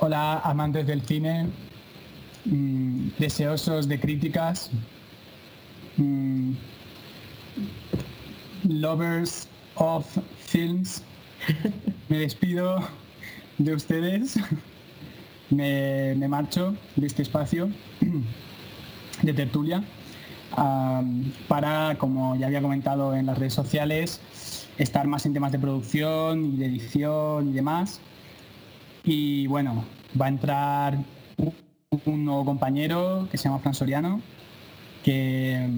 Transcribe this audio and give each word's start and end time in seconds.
Hola, 0.00 0.40
amantes 0.40 0.86
del 0.86 1.02
cine, 1.02 1.48
mm, 2.44 3.08
deseosos 3.18 3.86
de 3.86 4.00
críticas, 4.00 4.70
mm, 5.96 6.52
lovers 8.68 9.48
of 9.76 10.06
films. 10.38 11.04
Me 12.08 12.18
despido 12.18 12.80
de 13.58 13.74
ustedes, 13.74 14.36
me, 15.50 16.14
me 16.16 16.26
marcho 16.26 16.74
de 16.96 17.06
este 17.06 17.22
espacio 17.22 17.70
de 19.22 19.32
tertulia 19.32 19.84
para, 21.48 21.96
como 21.98 22.34
ya 22.36 22.46
había 22.46 22.62
comentado 22.62 23.14
en 23.14 23.26
las 23.26 23.38
redes 23.38 23.54
sociales, 23.54 24.20
estar 24.78 25.06
más 25.06 25.26
en 25.26 25.34
temas 25.34 25.52
de 25.52 25.58
producción 25.58 26.44
y 26.44 26.56
de 26.56 26.66
edición 26.66 27.48
y 27.48 27.52
demás. 27.52 28.00
Y 29.04 29.46
bueno, 29.46 29.84
va 30.20 30.26
a 30.26 30.28
entrar 30.28 30.98
un 32.04 32.24
nuevo 32.24 32.44
compañero 32.44 33.28
que 33.30 33.38
se 33.38 33.44
llama 33.44 33.58
Fran 33.58 33.74
Soriano, 33.74 34.20
que, 35.02 35.68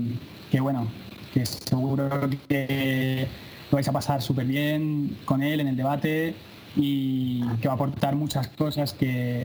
que 0.51 0.61
bueno, 0.61 0.89
que 1.33 1.47
seguro 1.47 2.09
que 2.49 3.27
lo 3.71 3.77
vais 3.77 3.89
a 3.89 3.93
pasar 3.93 4.21
súper 4.23 4.47
bien 4.47 5.17
con 5.25 5.43
él 5.43 5.61
en 5.61 5.69
el 5.69 5.77
debate 5.77 6.35
y 6.77 7.43
que 7.59 7.69
va 7.69 7.75
a 7.75 7.77
aportar 7.77 8.17
muchas 8.17 8.49
cosas 8.49 8.93
que 8.93 9.45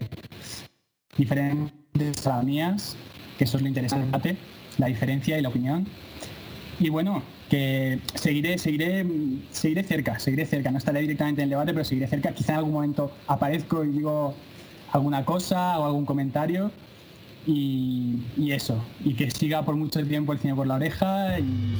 diferentes 1.17 2.27
a 2.27 2.37
las 2.37 2.43
mías, 2.43 2.97
que 3.37 3.43
eso 3.43 3.57
es 3.57 3.63
lo 3.63 3.69
interesante 3.69 4.37
la 4.77 4.87
diferencia 4.87 5.37
y 5.37 5.41
la 5.41 5.49
opinión. 5.49 5.87
Y 6.79 6.89
bueno, 6.89 7.23
que 7.49 7.99
seguiré, 8.15 8.57
seguiré, 8.57 9.05
seguiré 9.51 9.83
cerca, 9.83 10.19
seguiré 10.19 10.45
cerca, 10.45 10.71
no 10.71 10.77
estaré 10.77 11.01
directamente 11.01 11.41
en 11.41 11.45
el 11.45 11.49
debate, 11.51 11.73
pero 11.73 11.85
seguiré 11.85 12.07
cerca. 12.07 12.31
Quizá 12.31 12.53
en 12.53 12.57
algún 12.59 12.73
momento 12.73 13.11
aparezco 13.27 13.83
y 13.83 13.89
digo 13.89 14.33
alguna 14.91 15.23
cosa 15.25 15.79
o 15.79 15.85
algún 15.85 16.05
comentario 16.05 16.71
y, 17.45 18.51
eso, 18.51 18.83
y 19.03 19.13
que 19.13 19.31
siga 19.31 19.63
por 19.63 19.75
mucho 19.75 20.05
tiempo 20.05 20.33
el 20.33 20.39
cine 20.39 20.53
por 20.53 20.67
la 20.67 20.75
oreja 20.75 21.39
y, 21.39 21.77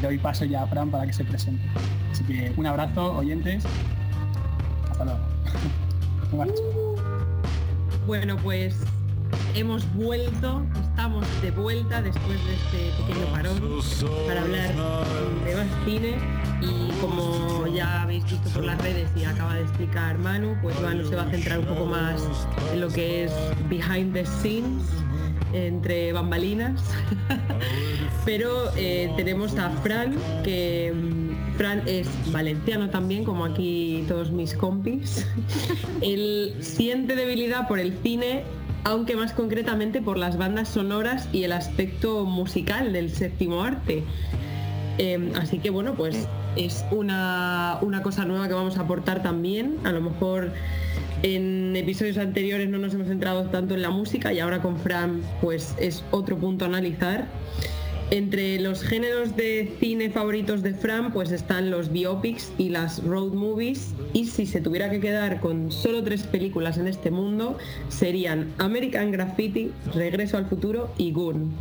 doy 0.00 0.18
paso 0.18 0.44
ya 0.44 0.62
a 0.62 0.66
Fran 0.66 0.90
para 0.90 1.06
que 1.06 1.12
se 1.12 1.24
presente. 1.24 1.62
Así 2.12 2.22
que 2.24 2.52
un 2.56 2.66
abrazo, 2.66 3.16
oyentes. 3.16 3.64
Hasta 4.90 5.04
luego. 5.04 5.20
bueno, 8.06 8.36
pues 8.36 8.76
hemos 9.54 9.92
vuelto, 9.94 10.62
estamos 10.82 11.26
de 11.42 11.50
vuelta 11.50 12.02
después 12.02 12.38
de 12.46 12.54
este 12.54 13.02
pequeño 13.02 13.26
parón 13.32 13.80
para 14.26 14.42
hablar 14.42 14.74
de 15.44 15.56
más 15.56 15.66
cine. 15.84 16.18
Y 16.62 16.90
como 17.00 17.66
ya 17.66 18.02
habéis 18.02 18.24
visto 18.24 18.50
por 18.50 18.64
las 18.64 18.80
redes 18.82 19.08
y 19.16 19.24
acaba 19.24 19.54
de 19.54 19.62
explicar 19.62 20.18
Manu, 20.18 20.56
pues 20.62 20.78
Manu 20.80 21.06
se 21.08 21.16
va 21.16 21.22
a 21.22 21.30
centrar 21.30 21.58
un 21.58 21.66
poco 21.66 21.86
más 21.86 22.22
en 22.72 22.80
lo 22.80 22.88
que 22.88 23.24
es 23.24 23.32
behind 23.68 24.12
the 24.12 24.26
scenes 24.26 24.82
entre 25.52 26.12
bambalinas. 26.12 26.82
Pero 28.24 28.70
eh, 28.76 29.12
tenemos 29.16 29.56
a 29.56 29.70
Fran 29.82 30.14
que 30.44 30.92
mm, 30.94 31.56
Fran 31.56 31.82
es 31.86 32.08
valenciano 32.32 32.90
también 32.90 33.24
como 33.24 33.44
aquí 33.44 34.04
todos 34.06 34.30
mis 34.30 34.54
compis. 34.54 35.26
Él 36.02 36.56
siente 36.60 37.16
debilidad 37.16 37.66
por 37.66 37.78
el 37.78 37.96
cine 38.02 38.44
aunque 38.84 39.16
más 39.16 39.32
concretamente 39.32 40.00
por 40.00 40.16
las 40.16 40.36
bandas 40.36 40.68
sonoras 40.68 41.28
y 41.32 41.44
el 41.44 41.52
aspecto 41.52 42.24
musical 42.24 42.92
del 42.92 43.10
séptimo 43.10 43.62
arte. 43.62 44.04
Em, 44.98 45.32
así 45.34 45.58
que 45.58 45.70
bueno, 45.70 45.94
pues 45.94 46.28
es 46.56 46.84
una, 46.90 47.78
una, 47.82 48.02
cosa 48.02 48.24
nueva 48.24 48.48
que 48.48 48.54
vamos 48.54 48.78
a 48.78 48.82
aportar 48.82 49.22
también. 49.22 49.76
A 49.84 49.92
lo 49.92 50.00
mejor 50.00 50.52
en 51.22 51.76
episodios 51.76 52.18
anteriores 52.18 52.68
no 52.68 52.78
nos 52.78 52.94
hemos 52.94 53.08
centrado 53.08 53.44
tanto 53.46 53.74
en 53.74 53.82
la 53.82 53.90
música 53.90 54.32
y 54.32 54.40
ahora 54.40 54.62
con 54.62 54.78
Fran 54.78 55.22
pues 55.40 55.74
es 55.78 56.02
otro 56.10 56.36
punto 56.38 56.64
a 56.64 56.68
analizar. 56.68 57.26
Entre 58.10 58.58
los 58.58 58.82
géneros 58.82 59.36
de 59.36 59.72
cine 59.78 60.10
favoritos 60.10 60.62
de 60.64 60.74
Fran, 60.74 61.12
pues 61.12 61.30
están 61.30 61.70
los 61.70 61.92
biopics 61.92 62.52
y 62.58 62.70
las 62.70 63.04
road 63.04 63.34
movies. 63.34 63.94
Y 64.12 64.26
si 64.26 64.46
se 64.46 64.60
tuviera 64.60 64.90
que 64.90 64.98
quedar 64.98 65.38
con 65.40 65.70
solo 65.70 66.02
tres 66.02 66.24
películas 66.24 66.76
en 66.76 66.88
este 66.88 67.12
mundo, 67.12 67.56
serían 67.88 68.52
American 68.58 69.12
Graffiti, 69.12 69.70
Regreso 69.94 70.38
al 70.38 70.46
Futuro 70.46 70.90
y 70.98 71.12
Goon. 71.12 71.54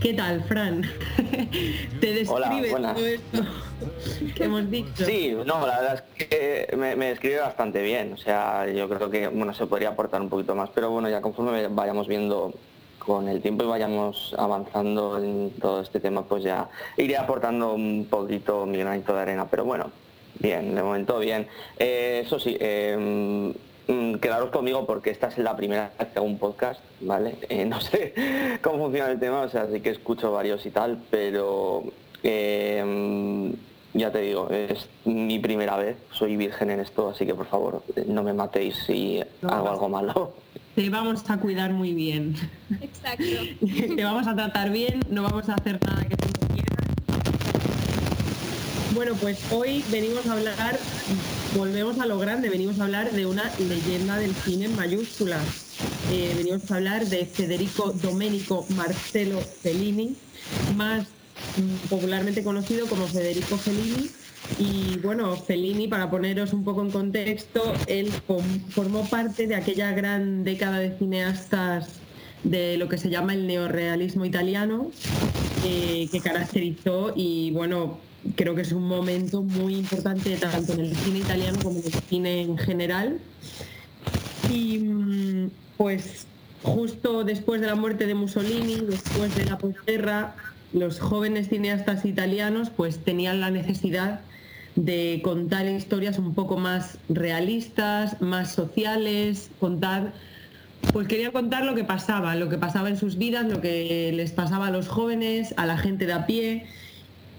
¿Qué 0.00 0.14
tal, 0.14 0.42
Fran? 0.44 0.86
¿Te 2.00 2.12
describe 2.14 2.70
todo 2.70 3.06
esto 3.06 3.44
que 4.36 4.44
hemos 4.44 4.70
dicho? 4.70 5.04
Sí, 5.04 5.36
no, 5.44 5.66
la 5.66 5.80
verdad 5.80 6.04
es 6.16 6.28
que 6.28 6.76
me, 6.78 6.96
me, 6.96 7.08
describe 7.10 7.40
bastante 7.40 7.82
bien. 7.82 8.14
O 8.14 8.16
sea, 8.16 8.66
yo 8.70 8.88
creo 8.88 9.10
que 9.10 9.28
bueno 9.28 9.52
se 9.52 9.66
podría 9.66 9.90
aportar 9.90 10.22
un 10.22 10.30
poquito 10.30 10.54
más, 10.54 10.70
pero 10.74 10.90
bueno, 10.90 11.10
ya 11.10 11.20
conforme 11.20 11.66
vayamos 11.68 12.06
viendo 12.08 12.54
con 13.08 13.26
el 13.26 13.40
tiempo 13.40 13.64
y 13.64 13.66
vayamos 13.66 14.34
avanzando 14.36 15.16
en 15.16 15.50
todo 15.58 15.80
este 15.80 15.98
tema, 15.98 16.24
pues 16.24 16.44
ya 16.44 16.68
iré 16.98 17.16
aportando 17.16 17.72
un 17.72 18.06
poquito 18.08 18.66
mi 18.66 18.76
granito 18.76 19.14
de 19.14 19.22
arena. 19.22 19.46
Pero 19.50 19.64
bueno, 19.64 19.90
bien, 20.38 20.74
de 20.74 20.82
momento 20.82 21.18
bien. 21.18 21.48
Eh, 21.78 22.22
eso 22.26 22.38
sí, 22.38 22.54
mm, 22.54 24.16
quedaros 24.16 24.50
conmigo 24.50 24.84
porque 24.84 25.08
esta 25.08 25.28
es 25.28 25.38
la 25.38 25.56
primera 25.56 25.90
vez 25.98 26.08
que 26.08 26.18
hago 26.18 26.26
un 26.26 26.38
podcast, 26.38 26.82
¿vale? 27.00 27.36
Eh, 27.48 27.64
no 27.64 27.80
sé 27.80 28.12
cómo 28.62 28.84
funciona 28.84 29.10
el 29.10 29.18
tema, 29.18 29.40
o 29.40 29.48
sea, 29.48 29.66
sí 29.72 29.80
que 29.80 29.90
escucho 29.90 30.30
varios 30.30 30.66
y 30.66 30.70
tal, 30.70 30.98
pero 31.10 31.84
em, 32.22 33.54
ya 33.94 34.12
te 34.12 34.20
digo, 34.20 34.50
es 34.50 34.86
mi 35.06 35.38
primera 35.38 35.78
vez, 35.78 35.96
soy 36.12 36.36
virgen 36.36 36.70
en 36.72 36.80
esto, 36.80 37.08
así 37.08 37.24
que 37.24 37.34
por 37.34 37.46
favor, 37.46 37.82
no 38.06 38.22
me 38.22 38.34
matéis 38.34 38.76
si 38.86 39.22
hago 39.42 39.70
algo 39.70 39.88
malo 39.88 40.34
te 40.78 40.90
vamos 40.90 41.28
a 41.28 41.38
cuidar 41.38 41.72
muy 41.72 41.92
bien. 41.92 42.36
Exacto. 42.80 43.24
te 43.96 44.04
vamos 44.04 44.28
a 44.28 44.36
tratar 44.36 44.70
bien, 44.70 45.00
no 45.10 45.24
vamos 45.24 45.48
a 45.48 45.54
hacer 45.54 45.80
nada 45.84 46.06
que 46.06 46.16
tú 46.16 46.28
no 46.40 46.54
quieras. 46.54 46.86
Bueno, 48.94 49.14
pues 49.20 49.40
hoy 49.50 49.84
venimos 49.90 50.24
a 50.28 50.34
hablar, 50.34 50.78
volvemos 51.56 51.98
a 51.98 52.06
lo 52.06 52.16
grande, 52.20 52.48
venimos 52.48 52.78
a 52.78 52.84
hablar 52.84 53.10
de 53.10 53.26
una 53.26 53.50
leyenda 53.58 54.18
del 54.18 54.32
cine 54.36 54.66
en 54.66 54.76
mayúsculas. 54.76 55.42
Eh, 56.12 56.32
venimos 56.36 56.70
a 56.70 56.76
hablar 56.76 57.06
de 57.06 57.26
Federico 57.26 57.90
Domenico 57.90 58.64
Marcelo 58.76 59.40
Fellini, 59.40 60.14
más 60.76 61.08
mm, 61.56 61.88
popularmente 61.88 62.44
conocido 62.44 62.86
como 62.86 63.08
Federico 63.08 63.58
Fellini, 63.58 64.10
y 64.58 64.98
bueno, 64.98 65.36
Fellini, 65.36 65.88
para 65.88 66.10
poneros 66.10 66.52
un 66.52 66.64
poco 66.64 66.82
en 66.82 66.90
contexto, 66.90 67.74
él 67.86 68.10
formó 68.70 69.08
parte 69.08 69.46
de 69.46 69.54
aquella 69.54 69.92
gran 69.92 70.42
década 70.42 70.78
de 70.78 70.96
cineastas 70.96 72.00
de 72.44 72.76
lo 72.76 72.88
que 72.88 72.98
se 72.98 73.10
llama 73.10 73.34
el 73.34 73.46
neorrealismo 73.46 74.24
italiano, 74.24 74.90
eh, 75.64 76.08
que 76.10 76.20
caracterizó 76.20 77.12
y 77.14 77.50
bueno, 77.50 77.98
creo 78.36 78.54
que 78.54 78.62
es 78.62 78.72
un 78.72 78.84
momento 78.84 79.42
muy 79.42 79.76
importante 79.76 80.36
tanto 80.36 80.72
en 80.72 80.80
el 80.80 80.96
cine 80.96 81.18
italiano 81.20 81.58
como 81.62 81.78
en 81.78 81.86
el 81.86 81.92
cine 81.92 82.42
en 82.42 82.58
general. 82.58 83.18
Y 84.50 84.78
mm, 84.78 85.50
pues 85.76 86.26
justo 86.62 87.24
después 87.24 87.60
de 87.60 87.66
la 87.68 87.74
muerte 87.74 88.06
de 88.06 88.14
Mussolini, 88.14 88.76
después 88.76 89.34
de 89.36 89.44
la 89.44 89.58
posguerra, 89.58 90.34
los 90.72 91.00
jóvenes 91.00 91.48
cineastas 91.48 92.04
italianos 92.04 92.70
pues 92.70 92.98
tenían 92.98 93.40
la 93.40 93.50
necesidad 93.50 94.20
de 94.76 95.20
contar 95.24 95.66
historias 95.66 96.18
un 96.18 96.34
poco 96.34 96.56
más 96.56 96.98
realistas, 97.08 98.20
más 98.20 98.52
sociales, 98.52 99.50
contar, 99.58 100.12
pues 100.92 101.08
querían 101.08 101.32
contar 101.32 101.64
lo 101.64 101.74
que 101.74 101.84
pasaba, 101.84 102.36
lo 102.36 102.48
que 102.48 102.58
pasaba 102.58 102.88
en 102.88 102.96
sus 102.96 103.18
vidas, 103.18 103.46
lo 103.46 103.60
que 103.60 104.12
les 104.14 104.30
pasaba 104.32 104.68
a 104.68 104.70
los 104.70 104.88
jóvenes, 104.88 105.52
a 105.56 105.66
la 105.66 105.78
gente 105.78 106.06
de 106.06 106.12
a 106.12 106.26
pie. 106.26 106.66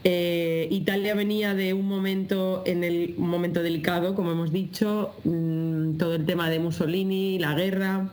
Eh, 0.04 0.68
Italia 0.72 1.14
venía 1.14 1.54
de 1.54 1.74
un 1.74 1.88
momento 1.88 2.64
en 2.66 2.84
el 2.84 3.16
momento 3.18 3.64
delicado, 3.64 4.16
como 4.16 4.32
hemos 4.32 4.52
dicho, 4.52 5.14
mm, 5.24 5.98
todo 5.98 6.16
el 6.16 6.26
tema 6.26 6.50
de 6.50 6.60
Mussolini, 6.60 7.40
la 7.40 7.54
guerra, 7.54 8.10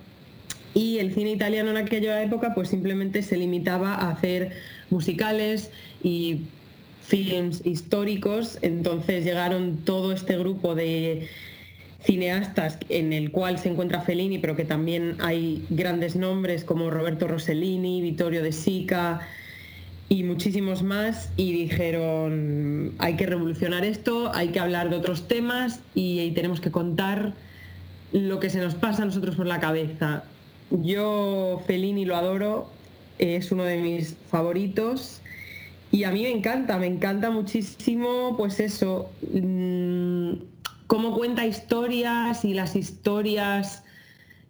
y 0.76 0.98
el 0.98 1.14
cine 1.14 1.30
italiano 1.30 1.70
en 1.70 1.78
aquella 1.78 2.22
época 2.22 2.52
pues 2.54 2.68
simplemente 2.68 3.22
se 3.22 3.38
limitaba 3.38 3.94
a 3.94 4.10
hacer 4.10 4.52
musicales 4.90 5.70
y 6.02 6.42
films 7.02 7.64
históricos, 7.64 8.58
entonces 8.62 9.24
llegaron 9.24 9.78
todo 9.84 10.12
este 10.12 10.36
grupo 10.38 10.74
de 10.74 11.28
cineastas 12.06 12.78
en 12.88 13.12
el 13.12 13.30
cual 13.30 13.58
se 13.58 13.68
encuentra 13.68 14.00
Fellini, 14.00 14.38
pero 14.38 14.56
que 14.56 14.64
también 14.64 15.16
hay 15.20 15.64
grandes 15.70 16.16
nombres 16.16 16.64
como 16.64 16.90
Roberto 16.90 17.26
Rossellini, 17.26 18.00
Vittorio 18.00 18.42
De 18.42 18.52
Sica 18.52 19.20
y 20.08 20.22
muchísimos 20.22 20.84
más, 20.84 21.32
y 21.36 21.52
dijeron, 21.52 22.92
hay 22.98 23.16
que 23.16 23.26
revolucionar 23.26 23.84
esto, 23.84 24.30
hay 24.32 24.48
que 24.48 24.60
hablar 24.60 24.88
de 24.88 24.96
otros 24.96 25.26
temas 25.26 25.80
y, 25.94 26.30
tenemos 26.30 26.60
que 26.60 26.70
contar 26.70 27.34
lo 28.12 28.38
que 28.38 28.50
se 28.50 28.60
nos 28.60 28.76
pasa 28.76 29.02
a 29.02 29.06
nosotros 29.06 29.34
por 29.34 29.46
la 29.46 29.58
cabeza. 29.58 30.22
Yo 30.70 31.62
Fellini 31.66 32.04
lo 32.04 32.14
adoro, 32.14 32.70
es 33.18 33.52
uno 33.52 33.64
de 33.64 33.78
mis 33.78 34.14
favoritos 34.30 35.20
y 35.92 36.04
a 36.04 36.10
mí 36.10 36.22
me 36.22 36.30
encanta, 36.30 36.78
me 36.78 36.86
encanta 36.86 37.30
muchísimo, 37.30 38.36
pues 38.36 38.60
eso, 38.60 39.10
mm, 39.32 40.32
cómo 40.86 41.14
cuenta 41.14 41.46
historias 41.46 42.44
y 42.44 42.54
las 42.54 42.76
historias 42.76 43.84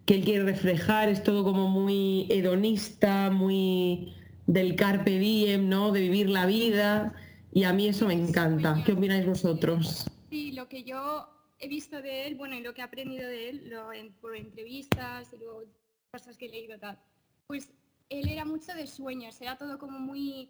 que 0.05 0.15
él 0.15 0.23
quiere 0.23 0.43
reflejar 0.43 1.09
es 1.09 1.23
todo 1.23 1.43
como 1.43 1.67
muy 1.67 2.27
hedonista, 2.29 3.29
muy 3.29 4.13
del 4.47 4.75
carpe 4.75 5.19
diem, 5.19 5.69
¿no? 5.69 5.91
De 5.91 6.01
vivir 6.01 6.29
la 6.29 6.45
vida. 6.45 7.13
Y 7.53 7.63
a 7.63 7.73
mí 7.73 7.87
eso 7.87 8.07
me 8.07 8.13
encanta. 8.13 8.81
¿Qué 8.85 8.93
opináis 8.93 9.25
vosotros? 9.25 10.05
Sí, 10.29 10.53
lo 10.53 10.67
que 10.69 10.83
yo 10.83 11.27
he 11.59 11.67
visto 11.67 12.01
de 12.01 12.27
él, 12.27 12.35
bueno, 12.35 12.55
y 12.55 12.61
lo 12.61 12.73
que 12.73 12.81
he 12.81 12.83
aprendido 12.83 13.27
de 13.27 13.49
él 13.49 13.69
lo, 13.69 13.89
por 14.21 14.35
entrevistas 14.35 15.31
y 15.33 15.37
luego 15.37 15.63
cosas 16.11 16.37
que 16.37 16.45
he 16.45 16.49
leído 16.49 16.77
tal, 16.79 16.97
pues 17.47 17.69
él 18.09 18.29
era 18.29 18.45
mucho 18.45 18.73
de 18.73 18.87
sueños, 18.87 19.39
era 19.41 19.57
todo 19.57 19.77
como 19.77 19.99
muy 19.99 20.49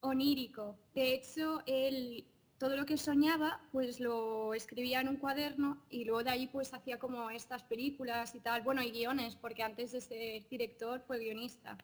onírico. 0.00 0.78
De 0.94 1.14
hecho, 1.14 1.62
él 1.66 2.26
todo 2.58 2.76
lo 2.76 2.84
que 2.84 2.96
soñaba, 2.96 3.60
pues 3.70 4.00
lo 4.00 4.52
escribía 4.52 5.00
en 5.00 5.08
un 5.08 5.16
cuaderno 5.16 5.84
y 5.90 6.04
luego 6.04 6.24
de 6.24 6.30
ahí 6.30 6.48
pues 6.48 6.74
hacía 6.74 6.98
como 6.98 7.30
estas 7.30 7.62
películas 7.62 8.34
y 8.34 8.40
tal, 8.40 8.62
bueno, 8.62 8.82
y 8.82 8.90
guiones, 8.90 9.36
porque 9.36 9.62
antes 9.62 9.92
de 9.92 10.00
ser 10.00 10.48
director 10.48 11.00
fue 11.06 11.20
guionista, 11.20 11.78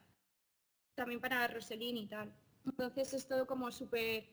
también 0.95 1.21
para 1.21 1.47
Rossellini 1.47 2.01
y 2.01 2.07
tal. 2.07 2.33
Entonces 2.65 3.13
es 3.13 3.25
todo 3.27 3.47
como 3.47 3.71
súper 3.71 4.25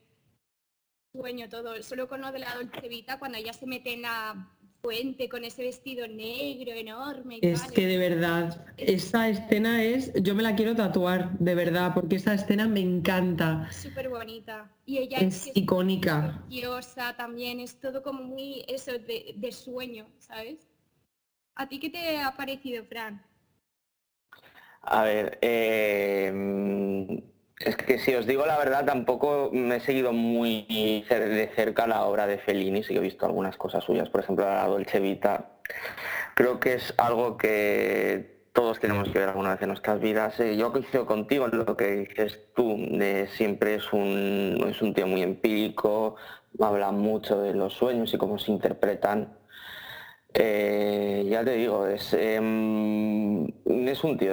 sueño 1.12 1.48
todo, 1.48 1.80
solo 1.82 2.08
con 2.08 2.20
lo 2.20 2.32
de 2.32 2.40
la 2.40 2.54
Dolce 2.56 2.88
Vita, 2.88 3.20
cuando 3.20 3.38
ella 3.38 3.52
se 3.52 3.66
mete 3.66 3.92
en 3.92 4.02
la 4.02 4.58
puente 4.82 5.28
con 5.28 5.44
ese 5.44 5.62
vestido 5.62 6.08
negro 6.08 6.72
enorme. 6.72 7.38
es 7.40 7.62
que 7.70 7.86
de 7.86 7.98
verdad, 7.98 8.66
esa 8.76 9.28
escena 9.28 9.82
es, 9.82 10.12
yo 10.14 10.34
me 10.34 10.42
la 10.42 10.56
quiero 10.56 10.74
tatuar, 10.74 11.38
de 11.38 11.54
verdad, 11.54 11.94
porque 11.94 12.16
esa 12.16 12.34
escena 12.34 12.66
me 12.66 12.80
encanta. 12.80 13.70
Súper 13.70 14.08
bonita. 14.08 14.70
Y 14.84 14.98
ella 14.98 15.18
es, 15.18 15.50
icónica. 15.54 16.42
Preciosa 16.48 17.16
también, 17.16 17.60
es 17.60 17.78
todo 17.78 18.02
como 18.02 18.24
muy 18.24 18.64
eso 18.66 18.92
de, 18.92 19.52
sueño, 19.52 20.08
¿sabes? 20.18 20.68
¿A 21.54 21.68
ti 21.68 21.78
qué 21.78 21.88
te 21.88 22.18
ha 22.18 22.36
parecido, 22.36 22.84
Fran? 22.84 23.24
A 24.82 25.04
ver, 25.04 25.38
eh, 25.42 27.22
es 27.64 27.76
que 27.76 27.98
si 27.98 28.14
os 28.14 28.26
digo 28.26 28.46
la 28.46 28.58
verdad, 28.58 28.84
tampoco 28.84 29.50
me 29.52 29.76
he 29.76 29.80
seguido 29.80 30.12
muy 30.12 30.66
de 31.08 31.50
cerca 31.54 31.86
la 31.86 32.04
obra 32.04 32.26
de 32.26 32.38
Fellini, 32.38 32.82
sí 32.82 32.92
que 32.92 32.98
he 32.98 33.02
visto 33.02 33.26
algunas 33.26 33.56
cosas 33.56 33.84
suyas, 33.84 34.08
por 34.08 34.20
ejemplo 34.20 34.44
la 34.44 34.66
Dolce 34.66 35.00
Vita. 35.00 35.50
Creo 36.34 36.60
que 36.60 36.74
es 36.74 36.94
algo 36.98 37.36
que 37.36 38.42
todos 38.52 38.78
tenemos 38.80 39.08
que 39.08 39.18
ver 39.18 39.28
alguna 39.28 39.52
vez 39.52 39.62
en 39.62 39.68
nuestras 39.68 40.00
vidas. 40.00 40.38
Eh, 40.40 40.56
yo 40.56 40.72
coincido 40.72 41.06
contigo 41.06 41.46
en 41.46 41.58
lo 41.58 41.76
que 41.76 42.06
dices 42.08 42.40
tú, 42.54 42.76
de 42.76 43.28
siempre 43.28 43.76
es 43.76 43.92
un, 43.92 44.64
es 44.68 44.82
un 44.82 44.94
tío 44.94 45.06
muy 45.06 45.22
empírico, 45.22 46.16
habla 46.60 46.90
mucho 46.92 47.40
de 47.40 47.54
los 47.54 47.74
sueños 47.74 48.12
y 48.12 48.18
cómo 48.18 48.38
se 48.38 48.52
interpretan. 48.52 49.36
Eh, 50.34 51.26
ya 51.28 51.44
te 51.44 51.52
digo, 51.52 51.86
es, 51.86 52.14
em, 52.14 53.46
es 53.66 54.02
un 54.04 54.16
tío 54.16 54.32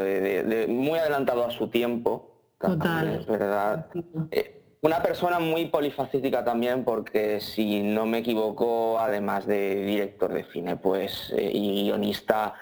muy 0.67 0.99
adelantado 0.99 1.45
a 1.45 1.51
su 1.51 1.67
tiempo, 1.69 2.28
Total. 2.59 3.07
Es 3.07 3.25
verdad. 3.25 3.88
Eh, 4.31 4.61
una 4.81 5.01
persona 5.01 5.39
muy 5.39 5.65
polifacética 5.65 6.44
también 6.44 6.83
porque 6.83 7.39
si 7.39 7.81
no 7.81 8.06
me 8.06 8.19
equivoco, 8.19 9.00
además 9.00 9.45
de 9.45 9.83
director 9.83 10.33
de 10.33 10.45
cine 10.45 10.77
pues 10.77 11.33
eh, 11.35 11.51
y 11.53 11.83
guionista, 11.85 12.56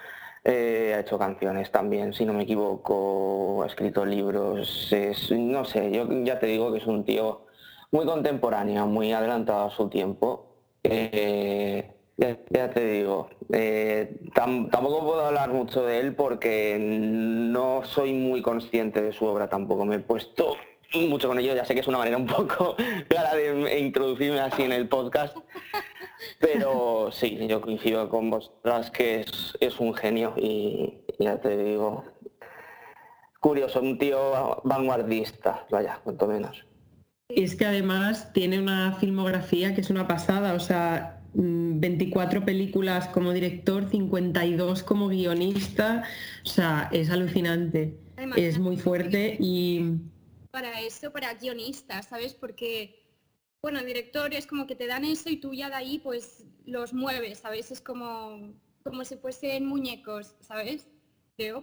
eh, 0.44 0.94
ha 0.96 1.00
hecho 1.02 1.20
canciones 1.20 1.72
también, 1.72 2.14
si 2.14 2.26
no 2.26 2.34
me 2.34 2.44
equivoco, 2.44 3.62
ha 3.64 3.68
escrito 3.68 4.06
libros, 4.06 4.90
no 5.32 5.66
sé, 5.66 5.92
yo 5.92 6.08
ya 6.24 6.40
te 6.40 6.48
digo 6.48 6.72
que 6.72 6.78
es 6.78 6.88
un 6.88 7.04
tío 7.04 7.46
muy 7.92 8.06
contemporáneo, 8.06 8.88
muy 8.88 9.12
adelantado 9.14 9.66
a 9.66 9.70
su 9.72 9.90
tiempo. 9.90 10.56
Ya, 12.18 12.70
te 12.72 12.84
digo, 12.84 13.30
eh, 13.54 14.20
tampoco 14.34 15.06
puedo 15.06 15.22
hablar 15.28 15.52
mucho 15.52 15.86
de 15.86 16.00
él 16.00 16.16
porque 16.16 16.78
no 16.80 17.84
soy 17.86 18.14
muy 18.14 18.42
consciente 18.42 19.04
de 19.04 19.14
su 19.14 19.26
obra 19.26 19.48
tampoco. 19.50 19.86
Me 19.86 19.98
he 19.98 20.00
puesto 20.00 20.56
mucho 20.96 21.28
con 21.28 21.38
ello, 21.38 21.54
ya 21.54 21.64
sé 21.64 21.76
que 21.76 21.82
es 21.82 21.88
una 21.88 22.00
manera 22.00 22.18
un 22.18 22.26
poco 22.26 22.76
clara 23.08 23.36
de 23.36 23.80
introducirme 23.80 24.40
así 24.40 24.64
en 24.64 24.72
el 24.72 24.88
podcast, 24.88 25.38
pero 26.40 27.10
sí, 27.12 27.48
yo 27.48 27.62
coincido 27.62 28.10
con 28.10 28.32
vosotras 28.32 28.90
que 28.90 29.26
es, 29.60 29.80
un 29.80 29.94
genio 29.94 30.34
y 30.38 30.96
ya 31.20 31.40
te 31.40 31.56
digo, 31.56 32.04
curioso, 33.40 33.80
un 33.80 34.00
tío 34.00 34.62
vanguardista, 34.64 35.68
vaya, 35.70 36.00
cuanto 36.04 36.26
menos. 36.26 36.66
Es 37.30 37.56
que 37.56 37.66
además 37.66 38.32
tiene 38.34 38.58
una 38.58 38.94
filmografía 38.94 39.76
que 39.76 39.82
es 39.82 39.90
una 39.90 40.08
pasada, 40.08 40.54
o 40.54 40.60
sea, 40.60 41.17
24 41.38 42.42
mm, 42.42 42.46
películas 42.46 43.08
como 43.10 43.32
director, 43.32 43.90
52 43.90 44.84
como 44.84 45.08
guionista, 45.08 46.04
o 46.44 46.50
sea, 46.50 46.90
es 46.92 47.10
alucinante, 47.10 47.98
es 48.36 48.60
muy 48.60 48.78
fuerte 48.78 49.38
y... 49.40 50.00
Para 50.52 50.82
eso, 50.82 51.12
para 51.12 51.34
guionistas, 51.36 52.08
¿sabes? 52.08 52.34
Porque, 52.34 53.04
bueno, 53.62 53.80
el 53.80 53.86
director 53.86 54.34
es 54.34 54.48
como 54.48 54.66
que 54.66 54.76
te 54.76 54.88
dan 54.88 55.06
eso 55.06 55.30
y 55.30 55.38
tú 55.38 55.54
ya 55.54 55.70
de 55.70 55.76
ahí 55.76 56.00
pues 56.00 56.46
los 56.66 56.94
mueves, 56.94 57.40
¿sabes? 57.40 57.72
Es 57.72 57.82
como, 57.82 58.54
como 58.84 59.06
si 59.06 59.18
fuesen 59.18 59.66
muñecos, 59.66 60.36
¿sabes? 60.40 60.88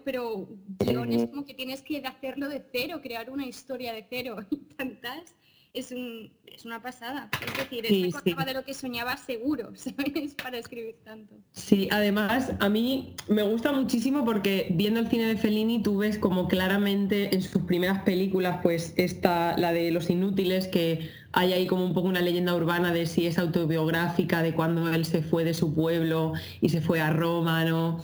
pero 0.05 0.49
guion 0.79 1.13
es 1.13 1.29
como 1.29 1.45
que 1.45 1.53
tienes 1.53 1.83
que 1.83 1.99
hacerlo 1.99 2.49
de 2.49 2.65
cero, 2.71 3.01
crear 3.03 3.29
una 3.31 3.45
historia 3.45 3.93
de 3.93 4.07
cero 4.09 4.37
y 4.51 4.59
tantas 4.77 5.35
es, 5.75 5.91
un, 5.91 6.31
es 6.47 6.65
una 6.65 6.81
pasada. 6.81 7.29
Es 7.45 7.57
decir, 7.59 7.85
sí, 7.87 8.13
de 8.47 8.55
lo 8.55 8.65
que 8.65 8.73
soñaba 8.75 9.17
seguro, 9.17 9.73
¿sabes? 9.75 10.35
Para 10.41 10.59
escribir 10.59 10.97
tanto. 11.05 11.35
Sí, 11.53 11.89
además 11.91 12.53
a 12.61 12.69
mí 12.69 13.15
me 13.29 13.43
gusta 13.43 13.73
muchísimo 13.73 14.25
porque 14.25 14.69
viendo 14.71 15.01
el 15.01 15.09
cine 15.09 15.27
de 15.27 15.37
Fellini 15.37 15.83
tú 15.83 15.99
ves 15.99 16.19
como 16.19 16.49
claramente 16.49 17.35
en 17.35 17.43
sus 17.43 17.63
primeras 17.63 18.03
películas, 18.03 18.61
pues 18.63 18.95
está 18.97 19.59
la 19.59 19.73
de 19.73 19.91
Los 19.91 20.09
Inútiles, 20.09 20.69
que 20.69 21.11
hay 21.33 21.53
ahí 21.53 21.67
como 21.67 21.85
un 21.85 21.93
poco 21.93 22.07
una 22.07 22.21
leyenda 22.21 22.55
urbana 22.55 22.93
de 22.93 23.07
si 23.07 23.27
es 23.27 23.39
autobiográfica, 23.39 24.43
de 24.43 24.55
cuando 24.55 24.89
él 24.93 25.05
se 25.05 25.23
fue 25.23 25.43
de 25.45 25.55
su 25.55 25.75
pueblo 25.75 26.35
y 26.61 26.69
se 26.69 26.81
fue 26.81 27.01
a 27.01 27.11
Roma, 27.11 27.65
¿no? 27.65 28.01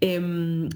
Em, 0.00 0.68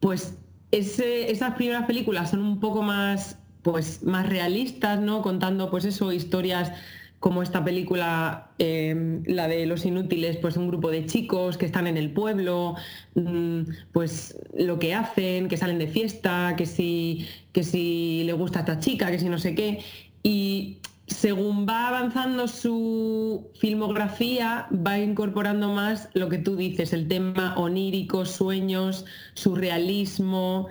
pues 0.00 0.36
esas 0.72 1.54
primeras 1.54 1.86
películas 1.86 2.30
son 2.30 2.40
un 2.40 2.58
poco 2.58 2.82
más 2.82 3.38
pues 3.64 4.04
más 4.04 4.28
realistas, 4.28 5.00
¿no? 5.00 5.22
Contando 5.22 5.70
pues 5.70 5.86
eso, 5.86 6.12
historias 6.12 6.70
como 7.18 7.42
esta 7.42 7.64
película, 7.64 8.50
em, 8.58 9.22
la 9.24 9.48
de 9.48 9.64
Los 9.64 9.86
Inútiles, 9.86 10.36
pues 10.36 10.58
un 10.58 10.68
grupo 10.68 10.90
de 10.90 11.06
chicos 11.06 11.56
que 11.56 11.64
están 11.64 11.86
en 11.86 11.96
el 11.96 12.10
pueblo, 12.10 12.74
mm, 13.14 13.60
pues 13.92 14.38
lo 14.54 14.78
que 14.78 14.92
hacen, 14.94 15.48
que 15.48 15.56
salen 15.56 15.78
de 15.78 15.86
fiesta, 15.86 16.54
que 16.54 16.66
si, 16.66 17.26
que 17.52 17.62
si 17.62 18.24
le 18.24 18.34
gusta 18.34 18.58
a 18.58 18.62
esta 18.62 18.78
chica, 18.78 19.10
que 19.10 19.18
si 19.18 19.30
no 19.30 19.38
sé 19.38 19.54
qué. 19.54 19.78
Y 20.22 20.80
según 21.06 21.66
va 21.66 21.88
avanzando 21.88 22.46
su 22.46 23.50
filmografía, 23.58 24.66
va 24.70 24.98
incorporando 24.98 25.72
más 25.72 26.10
lo 26.12 26.28
que 26.28 26.36
tú 26.36 26.56
dices, 26.56 26.92
el 26.92 27.08
tema 27.08 27.54
onírico, 27.56 28.26
sueños, 28.26 29.06
surrealismo, 29.32 30.68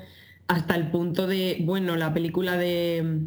hasta 0.47 0.75
el 0.75 0.89
punto 0.91 1.27
de, 1.27 1.57
bueno, 1.61 1.95
la 1.95 2.13
película 2.13 2.57
de 2.57 3.21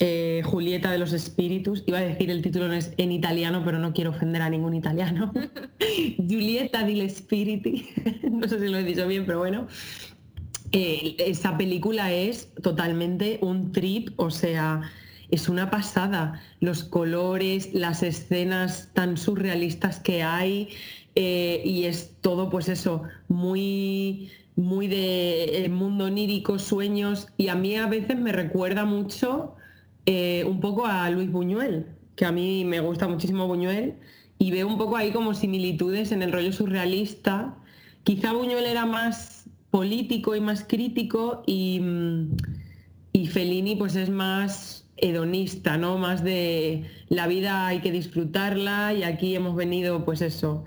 eh, 0.00 0.42
Julieta 0.44 0.92
de 0.92 0.98
los 0.98 1.12
Espíritus, 1.12 1.82
iba 1.86 1.98
a 1.98 2.02
decir 2.02 2.30
el 2.30 2.40
título 2.40 2.72
es 2.72 2.92
en 2.98 3.10
italiano, 3.10 3.62
pero 3.64 3.80
no 3.80 3.92
quiero 3.92 4.10
ofender 4.10 4.42
a 4.42 4.50
ningún 4.50 4.74
italiano. 4.74 5.32
Julieta 6.16 6.86
los 6.86 7.12
Spiriti, 7.12 7.88
no 8.30 8.46
sé 8.46 8.60
si 8.60 8.68
lo 8.68 8.78
he 8.78 8.84
dicho 8.84 9.06
bien, 9.08 9.26
pero 9.26 9.40
bueno. 9.40 9.66
Eh, 10.70 11.16
esa 11.18 11.56
película 11.56 12.12
es 12.12 12.52
totalmente 12.62 13.38
un 13.40 13.72
trip, 13.72 14.10
o 14.16 14.30
sea, 14.30 14.82
es 15.30 15.48
una 15.48 15.70
pasada. 15.70 16.42
Los 16.60 16.84
colores, 16.84 17.70
las 17.72 18.02
escenas 18.02 18.90
tan 18.92 19.16
surrealistas 19.16 19.98
que 19.98 20.22
hay, 20.22 20.68
eh, 21.16 21.60
y 21.64 21.84
es 21.86 22.12
todo, 22.20 22.50
pues 22.50 22.68
eso, 22.68 23.02
muy 23.26 24.30
muy 24.58 24.88
de 24.88 25.64
eh, 25.64 25.68
mundo 25.68 26.06
onírico, 26.06 26.58
sueños, 26.58 27.28
y 27.36 27.46
a 27.46 27.54
mí 27.54 27.76
a 27.76 27.86
veces 27.86 28.18
me 28.18 28.32
recuerda 28.32 28.84
mucho 28.84 29.54
eh, 30.04 30.44
un 30.48 30.58
poco 30.60 30.84
a 30.84 31.08
Luis 31.10 31.30
Buñuel, 31.30 31.86
que 32.16 32.24
a 32.24 32.32
mí 32.32 32.64
me 32.64 32.80
gusta 32.80 33.06
muchísimo 33.06 33.46
Buñuel, 33.46 33.94
y 34.36 34.50
veo 34.50 34.66
un 34.66 34.76
poco 34.76 34.96
ahí 34.96 35.12
como 35.12 35.32
similitudes 35.34 36.10
en 36.10 36.22
el 36.22 36.32
rollo 36.32 36.52
surrealista. 36.52 37.56
Quizá 38.02 38.32
Buñuel 38.32 38.66
era 38.66 38.84
más 38.84 39.48
político 39.70 40.34
y 40.34 40.40
más 40.40 40.64
crítico 40.64 41.44
y, 41.46 41.78
mm, 41.80 42.36
y 43.12 43.26
Fellini 43.28 43.76
pues 43.76 43.94
es 43.94 44.10
más 44.10 44.88
hedonista, 44.96 45.76
¿no? 45.76 45.98
Más 45.98 46.24
de 46.24 46.84
la 47.08 47.28
vida 47.28 47.68
hay 47.68 47.80
que 47.80 47.92
disfrutarla 47.92 48.92
y 48.92 49.04
aquí 49.04 49.36
hemos 49.36 49.54
venido 49.54 50.04
pues 50.04 50.20
eso, 50.20 50.64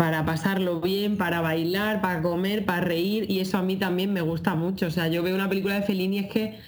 para 0.00 0.24
pasarlo 0.24 0.80
bien, 0.80 1.18
para 1.18 1.42
bailar, 1.42 2.00
para 2.00 2.22
comer, 2.22 2.64
para 2.64 2.80
reír 2.80 3.30
y 3.30 3.40
eso 3.40 3.58
a 3.58 3.62
mí 3.62 3.76
también 3.76 4.14
me 4.14 4.22
gusta 4.22 4.54
mucho. 4.54 4.86
O 4.86 4.90
sea, 4.90 5.08
yo 5.08 5.22
veo 5.22 5.34
una 5.34 5.46
película 5.46 5.74
de 5.74 5.82
Fellini 5.82 6.20
es 6.20 6.32
que, 6.32 6.58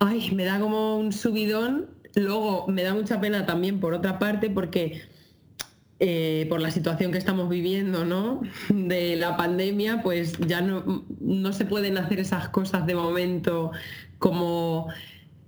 ay, 0.00 0.32
me 0.32 0.44
da 0.44 0.58
como 0.58 0.98
un 0.98 1.12
subidón. 1.12 1.86
Luego 2.16 2.66
me 2.66 2.82
da 2.82 2.94
mucha 2.94 3.20
pena 3.20 3.46
también 3.46 3.78
por 3.78 3.94
otra 3.94 4.18
parte 4.18 4.50
porque 4.50 5.02
eh, 6.00 6.46
por 6.48 6.60
la 6.60 6.72
situación 6.72 7.12
que 7.12 7.18
estamos 7.18 7.48
viviendo, 7.48 8.04
¿no? 8.04 8.42
De 8.70 9.14
la 9.14 9.36
pandemia, 9.36 10.02
pues 10.02 10.36
ya 10.38 10.60
no, 10.60 11.04
no 11.20 11.52
se 11.52 11.64
pueden 11.64 11.96
hacer 11.96 12.18
esas 12.18 12.48
cosas 12.48 12.86
de 12.86 12.96
momento 12.96 13.70
como 14.18 14.88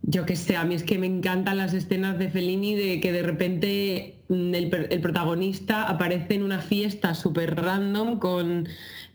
yo 0.03 0.27
qué 0.27 0.37
sé, 0.37 0.57
a 0.57 0.63
mí 0.63 0.77
es 0.77 0.85
que 0.85 0.97
me 0.97 1.09
encantan 1.09 1.57
las 1.57 1.75
escenas 1.75 2.21
de 2.21 2.31
Fellini 2.31 2.77
de 2.77 3.01
que 3.01 3.11
de 3.11 3.25
repente 3.25 4.20
mm, 4.31 4.55
el, 4.55 5.01
protagonista 5.03 5.85
aparece 5.85 6.35
en 6.35 6.43
una 6.43 6.61
fiesta 6.61 7.15
súper 7.15 7.55
random 7.55 8.19
con 8.19 8.67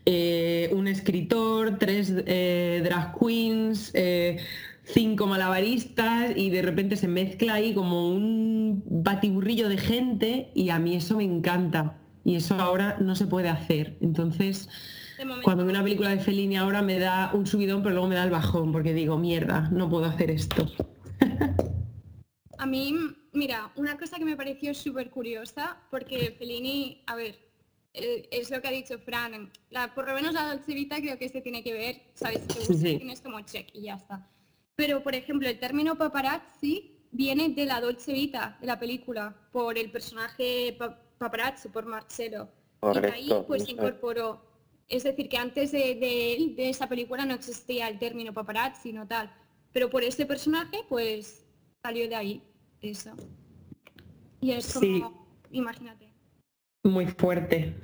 eh, 0.04 0.70
un 0.72 0.86
escritor, 0.86 1.78
tres 1.78 2.12
eh, 2.26 2.80
drag 2.84 3.18
queens, 3.18 3.90
eh, 3.94 4.36
cinco 4.84 5.26
malabaristas 5.26 6.36
y 6.36 6.50
de 6.50 6.62
repente 6.62 6.94
se 6.94 7.08
mezcla 7.08 7.54
ahí 7.54 7.74
como 7.74 8.08
un 8.08 8.84
batiburrillo 8.86 9.68
de 9.68 9.78
gente 9.78 10.50
y 10.54 10.70
a 10.70 10.78
mí 10.78 10.94
eso 10.94 11.16
me 11.16 11.24
encanta 11.24 11.96
y 12.24 12.36
eso 12.36 12.54
ahora 12.54 12.96
no 13.00 13.16
se 13.16 13.26
puede 13.26 13.48
hacer. 13.48 13.96
Entonces, 14.00 14.68
cuando 15.42 15.64
veo 15.64 15.72
una 15.72 15.82
película 15.82 16.10
de 16.10 16.18
Fellini 16.18 16.56
ahora 16.56 16.82
me 16.82 16.98
da 16.98 17.30
un 17.32 17.46
subidón, 17.46 17.82
pero 17.82 17.94
luego 17.94 18.08
me 18.08 18.16
da 18.16 18.24
el 18.24 18.30
bajón, 18.30 18.72
porque 18.72 18.92
digo, 18.94 19.18
mierda, 19.18 19.68
no 19.72 19.88
puedo 19.88 20.04
hacer 20.04 20.30
esto. 20.30 20.66
A 22.58 22.66
mí, 22.66 22.94
mira, 23.36 23.70
una 23.76 23.96
cosa 23.98 24.18
que 24.18 24.24
me 24.24 24.36
pareció 24.36 24.74
súper 24.74 25.10
curiosa, 25.10 25.80
porque 25.90 26.34
Fellini, 26.38 27.02
a 27.06 27.14
ver, 27.14 27.38
eh, 27.92 28.28
es 28.30 28.50
lo 28.50 28.60
que 28.60 28.68
ha 28.68 28.72
dicho 28.72 28.98
Fran, 28.98 29.50
la, 29.70 29.94
por 29.94 30.08
lo 30.08 30.14
menos 30.14 30.34
la 30.34 30.48
Dolce 30.48 30.74
Vita 30.74 30.96
creo 30.96 31.18
que 31.18 31.28
se 31.28 31.40
tiene 31.40 31.62
que 31.62 31.72
ver, 31.72 32.02
¿sabes? 32.14 32.46
Tienes 32.80 33.20
como 33.20 33.40
check 33.42 33.68
y 33.72 33.82
ya 33.82 33.94
está. 33.94 34.28
Pero, 34.74 35.02
por 35.02 35.14
ejemplo, 35.14 35.48
el 35.48 35.58
término 35.58 35.96
paparazzi 35.96 37.06
viene 37.12 37.50
de 37.50 37.64
la 37.64 37.80
Dolce 37.80 38.12
Vita, 38.12 38.58
de 38.60 38.66
la 38.66 38.78
película, 38.78 39.34
por 39.52 39.78
el 39.78 39.90
personaje 39.90 40.76
paparazzi, 41.18 41.68
por 41.68 41.86
Marcelo. 41.86 42.48
y 42.82 43.06
ahí 43.06 43.30
pues 43.46 43.68
incorporó 43.68 44.46
es 44.88 45.02
decir, 45.02 45.28
que 45.28 45.36
antes 45.36 45.72
de, 45.72 46.54
esa 46.58 46.88
película 46.88 47.24
no 47.24 47.34
existía 47.34 47.88
el 47.88 47.98
término 47.98 48.32
paparazzi, 48.32 48.92
no 48.92 49.06
tal. 49.06 49.32
Pero 49.72 49.90
por 49.90 50.04
este 50.04 50.26
personaje, 50.26 50.84
pues 50.88 51.44
salió 51.82 52.08
de 52.08 52.14
ahí 52.14 52.42
eso. 52.90 53.10
Y 54.40 54.52
es 54.52 54.72
como, 54.72 55.26
imagínate. 55.50 56.12
Muy 56.84 57.06
fuerte. 57.06 57.76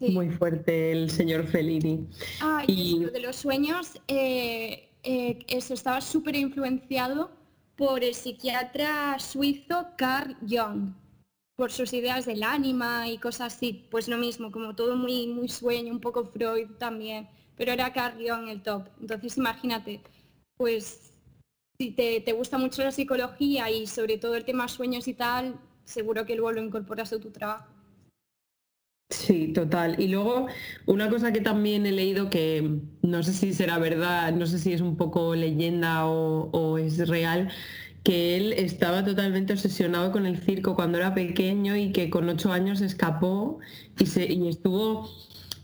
Muy 0.00 0.30
fuerte 0.30 0.92
el 0.92 1.10
señor 1.10 1.46
Fellini. 1.46 2.06
Ah, 2.40 2.62
y, 2.66 3.00
lo 3.00 3.10
de 3.10 3.20
los 3.20 3.36
sueños, 3.36 4.00
eh, 4.06 4.90
eh, 5.02 5.38
eso 5.48 5.74
estaba 5.74 6.00
súper 6.00 6.36
influenciado 6.36 7.30
por 7.76 8.02
el 8.04 8.14
psiquiatra 8.14 9.18
suizo 9.18 9.88
Carl 9.96 10.36
Jung 10.48 10.94
por 11.58 11.72
sus 11.72 11.92
ideas 11.92 12.24
del 12.24 12.44
ánima 12.44 13.08
y 13.08 13.18
cosas 13.18 13.54
así, 13.54 13.88
pues 13.90 14.06
lo 14.06 14.16
mismo, 14.16 14.52
como 14.52 14.76
todo 14.76 14.94
muy, 14.94 15.26
muy 15.26 15.48
sueño, 15.48 15.92
un 15.92 16.00
poco 16.00 16.24
Freud 16.24 16.68
también, 16.78 17.28
pero 17.56 17.72
era 17.72 17.92
Carl 17.92 18.24
en 18.24 18.48
el 18.48 18.62
top. 18.62 18.86
Entonces 19.00 19.36
imagínate, 19.36 20.00
pues 20.56 21.07
si 21.78 21.92
te, 21.92 22.32
gusta 22.32 22.58
mucho 22.58 22.82
la 22.82 22.90
psicología 22.90 23.70
y 23.70 23.86
sobre 23.86 24.18
todo 24.18 24.34
el 24.34 24.44
tema 24.44 24.66
sueños 24.66 25.06
y 25.06 25.14
tal, 25.14 25.60
seguro 25.84 26.26
que 26.26 26.34
luego 26.34 26.52
lo 26.52 26.62
incorporas 26.62 27.12
a 27.12 27.20
tu 27.20 27.30
trabajo. 27.30 27.72
Sí, 29.10 29.52
total. 29.52 29.94
Y 29.98 30.08
luego 30.08 30.48
una 30.86 31.08
cosa 31.08 31.32
que 31.32 31.40
también 31.40 31.86
he 31.86 31.92
leído 31.92 32.28
que 32.30 32.80
no 33.02 33.22
sé 33.22 33.32
si 33.32 33.54
será 33.54 33.78
verdad, 33.78 34.32
no 34.32 34.46
sé 34.46 34.58
si 34.58 34.72
es 34.72 34.80
un 34.80 34.96
poco 34.96 35.34
leyenda 35.34 36.06
o, 36.06 36.50
o 36.50 36.78
es 36.78 37.08
real, 37.08 37.50
que 38.02 38.36
él 38.36 38.52
estaba 38.54 39.04
totalmente 39.04 39.52
obsesionado 39.52 40.10
con 40.10 40.26
el 40.26 40.38
circo 40.38 40.74
cuando 40.74 40.98
era 40.98 41.14
pequeño 41.14 41.76
y 41.76 41.92
que 41.92 42.10
con 42.10 42.28
ocho 42.28 42.52
años 42.52 42.80
escapó 42.80 43.60
y, 43.98 44.06
se, 44.06 44.30
y 44.32 44.48
estuvo, 44.48 45.08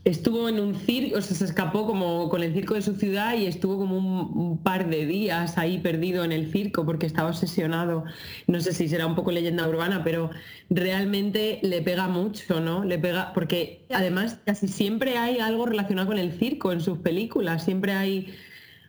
estuvo 0.04 0.48
en 0.48 0.60
un 0.60 0.74
circo, 0.74 1.18
o 1.18 1.20
sea, 1.22 1.36
se 1.36 1.44
escapó 1.44 1.86
como 1.86 2.28
con 2.28 2.42
el 2.42 2.52
circo 2.52 2.74
de 2.74 2.82
su 2.82 2.94
ciudad 2.94 3.34
y 3.36 3.46
estuvo 3.46 3.78
como 3.78 3.96
un, 3.96 4.58
par 4.58 4.88
de 4.88 5.06
días 5.06 5.58
ahí 5.58 5.78
perdido 5.78 6.24
en 6.24 6.32
el 6.32 6.50
circo 6.52 6.84
porque 6.84 7.06
estaba 7.06 7.30
obsesionado. 7.30 8.04
No 8.46 8.60
sé 8.60 8.72
si 8.72 8.88
será 8.88 9.06
un 9.06 9.14
poco 9.14 9.32
leyenda 9.32 9.68
urbana, 9.68 10.02
pero 10.04 10.30
realmente 10.70 11.58
le 11.62 11.82
pega 11.82 12.08
mucho, 12.08 12.60
¿no? 12.60 12.84
Le 12.84 12.98
pega, 12.98 13.32
porque 13.34 13.86
además 13.90 14.38
casi 14.44 14.68
siempre 14.68 15.16
hay 15.16 15.38
algo 15.38 15.66
relacionado 15.66 16.08
con 16.08 16.18
el 16.18 16.32
circo 16.32 16.72
en 16.72 16.80
sus 16.80 16.98
películas, 16.98 17.64
siempre 17.64 17.92
hay 17.92 18.34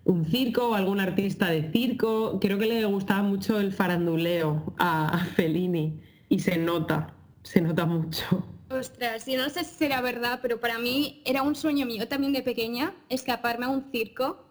un 0.06 0.26
circo 0.26 0.70
o 0.70 0.74
algún 0.76 1.00
artista 1.00 1.50
de 1.50 1.72
circo. 1.72 2.40
Creo 2.40 2.58
que 2.58 2.68
le 2.68 2.86
gustaba 2.86 3.24
mucho 3.24 3.60
el 3.60 3.74
faranduleo 3.74 4.74
a, 4.78 5.26
Fellini 5.36 6.00
y 6.30 6.40
se 6.40 6.58
nota, 6.58 7.14
se 7.44 7.62
nota 7.62 7.86
mucho. 7.86 8.55
Ostras, 8.70 9.28
y 9.28 9.36
no 9.36 9.50
sé 9.50 9.64
si 9.64 9.76
será 9.76 10.02
verdad, 10.02 10.40
pero 10.42 10.60
para 10.60 10.80
mí 10.80 11.22
era 11.26 11.44
un 11.44 11.56
sueño 11.56 11.86
mío 11.86 12.08
también 12.08 12.34
de 12.34 12.42
pequeña 12.42 12.96
escaparme 13.10 13.66
a 13.66 13.70
un 13.70 13.92
circo 13.92 14.44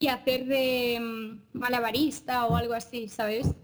y 0.00 0.08
hacer 0.08 0.46
de 0.46 0.98
mm, 1.00 1.58
malabarista 1.58 2.46
o 2.46 2.56
algo 2.56 2.74
así, 2.74 3.08
¿sabes? 3.08 3.54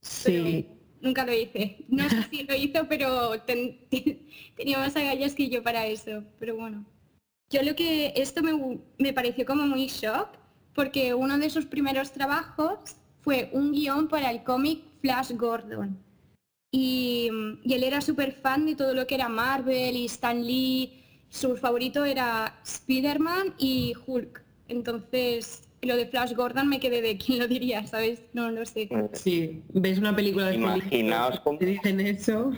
Sí. 0.00 0.68
nunca 1.00 1.24
lo 1.24 1.32
hice. 1.32 1.84
No 1.88 2.08
sé 2.08 2.22
si 2.30 2.44
lo 2.44 2.54
hizo, 2.54 2.86
pero 2.88 3.32
tenía 4.56 4.78
más 4.78 4.94
agallas 4.94 5.34
que 5.34 5.48
yo 5.48 5.62
para 5.62 5.86
eso. 5.86 6.22
Pero 6.38 6.56
bueno. 6.56 6.84
Yo 7.50 7.62
lo 7.62 7.74
que 7.74 8.12
esto 8.16 8.42
me, 8.42 8.80
me 8.98 9.12
pareció 9.12 9.44
como 9.44 9.66
muy 9.66 9.88
shock 9.88 10.38
porque 10.74 11.14
uno 11.14 11.36
de 11.38 11.50
sus 11.50 11.66
primeros 11.66 12.12
trabajos 12.12 12.78
fue 13.20 13.50
un 13.52 13.72
guion 13.72 14.08
para 14.08 14.30
el 14.30 14.42
cómic 14.42 14.82
Flash 15.00 15.32
Gordon. 15.32 15.98
Y, 16.74 17.28
él 17.64 17.84
era 17.84 18.00
súper 18.00 18.32
fan 18.32 18.64
de 18.66 18.74
todo 18.74 18.94
lo 18.94 19.06
que 19.06 19.14
era 19.14 19.28
Marvel 19.28 19.94
y 19.94 20.06
Stan 20.06 20.42
Lee. 20.44 21.04
Su 21.28 21.56
favorito 21.56 22.04
era 22.04 22.60
Spider-Man 22.64 23.54
y 23.58 23.92
Hulk. 24.06 24.42
Entonces, 24.68 25.68
lo 25.82 25.96
de 25.96 26.06
Flash 26.06 26.34
Gordon 26.34 26.68
me 26.68 26.80
quedé 26.80 27.02
de 27.02 27.18
quién 27.24 27.38
lo 27.38 27.46
diría, 27.46 27.86
¿sabes? 27.86 28.22
No 28.32 28.50
lo 28.50 28.64
sé. 28.64 28.88
Sí, 29.12 29.62
ves 29.74 29.98
una 29.98 30.16
película 30.16 30.48
de 30.48 30.56
Imaginaos 30.56 31.40
cómo... 31.40 31.58
dicen 31.58 32.00
eso. 32.00 32.52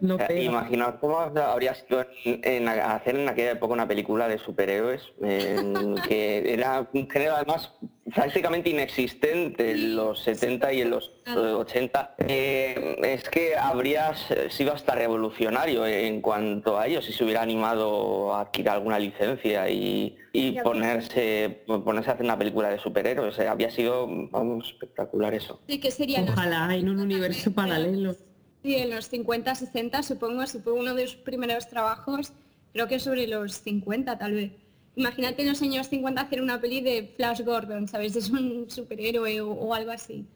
No 0.00 0.18
Imaginaos 0.28 0.96
cómo 1.00 1.18
habría 1.18 1.74
sido 1.74 2.04
en, 2.24 2.68
hacer 2.68 3.16
en 3.16 3.28
aquella 3.28 3.52
época 3.52 3.72
una 3.72 3.88
película 3.88 4.28
de 4.28 4.38
superhéroes, 4.38 5.12
que 6.08 6.52
era 6.52 6.86
un 6.92 7.08
género 7.08 7.36
además 7.36 7.72
prácticamente 8.14 8.70
inexistente 8.70 9.72
en 9.72 9.96
los 9.96 10.20
70 10.22 10.72
y 10.72 10.80
en 10.82 10.90
los 10.90 11.12
80. 11.26 12.16
Eh, 12.18 12.96
es 13.02 13.28
que 13.28 13.56
habría 13.56 14.14
sido 14.50 14.72
hasta 14.72 14.94
revolucionario 14.94 15.86
en 15.86 16.20
cuanto 16.20 16.78
a 16.78 16.86
ello 16.86 17.00
si 17.02 17.12
se 17.12 17.24
hubiera 17.24 17.42
animado 17.42 18.34
a 18.34 18.42
adquirir 18.42 18.70
alguna 18.70 18.98
licencia 18.98 19.68
y, 19.70 20.16
ponerse, 20.62 21.62
ponerse 21.66 22.10
a 22.10 22.14
hacer 22.14 22.24
una 22.24 22.38
película 22.38 22.68
de 22.68 22.78
superhéroes. 22.78 23.38
había 23.40 23.70
sido 23.70 24.06
vamos, 24.30 24.68
espectacular 24.68 25.34
eso. 25.34 25.60
Sí, 25.68 25.80
que 25.80 25.90
sería 25.90 26.22
Ojalá 26.22 26.74
en 26.74 26.88
un 26.88 27.00
universo 27.00 27.52
paralelo. 27.54 28.14
Sí, 28.62 28.74
en 28.74 28.90
los 28.90 29.08
50, 29.08 29.54
60, 29.54 30.02
supongo, 30.02 30.46
supongo 30.46 30.80
uno 30.80 30.94
de 30.94 31.06
sus 31.06 31.16
primeros 31.16 31.68
trabajos, 31.68 32.32
creo 32.72 32.88
que 32.88 32.98
sobre 32.98 33.26
los 33.26 33.54
50 33.62 34.18
tal 34.18 34.34
vez. 34.34 34.52
Imagínate 34.96 35.42
en 35.42 35.48
los 35.48 35.62
años 35.62 35.88
50 35.88 36.20
hacer 36.20 36.42
una 36.42 36.60
peli 36.60 36.82
de 36.82 37.12
Flash 37.16 37.42
Gordon, 37.42 37.88
¿sabes? 37.88 38.16
Es 38.20 38.28
un 38.30 38.68
superhéroe 38.68 39.40
o, 39.40 39.74
algo 39.74 39.92
así. 39.92 40.26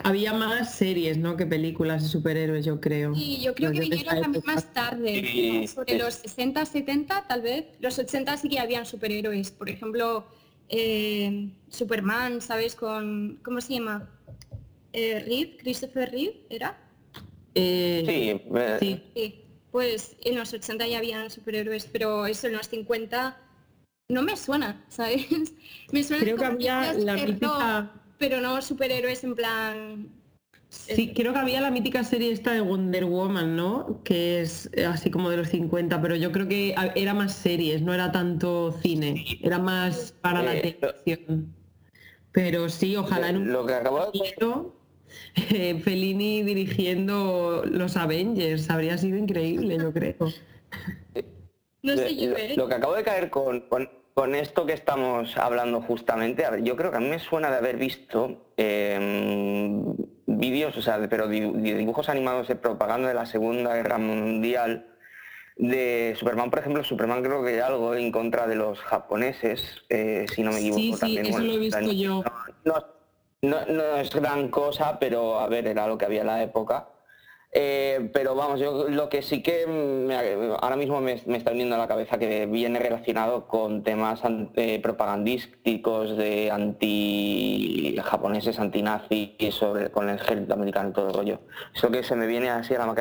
Había 0.00 0.32
más 0.32 0.76
series, 0.76 1.18
¿no? 1.18 1.36
Que 1.36 1.44
películas 1.44 2.02
de 2.04 2.08
superhéroes, 2.08 2.64
yo 2.64 2.80
creo. 2.80 3.16
Sí, 3.16 3.40
yo 3.42 3.52
creo 3.52 3.72
que 3.72 3.80
vinieron 3.80 4.20
también 4.20 4.44
más 4.46 4.72
tarde, 4.72 5.66
sobre 5.66 5.98
los 5.98 6.14
60, 6.14 6.64
70 6.66 7.26
tal 7.26 7.42
vez. 7.42 7.66
Los 7.80 7.98
80 7.98 8.36
sí 8.36 8.48
que 8.48 8.60
habían 8.60 8.86
superhéroes, 8.86 9.50
por 9.50 9.68
ejemplo, 9.68 10.24
eh, 10.68 11.50
Superman, 11.68 12.40
¿sabes? 12.40 12.76
Con, 12.76 13.40
¿cómo 13.42 13.60
se 13.60 13.74
llama? 13.74 14.08
Eh, 14.92 15.18
Reed, 15.26 15.56
Christopher 15.58 16.12
Reed, 16.12 16.30
¿era? 16.48 16.78
Eh, 17.54 18.40
eh, 18.54 18.78
sí, 19.14 19.44
Pues 19.70 20.16
en 20.22 20.36
los 20.36 20.52
80 20.52 20.86
ya 20.86 20.98
habían 20.98 21.30
superhéroes, 21.30 21.86
pero 21.86 22.26
eso 22.26 22.46
en 22.46 22.54
los 22.54 22.68
50 22.68 23.36
no 24.08 24.22
me 24.22 24.36
suena, 24.36 24.84
¿sabes? 24.88 25.26
Me 25.92 26.02
suena 26.02 26.22
creo 26.22 26.36
que 26.36 26.44
había 26.44 26.92
la 26.94 27.14
mítica... 27.14 27.92
pero 28.18 28.40
no 28.40 28.60
superhéroes 28.62 29.24
en 29.24 29.34
plan... 29.34 30.08
Sí, 30.70 31.14
creo 31.14 31.32
que 31.32 31.38
había 31.38 31.62
la 31.62 31.70
mítica 31.70 32.04
serie 32.04 32.30
esta 32.30 32.52
de 32.52 32.60
Wonder 32.60 33.06
Woman, 33.06 33.56
¿no? 33.56 34.02
Que 34.04 34.42
es 34.42 34.70
así 34.86 35.10
como 35.10 35.30
de 35.30 35.38
los 35.38 35.48
50, 35.48 36.02
pero 36.02 36.14
yo 36.14 36.30
creo 36.30 36.46
que 36.46 36.74
era 36.94 37.14
más 37.14 37.34
series, 37.34 37.80
no 37.80 37.94
era 37.94 38.12
tanto 38.12 38.72
cine, 38.82 39.24
era 39.40 39.58
más 39.58 40.12
para 40.20 40.42
la 40.42 40.56
eh, 40.56 40.76
televisión. 40.78 41.54
Pero 42.32 42.68
sí, 42.68 42.96
ojalá 42.96 43.30
en 43.30 43.38
un 43.38 43.52
lo 43.52 43.64
que 43.64 43.74
acabo 43.74 44.10
de 44.10 44.18
eh, 45.34 45.80
Fellini 45.82 46.42
dirigiendo 46.42 47.64
los 47.66 47.96
Avengers. 47.96 48.70
Habría 48.70 48.98
sido 48.98 49.16
increíble, 49.16 49.78
yo 49.78 49.92
creo. 49.92 50.16
No 51.82 51.96
sé 51.96 52.16
yo, 52.16 52.32
¿eh? 52.32 52.54
Lo 52.56 52.68
que 52.68 52.74
acabo 52.74 52.94
de 52.94 53.04
caer 53.04 53.30
con, 53.30 53.64
con, 54.14 54.34
esto 54.34 54.66
que 54.66 54.72
estamos 54.72 55.36
hablando 55.36 55.80
justamente, 55.80 56.44
yo 56.62 56.74
creo 56.76 56.90
que 56.90 56.96
a 56.96 57.00
mí 57.00 57.08
me 57.08 57.20
suena 57.20 57.50
de 57.52 57.56
haber 57.56 57.76
visto 57.76 58.52
em, 58.56 59.94
vídeos, 60.26 60.76
o 60.76 60.82
sea, 60.82 60.98
pero 61.08 61.28
dibujos 61.28 62.08
animados 62.08 62.48
de 62.48 62.56
propaganda 62.56 63.08
de 63.08 63.14
la 63.14 63.26
Segunda 63.26 63.76
Guerra 63.76 63.98
Mundial 63.98 64.88
de 65.58 66.14
Superman, 66.16 66.50
por 66.50 66.60
ejemplo, 66.60 66.84
Superman 66.84 67.22
creo 67.22 67.42
que 67.42 67.50
hay 67.50 67.58
algo 67.58 67.94
en 67.94 68.12
contra 68.12 68.46
de 68.46 68.54
los 68.54 68.78
japoneses, 68.80 69.82
eh, 69.88 70.24
si 70.32 70.42
no 70.42 70.52
me 70.52 70.60
equivoco. 70.60 70.80
Sí, 70.80 70.96
también. 70.98 71.26
eso 71.26 71.38
lo 71.40 71.52
he 71.52 71.58
visto 71.58 71.92
yo. 71.92 72.24
no, 72.64 72.74
es 73.40 74.10
gran 74.14 74.48
cosa, 74.48 74.98
pero 74.98 75.38
a 75.38 75.48
ver, 75.48 75.66
era 75.66 75.86
lo 75.86 75.98
que 75.98 76.06
había 76.06 76.22
en 76.22 76.26
la 76.26 76.42
época. 76.42 76.88
Eh, 77.50 78.10
pero 78.12 78.34
vamos, 78.34 78.60
yo 78.60 78.88
lo 78.90 79.08
que 79.08 79.22
sí 79.22 79.42
que 79.42 79.64
ahora 80.60 80.76
mismo 80.76 81.00
me, 81.00 81.12
está 81.12 81.50
viniendo 81.50 81.76
a 81.76 81.78
la 81.78 81.88
cabeza 81.88 82.18
que 82.18 82.44
viene 82.44 82.78
relacionado 82.78 83.48
con 83.48 83.82
temas 83.82 84.20
eh, 84.54 84.78
propagandísticos 84.82 86.16
de 86.18 86.50
anti 86.50 87.96
japoneses, 88.04 88.58
anti-nazi 88.58 89.36
sobre 89.50 89.90
con 89.90 90.10
el 90.10 90.16
ejército 90.16 90.52
americano 90.54 90.90
y 90.90 90.92
todo 90.92 91.08
el 91.08 91.14
rollo. 91.14 91.40
Eso 91.74 91.90
que 91.90 92.02
se 92.02 92.16
me 92.16 92.26
viene 92.26 92.50
así 92.50 92.74
a 92.74 92.84
la, 92.84 92.92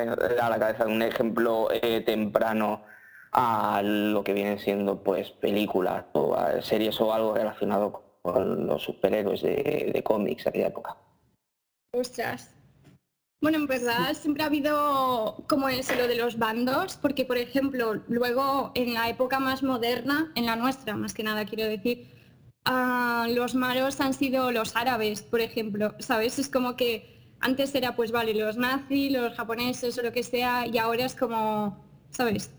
a 0.41 0.49
la 0.49 0.59
cabeza 0.59 0.85
un 0.85 1.01
ejemplo 1.01 1.67
eh, 1.71 2.01
temprano 2.01 2.83
a 3.33 3.81
lo 3.83 4.23
que 4.23 4.33
vienen 4.33 4.59
siendo 4.59 5.03
pues 5.03 5.31
películas 5.31 6.05
o 6.13 6.37
series 6.61 6.99
o 7.01 7.13
algo 7.13 7.33
relacionado 7.35 8.06
con 8.33 8.67
los 8.67 8.83
superhéroes 8.83 9.41
de, 9.41 9.91
de 9.93 10.03
cómics 10.03 10.43
de 10.43 10.49
aquella 10.49 10.67
época. 10.67 10.97
Ostras, 11.93 12.57
bueno, 13.39 13.59
en 13.59 13.67
verdad 13.67 14.15
siempre 14.15 14.43
ha 14.43 14.47
habido 14.47 15.43
como 15.47 15.69
eso 15.69 15.93
lo 15.95 16.07
de 16.07 16.15
los 16.15 16.39
bandos, 16.39 16.97
porque 16.97 17.23
por 17.23 17.37
ejemplo, 17.37 18.01
luego 18.07 18.71
en 18.73 18.95
la 18.95 19.09
época 19.09 19.39
más 19.39 19.61
moderna, 19.61 20.31
en 20.35 20.47
la 20.47 20.55
nuestra 20.55 20.95
más 20.95 21.13
que 21.13 21.21
nada 21.21 21.45
quiero 21.45 21.69
decir, 21.69 22.07
ah, 22.65 23.27
los 23.29 23.53
malos 23.53 24.01
han 24.01 24.15
sido 24.15 24.51
los 24.51 24.75
árabes, 24.75 25.21
por 25.21 25.41
ejemplo, 25.41 25.93
¿sabes? 25.99 26.39
Es 26.39 26.49
como 26.49 26.75
que 26.75 27.35
antes 27.39 27.75
era 27.75 27.95
pues 27.95 28.11
vale, 28.11 28.33
los 28.33 28.57
nazis, 28.57 29.11
los 29.11 29.35
japoneses 29.35 29.95
o 29.99 30.01
lo 30.01 30.11
que 30.11 30.23
sea, 30.23 30.65
y 30.65 30.79
ahora 30.79 31.05
es 31.05 31.13
como, 31.13 31.85
¿sabes? 32.09 32.51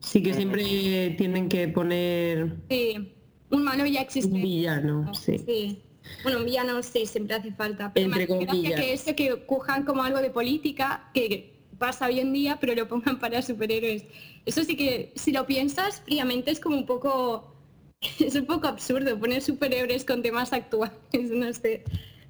Sí, 0.00 0.22
que 0.22 0.34
siempre 0.34 1.14
tienen 1.16 1.48
que 1.48 1.66
poner... 1.66 2.56
Sí, 2.68 3.14
un 3.50 3.64
malo 3.64 3.86
ya 3.86 4.00
existe. 4.00 4.34
Un 4.34 4.42
villano, 4.42 5.14
sí. 5.14 5.38
sí. 5.38 5.82
Bueno, 6.22 6.38
un 6.38 6.44
villano 6.44 6.82
sí, 6.82 7.06
siempre 7.06 7.36
hace 7.36 7.52
falta. 7.52 7.92
Pero 7.92 8.06
Entre 8.06 8.26
comillas. 8.26 8.80
que 8.80 8.92
eso 8.92 9.14
que 9.14 9.44
cojan 9.46 9.84
como 9.84 10.02
algo 10.02 10.20
de 10.20 10.30
política, 10.30 11.10
que 11.14 11.58
pasa 11.78 12.06
hoy 12.06 12.20
en 12.20 12.32
día, 12.32 12.58
pero 12.60 12.74
lo 12.74 12.88
pongan 12.88 13.18
para 13.20 13.42
superhéroes. 13.42 14.04
Eso 14.46 14.64
sí 14.64 14.76
que, 14.76 15.12
si 15.14 15.32
lo 15.32 15.46
piensas 15.46 16.00
fríamente, 16.00 16.50
es 16.50 16.60
como 16.60 16.76
un 16.76 16.86
poco... 16.86 17.54
Es 18.20 18.36
un 18.36 18.46
poco 18.46 18.68
absurdo 18.68 19.18
poner 19.18 19.42
superhéroes 19.42 20.04
con 20.04 20.22
temas 20.22 20.52
actuales, 20.52 20.94
no 21.12 21.52
sé. 21.52 21.82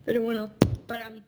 Pero 0.06 0.22
bueno, 0.22 0.50
para 0.86 1.10
mí. 1.10 1.22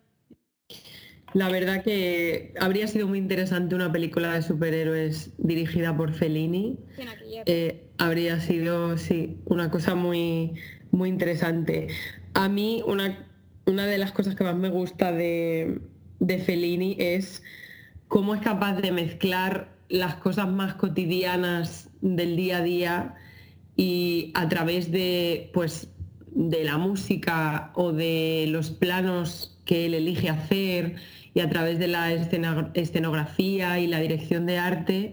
La 1.32 1.49
verdad 1.49 1.84
que 1.84 2.52
habría 2.58 2.88
sido 2.88 3.06
muy 3.06 3.18
interesante 3.18 3.75
una 3.75 3.92
película 3.92 4.32
de 4.32 4.42
superhéroes 4.42 5.32
dirigida 5.38 5.96
por 5.96 6.12
Fellini. 6.12 6.78
Eh, 7.46 7.84
habría 7.99 8.40
sido, 8.40 8.99
sí, 8.99 9.38
una 9.44 9.70
cosa 9.70 9.94
muy, 9.94 10.54
muy 10.90 11.08
interesante. 11.08 11.88
A 12.34 12.49
mí 12.49 12.82
una, 12.84 13.26
una 13.66 13.87
de 13.87 13.99
las 13.99 14.12
cosas 14.12 14.34
que 14.34 14.42
más 14.42 14.56
me 14.56 14.70
gusta 14.70 15.12
de, 15.12 15.80
de 16.18 16.38
Fellini 16.38 16.96
es 16.99 17.42
cómo 18.08 18.34
es 18.34 18.40
capaz 18.40 18.80
de 18.80 18.90
mezclar 18.90 19.76
las 19.88 20.16
cosas 20.16 20.49
más 20.49 20.75
cotidianas 20.75 21.90
del 22.00 22.37
día 22.37 22.58
a 22.58 22.62
día 22.62 23.14
y 23.76 24.32
a 24.34 24.49
través 24.49 24.90
de 24.90 25.50
pues 25.52 25.88
de 26.32 26.64
la 26.64 26.78
música 26.78 27.72
o 27.75 27.92
de 27.92 28.46
los 28.49 28.70
planos 28.70 29.58
que 29.64 29.87
él 29.87 29.94
elige 29.94 30.28
hacer 30.28 30.96
a 31.40 31.49
través 31.49 31.78
de 31.78 31.88
la 31.88 32.12
escenografía 32.12 33.78
y 33.78 33.87
la 33.87 34.00
dirección 34.00 34.47
de 34.47 34.59
arte 34.59 35.12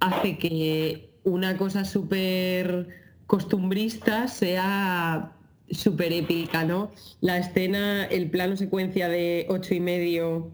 hace 0.00 0.38
que 0.38 1.10
una 1.24 1.56
cosa 1.56 1.84
súper 1.84 2.88
costumbrista 3.26 4.28
sea 4.28 5.32
súper 5.70 6.12
épica, 6.12 6.64
¿no? 6.64 6.90
La 7.20 7.38
escena, 7.38 8.04
el 8.04 8.30
plano 8.30 8.56
secuencia 8.56 9.08
de 9.08 9.46
ocho 9.48 9.74
y 9.74 9.80
medio 9.80 10.50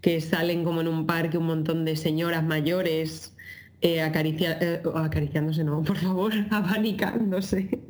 que 0.00 0.20
salen 0.20 0.64
como 0.64 0.80
en 0.80 0.88
un 0.88 1.06
parque 1.06 1.38
un 1.38 1.46
montón 1.46 1.84
de 1.84 1.96
señoras 1.96 2.44
mayores 2.44 3.34
eh, 3.80 3.98
eh, 4.00 4.82
acariciándose, 4.94 5.64
no, 5.64 5.82
por 5.84 5.96
favor, 5.96 6.32
abanicándose. 6.50 7.80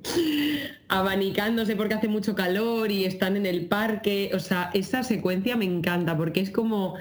abanicándose 0.89 1.77
porque 1.77 1.95
hace 1.95 2.09
mucho 2.09 2.35
calor 2.35 2.91
y 2.91 3.05
están 3.05 3.37
en 3.37 3.47
el 3.47 3.67
parque. 3.67 4.31
O 4.35 4.39
sea, 4.39 4.71
esa 4.75 5.03
secuencia 5.03 5.57
me 5.57 5.65
encanta 5.65 6.17
porque 6.17 6.41
es 6.41 6.51
como 6.51 6.97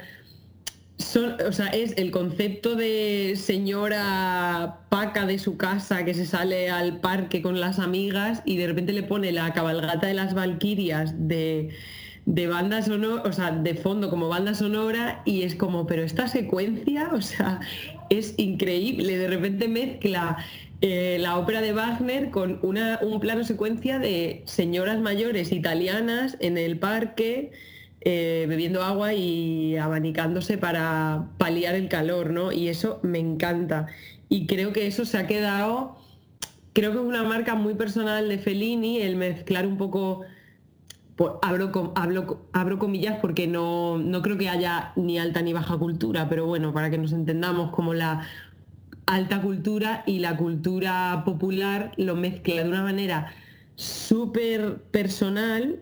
o 1.46 1.52
sea, 1.52 1.68
es 1.68 1.94
el 1.96 2.10
concepto 2.10 2.74
de 2.74 3.34
señora 3.36 4.80
paca 4.88 5.26
de 5.26 5.38
su 5.38 5.56
casa 5.56 6.04
que 6.04 6.12
se 6.12 6.26
sale 6.26 6.70
al 6.70 6.98
parque 6.98 7.40
con 7.40 7.60
las 7.60 7.78
amigas 7.78 8.42
y 8.44 8.56
de 8.56 8.66
repente 8.66 8.92
le 8.92 9.04
pone 9.04 9.30
la 9.30 9.52
cabalgata 9.52 10.08
de 10.08 10.14
las 10.14 10.34
Valquirias 10.34 11.14
de, 11.16 11.70
de 12.26 12.46
banda 12.48 12.82
sonora, 12.82 13.22
o 13.24 13.32
sea, 13.32 13.52
de 13.52 13.74
fondo 13.74 14.10
como 14.10 14.28
banda 14.28 14.54
sonora 14.54 15.22
y 15.24 15.42
es 15.42 15.54
como, 15.54 15.86
pero 15.86 16.02
esta 16.02 16.26
secuencia, 16.26 17.10
o 17.12 17.22
sea, 17.22 17.60
es 18.10 18.34
increíble. 18.36 19.16
De 19.16 19.28
repente 19.28 19.68
mezcla 19.68 20.38
eh, 20.80 21.18
la 21.20 21.38
ópera 21.38 21.60
de 21.60 21.72
Wagner 21.72 22.30
con 22.30 22.58
una, 22.62 22.98
un 23.02 23.18
plano 23.20 23.44
secuencia 23.44 23.98
de 23.98 24.42
señoras 24.44 25.00
mayores 25.00 25.52
italianas 25.52 26.36
en 26.40 26.56
el 26.58 26.78
parque 26.78 27.50
eh, 28.00 28.46
bebiendo 28.48 28.84
agua 28.84 29.12
y 29.12 29.76
abanicándose 29.76 30.56
para 30.56 31.26
paliar 31.36 31.74
el 31.74 31.88
calor, 31.88 32.30
¿no? 32.30 32.52
Y 32.52 32.68
eso 32.68 33.00
me 33.02 33.18
encanta. 33.18 33.86
Y 34.28 34.46
creo 34.46 34.72
que 34.72 34.86
eso 34.86 35.04
se 35.04 35.18
ha 35.18 35.26
quedado, 35.26 35.96
creo 36.74 36.92
que 36.92 36.98
es 36.98 37.04
una 37.04 37.24
marca 37.24 37.56
muy 37.56 37.74
personal 37.74 38.28
de 38.28 38.38
Fellini, 38.38 39.02
el 39.02 39.16
mezclar 39.16 39.66
un 39.66 39.78
poco, 39.78 40.22
pues, 41.18 41.32
abro, 41.42 41.72
abro 42.52 42.78
comillas 42.78 43.18
porque 43.20 43.48
no, 43.48 43.98
no 43.98 44.22
creo 44.22 44.38
que 44.38 44.48
haya 44.48 44.92
ni 44.94 45.18
alta 45.18 45.42
ni 45.42 45.52
baja 45.52 45.76
cultura, 45.76 46.28
pero 46.28 46.46
bueno, 46.46 46.72
para 46.72 46.90
que 46.90 46.98
nos 46.98 47.12
entendamos 47.12 47.72
como 47.72 47.92
la 47.92 48.24
alta 49.06 49.42
cultura 49.42 50.04
y 50.06 50.20
la 50.20 50.36
cultura 50.36 51.24
popular 51.24 51.90
lo 51.96 52.14
mezcla 52.14 52.62
de 52.62 52.68
una 52.68 52.84
manera 52.84 53.32
súper 53.74 54.76
personal 54.92 55.80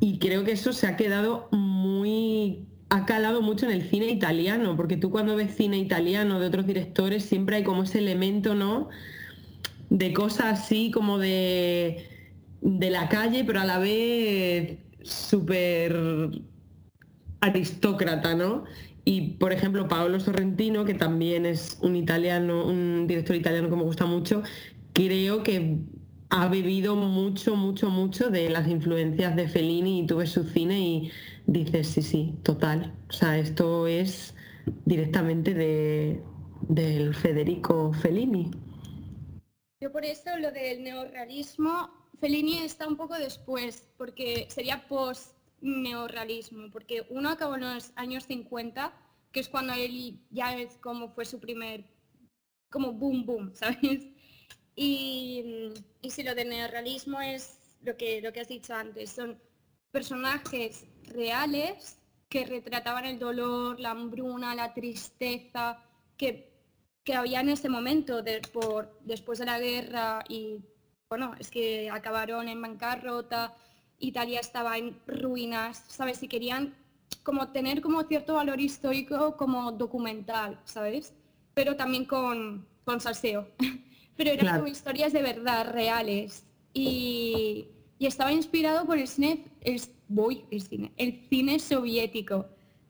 y 0.00 0.18
creo 0.18 0.42
que 0.42 0.52
eso 0.52 0.72
se 0.72 0.86
ha 0.86 0.96
quedado 0.96 1.48
muy 1.50 2.64
ha 2.88 3.04
calado 3.04 3.42
mucho 3.42 3.66
en 3.66 3.72
el 3.72 3.90
cine 3.90 4.06
italiano, 4.06 4.74
porque 4.74 4.96
tú 4.96 5.10
cuando 5.10 5.36
ves 5.36 5.54
cine 5.54 5.76
italiano 5.76 6.40
de 6.40 6.46
otros 6.46 6.66
directores 6.66 7.24
siempre 7.24 7.56
hay 7.56 7.62
como 7.62 7.82
ese 7.82 7.98
elemento, 7.98 8.54
¿no? 8.54 8.88
De 9.90 10.14
cosas 10.14 10.62
así 10.62 10.90
como 10.90 11.18
de, 11.18 12.11
de 12.62 12.90
la 12.90 13.08
calle, 13.08 13.44
pero 13.44 13.60
a 13.60 13.64
la 13.64 13.78
vez 13.78 14.78
súper 15.02 16.30
aristócrata, 17.40 18.34
¿no? 18.34 18.64
Y 19.04 19.32
por 19.32 19.52
ejemplo, 19.52 19.88
Paolo 19.88 20.20
Sorrentino, 20.20 20.84
que 20.84 20.94
también 20.94 21.44
es 21.44 21.78
un 21.82 21.96
italiano, 21.96 22.64
un 22.64 23.06
director 23.06 23.34
italiano 23.34 23.68
que 23.68 23.76
me 23.76 23.82
gusta 23.82 24.06
mucho, 24.06 24.42
creo 24.92 25.42
que 25.42 25.78
ha 26.30 26.48
bebido 26.48 26.94
mucho, 26.94 27.56
mucho, 27.56 27.90
mucho 27.90 28.30
de 28.30 28.48
las 28.48 28.68
influencias 28.68 29.34
de 29.36 29.48
Fellini 29.48 30.00
y 30.00 30.06
tú 30.06 30.16
ves 30.16 30.30
su 30.30 30.44
cine 30.44 30.80
y 30.80 31.12
dices, 31.46 31.88
sí, 31.88 32.00
sí, 32.00 32.34
total. 32.42 32.94
O 33.10 33.12
sea, 33.12 33.36
esto 33.38 33.86
es 33.88 34.34
directamente 34.84 35.52
de, 35.52 36.22
del 36.68 37.14
Federico 37.14 37.92
Fellini. 37.92 38.50
Yo 39.80 39.90
por 39.90 40.04
eso 40.04 40.30
lo 40.38 40.52
del 40.52 40.84
neorrealismo, 40.84 41.90
Fellini 42.22 42.58
está 42.58 42.86
un 42.86 42.96
poco 42.96 43.18
después, 43.18 43.88
porque 43.98 44.46
sería 44.48 44.86
post-neorrealismo, 44.86 46.70
porque 46.70 47.04
uno 47.10 47.30
acabó 47.30 47.56
en 47.56 47.62
los 47.62 47.90
años 47.96 48.26
50, 48.26 48.94
que 49.32 49.40
es 49.40 49.48
cuando 49.48 49.72
él 49.72 50.20
ya 50.30 50.56
es 50.56 50.78
como 50.78 51.08
fue 51.08 51.24
su 51.24 51.40
primer, 51.40 51.84
como 52.70 52.92
boom, 52.92 53.26
boom, 53.26 53.52
¿sabes? 53.56 54.06
Y, 54.76 55.72
si 56.08 56.22
lo 56.22 56.36
de 56.36 56.44
neorrealismo 56.44 57.20
es 57.20 57.58
lo 57.80 57.96
que, 57.96 58.22
lo 58.22 58.32
que 58.32 58.38
has 58.38 58.48
dicho 58.48 58.72
antes, 58.72 59.10
son 59.10 59.42
personajes 59.90 60.86
reales 61.02 61.98
que 62.28 62.46
retrataban 62.46 63.04
el 63.04 63.18
dolor, 63.18 63.80
la 63.80 63.90
hambruna, 63.90 64.54
la 64.54 64.72
tristeza 64.74 65.82
que, 66.16 66.52
había 67.12 67.40
en 67.40 67.48
ese 67.48 67.68
momento 67.68 68.22
por, 68.52 68.96
después 69.00 69.40
de 69.40 69.46
la 69.46 69.58
guerra 69.58 70.22
y 70.28 70.60
bueno, 71.12 71.34
es 71.38 71.50
que 71.50 71.90
acabaron 71.90 72.48
en 72.48 72.62
bancarrota, 72.62 73.54
Italia 73.98 74.40
estaba 74.40 74.78
en 74.78 74.98
ruinas, 75.06 75.84
¿sabes? 75.86 76.22
Y 76.22 76.26
querían 76.26 76.74
como 77.22 77.48
tener 77.48 77.82
como 77.82 78.02
cierto 78.04 78.32
valor 78.32 78.58
histórico 78.62 79.36
como 79.36 79.72
documental, 79.72 80.58
¿sabes? 80.64 81.12
Pero 81.52 81.76
también 81.76 82.06
con, 82.06 82.66
con 82.86 82.98
salseo. 82.98 83.46
pero 84.16 84.30
eran 84.30 84.56
como 84.56 84.68
historias 84.68 85.12
de 85.12 85.20
verdad, 85.20 85.70
reales. 85.70 86.46
Y, 86.72 87.66
y 87.98 88.06
estaba 88.06 88.32
inspirado 88.32 88.86
por 88.86 88.96
el 88.96 89.06
cine, 89.06 89.44
el, 89.60 89.82
voy, 90.08 90.46
el 90.50 90.62
cine, 90.62 90.92
el 90.96 91.26
cine 91.28 91.58
soviético 91.58 92.46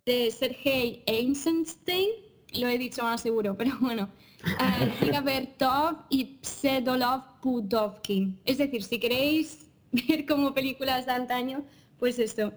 de 0.07 0.31
Sergei 0.31 1.03
Eisenstein, 1.07 2.09
lo 2.55 2.69
he 2.69 2.79
dicho 2.79 3.03
más 3.03 3.21
seguro, 3.21 3.55
pero 3.59 3.73
bueno, 3.81 4.09
uh, 4.45 5.25
Bertov 5.25 6.05
y 6.09 6.39
Psedolov 6.43 7.41
Pudovkin. 7.41 8.41
Es 8.45 8.59
decir, 8.59 8.83
si 8.83 8.99
queréis 8.99 9.71
ver 9.93 10.27
como 10.27 10.55
películas 10.55 11.07
de 11.07 11.13
antaño, 11.13 11.65
pues 11.99 12.19
esto. 12.19 12.53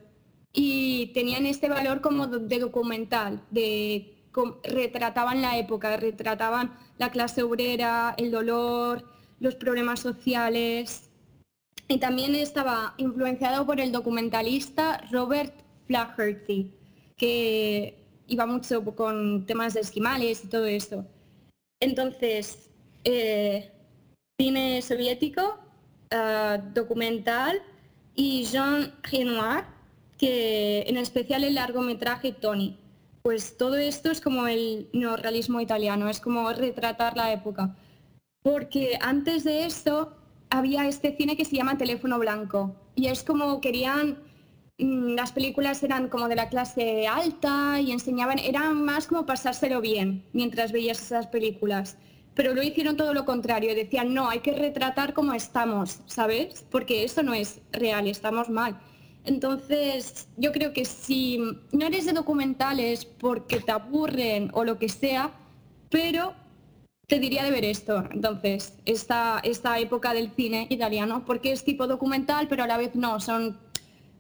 Y 0.54 1.08
tenían 1.14 1.46
este 1.46 1.68
valor 1.68 2.00
como 2.02 2.28
de 2.28 2.60
documental, 2.60 3.42
de 3.52 4.16
retrataban 4.64 5.42
la 5.42 5.58
época, 5.58 5.98
retrataban 5.98 6.76
la 6.98 7.10
clase 7.10 7.44
obrera, 7.44 8.16
el 8.18 8.32
dolor, 8.32 9.06
los 9.40 9.56
problemas 9.56 10.00
sociales. 10.00 11.10
Y 11.88 12.00
también 12.00 12.36
estaba 12.36 12.96
influenciado 12.98 13.66
por 13.66 13.80
el 13.80 13.92
documentalista 13.92 15.02
Robert 15.12 15.54
Flaherty, 15.88 16.72
que 17.16 18.05
iba 18.28 18.46
mucho 18.46 18.84
con 18.96 19.46
temas 19.46 19.74
de 19.74 19.82
esquimales 19.82 20.44
y 20.44 20.48
todo 20.48 20.66
esto. 20.66 21.06
Entonces, 21.80 22.70
eh, 23.04 23.72
cine 24.40 24.82
soviético, 24.82 25.60
eh, 26.10 26.62
documental 26.74 27.62
y 28.16 28.46
Jean 28.46 28.94
Renoir, 29.04 29.66
que 30.18 30.82
en 30.88 30.98
especial 30.98 31.44
el 31.44 31.56
largometraje 31.56 32.32
Tony. 32.32 32.78
Pues 33.22 33.58
todo 33.58 33.76
esto 33.76 34.12
es 34.12 34.22
como 34.22 34.48
el 34.48 34.88
neorrealismo 34.94 35.60
italiano, 35.60 36.10
es 36.10 36.20
como 36.20 36.52
retratar 36.54 37.18
la 37.18 37.34
época. 37.34 37.76
Porque 38.44 38.98
antes 39.02 39.44
de 39.44 39.66
esto 39.66 40.16
había 40.50 40.88
este 40.88 41.16
cine 41.18 41.36
que 41.36 41.46
se 41.46 41.56
llama 41.56 41.78
Teléfono 41.78 42.20
Blanco 42.20 42.76
y 42.96 43.08
es 43.08 43.24
como 43.24 43.60
querían 43.62 44.20
las 44.78 45.32
películas 45.32 45.82
eran 45.84 46.10
como 46.10 46.28
de 46.28 46.36
la 46.36 46.50
clase 46.50 47.08
alta 47.08 47.80
y 47.80 47.92
enseñaban, 47.92 48.40
eran 48.40 48.84
más 48.84 49.08
como 49.08 49.26
pasárselo 49.26 49.80
bien 49.82 50.26
mientras 50.34 50.72
veías 50.72 51.02
esas 51.02 51.28
películas. 51.28 51.98
Pero 52.34 52.54
lo 52.54 52.62
hicieron 52.62 52.98
todo 52.98 53.14
lo 53.14 53.24
contrario, 53.24 53.74
decían, 53.74 54.14
no, 54.14 54.30
hay 54.30 54.40
que 54.40 54.52
retratar 54.52 55.14
como 55.14 55.34
estamos, 55.34 56.02
¿sabes? 56.06 56.66
Porque 56.70 57.06
eso 57.06 57.24
no 57.24 57.34
es 57.34 57.62
real, 57.72 58.08
estamos 58.08 58.50
mal. 58.50 58.78
Entonces, 59.24 60.28
yo 60.36 60.52
creo 60.52 60.74
que 60.74 60.84
si 60.84 61.40
no 61.72 61.86
eres 61.86 62.06
de 62.06 62.12
documentales 62.12 63.06
porque 63.06 63.60
te 63.62 63.72
aburren 63.72 64.52
o 64.54 64.66
lo 64.66 64.78
que 64.78 64.90
sea, 64.90 65.32
pero 65.90 66.34
te 67.08 67.20
diría 67.20 67.44
de 67.44 67.52
ver 67.52 67.64
esto. 67.64 68.04
Entonces, 68.12 68.78
esta, 68.86 69.40
esta 69.44 69.80
época 69.80 70.14
del 70.14 70.32
cine 70.32 70.68
italiano, 70.70 71.24
porque 71.26 71.54
es 71.54 71.64
tipo 71.64 71.88
documental, 71.88 72.48
pero 72.50 72.66
a 72.66 72.68
la 72.68 72.78
vez 72.78 72.96
no, 72.96 73.22
son 73.22 73.58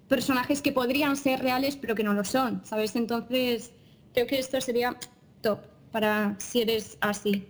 personajes 0.07 0.61
que 0.61 0.71
podrían 0.71 1.15
ser 1.17 1.41
reales, 1.41 1.75
pero 1.75 1.95
que 1.95 2.03
no 2.03 2.13
lo 2.13 2.23
son, 2.23 2.61
¿sabes? 2.65 2.95
Entonces, 2.95 3.73
creo 4.13 4.27
que 4.27 4.39
esto 4.39 4.59
sería 4.61 4.97
top 5.41 5.59
para 5.91 6.35
si 6.39 6.61
eres 6.61 6.97
así. 7.01 7.47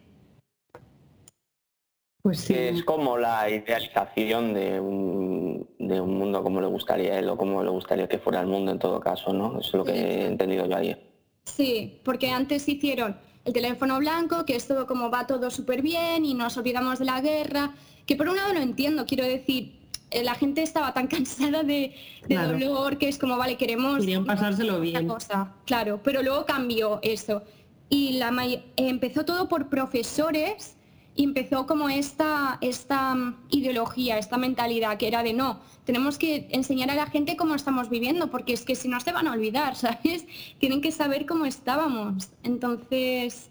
Pues 2.21 2.39
sí. 2.39 2.55
Es 2.55 2.83
como 2.83 3.17
la 3.17 3.47
idealización 3.49 4.53
de 4.53 4.79
un, 4.79 5.69
de 5.77 6.01
un 6.01 6.17
mundo 6.17 6.41
como 6.41 6.59
le 6.59 6.67
gustaría 6.67 7.13
a 7.13 7.19
él 7.19 7.29
o 7.29 7.37
como 7.37 7.63
le 7.63 7.69
gustaría 7.69 8.07
que 8.07 8.17
fuera 8.17 8.41
el 8.41 8.47
mundo 8.47 8.71
en 8.71 8.79
todo 8.79 8.99
caso, 8.99 9.31
¿no? 9.31 9.59
Eso 9.59 9.69
es 9.69 9.73
lo 9.73 9.83
que 9.85 9.93
he 9.93 10.25
entendido 10.25 10.65
yo 10.65 10.75
ayer. 10.75 10.99
Sí, 11.43 12.01
porque 12.03 12.31
antes 12.31 12.67
hicieron 12.67 13.15
el 13.45 13.53
teléfono 13.53 13.99
blanco, 13.99 14.43
que 14.43 14.55
esto 14.55 14.87
como 14.87 15.11
va 15.11 15.27
todo 15.27 15.51
súper 15.51 15.83
bien 15.83 16.25
y 16.25 16.33
nos 16.33 16.57
olvidamos 16.57 16.97
de 16.97 17.05
la 17.05 17.21
guerra, 17.21 17.75
que 18.07 18.15
por 18.15 18.27
un 18.27 18.37
lado 18.37 18.53
lo 18.53 18.59
entiendo, 18.59 19.05
quiero 19.05 19.23
decir, 19.23 19.84
la 20.23 20.35
gente 20.35 20.61
estaba 20.61 20.93
tan 20.93 21.07
cansada 21.15 21.63
de, 21.63 21.95
dolor 22.27 22.97
que 22.97 23.07
es 23.07 23.17
como, 23.17 23.37
vale, 23.37 23.57
queremos... 23.57 23.99
Querían 23.99 24.25
pasárselo 24.25 24.79
bien. 24.79 25.07
Cosa, 25.07 25.53
claro, 25.65 25.99
pero 26.03 26.21
luego 26.21 26.45
cambió 26.45 26.99
eso. 27.01 27.43
Y 27.89 28.13
la, 28.13 28.33
empezó 28.77 29.25
todo 29.25 29.47
por 29.47 29.69
profesores 29.69 30.75
y 31.15 31.23
empezó 31.23 31.65
como 31.65 31.87
esta, 31.87 32.57
esta 32.61 33.15
mm, 33.15 33.45
ideología, 33.49 34.17
esta 34.17 34.37
mentalidad 34.37 34.97
que 34.97 35.07
era 35.07 35.23
de 35.23 35.33
no, 35.33 35.61
tenemos 35.85 36.17
que 36.17 36.47
enseñar 36.51 36.91
a 36.91 36.95
la 36.95 37.07
gente 37.07 37.37
cómo 37.37 37.55
estamos 37.55 37.89
viviendo, 37.89 38.29
porque 38.29 38.53
es 38.53 38.65
que 38.65 38.75
si 38.75 38.89
no 38.89 38.99
se 38.99 39.13
van 39.13 39.27
a 39.27 39.31
olvidar, 39.31 39.75
¿sabes? 39.75 40.25
Tienen 40.59 40.81
que 40.81 40.91
saber 40.91 41.25
cómo 41.25 41.45
estábamos. 41.45 42.29
Entonces, 42.43 43.49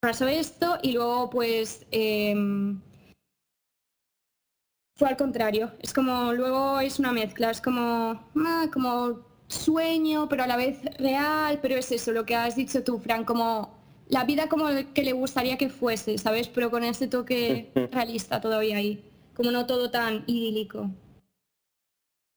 pasó 0.00 0.26
esto 0.26 0.78
y 0.82 0.92
luego 0.92 1.30
pues 1.30 1.86
em, 1.90 2.80
fue 5.02 5.08
al 5.08 5.16
contrario. 5.16 5.72
Es 5.80 5.92
como, 5.92 6.32
luego 6.32 6.78
es 6.78 7.00
una 7.00 7.10
mezcla, 7.10 7.50
es 7.50 7.60
como, 7.60 8.22
ah, 8.36 8.66
como 8.72 9.18
sueño, 9.48 10.28
pero 10.28 10.44
a 10.44 10.46
la 10.46 10.56
vez 10.56 10.78
real, 10.96 11.58
pero 11.60 11.74
es 11.74 11.90
eso, 11.90 12.12
lo 12.12 12.24
que 12.24 12.36
has 12.36 12.54
dicho 12.54 12.84
tú, 12.84 13.00
Fran, 13.00 13.24
como 13.24 13.76
la 14.06 14.22
vida 14.22 14.48
como 14.48 14.66
que 14.94 15.02
le 15.02 15.12
gustaría 15.12 15.58
que 15.58 15.70
fuese, 15.70 16.18
¿sabes? 16.18 16.46
Pero 16.46 16.70
con 16.70 16.84
ese 16.84 17.08
toque 17.08 17.72
realista 17.90 18.40
todavía 18.40 18.76
ahí, 18.76 19.02
como 19.34 19.50
no 19.50 19.66
todo 19.66 19.90
tan 19.90 20.22
idílico. 20.28 20.88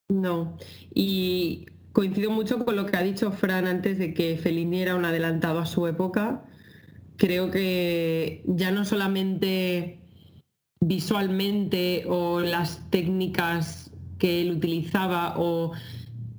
No, 0.09 0.57
y 0.91 1.67
coincido 1.91 2.31
mucho 2.31 2.65
con 2.65 2.75
lo 2.75 2.87
que 2.87 2.97
ha 2.97 3.03
dicho 3.03 3.31
Fran 3.31 3.67
antes 3.67 3.99
de 3.99 4.15
que 4.15 4.37
Fellini 4.37 4.81
era 4.81 4.95
un 4.95 5.05
adelantado 5.05 5.59
a 5.59 5.67
su 5.67 5.85
época. 5.85 6.43
Creo 7.17 7.51
que 7.51 8.41
ya 8.47 8.71
no 8.71 8.85
solamente 8.85 10.04
visualmente 10.81 12.05
o 12.07 12.41
las 12.41 12.89
técnicas 12.89 13.91
que 14.19 14.41
él 14.41 14.51
utilizaba 14.51 15.35
o 15.37 15.73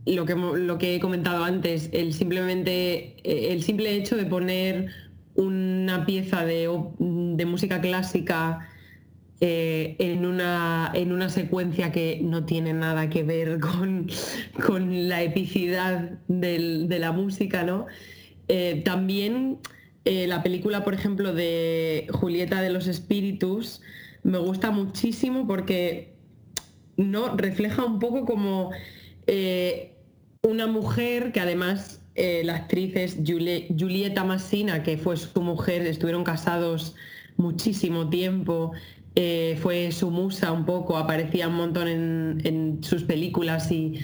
lo 0.07 0.25
que, 0.25 0.35
lo 0.35 0.79
que 0.79 0.94
he 0.94 1.01
comentado 1.01 1.44
antes, 1.44 1.90
el 1.92 2.14
simplemente 2.14 3.16
el 3.25 3.62
simple 3.62 3.96
hecho 3.96 4.16
de 4.16 4.25
poner 4.25 4.88
una 5.35 6.07
pieza 6.07 6.44
de, 6.44 6.68
música 7.46 7.81
clásica 7.81 8.68
eh, 9.40 9.96
en, 9.99 10.25
una, 10.25 10.90
en, 10.94 11.12
una, 11.12 11.29
secuencia 11.29 11.92
que 11.92 12.20
no 12.22 12.46
tiene 12.46 12.72
nada 12.72 13.11
que 13.11 13.22
ver 13.22 13.61
con, 13.61 14.09
con 14.64 15.09
la 15.09 15.22
epicidad 15.22 16.18
de 16.29 16.99
la 16.99 17.12
música, 17.12 17.64
¿no? 17.64 17.87
Eh, 18.49 18.83
también 18.85 19.59
eh, 20.05 20.27
la 20.27 20.42
película, 20.42 20.85
por 20.85 20.94
ejemplo, 20.94 21.33
de 21.33 22.07
Julieta 22.12 22.61
de 22.61 22.70
los 22.70 22.87
Espíritus 22.87 23.83
me 24.27 24.39
gusta 24.39 24.71
muchísimo 24.71 25.47
porque 25.47 26.15
no 26.97 27.37
refleja 27.37 27.85
un 27.85 27.99
poco 27.99 28.25
como 28.25 28.71
una 30.43 30.67
mujer 30.67 31.33
que 31.33 31.41
además 31.41 32.01
eh, 32.15 32.43
la 32.45 32.57
actriz 32.57 32.97
es 32.97 33.19
Julieta 33.79 34.25
Massina, 34.25 34.83
que 34.83 34.97
fue 34.97 35.17
su 35.17 35.41
mujer, 35.43 35.83
estuvieron 35.83 36.25
casados 36.25 36.95
muchísimo 37.37 38.09
tiempo, 38.09 38.73
eh, 39.15 39.59
fue 39.61 39.93
su 39.93 40.11
musa 40.11 40.53
un 40.53 40.65
poco, 40.65 40.97
aparecía 40.97 41.49
un 41.49 41.57
montón 41.57 41.89
en, 41.89 42.79
sus 42.83 43.05
películas 43.05 43.71
y... 43.71 44.01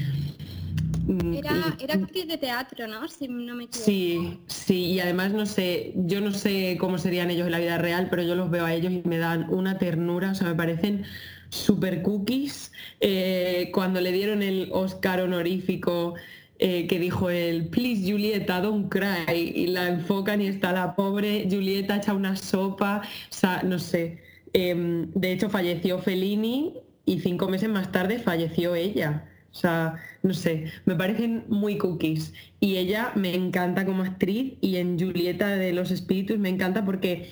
Mm, 1.06 1.34
era, 1.34 1.76
era, 1.80 1.94
actriz 1.94 2.28
de 2.28 2.38
teatro, 2.38 2.86
¿no? 2.86 3.08
Si 3.08 3.28
no 3.28 3.54
me 3.54 3.64
equivoco. 3.64 3.84
Sí, 3.84 4.38
sí, 4.46 4.84
y 4.86 5.00
además 5.00 5.32
no 5.32 5.46
sé, 5.46 5.92
yo 5.96 6.20
no 6.20 6.32
sé 6.32 6.76
cómo 6.78 6.98
serían 6.98 7.30
ellos 7.30 7.46
en 7.46 7.52
la 7.52 7.58
vida 7.58 7.78
real, 7.78 8.08
pero 8.10 8.22
yo 8.22 8.34
los 8.34 8.50
veo 8.50 8.64
a 8.64 8.74
ellos 8.74 8.92
y 8.92 9.02
me 9.06 9.18
dan 9.18 9.46
una 9.50 9.78
ternura, 9.78 10.32
o 10.32 10.34
sea, 10.34 10.48
me 10.48 10.54
parecen 10.54 11.04
super 11.48 12.02
cookies. 12.02 12.72
Eh, 13.00 13.70
cuando 13.72 14.00
le 14.00 14.12
dieron 14.12 14.42
el 14.42 14.68
Oscar 14.72 15.20
honorífico 15.20 16.14
eh, 16.58 16.86
que 16.86 16.98
dijo 16.98 17.28
el 17.30 17.66
Please 17.68 18.10
Julieta, 18.10 18.60
don't 18.60 18.88
cry, 18.88 19.32
y 19.34 19.66
la 19.66 19.88
enfocan 19.88 20.40
y 20.40 20.46
está 20.46 20.72
la 20.72 20.94
pobre 20.94 21.48
Julieta 21.50 21.96
hecha 21.96 22.14
una 22.14 22.36
sopa, 22.36 23.02
o 23.04 23.34
sea, 23.34 23.62
no 23.64 23.78
sé. 23.78 24.22
Em, 24.52 25.10
de 25.12 25.32
hecho, 25.32 25.50
falleció 25.50 25.98
Fellini 25.98 26.74
y 27.04 27.20
cinco 27.20 27.48
meses 27.48 27.68
más 27.68 27.90
tarde 27.90 28.18
falleció 28.18 28.74
ella. 28.76 29.28
O 29.52 29.54
sea, 29.54 29.96
no 30.22 30.32
sé, 30.32 30.72
me 30.86 30.94
parecen 30.94 31.44
muy 31.48 31.76
cookies. 31.76 32.32
Y 32.58 32.76
ella 32.76 33.12
me 33.14 33.34
encanta 33.34 33.84
como 33.84 34.02
actriz 34.02 34.54
y 34.60 34.76
en 34.76 34.98
Julieta 34.98 35.48
de 35.48 35.72
los 35.72 35.90
Espíritus 35.90 36.38
me 36.38 36.48
encanta 36.48 36.84
porque 36.84 37.30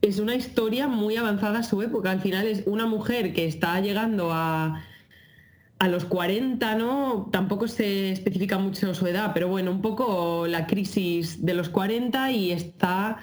es 0.00 0.20
una 0.20 0.36
historia 0.36 0.86
muy 0.86 1.16
avanzada 1.16 1.60
a 1.60 1.62
su 1.64 1.82
época. 1.82 2.12
Al 2.12 2.20
final 2.20 2.46
es 2.46 2.62
una 2.66 2.86
mujer 2.86 3.32
que 3.32 3.46
está 3.46 3.80
llegando 3.80 4.32
a, 4.32 4.84
a 5.78 5.88
los 5.88 6.04
40, 6.04 6.76
¿no? 6.76 7.28
Tampoco 7.32 7.66
se 7.66 8.12
especifica 8.12 8.58
mucho 8.58 8.94
su 8.94 9.06
edad, 9.06 9.32
pero 9.34 9.48
bueno, 9.48 9.72
un 9.72 9.82
poco 9.82 10.46
la 10.46 10.66
crisis 10.66 11.44
de 11.44 11.54
los 11.54 11.68
40 11.68 12.30
y 12.30 12.52
está 12.52 13.18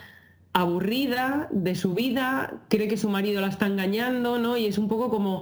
aburrida 0.51 1.49
de 1.51 1.75
su 1.75 1.93
vida, 1.93 2.61
cree 2.69 2.87
que 2.87 2.95
su 2.95 3.09
marido 3.09 3.41
la 3.41 3.47
está 3.47 3.67
engañando, 3.67 4.39
¿no? 4.39 4.55
Y 4.57 4.67
es 4.67 4.77
un 4.77 4.87
poco 4.87 5.09
como, 5.09 5.41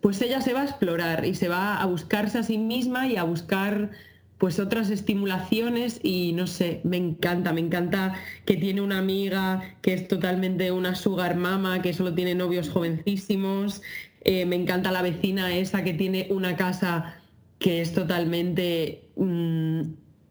pues 0.00 0.20
ella 0.22 0.40
se 0.40 0.52
va 0.52 0.62
a 0.62 0.64
explorar 0.64 1.24
y 1.24 1.34
se 1.34 1.48
va 1.48 1.76
a 1.80 1.86
buscarse 1.86 2.38
a 2.38 2.42
sí 2.42 2.58
misma 2.58 3.06
y 3.08 3.16
a 3.16 3.24
buscar 3.24 3.90
pues 4.38 4.58
otras 4.58 4.90
estimulaciones 4.90 6.00
y 6.02 6.32
no 6.32 6.46
sé, 6.48 6.80
me 6.84 6.96
encanta, 6.96 7.52
me 7.52 7.60
encanta 7.60 8.14
que 8.44 8.56
tiene 8.56 8.80
una 8.80 8.98
amiga 8.98 9.62
que 9.82 9.94
es 9.94 10.08
totalmente 10.08 10.72
una 10.72 10.94
sugar 10.96 11.36
mama, 11.36 11.80
que 11.82 11.92
solo 11.94 12.12
tiene 12.14 12.34
novios 12.34 12.68
jovencísimos, 12.70 13.82
Eh, 14.24 14.46
me 14.46 14.54
encanta 14.56 14.92
la 14.92 15.02
vecina 15.02 15.52
esa 15.56 15.82
que 15.82 15.94
tiene 15.94 16.28
una 16.30 16.56
casa 16.56 17.16
que 17.58 17.80
es 17.80 17.92
totalmente 17.92 19.10
mm, 19.16 19.82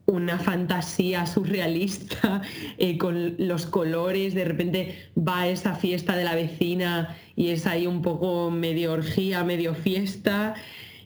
una 0.05 0.37
fantasía 0.39 1.25
surrealista 1.25 2.41
eh, 2.77 2.97
con 2.97 3.35
los 3.37 3.65
colores, 3.65 4.33
de 4.33 4.45
repente 4.45 5.09
va 5.17 5.41
a 5.41 5.47
esa 5.47 5.75
fiesta 5.75 6.15
de 6.15 6.23
la 6.23 6.35
vecina 6.35 7.15
y 7.35 7.49
es 7.49 7.65
ahí 7.65 7.87
un 7.87 8.01
poco 8.01 8.51
medio 8.51 8.93
orgía, 8.93 9.43
medio 9.43 9.73
fiesta 9.73 10.55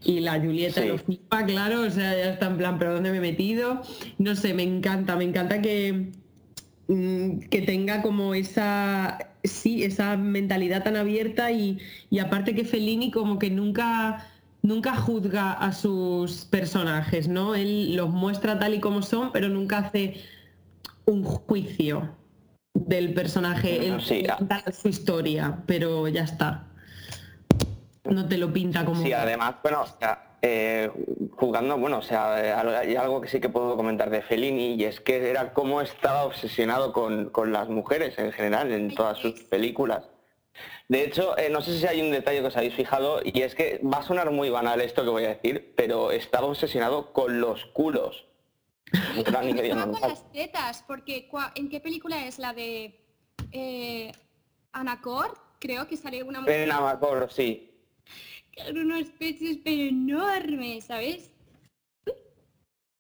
y 0.03 0.19
la 0.19 0.39
Julieta 0.39 0.85
lo 0.85 0.99
flipa, 0.99 1.45
claro, 1.45 1.81
o 1.81 1.89
sea, 1.89 2.15
ya 2.15 2.33
está 2.33 2.47
en 2.47 2.57
plan, 2.57 2.77
pero 2.77 2.93
¿dónde 2.93 3.11
me 3.11 3.17
he 3.17 3.21
metido? 3.21 3.81
No 4.19 4.35
sé, 4.35 4.53
me 4.53 4.63
encanta, 4.63 5.15
me 5.15 5.23
encanta 5.23 5.61
que, 5.61 6.11
mm, 6.87 7.39
que 7.49 7.61
tenga 7.63 8.03
como 8.03 8.35
esa, 8.35 9.17
sí, 9.43 9.83
esa 9.83 10.15
mentalidad 10.15 10.83
tan 10.83 10.95
abierta 10.95 11.51
y, 11.51 11.79
y 12.11 12.19
aparte 12.19 12.53
que 12.53 12.65
Fellini 12.65 13.09
como 13.09 13.39
que 13.39 13.49
nunca 13.49 14.27
nunca 14.65 14.95
juzga 14.95 15.53
a 15.53 15.71
sus 15.71 16.45
personajes, 16.45 17.27
¿no? 17.27 17.55
Él 17.55 17.95
los 17.95 18.09
muestra 18.09 18.59
tal 18.59 18.73
y 18.73 18.79
como 18.79 19.01
son, 19.01 19.31
pero 19.31 19.47
nunca 19.47 19.77
hace 19.77 20.21
un 21.05 21.23
juicio 21.23 22.09
del 22.73 23.13
personaje. 23.13 23.87
Él 23.87 24.01
sí, 24.01 24.25
su 24.73 24.89
historia, 24.89 25.59
pero 25.65 26.07
ya 26.07 26.23
está. 26.23 26.67
No 28.03 28.27
te 28.27 28.37
lo 28.37 28.51
pinta 28.51 28.83
como. 28.85 29.01
Sí, 29.01 29.13
además, 29.13 29.55
bueno, 29.63 29.81
o 29.83 29.99
sea, 29.99 30.37
eh, 30.41 30.91
jugando, 31.35 31.77
bueno, 31.77 31.99
o 31.99 32.01
sea, 32.01 32.35
hay 32.79 32.95
algo 32.95 33.21
que 33.21 33.27
sí 33.27 33.39
que 33.39 33.49
puedo 33.49 33.75
comentar 33.75 34.09
de 34.09 34.21
Fellini 34.21 34.75
y 34.75 34.83
es 34.83 34.99
que 34.99 35.29
era 35.29 35.53
como 35.53 35.81
estaba 35.81 36.23
obsesionado 36.25 36.91
con, 36.91 37.29
con 37.29 37.51
las 37.51 37.69
mujeres 37.69 38.17
en 38.17 38.31
general 38.31 38.71
en 38.71 38.93
todas 38.93 39.17
sus 39.17 39.41
películas. 39.43 40.03
De 40.87 41.03
hecho, 41.03 41.37
eh, 41.37 41.49
no 41.49 41.61
sé 41.61 41.79
si 41.79 41.87
hay 41.87 42.01
un 42.01 42.11
detalle 42.11 42.41
que 42.41 42.47
os 42.47 42.57
habéis 42.57 42.75
fijado, 42.75 43.19
y 43.23 43.41
es 43.41 43.55
que 43.55 43.81
va 43.83 43.99
a 43.99 44.03
sonar 44.03 44.29
muy 44.31 44.49
banal 44.49 44.81
esto 44.81 45.03
que 45.03 45.09
voy 45.09 45.25
a 45.25 45.29
decir, 45.29 45.73
pero 45.75 46.11
estaba 46.11 46.47
obsesionado 46.47 47.11
con 47.11 47.41
los 47.41 47.65
culos. 47.67 48.25
con 49.25 49.33
las 50.01 50.31
tetas, 50.31 50.83
porque 50.87 51.27
¿en 51.55 51.69
qué 51.69 51.79
película 51.79 52.27
es 52.27 52.37
la 52.37 52.53
de 52.53 52.99
eh, 53.51 54.11
Anacor? 54.73 55.33
Creo 55.59 55.87
que 55.87 55.97
sale 55.97 56.21
una 56.21 56.41
mujer. 56.41 56.61
En 56.61 56.71
Anacor, 56.71 57.31
sí. 57.31 57.71
Con 58.55 58.77
unos 58.77 59.07
pechos 59.09 59.57
pero 59.63 59.81
enormes, 59.81 60.85
¿sabes? 60.85 61.31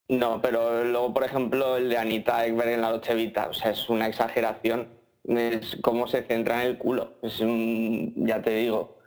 No, 0.07 0.41
pero 0.41 0.83
luego, 0.83 1.13
por 1.13 1.23
ejemplo, 1.23 1.77
el 1.77 1.89
de 1.89 1.97
Anita 1.97 2.45
Ekberg 2.45 2.69
en 2.69 2.81
La 2.81 2.89
Noche 2.91 3.13
Vita, 3.15 3.47
o 3.49 3.53
sea, 3.53 3.71
es 3.71 3.89
una 3.89 4.07
exageración 4.07 4.94
es 5.27 5.77
cómo 5.81 6.07
se 6.07 6.23
centra 6.23 6.63
en 6.63 6.71
el 6.71 6.77
culo. 6.77 7.13
Es 7.21 7.39
un, 7.39 8.13
ya 8.27 8.41
te 8.41 8.55
digo. 8.55 8.99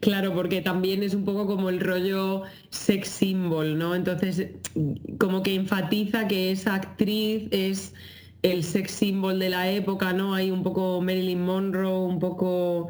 Claro, 0.00 0.32
porque 0.34 0.60
también 0.60 1.02
es 1.02 1.14
un 1.14 1.24
poco 1.24 1.46
como 1.46 1.68
el 1.68 1.80
rollo 1.80 2.42
sex 2.70 3.08
symbol, 3.08 3.76
¿no? 3.76 3.94
Entonces, 3.94 4.50
como 5.18 5.42
que 5.42 5.54
enfatiza 5.54 6.28
que 6.28 6.52
esa 6.52 6.74
actriz 6.74 7.48
es 7.50 7.94
el 8.42 8.62
sex 8.62 8.92
symbol 8.92 9.38
de 9.40 9.50
la 9.50 9.70
época, 9.70 10.12
¿no? 10.12 10.34
Hay 10.34 10.52
un 10.52 10.62
poco 10.62 11.00
Marilyn 11.00 11.44
Monroe, 11.44 12.06
un 12.06 12.20
poco 12.20 12.88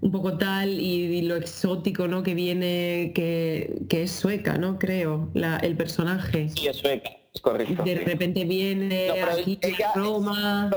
un 0.00 0.12
poco 0.12 0.38
tal 0.38 0.80
y, 0.80 1.22
lo 1.22 1.36
exótico 1.36 2.06
¿no? 2.06 2.22
que 2.22 2.34
viene 2.34 3.12
que, 3.14 3.74
es 3.90 4.10
sueca 4.12 4.58
no 4.58 4.78
creo 4.78 5.30
el 5.62 5.76
personaje 5.76 6.50
sí 6.50 6.68
es 6.68 6.76
sueca 6.76 7.10
correcto. 7.40 7.82
De 7.82 7.96
repente 7.96 8.44
viene 8.44 9.10
aquí 9.20 9.58
Roma 9.94 10.70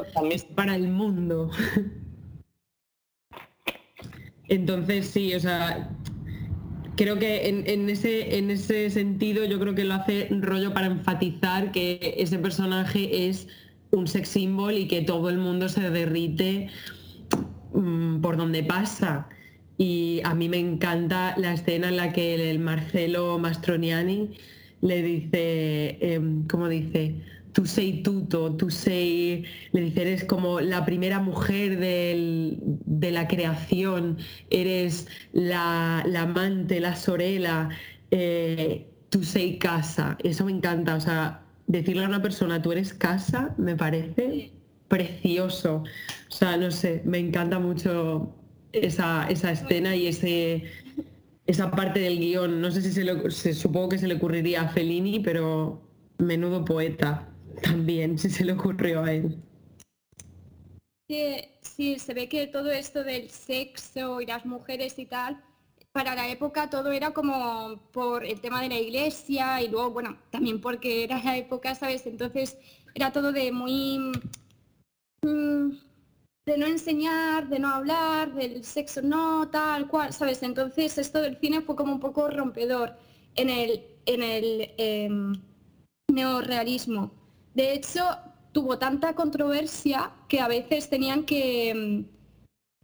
para 0.55 0.75
el 0.75 0.87
mundo. 0.87 1.51
Entonces 4.47 5.07
sí, 5.07 5.35
o 5.35 5.39
sea, 5.39 5.91
creo 6.95 7.19
que 7.19 7.47
en, 7.47 7.89
ese, 7.89 8.37
en 8.37 8.49
ese 8.49 8.89
sentido 8.89 9.45
yo 9.45 9.59
creo 9.59 9.75
que 9.75 9.85
lo 9.85 9.93
hace 9.93 10.27
rollo 10.31 10.73
para 10.73 10.87
enfatizar 10.87 11.71
que 11.71 12.15
ese 12.17 12.39
personaje 12.39 13.29
es 13.29 13.47
un 13.91 14.07
sex 14.07 14.27
symbol 14.29 14.73
y 14.73 14.87
que 14.87 15.01
todo 15.01 15.29
el 15.29 15.37
mundo 15.37 15.69
se 15.69 15.89
derrite 15.89 16.69
mm, 17.73 18.21
por 18.21 18.37
donde 18.37 18.63
pasa. 18.63 19.29
Y 19.77 20.19
a 20.25 20.33
mí 20.33 20.49
me 20.49 20.57
encanta 20.57 21.35
la 21.37 21.53
escena 21.53 21.87
en 21.89 21.97
la 21.97 22.11
que 22.11 22.49
el 22.49 22.59
Marcelo 22.59 23.37
Mastroniani 23.39 24.31
le 24.81 25.03
dice, 25.03 25.97
em, 26.01 26.47
como 26.47 26.67
dice, 26.67 27.15
tú 27.53 27.65
sei 27.65 28.03
tuto, 28.03 28.55
tú 28.55 28.69
sei, 28.69 29.43
le 29.71 29.81
dice, 29.81 30.01
eres 30.01 30.23
como 30.23 30.61
la 30.61 30.85
primera 30.85 31.19
mujer 31.19 31.79
de 31.79 33.11
la 33.11 33.27
creación, 33.27 34.17
eres 34.49 35.07
la, 35.33 35.99
amante, 36.17 36.79
la 36.79 36.95
sorela, 36.95 37.69
eh, 38.11 38.87
tú 39.09 39.23
sei 39.23 39.57
casa. 39.57 40.17
Eso 40.23 40.45
me 40.45 40.51
encanta, 40.51 40.95
o 40.95 41.01
sea, 41.01 41.41
decirle 41.67 42.03
a 42.05 42.07
una 42.07 42.21
persona, 42.21 42.61
tú 42.61 42.71
eres 42.71 42.93
casa, 42.93 43.53
me 43.57 43.75
parece 43.75 44.51
precioso. 44.87 45.83
O 46.29 46.31
sea, 46.31 46.57
no 46.57 46.71
sé, 46.71 47.01
me 47.05 47.19
encanta 47.19 47.59
mucho 47.59 48.35
esa, 48.71 49.27
esa 49.29 49.51
escena 49.51 49.95
y 49.95 50.07
ese 50.07 50.63
esa 51.49 51.71
parte 51.71 51.99
del 51.99 52.19
guion. 52.19 52.61
No 52.61 52.69
sé 52.69 52.81
si 52.83 52.91
se, 52.91 53.03
le, 53.03 53.31
supongo 53.31 53.89
que 53.89 53.97
se 53.97 54.07
le 54.07 54.15
ocurriría 54.15 54.61
a 54.61 54.69
Fellini, 54.69 55.19
pero 55.19 55.81
menudo 56.19 56.63
poeta 56.63 57.27
también, 57.63 58.19
si 58.19 58.29
se 58.29 58.45
le 58.45 58.53
ocurrió 58.53 59.03
a 59.03 59.13
él. 59.13 59.41
Sí, 61.07 61.97
se 61.97 62.13
ve 62.13 62.29
que 62.29 62.45
todo 62.45 62.69
esto 62.69 63.03
del 63.03 63.31
sexo 63.31 64.21
y 64.21 64.27
las 64.27 64.45
mujeres 64.45 64.99
y 64.99 65.07
tal, 65.07 65.43
para 65.91 66.13
la 66.13 66.29
época 66.29 66.69
todo 66.69 66.91
era 66.91 67.11
como 67.11 67.81
por 67.91 68.23
el 68.23 68.39
tema 68.41 68.61
de 68.61 68.69
la 68.69 68.77
iglesia 68.77 69.59
y 69.63 69.69
luego, 69.69 69.89
bueno, 69.89 70.19
también 70.29 70.61
porque 70.61 71.03
era 71.03 71.23
la 71.23 71.35
época, 71.35 71.73
¿sabes? 71.73 72.05
Entonces 72.05 72.59
era 72.93 73.11
todo 73.11 73.31
de 73.31 73.51
muy... 73.51 74.11
Mm, 75.23 75.71
de 76.45 76.57
no 76.57 76.65
enseñar, 76.65 77.47
de 77.47 77.59
no 77.59 77.69
hablar, 77.69 78.33
del 78.33 78.63
sexo 78.63 79.01
no, 79.01 79.49
tal 79.49 79.87
cual, 79.87 80.13
¿sabes? 80.13 80.41
Entonces 80.43 80.97
esto 80.97 81.21
del 81.21 81.37
cine 81.37 81.61
fue 81.61 81.75
como 81.75 81.93
un 81.93 81.99
poco 81.99 82.29
rompedor 82.29 82.95
en 83.35 83.49
el, 83.49 83.83
en 84.05 84.23
el 84.23 84.71
em, 84.77 85.33
neorrealismo. 86.11 87.11
De 87.53 87.73
hecho, 87.73 88.03
tuvo 88.51 88.79
tanta 88.79 89.13
controversia 89.13 90.11
que 90.27 90.39
a 90.39 90.47
veces 90.47 90.89
tenían 90.89 91.23
que 91.23 91.69
em, 91.69 92.05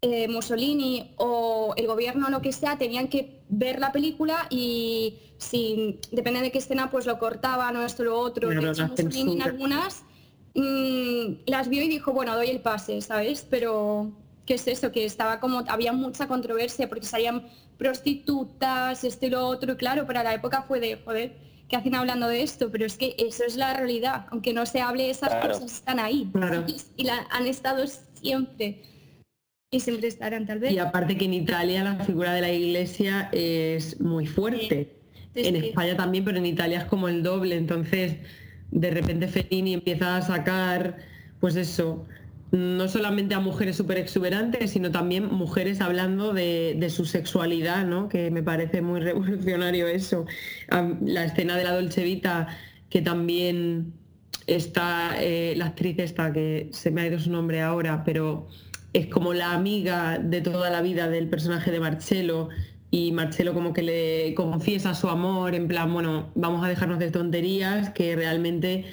eh, 0.02 0.28
Mussolini 0.28 1.16
o 1.18 1.74
el 1.76 1.88
gobierno 1.88 2.28
o 2.28 2.30
lo 2.30 2.42
que 2.42 2.52
sea 2.52 2.78
tenían 2.78 3.08
que 3.08 3.44
ver 3.50 3.80
la 3.80 3.92
película 3.92 4.46
y 4.50 5.18
si 5.38 6.00
depende 6.12 6.42
de 6.42 6.52
qué 6.52 6.60
escena 6.60 6.92
pues 6.92 7.06
lo 7.06 7.18
cortaban 7.18 7.76
o 7.78 7.84
esto 7.84 8.04
o 8.04 8.06
lo 8.06 8.20
otro. 8.20 8.50
Mussolini 8.52 9.34
en 9.34 9.42
algunas 9.42 10.04
Las 10.56 11.68
vio 11.68 11.84
y 11.84 11.90
dijo, 11.90 12.14
bueno, 12.14 12.36
doy 12.36 12.50
el 12.50 12.62
pase, 12.62 13.02
¿sabes? 13.02 13.46
Pero, 13.50 14.12
¿qué 14.46 14.54
es 14.54 14.68
eso? 14.68 14.92
Que 14.92 15.04
estaba 15.04 15.40
como, 15.40 15.64
había 15.68 15.92
mucha 15.92 16.28
controversia 16.28 16.88
porque 16.88 17.06
salían 17.06 17.46
prostitutas, 17.78 19.04
este 19.04 19.28
y 19.28 19.30
lo 19.32 19.46
otro, 19.46 19.74
y 19.74 19.76
claro, 19.76 20.06
para 20.08 20.24
la 20.24 20.34
época 20.34 20.62
fue 20.62 20.80
de, 20.80 20.96
joder, 21.04 21.36
¿qué 21.68 21.76
hacen 21.76 21.96
hablando 21.96 22.28
de 22.28 22.42
esto? 22.42 22.72
Pero 22.72 22.86
es 22.86 22.98
que 22.98 23.16
eso 23.18 23.44
es 23.46 23.58
la 23.58 23.74
realidad, 23.74 24.28
aunque 24.32 24.54
no 24.54 24.66
se 24.66 24.80
hable, 24.80 25.10
esas 25.10 25.36
cosas 25.46 25.74
están 25.74 26.00
ahí 26.00 26.32
y, 26.96 27.04
la, 27.04 27.28
han 27.32 27.48
estado 27.48 27.86
siempre 28.14 28.82
y 29.72 29.80
siempre 29.82 30.08
estarán 30.08 30.46
tal 30.46 30.60
vez. 30.60 30.72
Y 30.72 30.80
aparte 30.80 31.18
que 31.18 31.26
en 31.26 31.34
Italia 31.34 31.84
la 31.84 32.04
figura 32.06 32.34
de 32.34 32.42
la 32.42 32.52
iglesia 32.52 33.30
es 33.34 34.00
muy 34.00 34.26
fuerte. 34.26 35.02
En 35.34 35.58
España 35.58 35.98
también, 35.98 36.24
pero 36.24 36.38
en 36.38 36.46
Italia 36.46 36.80
es 36.80 36.86
como 36.86 37.10
el 37.10 37.22
doble, 37.22 37.58
entonces 37.58 38.20
de 38.76 38.92
repente 38.92 39.28
Fellini 39.30 39.74
empieza 39.74 40.18
a 40.18 40.22
sacar, 40.22 40.98
pues 41.40 41.56
eso, 41.56 42.06
no 42.52 42.88
solamente 42.90 43.34
a 43.34 43.40
mujeres 43.40 43.78
súper 43.78 43.98
exuberantes, 43.98 44.72
sino 44.72 44.92
también 44.92 45.34
mujeres 45.34 45.80
hablando 45.80 46.34
de, 46.34 46.86
su 46.90 47.06
sexualidad, 47.06 47.86
¿no? 47.86 48.10
Que 48.10 48.30
me 48.32 48.44
parece 48.44 48.82
muy 48.82 49.00
revolucionario 49.10 49.88
eso. 49.88 50.26
La 51.02 51.24
escena 51.24 51.56
de 51.56 51.64
la 51.64 51.74
Dolce 51.74 52.04
Vita, 52.04 52.48
que 52.90 53.02
también 53.02 53.94
está 54.46 55.16
eh, 55.22 55.54
la 55.56 55.68
actriz 55.68 55.98
esta, 56.00 56.34
que 56.34 56.70
se 56.72 56.92
me 56.92 57.02
ha 57.02 57.08
ido 57.08 57.18
su 57.18 57.32
nombre 57.32 57.62
ahora, 57.62 58.04
pero 58.04 58.50
es 58.92 59.08
como 59.08 59.34
la 59.34 59.54
amiga 59.54 60.20
de 60.20 60.42
toda 60.42 60.70
la 60.70 60.82
vida 60.82 61.10
del 61.10 61.30
personaje 61.30 61.72
de 61.72 61.80
Marcello, 61.80 62.50
y 62.92 63.12
Marcelo 63.12 63.54
como 63.54 63.74
que 63.74 63.82
le 63.82 64.34
confiesa 64.36 64.94
su 64.94 65.10
amor, 65.10 65.56
en 65.56 65.68
plan, 65.68 65.92
bueno, 65.92 66.32
vamos 66.36 66.64
a 66.64 66.70
dejarnos 66.70 67.00
de 67.00 67.12
tonterías, 67.12 67.90
que 67.90 68.16
realmente 68.16 68.86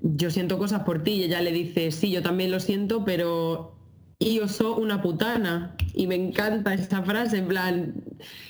yo 0.00 0.30
siento 0.30 0.58
cosas 0.58 0.82
por 0.82 1.02
ti. 1.02 1.12
Y 1.12 1.22
ella 1.24 1.40
le 1.40 1.52
dice, 1.52 1.90
sí, 1.90 2.10
yo 2.10 2.22
también 2.22 2.50
lo 2.50 2.60
siento, 2.60 3.04
pero 3.04 3.76
yo 4.20 4.48
soy 4.48 4.82
una 4.82 5.00
putana. 5.00 5.76
Y 5.94 6.06
me 6.06 6.16
encanta 6.16 6.74
esa 6.74 7.02
frase, 7.02 7.38
en 7.38 7.48
plan, 7.48 7.94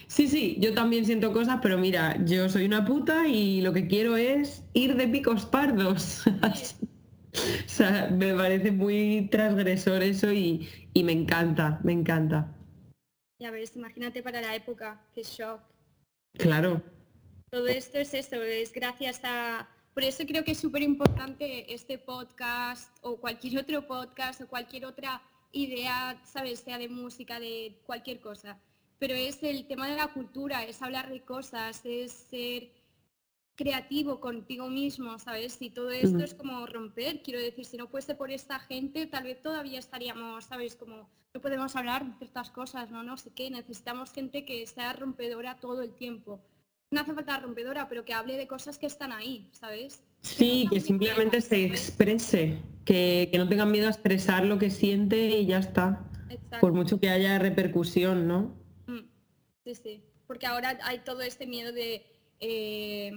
sí, 0.09 0.29
sí, 0.29 0.57
yo 0.61 0.75
también 0.75 1.05
siento 1.05 1.33
cosas, 1.33 1.59
pero 1.63 1.79
mira, 1.79 2.17
yo 2.25 2.49
soy 2.49 2.65
una 2.65 2.85
puta 2.85 3.29
y 3.29 3.61
lo 3.61 3.73
que 3.73 3.87
quiero 3.87 4.17
es 4.17 4.65
ir 4.73 4.97
de 4.97 5.09
picos 5.09 5.47
pardos. 5.47 6.25
o 6.43 7.69
sea, 7.69 8.11
me 8.11 8.35
parece 8.35 8.73
muy 8.73 9.29
transgresor 9.31 10.03
eso 10.03 10.33
y, 10.33 10.69
y 10.95 11.05
me 11.05 11.13
encanta, 11.13 11.81
me 11.85 11.93
encanta. 11.93 12.56
Ya 13.39 13.51
ves, 13.51 13.77
imagínate 13.77 14.23
para 14.23 14.41
la 14.41 14.55
época, 14.55 15.01
qué 15.15 15.23
shock. 15.23 15.61
Claro. 16.33 16.83
Todo 17.51 17.67
esto 17.69 17.99
es 17.99 18.15
esto, 18.15 18.37
es 18.43 18.73
gracias 18.73 19.21
a... 19.25 19.69
Por 19.93 20.05
eso 20.05 20.25
creo 20.27 20.45
que 20.45 20.53
es 20.53 20.59
súper 20.59 20.83
importante 20.83 21.73
este 21.73 21.99
podcast 21.99 22.95
o 23.03 23.17
cualquier 23.17 23.59
otro 23.59 23.87
podcast 23.87 24.43
o 24.43 24.49
cualquier 24.49 24.85
otra 24.85 25.23
idea, 25.53 26.21
¿sabes? 26.25 26.61
Sea 26.61 26.79
de 26.79 26.89
música, 26.89 27.41
de 27.41 27.81
cualquier 27.85 28.21
cosa. 28.21 28.59
Pero 28.99 29.15
es 29.15 29.43
el 29.43 29.67
tema 29.67 29.89
de 29.89 29.97
la 29.97 30.09
cultura, 30.09 30.65
es 30.65 30.83
hablar 30.83 31.11
de 31.11 31.23
cosas, 31.23 31.81
es 31.85 32.13
ser 32.13 32.71
creativo 33.55 34.21
contigo 34.21 34.69
mismo, 34.69 35.19
¿sabes? 35.19 35.57
Y 35.61 35.71
todo 35.71 35.91
esto 35.91 36.19
es 36.19 36.35
como 36.35 36.67
romper, 36.67 37.23
quiero 37.23 37.41
decir, 37.41 37.65
si 37.65 37.77
no 37.77 37.89
fuese 37.89 38.15
por 38.15 38.31
esta 38.31 38.59
gente, 38.61 39.07
tal 39.07 39.25
vez 39.25 39.43
todavía 39.43 39.79
estaríamos, 39.79 40.45
¿sabes? 40.45 40.77
Como 40.77 41.09
no 41.37 41.43
podemos 41.43 41.77
hablar 41.77 42.07
de 42.07 42.17
ciertas 42.17 42.49
cosas, 42.49 42.91
¿no? 42.91 43.03
No 43.03 43.19
sé 43.19 43.31
qué, 43.35 43.51
necesitamos 43.51 44.11
gente 44.11 44.47
que 44.47 44.67
sea 44.67 44.95
rompedora 44.95 45.59
todo 45.61 45.83
el 45.83 45.93
tiempo. 45.93 46.41
No 46.91 47.03
hace 47.03 47.13
falta 47.13 47.39
rompedora, 47.39 47.91
pero 47.91 48.07
que 48.07 48.15
hable 48.15 48.39
de 48.39 48.47
cosas 48.47 48.79
que 48.79 48.87
están 48.87 49.13
ahí, 49.13 49.51
¿sabes? 49.53 50.03
Sí, 50.23 50.67
que 50.71 50.81
simplemente 50.81 51.43
se 51.43 51.63
exprese, 51.67 52.63
que, 52.87 53.31
no 53.37 53.47
tengan 53.47 53.71
miedo 53.71 53.87
a 53.87 53.91
expresar 53.91 54.47
lo 54.47 54.59
que 54.59 54.71
siente 54.71 55.29
y 55.29 55.45
ya 55.45 55.59
está. 55.59 56.09
Por 56.59 56.73
mucho 56.73 56.99
que 56.99 57.11
haya 57.11 57.39
repercusión, 57.39 58.27
¿no? 58.27 58.57
Mm, 58.87 59.05
sí, 59.63 59.75
sí. 59.75 60.05
Porque 60.27 60.47
ahora 60.47 60.79
hay 60.85 61.01
todo 61.01 61.21
este 61.21 61.47
miedo 61.47 61.71
de 61.71 62.03
eh, 62.41 63.13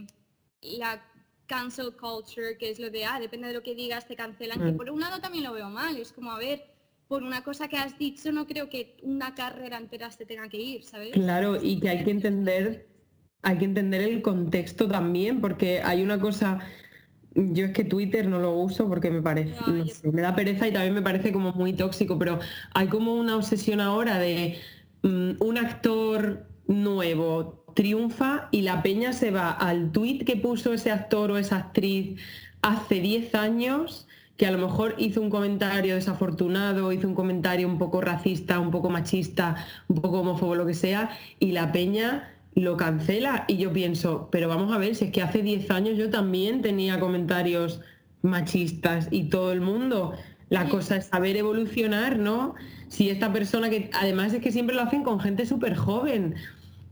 la 0.62 1.02
cancel 1.48 1.96
culture, 1.96 2.58
que 2.58 2.70
es 2.70 2.80
lo 2.80 2.90
de, 2.90 3.06
ah, 3.06 3.18
depende 3.18 3.48
de 3.48 3.54
lo 3.54 3.64
que 3.64 3.76
digas, 3.76 4.10
te 4.10 4.18
cancelan, 4.18 4.62
que 4.62 4.74
por 4.74 4.90
un 4.90 5.00
lado 5.00 5.22
también 5.22 5.46
lo 5.46 5.54
veo 5.54 5.70
mal, 5.70 5.96
es 5.96 6.12
como, 6.12 6.34
a 6.34 6.38
ver, 6.38 6.79
por 7.10 7.24
una 7.24 7.44
cosa 7.44 7.68
que 7.68 7.76
has 7.76 7.98
dicho 7.98 8.32
no 8.32 8.46
creo 8.46 8.70
que 8.70 8.96
una 9.02 9.34
carrera 9.34 9.78
entera 9.78 10.12
se 10.12 10.26
tenga 10.26 10.48
que 10.48 10.62
ir, 10.62 10.84
¿sabes? 10.84 11.12
Claro, 11.12 11.58
y 11.62 11.80
que 11.80 11.90
hay 11.90 12.04
que 12.04 12.12
entender, 12.12 12.88
hay 13.42 13.58
que 13.58 13.66
entender 13.66 14.02
el 14.02 14.22
contexto 14.22 14.88
también, 14.88 15.42
porque 15.42 15.82
hay 15.82 16.04
una 16.04 16.20
cosa, 16.20 16.60
yo 17.34 17.66
es 17.66 17.72
que 17.72 17.84
Twitter 17.84 18.28
no 18.28 18.38
lo 18.38 18.54
uso 18.54 18.88
porque 18.88 19.10
me 19.10 19.24
parece, 19.24 19.56
me 20.04 20.22
da 20.22 20.36
pereza 20.36 20.68
y 20.68 20.72
también 20.72 20.94
me 20.94 21.02
parece 21.02 21.34
como 21.34 21.52
muy 21.52 21.74
tóxico, 21.74 22.20
pero 22.20 22.40
hay 22.76 22.88
como 22.88 23.16
una 23.16 23.36
obsesión 23.36 23.82
ahora 23.82 24.20
de 24.20 24.60
mm, 25.02 25.32
un 25.40 25.58
actor 25.58 26.46
nuevo 26.68 27.66
triunfa 27.74 28.50
y 28.52 28.62
la 28.62 28.84
peña 28.84 29.14
se 29.14 29.32
va 29.32 29.50
al 29.50 29.92
tuit 29.92 30.26
que 30.26 30.36
puso 30.36 30.74
ese 30.74 30.92
actor 30.92 31.32
o 31.32 31.40
esa 31.40 31.58
actriz 31.58 32.22
hace 32.62 33.02
10 33.02 33.34
años, 33.34 34.08
que 34.40 34.48
a 34.48 34.52
lo 34.52 34.58
mejor 34.58 34.96
hizo 34.98 35.22
un 35.22 35.30
comentario 35.30 35.96
desafortunado, 35.96 36.94
hizo 36.94 37.10
un 37.10 37.14
comentario 37.14 37.68
un 37.68 37.78
poco 37.78 38.00
racista, 38.00 38.62
un 38.62 38.72
poco 38.72 38.90
machista, 38.90 39.58
un 39.90 39.98
poco 40.02 40.22
homófobo, 40.22 40.56
lo 40.56 40.66
que 40.66 40.74
sea, 40.74 41.10
y 41.40 41.52
la 41.52 41.74
peña 41.74 42.32
lo 42.56 42.78
cancela. 42.78 43.44
Y 43.50 43.58
yo 43.58 43.74
pienso, 43.74 44.30
pero 44.32 44.48
vamos 44.48 44.72
a 44.72 44.78
ver, 44.78 44.96
si 44.96 45.06
es 45.06 45.12
que 45.12 45.22
hace 45.22 45.42
10 45.42 45.70
años 45.72 45.98
yo 45.98 46.10
también 46.10 46.62
tenía 46.62 47.02
comentarios 47.02 47.82
machistas 48.22 49.10
y 49.12 49.26
todo 49.26 49.52
el 49.52 49.60
mundo. 49.60 50.14
La 50.48 50.70
cosa 50.70 50.96
es 50.96 51.08
saber 51.08 51.36
evolucionar, 51.36 52.18
¿no? 52.18 52.56
Si 52.88 53.10
esta 53.10 53.34
persona 53.34 53.70
que 53.70 53.90
además 53.94 54.32
es 54.34 54.42
que 54.42 54.54
siempre 54.54 54.74
lo 54.74 54.84
hacen 54.84 55.04
con 55.04 55.20
gente 55.20 55.46
súper 55.46 55.76
joven. 55.76 56.36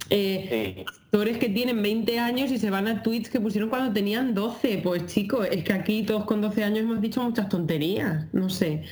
Eh, 0.09 0.85
actores 0.87 1.37
que 1.37 1.49
tienen 1.49 1.81
20 1.81 2.19
años 2.19 2.51
y 2.51 2.57
se 2.57 2.69
van 2.69 2.87
a 2.87 3.03
tweets 3.03 3.29
que 3.29 3.39
pusieron 3.39 3.69
cuando 3.69 3.93
tenían 3.93 4.33
12. 4.33 4.81
Pues 4.83 5.05
chicos, 5.07 5.47
es 5.49 5.63
que 5.63 5.73
aquí 5.73 6.03
todos 6.03 6.25
con 6.25 6.41
12 6.41 6.63
años 6.63 6.79
hemos 6.79 7.01
dicho 7.01 7.21
muchas 7.21 7.49
tonterías, 7.49 8.25
no 8.33 8.49
sé. 8.49 8.83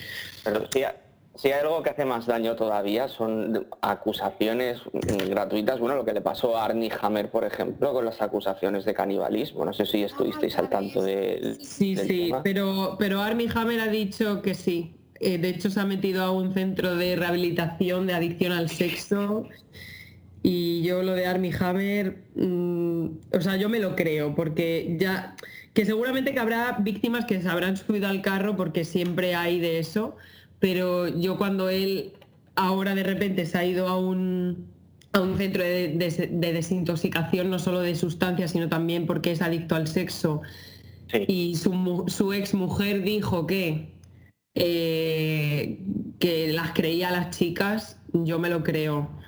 Pero 0.44 0.68
si, 0.72 0.84
si 1.36 1.48
hay 1.50 1.62
algo 1.62 1.84
que 1.84 1.90
hace 1.90 2.06
más 2.06 2.26
daño 2.26 2.56
todavía 2.56 3.08
son 3.08 3.68
acusaciones 3.82 4.82
gratuitas. 5.30 5.80
Bueno, 5.80 5.96
lo 5.96 6.06
que 6.06 6.14
le 6.14 6.22
pasó 6.22 6.58
a 6.58 6.66
Arnie 6.66 6.92
Hammer, 7.02 7.30
por 7.30 7.44
ejemplo, 7.44 7.94
con 7.94 8.06
las 8.06 8.22
acusaciones 8.22 8.86
de 8.86 8.94
canibalismo. 8.94 9.66
No 9.66 9.74
sé 9.74 9.86
si 9.86 10.04
estuvisteis 10.04 10.58
al 10.58 10.70
tanto 10.70 11.02
de... 11.02 11.58
Sí, 11.62 11.96
sí, 11.96 12.32
pero, 12.44 12.96
pero 13.00 13.22
Arnie 13.22 13.50
Hammer 13.54 13.80
ha 13.82 13.88
dicho 13.88 14.42
que 14.42 14.54
sí. 14.54 14.96
Eh, 15.22 15.38
de 15.38 15.50
hecho, 15.50 15.70
se 15.70 15.80
ha 15.80 15.86
metido 15.86 16.24
a 16.24 16.32
un 16.32 16.54
centro 16.54 16.96
de 16.96 17.16
rehabilitación 17.16 18.06
de 18.06 18.14
adicción 18.14 18.52
al 18.52 18.70
sexo 18.70 19.48
y 20.48 20.84
yo 20.84 21.02
lo 21.02 21.14
de 21.14 21.26
Army 21.26 21.52
Hammer, 21.60 22.18
mm, 22.36 23.06
o 23.34 23.42
sea, 23.42 23.56
yo 23.56 23.68
me 23.68 23.80
lo 23.80 23.96
creo, 23.96 24.36
porque 24.36 24.96
ya, 25.00 25.36
que 25.74 25.86
seguramente 25.86 26.34
que 26.34 26.40
habrá 26.40 26.78
víctimas 26.82 27.26
que 27.26 27.42
se 27.42 27.50
habrán 27.50 27.78
subido 27.78 28.08
al 28.08 28.22
carro 28.22 28.56
porque 28.56 28.86
siempre 28.86 29.34
hay 29.34 29.60
de 29.60 29.80
eso, 29.80 30.18
pero 30.60 31.08
yo 31.08 31.40
cuando 31.40 31.70
él 31.70 32.14
ahora 32.54 32.94
de 32.94 33.02
repente 33.02 33.48
se 33.48 33.58
ha 33.58 33.66
ido 33.66 33.88
a 33.88 33.98
un, 33.98 34.68
a 35.14 35.22
un 35.22 35.36
centro 35.36 35.64
de, 35.64 35.88
desintoxicación, 36.30 37.50
no 37.50 37.58
solo 37.58 37.80
de 37.80 37.96
sustancias, 37.96 38.52
sino 38.52 38.70
también 38.70 39.08
porque 39.08 39.32
es 39.32 39.42
adicto 39.42 39.74
al 39.74 39.88
sexo, 39.88 40.44
y 41.28 41.56
su, 41.56 42.04
su 42.06 42.34
ex 42.34 42.54
mujer 42.54 43.02
dijo 43.02 43.48
que, 43.48 43.90
eh, 44.54 45.80
que 46.20 46.54
las 46.54 46.74
creía 46.74 47.08
a 47.08 47.12
las 47.12 47.36
chicas, 47.36 47.98
yo 48.14 48.38
me 48.38 48.52
lo 48.52 48.62
creo 48.62 49.25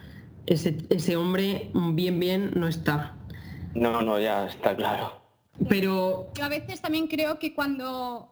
ese, 0.47 1.17
hombre 1.17 1.69
bien, 1.93 2.19
bien 2.19 2.51
no 2.55 2.67
está. 2.67 3.15
No, 3.75 4.01
no, 4.01 4.19
ya 4.19 4.47
está 4.47 4.75
claro. 4.75 5.21
Pero... 5.69 6.31
Yo 6.35 6.45
a 6.45 6.49
veces 6.49 6.81
también 6.81 7.07
creo 7.07 7.37
que 7.37 7.53
cuando 7.53 8.29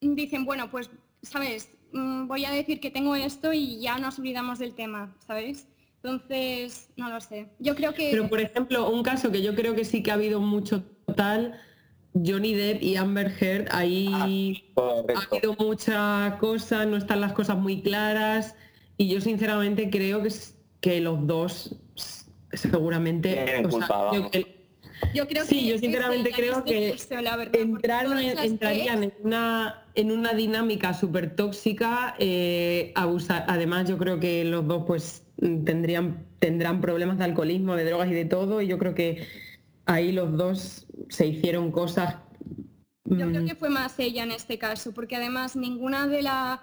dicen, 0.00 0.44
bueno, 0.44 0.70
pues, 0.70 0.90
¿sabes? 1.22 1.70
Mm, 1.92 2.28
voy 2.28 2.44
a 2.44 2.50
decir 2.50 2.80
que 2.80 2.90
tengo 2.90 3.16
esto 3.16 3.52
y 3.52 3.80
ya 3.80 3.98
nos 3.98 4.18
olvidamos 4.18 4.58
del 4.58 4.74
tema, 4.74 5.14
¿sabes? 5.26 5.66
Entonces, 6.02 6.90
no 6.96 7.10
lo 7.10 7.20
sé. 7.20 7.48
Yo 7.58 7.74
creo 7.74 7.92
que... 7.92 8.10
Pero, 8.12 8.28
por 8.28 8.40
ejemplo, 8.40 8.88
un 8.88 9.02
caso 9.02 9.32
que 9.32 9.42
yo 9.42 9.54
creo 9.54 9.74
que 9.74 9.84
sí 9.84 10.02
que 10.02 10.12
ha 10.12 10.14
habido 10.14 10.40
mucho 10.40 10.84
total, 11.06 11.60
Johnny 12.14 12.54
Depp 12.54 12.82
y 12.82 12.96
Amber 12.96 13.34
Heard, 13.40 13.68
ahí 13.72 14.08
ah, 14.12 14.22
ha 14.22 15.36
habido 15.36 15.56
mucha 15.58 16.36
cosa, 16.38 16.86
no 16.86 16.96
están 16.96 17.20
las 17.20 17.32
cosas 17.32 17.58
muy 17.58 17.82
claras 17.82 18.54
y 18.96 19.08
yo 19.08 19.20
sinceramente 19.20 19.90
creo 19.90 20.22
que 20.22 20.30
que 20.86 21.00
los 21.00 21.26
dos 21.26 21.74
seguramente... 22.52 23.60
yo, 25.12 25.26
creo 25.26 25.44
sí, 25.44 25.66
yo 25.66 25.78
sinceramente 25.78 26.30
creo 26.30 26.62
que 26.62 26.94
entraron, 27.54 28.18
entrarían 28.20 29.02
en 29.02 29.12
una, 29.24 29.82
en 29.96 30.12
una 30.12 30.32
dinámica 30.32 30.94
súper 30.94 31.34
tóxica, 31.34 32.14
eh, 32.20 32.92
además 32.94 33.88
yo 33.88 33.98
creo 33.98 34.20
que 34.20 34.44
los 34.44 34.64
dos 34.68 34.84
pues 34.86 35.24
tendrían, 35.40 36.24
tendrán 36.38 36.80
problemas 36.80 37.18
de 37.18 37.24
alcoholismo, 37.24 37.74
de 37.74 37.84
drogas 37.84 38.08
y 38.08 38.14
de 38.14 38.24
todo, 38.26 38.62
y 38.62 38.68
yo 38.68 38.78
creo 38.78 38.94
que 38.94 39.26
ahí 39.86 40.12
los 40.12 40.36
dos 40.36 40.86
se 41.08 41.26
hicieron 41.26 41.72
cosas... 41.72 42.14
Yo 43.06 43.28
creo 43.28 43.42
mm, 43.42 43.46
que 43.46 43.54
fue 43.56 43.70
más 43.70 43.98
ella 43.98 44.22
en 44.22 44.30
este 44.30 44.56
caso, 44.56 44.94
porque 44.94 45.16
además 45.16 45.56
ninguna 45.56 46.06
de 46.06 46.22
las 46.22 46.60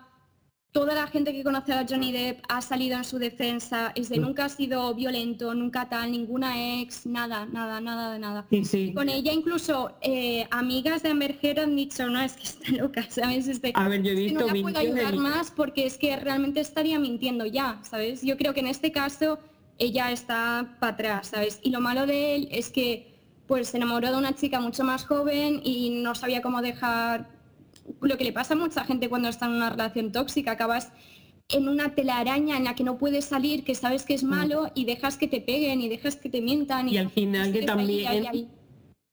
toda 0.73 0.95
la 0.95 1.05
gente 1.05 1.31
que 1.33 1.43
conoce 1.43 1.71
a 1.71 1.85
Johnny 1.87 2.11
Depp 2.11 2.43
ha 2.49 2.59
salido 2.61 2.97
en 2.97 3.03
su 3.03 3.19
defensa, 3.19 3.91
es 3.95 4.09
de 4.09 4.17
nunca 4.17 4.45
ha 4.45 4.49
sido 4.49 4.93
violento, 4.95 5.53
nunca 5.53 5.87
tal, 5.87 6.11
ninguna 6.11 6.81
ex, 6.81 7.05
nada, 7.05 7.45
nada, 7.45 7.79
nada 7.79 8.11
de 8.11 8.19
nada. 8.19 8.47
Con 8.95 9.07
ella 9.07 9.31
incluso 9.31 9.91
eh, 10.01 10.47
amigas 10.49 11.03
de 11.03 11.09
Amber 11.09 11.37
Heard 11.39 11.59
han 11.59 11.75
dicho, 11.75 12.07
no, 12.07 12.19
es 12.19 12.33
que 12.33 12.43
está 12.43 12.71
loca, 12.71 13.05
¿sabes? 13.09 13.47
a 13.75 13.87
ver, 13.87 14.01
yo 14.01 14.11
he 14.11 14.15
visto 14.15 14.39
no 14.39 14.47
la 14.47 14.61
puedo 14.61 14.79
ayudar 14.79 15.15
más 15.15 15.51
porque 15.51 15.85
es 15.85 15.97
que 15.99 16.15
realmente 16.17 16.59
estaría 16.59 16.97
mintiendo 16.97 17.45
ya, 17.45 17.79
¿sabes? 17.83 18.23
Yo 18.23 18.35
creo 18.35 18.55
que 18.55 18.61
en 18.61 18.67
este 18.67 18.91
caso 18.91 19.37
ella 19.77 20.11
está 20.11 20.75
para 20.79 20.93
atrás, 20.93 21.27
¿sabes? 21.27 21.59
Y 21.61 21.69
lo 21.69 21.81
malo 21.81 22.07
de 22.07 22.35
él 22.35 22.47
es 22.51 22.69
que 22.69 23.13
pues 23.45 23.69
se 23.69 23.77
enamoró 23.77 24.09
de 24.09 24.17
una 24.17 24.33
chica 24.33 24.59
mucho 24.59 24.83
más 24.83 25.05
joven 25.05 25.61
y 25.63 26.01
no 26.01 26.15
sabía 26.15 26.41
cómo 26.41 26.63
dejar 26.63 27.32
lo 28.01 28.17
que 28.17 28.23
le 28.23 28.33
pasa 28.33 28.53
a 28.53 28.57
mucha 28.57 28.83
gente 28.85 29.09
cuando 29.09 29.29
está 29.29 29.45
en 29.45 29.53
una 29.53 29.69
relación 29.69 30.11
tóxica, 30.11 30.51
acabas 30.51 30.91
en 31.49 31.67
una 31.67 31.93
telaraña 31.95 32.57
en 32.57 32.63
la 32.63 32.75
que 32.75 32.83
no 32.83 32.97
puedes 32.97 33.25
salir, 33.25 33.63
que 33.63 33.75
sabes 33.75 34.03
que 34.03 34.13
es 34.13 34.23
mm. 34.23 34.29
malo 34.29 34.71
y 34.75 34.85
dejas 34.85 35.17
que 35.17 35.27
te 35.27 35.41
peguen 35.41 35.81
y 35.81 35.89
dejas 35.89 36.15
que 36.15 36.29
te 36.29 36.41
mientan. 36.41 36.89
Y, 36.89 36.97
al 36.97 37.09
final 37.09 37.51
que 37.51 37.63
también... 37.63 38.49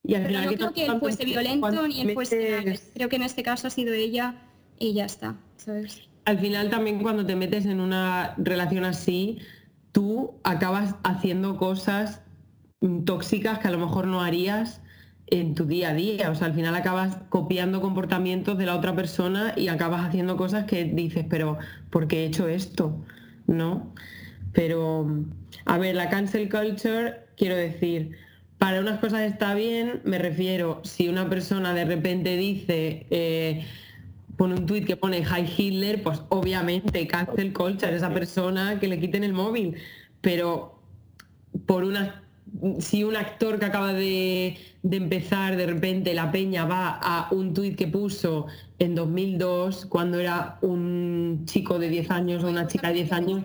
Y 0.03 0.15
al 0.15 0.25
final 0.25 0.45
no 0.45 0.53
creo 0.53 0.73
que 0.73 0.85
él 0.85 0.99
fuese 0.99 1.25
violento 1.25 1.87
ni 1.87 2.01
él 2.01 2.13
fuese... 2.13 2.79
Creo 2.93 3.09
que 3.09 3.17
en 3.17 3.23
este 3.23 3.43
caso 3.43 3.67
ha 3.67 3.69
sido 3.69 3.93
ella 3.93 4.35
y 4.79 4.93
ya 4.93 5.05
está, 5.05 5.37
¿sabes? 5.57 6.01
Al 6.25 6.39
final 6.39 6.69
también 6.69 7.01
cuando 7.01 7.25
te 7.25 7.35
metes 7.35 7.65
en 7.65 7.79
una 7.79 8.33
relación 8.37 8.83
así, 8.83 9.39
tú 9.91 10.33
acabas 10.43 10.95
haciendo 11.03 11.57
cosas 11.57 12.21
tóxicas 13.05 13.59
que 13.59 13.67
a 13.67 13.71
lo 13.71 13.77
mejor 13.77 14.07
no 14.07 14.21
harías 14.21 14.81
en 15.31 15.55
tu 15.55 15.65
día 15.65 15.89
a 15.89 15.93
día. 15.93 16.29
O 16.29 16.35
sea, 16.35 16.47
al 16.47 16.53
final 16.53 16.75
acabas 16.75 17.17
copiando 17.29 17.81
comportamientos 17.81 18.57
de 18.57 18.67
la 18.67 18.75
otra 18.75 18.95
persona 18.95 19.53
y 19.57 19.69
acabas 19.69 20.05
haciendo 20.05 20.37
cosas 20.37 20.65
que 20.65 20.83
dices, 20.83 21.25
pero 21.27 21.57
¿por 21.89 22.07
qué 22.07 22.23
he 22.23 22.25
hecho 22.25 22.47
esto? 22.47 23.03
¿No? 23.47 23.93
Pero, 24.53 25.25
a 25.65 25.77
ver, 25.77 25.95
la 25.95 26.09
cancel 26.09 26.49
culture, 26.49 27.21
quiero 27.37 27.55
decir, 27.55 28.11
para 28.57 28.79
unas 28.79 28.99
cosas 28.99 29.21
está 29.21 29.55
bien, 29.55 30.01
me 30.03 30.19
refiero, 30.19 30.81
si 30.83 31.07
una 31.07 31.29
persona 31.29 31.73
de 31.73 31.85
repente 31.85 32.35
dice, 32.37 33.07
eh, 33.09 33.65
pone 34.37 34.55
un 34.55 34.65
tuit 34.65 34.85
que 34.85 34.97
pone 34.97 35.19
Hi 35.19 35.49
Hitler, 35.57 36.03
pues 36.03 36.21
obviamente 36.29 37.07
cancel 37.07 37.53
culture, 37.53 37.95
esa 37.95 38.13
persona 38.13 38.79
que 38.79 38.87
le 38.87 38.99
quiten 38.99 39.23
el 39.23 39.33
móvil. 39.33 39.77
pero 40.21 40.77
por 41.65 41.83
una 41.83 42.21
si 42.79 43.03
un 43.03 43.15
actor 43.15 43.59
que 43.59 43.65
acaba 43.65 43.93
de, 43.93 44.57
de, 44.83 44.97
empezar, 44.97 45.55
de 45.55 45.65
repente 45.65 46.13
la 46.13 46.31
peña 46.31 46.65
va 46.65 46.99
a 47.01 47.27
un 47.31 47.53
tuit 47.53 47.75
que 47.75 47.87
puso 47.87 48.47
en 48.79 48.95
2002, 48.95 49.85
cuando 49.85 50.19
era 50.19 50.57
un 50.61 51.43
chico 51.45 51.79
de 51.79 51.89
10 51.89 52.11
años 52.11 52.43
o 52.43 52.49
una 52.49 52.67
chica 52.67 52.89
de 52.89 52.95
10 52.95 53.11
años, 53.11 53.43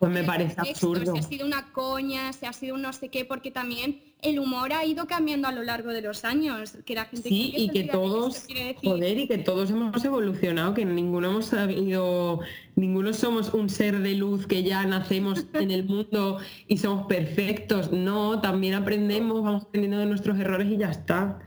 pues 0.00 0.10
me 0.10 0.24
parece 0.24 0.54
absurdo. 0.56 1.12
Se 1.12 1.18
ha 1.18 1.22
sido 1.22 1.46
una 1.46 1.70
coña, 1.72 2.32
se 2.32 2.46
ha 2.46 2.54
sido 2.54 2.78
no 2.78 2.90
sé 2.94 3.10
qué, 3.10 3.26
porque 3.26 3.50
también 3.50 4.00
el 4.22 4.38
humor 4.38 4.72
ha 4.72 4.86
ido 4.86 5.06
cambiando 5.06 5.46
a 5.46 5.52
lo 5.52 5.62
largo 5.62 5.90
de 5.90 6.00
los 6.00 6.24
años. 6.24 6.78
Que 6.86 6.94
la 6.94 7.04
gente 7.04 7.28
sí, 7.28 7.52
y 7.54 7.68
que 7.68 7.84
todos, 7.84 8.46
joder, 8.82 9.18
y 9.18 9.28
que 9.28 9.36
todos 9.36 9.70
hemos 9.70 10.02
evolucionado, 10.02 10.72
que 10.72 10.86
ninguno 10.86 11.28
hemos 11.28 11.46
sabido, 11.46 12.40
ninguno 12.76 13.12
somos 13.12 13.52
un 13.52 13.68
ser 13.68 13.98
de 13.98 14.14
luz 14.14 14.46
que 14.46 14.62
ya 14.62 14.86
nacemos 14.86 15.44
en 15.52 15.70
el 15.70 15.84
mundo 15.84 16.38
y 16.66 16.78
somos 16.78 17.06
perfectos. 17.06 17.92
No, 17.92 18.40
también 18.40 18.72
aprendemos, 18.72 19.42
vamos 19.42 19.64
aprendiendo 19.64 19.98
de 19.98 20.06
nuestros 20.06 20.40
errores 20.40 20.68
y 20.68 20.78
ya 20.78 20.90
está. 20.90 21.40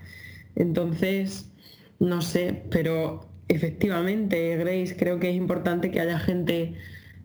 Entonces, 0.55 1.49
no 1.97 2.21
sé, 2.21 2.65
pero 2.69 3.27
efectivamente, 3.47 4.57
Grace, 4.57 4.95
creo 4.95 5.19
que 5.19 5.31
es 5.31 5.35
importante 5.35 5.89
que 5.89 6.01
haya 6.01 6.19
gente 6.19 6.75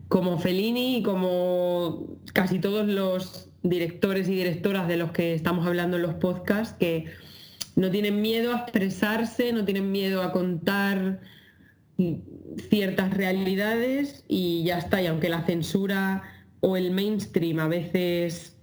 como 0.09 0.39
Fellini 0.39 0.97
y 0.97 1.03
como 1.03 2.17
casi 2.33 2.59
todos 2.59 2.87
los 2.87 3.49
directores 3.61 4.27
y 4.27 4.35
directoras 4.35 4.87
de 4.87 4.97
los 4.97 5.11
que 5.11 5.33
estamos 5.33 5.65
hablando 5.65 5.97
en 5.97 6.03
los 6.03 6.15
podcasts, 6.15 6.75
que 6.77 7.05
no 7.75 7.91
tienen 7.91 8.21
miedo 8.21 8.53
a 8.53 8.59
expresarse, 8.61 9.53
no 9.53 9.63
tienen 9.65 9.91
miedo 9.91 10.23
a 10.23 10.31
contar 10.31 11.21
ciertas 12.69 13.13
realidades 13.13 14.25
y 14.27 14.63
ya 14.63 14.79
está. 14.79 15.01
Y 15.01 15.07
aunque 15.07 15.29
la 15.29 15.45
censura 15.45 16.23
o 16.59 16.75
el 16.75 16.91
mainstream 16.91 17.59
a 17.59 17.67
veces 17.67 18.57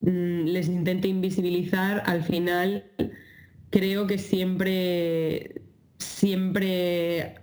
mm, 0.00 0.44
les 0.44 0.68
intente 0.68 1.08
invisibilizar, 1.08 2.04
al 2.06 2.22
final 2.22 2.84
creo 3.70 4.06
que 4.06 4.18
siempre, 4.18 5.62
siempre 5.98 7.40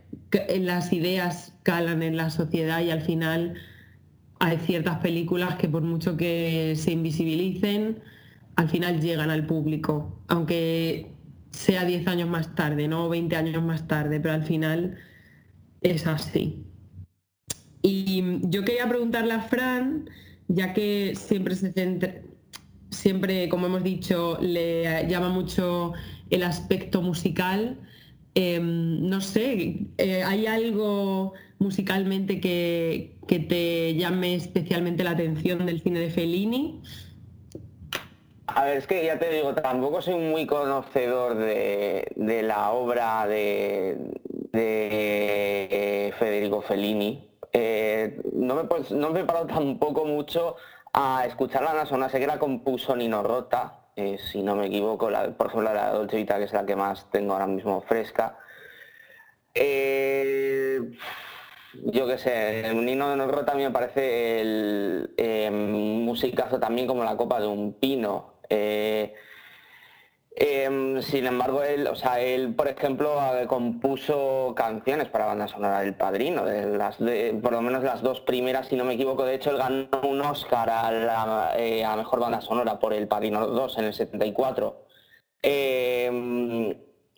las 0.60 0.94
ideas 0.94 1.54
calan 1.64 2.04
en 2.04 2.18
la 2.18 2.30
sociedad 2.30 2.82
y 2.82 2.92
al 2.92 3.02
final 3.02 3.56
hay 4.40 4.58
ciertas 4.58 5.00
películas 5.00 5.56
que 5.56 5.68
por 5.68 5.82
mucho 5.82 6.18
que 6.18 6.74
se 6.76 6.92
invisibilicen, 6.92 8.00
al 8.56 8.70
final 8.70 9.02
llegan 9.02 9.30
al 9.30 9.46
público, 9.46 10.22
aunque 10.28 11.12
sea 11.52 11.86
10 11.86 12.08
años 12.08 12.30
más 12.30 12.56
tarde, 12.56 12.88
no 12.88 13.10
20 13.10 13.36
años 13.36 13.64
más 13.64 13.88
tarde, 13.88 14.20
pero 14.20 14.34
al 14.34 14.44
final 14.44 14.98
es 15.82 16.06
así. 16.08 16.64
Y 17.82 18.40
yo 18.50 18.64
quería 18.64 18.88
preguntarle 18.88 19.34
a 19.34 19.42
Fran, 19.42 20.10
ya 20.48 20.74
que 20.74 21.14
siempre 21.16 21.56
se 21.56 21.72
centra, 21.72 22.16
siempre, 22.90 23.50
como 23.50 23.68
hemos 23.68 23.84
dicho, 23.84 24.38
le 24.42 25.08
llama 25.08 25.30
mucho 25.30 25.94
el 26.30 26.44
aspecto 26.44 27.02
musical. 27.02 27.78
Em, 28.40 29.10
no 29.10 29.20
sé, 29.20 29.80
eh, 29.98 30.22
¿hay 30.24 30.46
algo 30.46 31.34
musicalmente 31.58 32.40
que, 32.40 33.18
te 33.28 33.96
llame 33.96 34.36
especialmente 34.36 35.04
la 35.04 35.10
atención 35.12 35.66
del 35.66 35.82
cine 35.82 36.02
de 36.02 36.12
Fellini? 36.12 36.84
A 38.46 38.66
ver, 38.66 38.78
es 38.78 38.86
que 38.86 39.04
ya 39.04 39.18
te 39.18 39.34
digo, 39.34 39.56
tampoco 39.56 40.04
soy 40.04 40.20
muy 40.20 40.46
conocedor 40.46 41.36
de, 41.36 42.44
la 42.44 42.74
obra 42.74 43.26
de, 43.26 44.14
Federico 46.20 46.62
Fellini. 46.62 47.28
Eh, 47.54 48.22
no, 48.34 48.54
me, 48.54 48.70
no 48.92 49.10
me 49.10 49.22
he 49.22 49.26
parado 49.26 49.48
tampoco 49.48 50.06
mucho 50.06 50.58
a 50.94 51.26
escuchar 51.26 51.64
la 51.64 51.74
nasona, 51.74 52.08
sé 52.08 52.20
que 52.20 52.28
la 52.28 52.38
compuso 52.38 52.96
Nino 52.96 53.24
Rota, 53.24 53.87
eh, 53.98 54.18
si 54.20 54.44
no 54.44 54.56
me 54.56 54.68
equivoco, 54.68 55.10
por 55.38 55.48
ejemplo 55.48 55.74
la 55.74 55.92
Dolce 55.92 56.18
Vita, 56.18 56.38
que 56.38 56.46
es 56.46 56.54
la 56.54 56.66
que 56.66 56.76
más 56.76 57.10
tengo 57.12 57.34
ahora 57.34 57.48
mismo 57.48 57.82
fresca. 57.82 58.38
Eh, 59.54 60.80
yo 61.74 62.08
qué 62.08 62.18
sé, 62.20 62.60
el 62.68 62.86
Nino 62.86 63.10
de 63.10 63.16
Norro 63.16 63.44
también 63.44 63.70
me 63.70 63.74
parece 63.74 64.42
el 64.42 65.14
eh, 65.18 65.50
también 66.60 66.88
como 66.88 67.04
la 67.04 67.18
copa 67.18 67.40
de 67.40 67.48
un 67.48 67.74
pino. 67.74 68.36
Eh, 68.50 69.16
em, 70.40 71.02
sin 71.02 71.26
embargo, 71.26 71.64
él, 71.64 71.88
o 71.88 71.96
sea, 71.96 72.20
él, 72.20 72.54
por 72.54 72.68
ejemplo, 72.68 73.20
compuso 73.48 74.54
canciones 74.56 75.08
para 75.10 75.26
banda 75.26 75.48
sonora 75.48 75.82
del 75.82 75.96
Padrino, 75.96 76.44
por 77.42 77.52
lo 77.52 77.62
menos 77.62 77.84
las 77.84 78.02
dos 78.02 78.22
primeras, 78.22 78.68
si 78.68 78.76
no 78.76 78.86
me 78.86 78.94
equivoco. 78.94 79.26
De 79.26 79.36
hecho, 79.36 79.52
él 79.52 79.58
ganó 79.58 79.88
un 80.04 80.22
Oscar 80.22 80.70
a 80.70 80.92
la 80.92 81.54
eh, 81.58 81.86
mejor 81.98 82.20
banda 82.20 82.42
sonora 82.42 82.80
por 82.80 82.94
El 82.94 83.08
Padrino 83.08 83.48
2 83.48 83.78
en 83.80 83.86
el 83.86 83.94
74. 83.94 84.86
Em, 85.42 86.74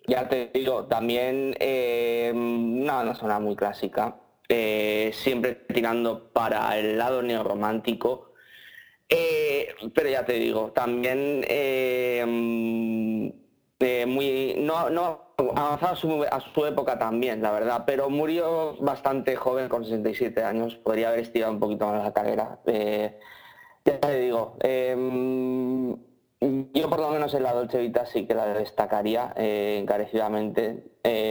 ya 0.06 0.28
te 0.28 0.50
digo, 0.54 0.84
también 0.86 1.54
em, 1.60 2.82
una 2.82 2.94
banda 2.94 3.14
sonora 3.14 3.40
muy 3.40 3.56
clásica. 3.56 4.16
Eh, 4.48 5.12
siempre 5.14 5.54
tirando 5.54 6.32
para 6.32 6.76
el 6.76 6.98
lado 6.98 7.22
neorromántico. 7.22 8.29
Eh, 9.10 9.74
pero 9.92 10.08
ya 10.08 10.24
te 10.24 10.34
digo, 10.34 10.70
también 10.72 11.44
eh, 11.48 12.24
mm, 12.26 13.28
muy 14.06 14.54
no, 14.58 14.88
no 14.90 15.34
avanzado 15.36 16.26
a 16.30 16.40
su, 16.40 16.66
época 16.66 16.98
también, 16.98 17.42
la 17.42 17.50
verdad, 17.50 17.84
pero 17.86 18.08
murió 18.08 18.76
bastante 18.80 19.36
joven, 19.36 19.68
con 19.68 19.84
67 19.84 20.42
años, 20.42 20.76
podría 20.76 21.08
haber 21.08 21.20
estirado 21.20 21.52
un 21.52 21.60
poquito 21.60 21.86
más 21.86 22.04
la 22.04 22.12
carrera. 22.12 22.60
ya 23.84 23.98
te 24.00 24.20
digo, 24.20 24.56
mm, 24.64 25.92
yo 26.74 26.88
por 26.88 27.00
lo 27.00 27.10
menos 27.10 27.34
en 27.34 27.42
la 27.42 27.52
Dolce 27.52 27.78
Vita 27.78 28.06
sí 28.06 28.26
que 28.26 28.34
la 28.34 28.46
destacaría 28.46 29.32
encarecidamente. 29.36 30.84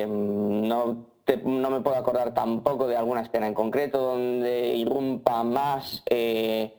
no 0.07 1.09
no 1.37 1.69
me 1.69 1.81
puedo 1.81 1.95
acordar 1.97 2.33
tampoco 2.33 2.87
de 2.87 2.97
alguna 2.97 3.21
escena 3.21 3.47
en 3.47 3.53
concreto 3.53 3.99
donde 3.99 4.75
irrumpa 4.75 5.43
más, 5.43 6.03
eh, 6.09 6.78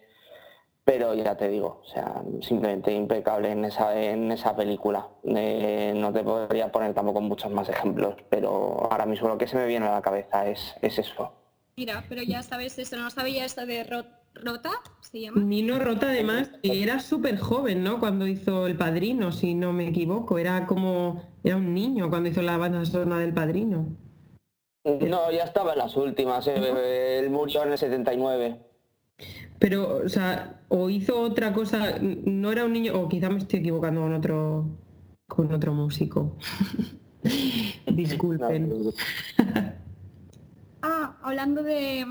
pero 0.90 1.14
ya 1.14 1.36
te 1.36 1.48
digo, 1.48 1.82
o 1.84 1.86
sea, 1.86 2.20
simplemente 2.40 2.92
impecable 2.92 3.52
en 3.52 3.64
esa, 3.64 3.94
en 3.96 4.32
esa 4.32 4.56
película. 4.56 5.06
Eh, 5.22 5.92
no 5.94 6.12
te 6.12 6.24
podría 6.24 6.72
poner 6.72 6.92
tampoco 6.94 7.20
muchos 7.20 7.52
más 7.52 7.68
ejemplos, 7.68 8.16
pero 8.28 8.88
ahora 8.90 9.06
mismo 9.06 9.28
lo 9.28 9.38
que 9.38 9.46
se 9.46 9.56
me 9.56 9.68
viene 9.68 9.86
a 9.86 9.92
la 9.92 10.02
cabeza 10.02 10.48
es, 10.48 10.74
es 10.82 10.98
eso. 10.98 11.32
Mira, 11.76 12.02
pero 12.08 12.24
ya 12.24 12.42
sabes 12.42 12.76
eso, 12.80 12.96
no 12.96 13.08
sabía 13.08 13.44
esto 13.44 13.66
de 13.66 13.84
Rota, 13.84 14.72
se 15.00 15.20
llama. 15.20 15.40
Nino 15.40 15.78
Rota 15.78 16.08
además 16.08 16.50
era 16.64 16.98
súper 16.98 17.38
joven, 17.38 17.84
¿no? 17.84 18.00
Cuando 18.00 18.26
hizo 18.26 18.66
El 18.66 18.76
Padrino, 18.76 19.30
si 19.30 19.54
no 19.54 19.72
me 19.72 19.86
equivoco, 19.86 20.38
era 20.38 20.66
como, 20.66 21.22
era 21.44 21.54
un 21.54 21.72
niño 21.72 22.10
cuando 22.10 22.30
hizo 22.30 22.42
la 22.42 22.56
banda 22.56 22.84
sonora 22.84 23.20
del 23.20 23.32
Padrino. 23.32 23.96
No, 24.84 25.30
ya 25.30 25.44
estaba 25.44 25.74
en 25.74 25.78
las 25.78 25.96
últimas. 25.96 26.48
Eh, 26.48 27.20
él 27.20 27.30
murió 27.30 27.62
en 27.62 27.70
el 27.70 27.78
79. 27.78 28.69
Pero, 29.58 29.98
o 30.04 30.08
sea, 30.08 30.62
o 30.68 30.88
hizo 30.88 31.20
otra 31.20 31.52
cosa, 31.52 31.98
no 32.00 32.50
era 32.50 32.64
un 32.64 32.72
niño, 32.72 32.98
o 32.98 33.08
quizá 33.08 33.28
me 33.28 33.38
estoy 33.38 33.60
equivocando 33.60 34.00
con 34.00 34.14
otro, 34.14 34.78
con 35.28 35.52
otro 35.52 35.74
músico. 35.74 36.36
Disculpen. 37.86 38.92
ah, 40.82 41.16
hablando 41.22 41.62
de 41.62 42.06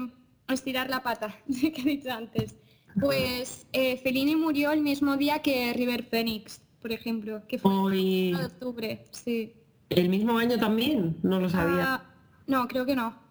estirar 0.48 0.90
la 0.90 1.02
pata, 1.02 1.36
que 1.48 1.82
he 1.82 1.84
dicho 1.84 2.12
antes. 2.12 2.56
Pues 3.00 3.68
eh, 3.72 3.98
Fellini 3.98 4.36
murió 4.36 4.72
el 4.72 4.82
mismo 4.82 5.16
día 5.16 5.40
que 5.42 5.74
River 5.74 6.04
Phoenix, 6.04 6.62
por 6.82 6.92
ejemplo, 6.92 7.42
que 7.48 7.60
fue 7.60 7.72
en 7.72 8.36
octubre, 8.36 9.06
sí. 9.12 9.54
¿El 9.90 10.10
mismo 10.10 10.38
año 10.38 10.58
también? 10.58 11.18
No 11.24 11.40
lo 11.40 11.50
sabía. 11.50 11.96
Ah, 11.96 12.04
no, 12.48 12.68
creo 12.68 12.86
que 12.86 12.96
no. 12.96 13.29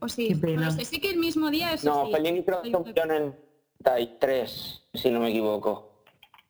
O 0.00 0.08
sí. 0.08 0.30
No 0.30 0.70
sé, 0.70 0.84
sí 0.84 1.00
que 1.00 1.10
el 1.10 1.18
mismo 1.18 1.50
día 1.50 1.72
es. 1.72 1.84
No, 1.84 2.10
Fellini 2.10 2.42
creo 2.42 2.62
que 2.62 3.00
en 3.00 3.10
el 3.10 3.34
33, 3.82 4.88
si 4.94 5.10
no 5.10 5.20
me 5.20 5.30
equivoco. 5.30 6.04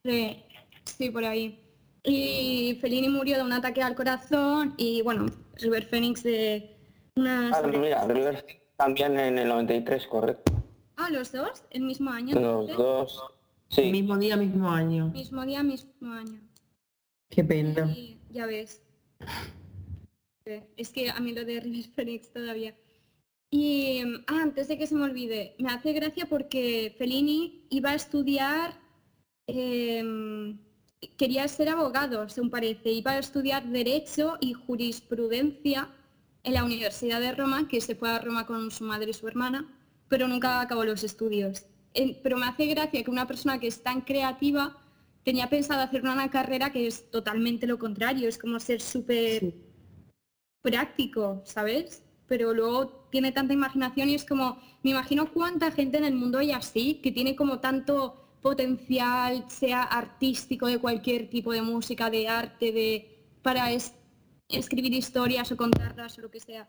Sí, 0.05 0.43
sí, 0.85 1.11
por 1.11 1.25
ahí. 1.25 1.63
Y 2.05 2.79
Fellini 2.81 3.09
murió 3.09 3.37
de 3.37 3.43
un 3.43 3.53
ataque 3.53 3.83
al 3.83 3.95
corazón 3.95 4.75
y 4.77 5.03
bueno, 5.03 5.27
River 5.57 5.87
Phoenix 5.87 6.23
de 6.23 6.77
una... 7.17 7.51
Ah, 7.53 7.67
mira, 7.67 8.07
River 8.07 8.47
también 8.77 9.19
en 9.19 9.39
el 9.39 9.49
93, 9.49 10.07
correcto. 10.07 10.53
Ah, 10.97 11.11
los 11.11 11.33
dos, 11.33 11.65
el 11.71 11.83
mismo 11.83 12.11
año. 12.11 12.39
Los 12.39 12.77
dos, 12.77 13.23
sí. 13.69 13.91
Mismo 13.91 14.17
día, 14.17 14.37
mismo 14.37 14.71
año. 14.71 15.09
Mismo 15.09 15.45
día, 15.45 15.63
mismo 15.63 16.13
año. 16.13 16.41
Qué 17.29 17.43
pena. 17.43 17.95
ya 18.31 18.47
ves. 18.47 18.83
Es 20.77 20.91
que 20.91 21.11
a 21.11 21.19
mí 21.19 21.33
lo 21.33 21.45
de 21.45 21.61
River 21.61 21.91
Phoenix 21.91 22.33
todavía. 22.33 22.75
Y 23.57 24.03
ah, 24.27 24.43
antes 24.43 24.69
de 24.69 24.77
que 24.77 24.87
se 24.87 24.95
me 24.95 25.05
olvide, 25.05 25.55
me 25.59 25.71
hace 25.71 25.95
gracia 25.95 26.27
porque 26.27 26.95
Fellini 26.99 27.67
iba 27.71 27.91
a 27.93 27.95
estudiar, 27.95 28.79
em, 29.47 30.59
quería 31.17 31.49
ser 31.49 31.71
abogado, 31.71 32.29
según 32.29 32.51
parece, 32.51 32.93
iba 32.93 33.13
a 33.13 33.19
estudiar 33.19 33.65
Derecho 33.65 34.37
y 34.43 34.53
Jurisprudencia 34.53 35.89
en 36.43 36.53
la 36.53 36.65
Universidad 36.65 37.19
de 37.19 37.33
Roma, 37.33 37.67
que 37.67 37.81
se 37.81 37.95
fue 37.95 38.11
a 38.11 38.19
Roma 38.19 38.45
con 38.45 38.71
su 38.71 38.85
madre 38.85 39.11
y 39.11 39.15
su 39.15 39.27
hermana, 39.27 39.67
pero 40.09 40.29
nunca 40.29 40.61
acabó 40.61 40.85
los 40.85 41.03
estudios. 41.03 41.65
pero 42.23 42.37
me 42.37 42.45
hace 42.47 42.67
gracia 42.67 43.03
que 43.03 43.11
una 43.11 43.27
persona 43.27 43.59
que 43.59 43.69
es 43.69 43.83
tan 43.83 44.03
creativa 44.03 44.77
tenía 45.25 45.49
pensado 45.49 45.81
hacer 45.81 46.03
una 46.03 46.31
carrera 46.31 46.71
que 46.71 46.87
es 46.87 47.11
totalmente 47.11 47.67
lo 47.67 47.79
contrario, 47.79 48.29
es 48.29 48.37
como 48.37 48.61
ser 48.61 48.83
súper 48.83 49.55
práctico, 50.63 51.41
¿sabes? 51.45 52.03
Pero 52.29 52.53
luego 52.53 53.06
tiene 53.17 53.33
tanta 53.33 53.55
imaginación 53.55 54.11
y 54.11 54.15
es 54.15 54.27
como, 54.27 54.59
me 54.83 54.91
imagino 54.91 55.33
cuánta 55.33 55.71
gente 55.71 55.97
en 55.97 56.05
el 56.05 56.15
mundo 56.15 56.37
hay 56.37 56.53
así, 56.53 56.97
que 56.97 57.11
tiene 57.11 57.35
como 57.35 57.61
tanto 57.61 58.29
potencial, 58.43 59.47
sea 59.49 59.85
artístico, 59.85 60.67
de 60.67 60.79
cualquier 60.79 61.31
tipo 61.31 61.51
de 61.51 61.63
música, 61.63 62.11
de 62.11 62.29
arte, 62.29 62.73
de 62.73 63.25
para 63.41 63.71
escribir 64.51 64.93
historias 64.93 65.51
o 65.51 65.57
contarlas 65.57 66.19
o 66.19 66.21
lo 66.21 66.31
que 66.31 66.41
sea. 66.41 66.69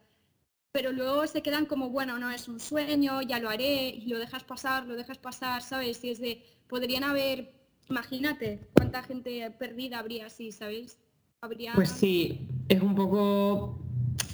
Pero 0.71 0.93
luego 0.93 1.27
se 1.27 1.41
quedan 1.41 1.65
como, 1.65 1.89
bueno, 1.89 2.17
no 2.17 2.31
es 2.31 2.47
un 2.47 2.61
sueño, 2.61 3.21
ya 3.23 3.39
lo 3.39 3.49
haré, 3.49 3.89
y 3.89 4.05
lo 4.07 4.17
dejas 4.17 4.45
pasar, 4.45 4.87
lo 4.87 4.95
dejas 4.95 5.17
pasar, 5.17 5.61
¿sabes? 5.61 6.01
Y 6.05 6.11
es 6.11 6.19
de, 6.21 6.45
podrían 6.69 7.03
haber, 7.03 7.51
imagínate, 7.89 8.69
cuánta 8.73 9.03
gente 9.03 9.51
perdida 9.51 9.99
habría 9.99 10.27
así, 10.27 10.53
¿sabes? 10.53 10.97
Habría... 11.41 11.73
Pues 11.73 11.89
sí, 11.89 12.47
es 12.69 12.81
un 12.81 12.95
poco 12.95 13.86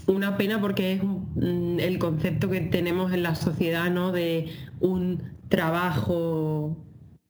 una 0.08 0.38
pena 0.38 0.60
porque 0.62 0.93
es 0.93 1.04
mm, 1.04 1.80
el 1.80 1.99
concepto 1.99 2.49
que 2.49 2.62
tenemos 2.62 3.14
en 3.14 3.24
la 3.24 3.36
sociedad, 3.36 3.89
¿no? 3.91 4.12
De 4.12 4.49
un 4.80 5.24
trabajo 5.49 6.78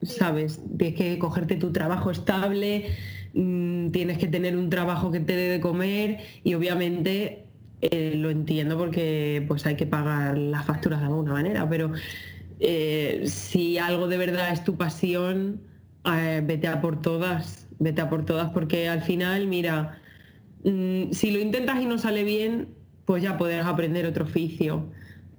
¿sabes? 0.05 0.61
Tienes 0.77 0.97
que 0.97 1.19
cogerte 1.19 1.55
tu 1.55 1.71
trabajo 1.71 2.11
estable, 2.11 2.91
mm, 3.33 3.91
tienes 3.91 4.17
que 4.17 4.27
tener 4.27 4.57
un 4.57 4.69
trabajo 4.69 5.11
que 5.11 5.19
te 5.19 5.35
dé 5.35 5.49
de 5.49 5.59
comer 5.59 6.19
y 6.43 6.53
obviamente 6.55 7.45
eh, 7.81 8.13
lo 8.15 8.29
entiendo 8.29 8.77
porque 8.77 9.43
pues 9.47 9.65
hay 9.65 9.75
que 9.75 9.85
pagar 9.85 10.37
las 10.37 10.65
facturas 10.65 10.99
de 11.01 11.07
alguna 11.07 11.33
manera, 11.33 11.67
pero 11.69 11.91
eh, 12.59 13.23
si 13.27 13.77
algo 13.77 14.07
de 14.07 14.17
verdad 14.17 14.51
es 14.53 14.63
tu 14.63 14.77
pasión, 14.77 15.61
eh, 16.05 16.41
vete 16.45 16.67
a 16.67 16.81
por 16.81 17.01
todas, 17.01 17.67
vete 17.79 18.01
a 18.01 18.09
por 18.09 18.25
todas 18.25 18.51
porque 18.51 18.87
al 18.89 19.01
final, 19.01 19.47
mira, 19.47 20.01
mm, 20.63 21.11
si 21.11 21.31
lo 21.31 21.39
intentas 21.39 21.81
y 21.81 21.85
no 21.85 21.97
sale 21.97 22.23
bien, 22.23 22.75
pues 23.05 23.23
ya 23.23 23.37
podrás 23.37 23.65
aprender 23.65 24.05
otro 24.05 24.25
oficio, 24.25 24.89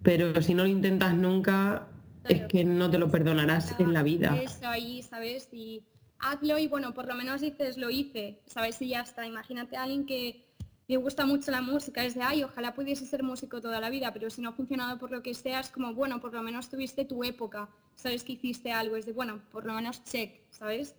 pero 0.02 0.40
si 0.42 0.54
no 0.54 0.64
lo 0.64 0.68
intentas 0.68 1.14
nunca, 1.14 1.88
es 2.28 2.42
que 2.42 2.64
no 2.64 2.90
te 2.90 2.98
lo 2.98 3.10
perdonarás 3.10 3.78
en 3.78 3.92
la 3.92 4.02
vida. 4.02 4.36
Eso 4.42 4.66
ahí, 4.68 5.02
¿sabes? 5.02 5.48
Y 5.52 5.82
hazlo 6.18 6.58
y 6.58 6.68
bueno, 6.68 6.94
por 6.94 7.06
lo 7.06 7.14
menos 7.14 7.40
dices, 7.40 7.76
lo 7.76 7.90
hice, 7.90 8.40
¿sabes? 8.46 8.80
Y 8.82 8.88
ya 8.88 9.00
está. 9.00 9.26
Imagínate 9.26 9.76
a 9.76 9.82
alguien 9.82 10.06
que 10.06 10.44
le 10.86 10.96
gusta 10.98 11.24
mucho 11.24 11.50
la 11.50 11.62
música, 11.62 12.04
es 12.04 12.14
de, 12.14 12.22
ay, 12.22 12.42
ojalá 12.42 12.74
pudiese 12.74 13.06
ser 13.06 13.22
músico 13.22 13.60
toda 13.60 13.80
la 13.80 13.88
vida, 13.88 14.12
pero 14.12 14.28
si 14.28 14.42
no 14.42 14.50
ha 14.50 14.52
funcionado 14.52 14.98
por 14.98 15.10
lo 15.10 15.22
que 15.22 15.32
sea, 15.32 15.60
es 15.60 15.70
como, 15.70 15.94
bueno, 15.94 16.20
por 16.20 16.34
lo 16.34 16.42
menos 16.42 16.68
tuviste 16.68 17.06
tu 17.06 17.24
época, 17.24 17.70
¿sabes? 17.94 18.22
Que 18.22 18.32
hiciste 18.32 18.72
algo, 18.72 18.96
es 18.96 19.06
de, 19.06 19.12
bueno, 19.12 19.40
por 19.50 19.64
lo 19.64 19.72
menos 19.72 20.04
check, 20.04 20.42
¿sabes? 20.50 20.94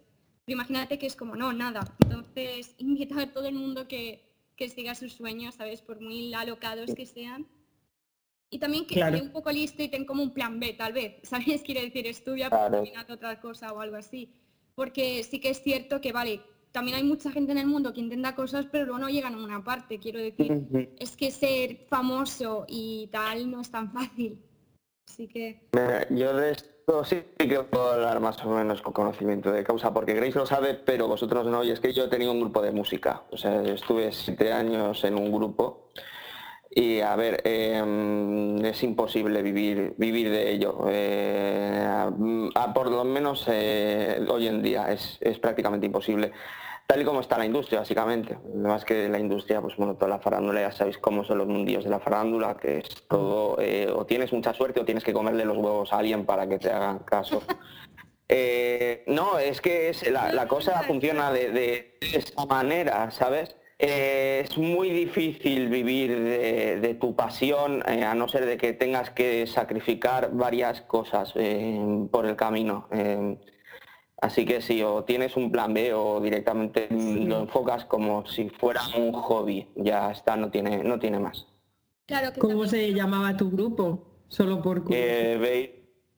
Pero 0.46 0.58
imagínate 0.58 1.00
que 1.00 1.08
es 1.08 1.16
como, 1.16 1.36
no, 1.36 1.54
nada. 1.54 1.96
Entonces, 2.04 2.76
invita 2.78 3.22
a 3.22 3.32
todo 3.32 3.48
el 3.48 3.56
mundo 3.56 3.88
que, 3.88 4.32
que 4.56 4.70
siga 4.70 4.94
sus 4.96 5.14
sueños, 5.14 5.56
¿sabes? 5.56 5.82
Por 5.82 6.02
muy 6.02 6.34
alocados 6.34 6.94
que 6.94 7.06
sean 7.06 7.48
y 8.50 8.60
también 8.60 8.86
que 8.86 8.96
claro. 8.96 9.20
un 9.22 9.32
poco 9.32 9.52
listo 9.52 9.82
y 9.84 9.90
ten 9.90 10.06
como 10.06 10.24
un 10.24 10.34
plan 10.34 10.60
B, 10.60 10.74
tal 10.74 10.94
vez, 10.94 11.16
¿sabes? 11.24 11.62
Quiere 11.64 11.82
decir, 11.82 12.08
estudia 12.08 12.50
para 12.50 12.70
terminar 12.70 13.10
otra 13.12 13.40
cosa 13.42 13.74
o 13.74 13.82
algo 13.82 13.96
así. 13.96 14.34
Porque 14.76 15.24
sí 15.24 15.40
que 15.40 15.50
es 15.50 15.62
cierto 15.62 16.02
que, 16.02 16.12
vale, 16.12 16.42
también 16.72 16.98
hay 16.98 17.04
mucha 17.04 17.32
gente 17.32 17.54
en 17.54 17.58
el 17.58 17.68
mundo 17.68 17.94
que 17.94 18.02
intenta 18.02 18.36
cosas, 18.36 18.68
pero 18.72 18.86
luego 18.86 19.00
no 19.00 19.10
llegan 19.10 19.34
a 19.34 19.44
una 19.44 19.64
parte. 19.64 20.00
Quiero 20.00 20.20
decir, 20.20 20.94
es 21.00 21.16
que 21.16 21.32
ser 21.32 21.86
famoso 21.88 22.66
y 22.68 23.08
tal 23.12 23.50
no 23.50 23.62
es 23.62 23.72
tan 23.72 23.92
fácil. 23.92 24.42
Así 25.08 25.28
que... 25.28 25.68
yo 26.10 26.36
de 26.36 26.52
esto 26.52 26.75
sí 27.04 27.24
que 27.38 27.60
puedo 27.62 27.92
hablar 27.92 28.20
más 28.20 28.44
o 28.44 28.50
menos 28.50 28.82
con 28.82 28.94
conocimiento 28.94 29.52
de 29.52 29.64
causa, 29.64 29.94
porque 29.94 30.14
Grace 30.14 30.38
lo 30.38 30.46
sabe, 30.46 30.74
pero 30.74 31.08
vosotros 31.08 31.48
no. 31.48 31.64
Y 31.64 31.72
es 31.72 31.80
que 31.80 31.94
yo 31.94 32.06
he 32.06 32.08
tenido 32.08 32.32
un 32.32 32.42
grupo 32.42 32.62
de 32.62 32.72
música. 32.72 33.24
O 33.32 33.38
sea, 33.38 33.62
estuve 33.64 34.12
siete 34.12 34.52
años 34.54 35.04
en 35.04 35.16
un 35.16 35.32
grupo 35.32 35.92
y 36.78 37.00
a 37.00 37.16
ver, 37.16 37.42
em, 37.46 38.64
es 38.66 38.84
imposible 38.84 39.42
vivir, 39.42 39.94
vivir 39.98 40.30
de 40.30 40.52
ello. 40.52 40.86
Eh, 40.90 42.12
por 42.74 42.92
lo 42.92 43.06
menos 43.06 43.46
eh, 43.48 44.20
hoy 44.28 44.48
en 44.48 44.62
día 44.62 44.92
es, 44.92 45.18
prácticamente 45.40 45.86
imposible. 45.86 46.34
Tal 46.88 47.02
y 47.02 47.06
como 47.06 47.22
está 47.22 47.38
la 47.38 47.46
industria, 47.46 47.80
básicamente. 47.80 48.38
Más 48.54 48.86
que 48.86 49.10
la 49.10 49.20
industria, 49.20 49.62
pues 49.62 49.76
bueno, 49.76 49.96
toda 49.96 50.10
la 50.10 50.20
farándula, 50.20 50.62
ya 50.62 50.72
sabéis 50.72 50.98
cómo 50.98 51.24
son 51.24 51.40
los 51.40 51.48
mundillos 51.48 51.84
de 51.84 51.90
la 51.90 52.00
farándula, 52.00 52.58
que 52.58 52.80
es 52.80 53.08
todo, 53.08 53.58
eh, 53.60 53.92
o 53.94 54.06
tienes 54.06 54.32
mucha 54.34 54.54
suerte 54.54 54.80
o 54.80 54.86
tienes 54.86 55.04
que 55.04 55.14
comerle 55.14 55.46
los 55.46 55.58
huevos 55.58 55.92
a 55.94 55.98
alguien 55.98 56.26
para 56.26 56.48
que 56.48 56.60
te 56.60 56.70
hagan 56.70 57.00
caso. 57.00 57.42
no, 59.08 59.40
es 59.40 59.62
que 59.62 59.90
es, 59.90 60.10
la, 60.10 60.48
cosa 60.48 60.84
funciona 60.84 61.32
de, 61.32 61.52
de 61.52 61.98
esa 62.02 62.46
manera, 62.46 63.10
¿sabes? 63.12 63.56
Eh, 63.78 64.42
es 64.46 64.58
muy 64.58 64.90
difícil 64.90 65.68
vivir 65.68 66.18
de, 66.18 66.98
tu 67.00 67.14
pasión 67.14 67.84
eh, 67.86 68.06
a 68.06 68.16
no 68.16 68.30
ser 68.30 68.46
de 68.46 68.56
que 68.58 68.72
tengas 68.72 69.10
que 69.10 69.46
sacrificar 69.48 70.32
varias 70.32 70.82
cosas 70.82 71.34
eh, 71.36 72.08
por 72.10 72.26
el 72.26 72.38
camino. 72.38 72.88
Así 74.26 74.46
que 74.46 74.62
si 74.62 74.82
o 74.82 75.04
tienes 75.04 75.36
un 75.38 75.52
plan 75.52 75.74
B 75.74 75.94
o 75.94 76.20
directamente 76.20 76.88
lo 76.90 77.40
enfocas 77.42 77.86
como 77.86 78.26
si 78.26 78.50
fuera 78.50 78.82
un 78.98 79.14
hobby, 79.14 79.68
ya 79.76 80.12
está, 80.12 80.36
no 80.36 80.50
tiene, 80.50 80.84
no 80.84 81.00
tiene 81.00 81.20
más. 81.20 81.48
¿Cómo 82.40 82.66
se 82.66 82.94
llamaba 82.94 83.36
tu 83.36 83.50
grupo? 83.50 84.24
Solo 84.28 84.62
por 84.62 84.84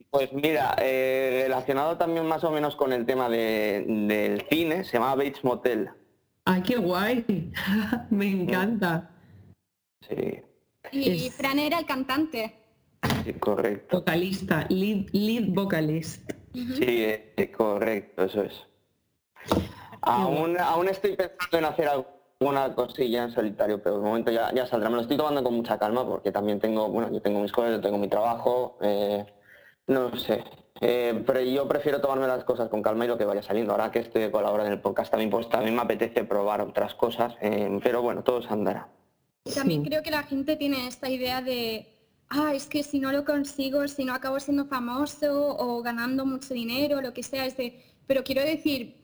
pues 0.09 0.31
mira, 0.31 0.73
relacionado 0.75 1.97
también 1.97 2.25
más 2.25 2.43
o 2.43 2.51
menos 2.51 2.75
con 2.75 2.93
el 2.93 3.05
tema 3.05 3.29
del 3.29 4.43
cine, 4.49 4.83
se 4.83 4.93
llama 4.93 5.15
Bates 5.15 5.43
Motel. 5.43 5.89
¡Ay, 6.45 6.61
qué 6.61 6.77
guay! 6.77 7.25
Me 8.09 8.29
encanta. 8.29 9.11
Sí. 10.07 10.41
Y 10.93 11.29
Fran 11.29 11.59
era 11.59 11.79
el 11.79 11.85
cantante. 11.85 12.55
Sí, 13.25 13.33
correcto. 13.33 13.97
Vocalista, 13.97 14.65
lead, 14.69 15.07
lead 15.11 15.49
vocalist. 15.49 16.31
Sí, 16.77 17.47
correcto, 17.55 18.23
eso 18.23 18.43
es. 18.43 18.63
Aún, 20.01 20.59
aún 20.59 20.89
estoy 20.89 21.15
pensando 21.15 21.57
en 21.57 21.65
hacer 21.65 21.87
alguna 21.87 22.73
cosilla 22.73 23.23
en 23.23 23.31
solitario, 23.31 23.81
pero 23.81 23.97
de 23.97 24.03
momento 24.03 24.31
ya, 24.31 24.53
ya 24.53 24.65
saldrá. 24.65 24.89
Me 24.89 24.95
lo 24.95 25.01
estoy 25.01 25.17
tomando 25.17 25.43
con 25.43 25.53
mucha 25.53 25.77
calma 25.77 26.07
porque 26.07 26.31
también 26.31 26.59
tengo, 26.59 26.89
bueno, 26.89 27.11
yo 27.11 27.21
tengo 27.21 27.39
mis 27.41 27.51
cosas, 27.51 27.71
yo 27.71 27.81
tengo 27.81 27.97
mi 27.97 28.07
trabajo. 28.07 28.77
Eh, 28.81 29.25
no 29.87 30.15
sé, 30.17 30.43
eh, 30.81 31.23
pero 31.25 31.41
yo 31.41 31.67
prefiero 31.67 32.01
tomarme 32.01 32.27
las 32.27 32.43
cosas 32.43 32.69
con 32.69 32.81
calma 32.81 33.05
y 33.05 33.07
lo 33.07 33.17
que 33.17 33.25
vaya 33.25 33.41
saliendo. 33.41 33.71
Ahora 33.71 33.91
que 33.91 33.99
estoy 33.99 34.29
colaborando 34.29 34.67
en 34.67 34.73
el 34.73 34.81
podcast 34.81 35.11
también, 35.11 35.29
pues 35.29 35.49
también 35.49 35.75
me 35.75 35.81
apetece 35.81 36.23
probar 36.23 36.61
otras 36.61 36.93
cosas, 36.93 37.35
eh, 37.41 37.79
pero 37.83 38.01
bueno, 38.01 38.23
todo 38.23 38.41
se 38.41 38.49
andará. 38.49 38.87
También 39.55 39.83
creo 39.83 40.03
que 40.03 40.11
la 40.11 40.23
gente 40.23 40.55
tiene 40.57 40.87
esta 40.87 41.09
idea 41.09 41.41
de, 41.41 41.87
ah, 42.29 42.53
es 42.53 42.67
que 42.67 42.83
si 42.83 42.99
no 42.99 43.11
lo 43.11 43.25
consigo, 43.25 43.87
si 43.87 44.05
no 44.05 44.13
acabo 44.13 44.39
siendo 44.39 44.65
famoso 44.65 45.55
o 45.57 45.81
ganando 45.81 46.25
mucho 46.25 46.53
dinero, 46.53 47.01
lo 47.01 47.13
que 47.13 47.23
sea, 47.23 47.45
es 47.45 47.57
de, 47.57 47.81
pero 48.05 48.23
quiero 48.23 48.41
decir, 48.41 48.95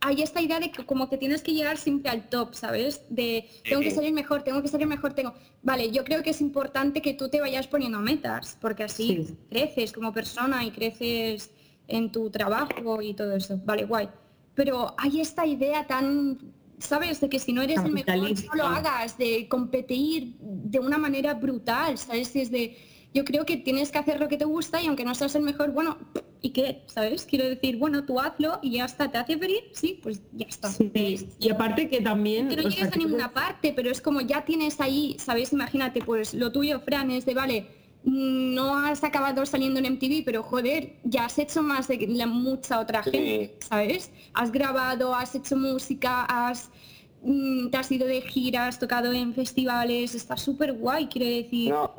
hay 0.00 0.22
esta 0.22 0.40
idea 0.40 0.58
de 0.60 0.70
que 0.70 0.84
como 0.86 1.08
que 1.10 1.18
tienes 1.18 1.42
que 1.42 1.52
llegar 1.52 1.76
siempre 1.76 2.10
al 2.10 2.28
top, 2.28 2.54
¿sabes? 2.54 3.02
De 3.10 3.48
tengo 3.64 3.82
que 3.82 3.90
salir 3.90 4.12
mejor, 4.12 4.42
tengo 4.42 4.62
que 4.62 4.68
salir 4.68 4.86
mejor, 4.86 5.12
tengo... 5.12 5.34
Vale, 5.62 5.90
yo 5.90 6.04
creo 6.04 6.22
que 6.22 6.30
es 6.30 6.40
importante 6.40 7.02
que 7.02 7.14
tú 7.14 7.28
te 7.28 7.40
vayas 7.40 7.66
poniendo 7.66 8.00
metas, 8.00 8.56
porque 8.60 8.84
así 8.84 9.26
creces 9.50 9.92
como 9.92 10.12
persona 10.12 10.64
y 10.64 10.70
creces 10.70 11.50
en 11.86 12.10
tu 12.10 12.30
trabajo 12.30 13.02
y 13.02 13.12
todo 13.14 13.36
eso. 13.36 13.60
Vale, 13.64 13.84
guay. 13.84 14.08
Pero 14.54 14.94
hay 14.96 15.20
esta 15.20 15.46
idea 15.46 15.86
tan, 15.86 16.38
¿sabes? 16.80 17.20
De 17.20 17.28
que 17.28 17.38
si 17.38 17.52
no 17.52 17.62
eres 17.62 17.80
el 17.84 17.92
mejor, 17.92 18.16
no 18.16 18.54
lo 18.54 18.66
hagas, 18.66 19.16
de 19.16 19.46
competir 19.48 20.36
de 20.40 20.78
una 20.78 20.98
manera 20.98 21.34
brutal, 21.34 21.96
¿sabes? 21.98 22.34
Es 22.34 22.50
de 22.50 22.76
yo 23.12 23.24
creo 23.24 23.44
que 23.44 23.56
tienes 23.56 23.90
que 23.90 23.98
hacer 23.98 24.20
lo 24.20 24.28
que 24.28 24.36
te 24.36 24.44
gusta 24.44 24.80
y 24.80 24.86
aunque 24.86 25.04
no 25.04 25.14
seas 25.14 25.34
el 25.34 25.42
mejor, 25.42 25.72
bueno, 25.72 25.98
¿y 26.40 26.50
qué? 26.50 26.82
¿Sabes? 26.86 27.24
Quiero 27.24 27.48
decir, 27.48 27.76
bueno, 27.76 28.04
tú 28.04 28.20
hazlo 28.20 28.60
y 28.62 28.72
ya 28.72 28.84
está, 28.84 29.10
¿te 29.10 29.18
hace 29.18 29.36
feliz? 29.36 29.62
Sí, 29.72 29.98
pues 30.02 30.22
ya 30.32 30.46
está. 30.46 30.70
Y 31.38 31.50
aparte 31.50 31.88
que 31.88 32.00
también... 32.00 32.48
Que 32.48 32.56
no 32.56 32.62
llegues 32.68 32.92
a 32.92 32.96
ninguna 32.96 33.32
parte, 33.32 33.72
pero 33.74 33.90
es 33.90 34.00
como 34.00 34.20
ya 34.20 34.44
tienes 34.44 34.80
ahí, 34.80 35.16
¿sabes? 35.18 35.52
Imagínate, 35.52 36.02
pues 36.02 36.34
lo 36.34 36.52
tuyo, 36.52 36.80
Fran, 36.80 37.10
es 37.10 37.26
de, 37.26 37.34
vale, 37.34 37.66
no 38.04 38.76
has 38.76 39.04
acabado 39.04 39.44
saliendo 39.46 39.78
en 39.78 39.94
MTV, 39.94 40.22
pero 40.24 40.42
joder, 40.42 40.94
ya 41.04 41.26
has 41.26 41.38
hecho 41.38 41.62
más 41.62 41.88
de 41.88 42.06
la, 42.08 42.26
mucha 42.26 42.80
otra 42.80 43.02
gente, 43.02 43.56
¿sabes? 43.60 44.10
Has 44.34 44.50
grabado, 44.50 45.14
has 45.14 45.34
hecho 45.34 45.56
música, 45.56 46.24
has 46.24 46.70
mm, 47.22 47.68
te 47.70 47.76
has 47.76 47.90
ido 47.92 48.06
de 48.06 48.22
giras, 48.22 48.68
has 48.68 48.78
tocado 48.78 49.12
en 49.12 49.34
festivales, 49.34 50.14
está 50.14 50.36
súper 50.36 50.72
guay, 50.72 51.06
quiero 51.06 51.26
decir. 51.26 51.70
No, 51.70 51.92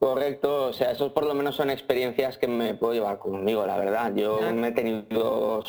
Correcto, 0.00 0.68
o 0.68 0.72
sea, 0.72 0.92
esos 0.92 1.12
por 1.12 1.26
lo 1.26 1.34
menos 1.34 1.56
son 1.56 1.68
experiencias 1.68 2.38
que 2.38 2.48
me 2.48 2.72
puedo 2.72 2.94
llevar 2.94 3.18
conmigo, 3.18 3.66
la 3.66 3.76
verdad. 3.76 4.14
Yo 4.14 4.40
me 4.54 4.68
he 4.68 4.72
tenido 4.72 5.62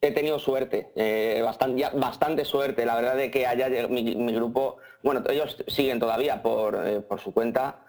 he 0.00 0.12
tenido 0.12 0.38
suerte, 0.38 0.92
eh, 0.94 1.40
bastante, 1.42 1.84
bastante 1.94 2.44
suerte, 2.44 2.86
la 2.86 2.94
verdad 2.96 3.16
de 3.16 3.30
que 3.30 3.46
haya 3.46 3.68
mi, 3.88 4.14
mi 4.14 4.32
grupo, 4.32 4.76
bueno, 5.02 5.22
ellos 5.28 5.56
siguen 5.66 5.98
todavía 5.98 6.42
por, 6.42 6.86
eh, 6.86 7.00
por 7.00 7.18
su 7.18 7.32
cuenta, 7.32 7.80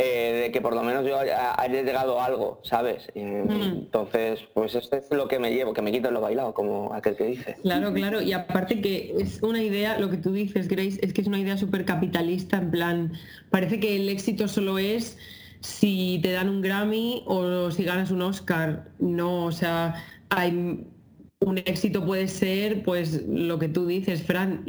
eh, 0.00 0.42
de 0.44 0.52
que 0.52 0.60
por 0.60 0.76
lo 0.76 0.84
menos 0.84 1.04
yo 1.04 1.18
haya, 1.18 1.60
haya 1.60 1.82
llegado 1.82 2.20
a 2.20 2.26
algo, 2.26 2.60
¿sabes? 2.62 3.08
Y, 3.16 3.20
Entonces, 3.20 4.38
pues 4.54 4.76
esto 4.76 4.96
es 4.96 5.10
lo 5.10 5.26
que 5.26 5.40
me 5.40 5.52
llevo, 5.52 5.72
que 5.72 5.82
me 5.82 5.90
quito 5.90 6.12
lo 6.12 6.20
bailado, 6.20 6.54
como 6.54 6.94
aquel 6.94 7.16
que 7.16 7.24
dice. 7.24 7.56
Claro, 7.62 7.92
claro. 7.92 8.22
Y 8.22 8.32
aparte 8.32 8.80
que 8.80 9.16
es 9.18 9.42
una 9.42 9.60
idea, 9.60 9.98
lo 9.98 10.08
que 10.08 10.16
tú 10.16 10.30
dices, 10.30 10.68
Grace, 10.68 11.00
es 11.02 11.12
que 11.12 11.20
es 11.20 11.26
una 11.26 11.40
idea 11.40 11.56
súper 11.56 11.84
capitalista, 11.84 12.58
en 12.58 12.70
plan, 12.70 13.12
parece 13.50 13.80
que 13.80 13.96
el 13.96 14.08
éxito 14.08 14.46
solo 14.46 14.78
es 14.78 15.18
si 15.60 16.20
te 16.22 16.30
dan 16.30 16.48
un 16.48 16.62
Grammy 16.62 17.24
o 17.26 17.72
si 17.72 17.82
ganas 17.82 18.12
un 18.12 18.22
Oscar. 18.22 18.90
No, 19.00 19.46
o 19.46 19.52
sea, 19.52 19.96
hay 20.30 20.86
un 21.40 21.58
éxito 21.58 22.04
puede 22.04 22.28
ser, 22.28 22.82
pues 22.82 23.24
lo 23.26 23.58
que 23.58 23.68
tú 23.68 23.86
dices, 23.86 24.22
Fran, 24.22 24.64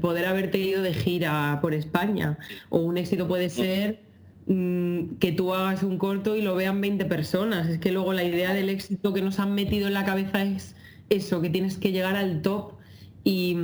poder 0.00 0.26
haberte 0.26 0.58
ido 0.58 0.82
de 0.82 0.92
gira 0.92 1.58
por 1.62 1.74
España. 1.74 2.38
O 2.68 2.80
un 2.80 2.96
éxito 2.96 3.26
puede 3.26 3.48
ser 3.48 3.92
mm, 3.92 4.03
que 4.46 5.32
tú 5.32 5.54
hagas 5.54 5.82
un 5.82 5.96
corto 5.96 6.36
y 6.36 6.42
lo 6.42 6.54
vean 6.54 6.80
20 6.80 7.04
personas. 7.06 7.68
Es 7.68 7.78
que 7.78 7.92
luego 7.92 8.12
la 8.12 8.24
idea 8.24 8.52
del 8.52 8.68
éxito 8.68 9.12
que 9.12 9.22
nos 9.22 9.38
han 9.38 9.54
metido 9.54 9.86
en 9.86 9.94
la 9.94 10.04
cabeza 10.04 10.42
es 10.42 10.74
eso, 11.08 11.40
que 11.40 11.50
tienes 11.50 11.78
que 11.78 11.92
llegar 11.92 12.16
al 12.16 12.42
top. 12.42 12.74
Y 13.26 13.56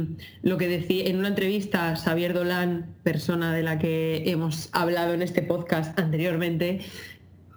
lo 0.43 0.57
que 0.57 0.69
decía 0.69 1.05
en 1.05 1.19
una 1.19 1.29
entrevista 1.29 1.95
Xavier 1.95 2.33
Dolan, 2.33 2.95
persona 3.03 3.53
de 3.55 3.63
la 3.63 3.79
que 3.79 4.31
hemos 4.31 4.71
hablado 4.73 5.13
en 5.13 5.21
este 5.21 5.43
podcast 5.43 5.99
anteriormente, 5.99 6.81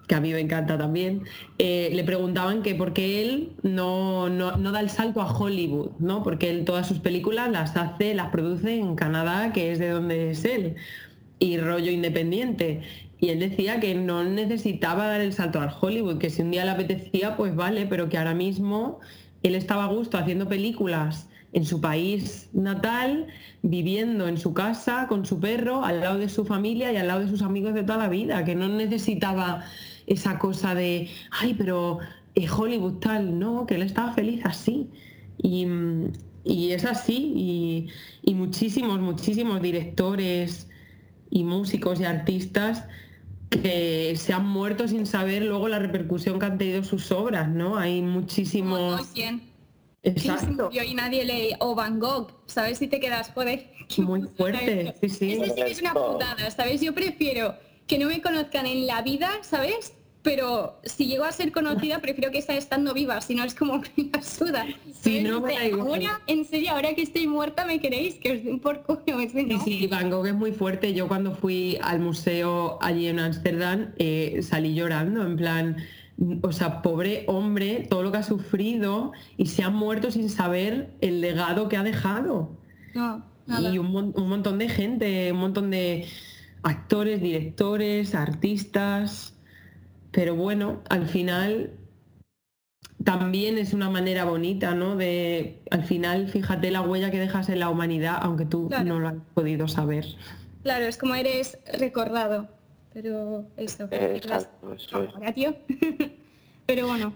que 0.08 0.16
a 0.16 0.20
mí 0.20 0.34
me 0.34 0.42
encanta 0.42 0.78
también, 0.78 1.24
eh, 1.60 1.90
le 1.94 2.04
preguntaban 2.04 2.62
que 2.62 2.76
por 2.76 2.92
qué 2.92 3.22
él 3.22 3.54
no, 3.64 4.28
no, 4.28 4.72
da 4.72 4.82
el 4.82 4.90
salto 4.90 5.22
a 5.22 5.32
Hollywood, 5.32 5.92
¿no? 6.00 6.24
Porque 6.24 6.50
él 6.50 6.66
todas 6.66 6.88
sus 6.88 7.00
películas 7.00 7.50
las 7.50 7.78
hace, 7.78 8.14
las 8.14 8.30
produce 8.30 8.76
en 8.78 8.96
Canadá, 8.96 9.54
que 9.54 9.72
es 9.72 9.80
de 9.80 9.90
donde 9.90 10.32
es 10.32 10.44
él, 10.44 10.76
y 11.40 11.58
rollo 11.58 11.92
independiente. 11.92 12.82
Y 13.24 13.30
él 13.30 13.40
decía 13.40 13.80
que 13.80 13.96
no 13.96 14.26
necesitaba 14.26 15.08
dar 15.08 15.22
el 15.22 15.32
salto 15.32 15.62
al 15.62 15.74
Hollywood, 15.80 16.18
que 16.18 16.30
si 16.30 16.42
un 16.42 16.52
día 16.52 16.66
le 16.66 16.72
apetecía, 16.72 17.38
pues 17.38 17.56
vale, 17.56 17.86
pero 17.86 18.10
que 18.10 18.18
ahora 18.18 18.34
mismo 18.34 19.00
él 19.44 19.56
estaba 19.56 19.86
a 19.86 19.88
gusto 19.88 20.18
haciendo 20.18 20.50
películas 20.50 21.30
en 21.54 21.64
su 21.64 21.80
país 21.80 22.50
natal, 22.52 23.28
viviendo 23.62 24.28
en 24.28 24.38
su 24.38 24.54
casa 24.54 25.08
con 25.08 25.26
su 25.26 25.40
perro, 25.40 25.86
al 25.86 26.02
lado 26.02 26.18
de 26.18 26.28
su 26.28 26.44
familia 26.44 26.92
y 26.92 26.98
al 26.98 27.08
lado 27.08 27.22
de 27.22 27.30
sus 27.30 27.44
amigos 27.44 27.74
de 27.74 27.84
toda 27.84 27.98
la 27.98 28.10
vida, 28.10 28.44
que 28.44 28.56
no 28.56 28.68
necesitaba 28.68 29.64
esa 30.06 30.38
cosa 30.38 30.76
de, 30.76 31.08
ay, 31.32 31.54
pero 31.54 32.00
es 32.36 32.52
Hollywood 32.52 33.00
tal, 33.00 33.40
no, 33.40 33.66
que 33.66 33.76
él 33.76 33.84
estaba 33.84 34.12
feliz 34.12 34.42
así. 34.44 34.90
Y, 35.42 35.66
es 36.72 36.84
así, 36.84 37.88
y, 38.22 38.34
muchísimos, 38.34 39.00
muchísimos 39.00 39.62
directores 39.62 40.68
y 41.30 41.46
músicos 41.46 42.02
y 42.02 42.04
artistas 42.04 42.86
que 43.62 44.16
se 44.18 44.34
han 44.34 44.46
muerto 44.46 44.88
sin 44.88 45.06
saber 45.06 45.44
luego 45.44 45.68
la 45.68 45.80
repercusión 45.80 46.40
que 46.40 46.46
han 46.46 46.58
tenido 46.58 46.84
sus 46.84 47.12
obras, 47.12 47.50
¿no? 47.50 47.78
Hay 47.78 48.02
muchísimos... 48.02 49.10
Exacto. 50.04 50.70
Y 50.72 50.94
nadie 50.94 51.24
lee 51.24 51.56
o 51.60 51.76
Van 51.76 51.98
Gogh, 51.98 52.44
¿sabes? 52.46 52.78
Si 52.78 52.88
te 52.88 53.00
quedas, 53.00 53.32
joder. 53.34 53.72
Muy 53.98 54.24
fuerte, 54.36 54.94
sí, 55.02 55.10
sí. 55.10 55.42
es 55.56 55.82
una 55.82 55.94
putada, 55.94 56.52
¿sabes? 56.52 56.82
Yo 56.82 56.94
prefiero 56.94 57.56
que 57.88 57.98
no 57.98 58.08
me 58.08 58.22
conozcan 58.22 58.66
en 58.66 58.86
la 58.86 59.02
vida, 59.02 59.32
¿sabes? 59.42 59.94
Pero 60.24 60.80
si 60.84 61.08
llego 61.08 61.26
a 61.26 61.34
ser 61.34 61.52
conocida, 61.52 62.00
prefiero 62.00 62.32
que 62.32 62.38
esté 62.38 62.58
estando 62.58 62.94
viva, 62.94 63.20
si 63.20 63.36
no 63.36 63.44
es 63.44 63.54
como 63.54 63.80
me 63.80 64.24
suda. 64.24 64.66
Si 64.94 65.22
no 65.22 65.42
me 65.42 65.58
Ahora, 65.74 66.22
en 66.28 66.46
serio, 66.46 66.72
ahora 66.72 66.96
que 66.96 67.02
estoy 67.02 67.28
muerta, 67.28 67.66
¿me 67.66 67.82
queréis? 67.82 68.16
Que 68.16 68.38
os 68.38 68.44
den 68.44 68.60
por 68.60 68.84
coño. 68.84 69.20
Sí, 69.20 69.60
sí, 69.66 69.88
Van 69.88 70.10
Gogh 70.10 70.26
es 70.28 70.34
muy 70.34 70.54
fuerte. 70.54 70.94
Yo 70.94 71.10
cuando 71.10 71.36
fui 71.36 71.78
al 71.82 72.00
museo 72.00 72.80
allí 72.82 73.08
en 73.08 73.20
Ámsterdam, 73.20 73.90
eh, 73.98 74.40
salí 74.42 74.74
llorando, 74.74 75.26
en 75.26 75.36
plan, 75.36 75.78
o 76.42 76.54
sea, 76.54 76.82
pobre 76.82 77.26
hombre, 77.28 77.86
todo 77.90 78.02
lo 78.02 78.12
que 78.14 78.20
ha 78.20 78.24
sufrido 78.24 79.12
y 79.36 79.48
se 79.48 79.64
ha 79.64 79.70
muerto 79.70 80.10
sin 80.10 80.30
saber 80.30 80.94
el 81.02 81.20
legado 81.20 81.68
que 81.68 81.76
ha 81.76 81.84
dejado. 81.84 82.56
Y 82.96 83.78
un, 83.78 84.14
un 84.16 84.30
montón 84.30 84.58
de 84.58 84.70
gente, 84.70 85.34
un 85.34 85.40
montón 85.40 85.70
de 85.70 86.08
actores, 86.62 87.22
directores, 87.22 88.16
artistas, 88.16 89.33
pero 90.14 90.36
bueno, 90.36 90.82
al 90.90 91.08
final 91.08 91.72
también 93.04 93.58
es 93.58 93.74
una 93.74 93.90
manera 93.90 94.26
bonita, 94.26 94.76
¿no? 94.76 94.96
De, 94.96 95.62
al 95.72 95.84
final, 95.84 96.30
fíjate 96.30 96.72
la 96.72 96.82
huella 96.82 97.12
que 97.12 97.20
dejas 97.20 97.50
en 97.50 97.60
la 97.60 97.70
humanidad, 97.70 98.20
aunque 98.22 98.46
tú 98.46 98.70
no 98.86 99.00
lo 99.00 99.08
has 99.10 99.16
podido 99.34 99.68
saber. 99.68 100.06
Claro, 100.62 100.86
es 100.86 100.98
como 100.98 101.16
eres 101.16 101.58
recordado, 101.78 102.48
pero 102.94 103.48
eso. 103.58 103.90
tío. 105.34 105.56
pero 106.68 106.88
bueno. 106.88 107.14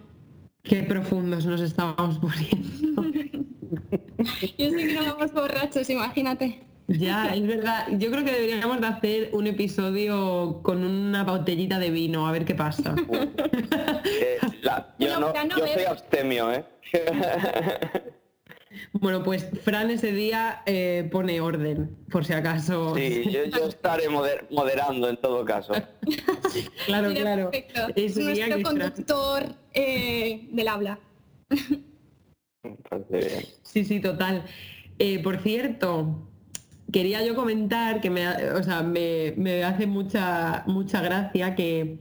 Qué 0.63 0.83
profundos 0.83 1.45
nos 1.45 1.61
estábamos 1.61 2.17
poniendo. 2.17 3.03
Yo 4.57 4.69
sé 4.71 4.75
que 4.75 4.93
no 4.93 5.05
vamos 5.05 5.31
borrachos, 5.31 5.89
imagínate. 5.89 6.63
Ya, 6.87 7.33
es 7.35 7.45
verdad. 7.45 7.87
Yo 7.91 8.09
creo 8.11 8.23
que 8.23 8.31
deberíamos 8.31 8.79
de 8.79 8.87
hacer 8.87 9.29
un 9.33 9.45
episodio 9.47 10.61
con 10.63 10.85
una 10.85 11.25
botellita 11.25 11.79
de 11.79 11.89
vino, 11.89 12.27
a 12.27 12.31
ver 12.31 12.45
qué 12.45 12.55
pasa. 12.55 12.95
Eh, 14.09 14.39
yo, 14.99 15.19
no, 15.19 15.33
soy 15.57 15.83
abstemio, 15.83 16.51
¿eh? 16.51 16.63
Bueno, 18.93 19.23
pues 19.23 19.47
Fran 19.63 19.89
ese 19.89 20.11
día 20.11 20.61
eh, 20.65 21.07
pone 21.11 21.41
orden, 21.41 21.97
por 22.09 22.25
si 22.25 22.33
acaso. 22.33 22.95
Sí, 22.95 23.23
yo, 23.29 23.67
estaré 23.67 24.07
moderando 24.09 25.09
en 25.09 25.17
todo 25.17 25.43
caso. 25.43 25.73
claro, 26.85 27.13
claro. 27.13 27.51
Es 27.95 28.17
nuestro 28.17 28.61
conductor 28.61 29.43
eh, 29.73 30.47
del 30.51 30.67
habla. 30.67 30.99
Sí, 33.63 33.83
sí, 33.83 33.99
total. 33.99 34.43
por 35.23 35.37
cierto, 35.41 36.27
quería 36.91 37.25
yo 37.25 37.35
comentar 37.35 38.01
que 38.01 38.09
me, 38.09 38.27
o 38.51 38.63
sea, 38.63 38.83
me, 38.83 39.63
hace 39.63 39.87
mucha, 39.87 40.63
mucha 40.67 41.01
gracia 41.01 41.55
que 41.55 41.99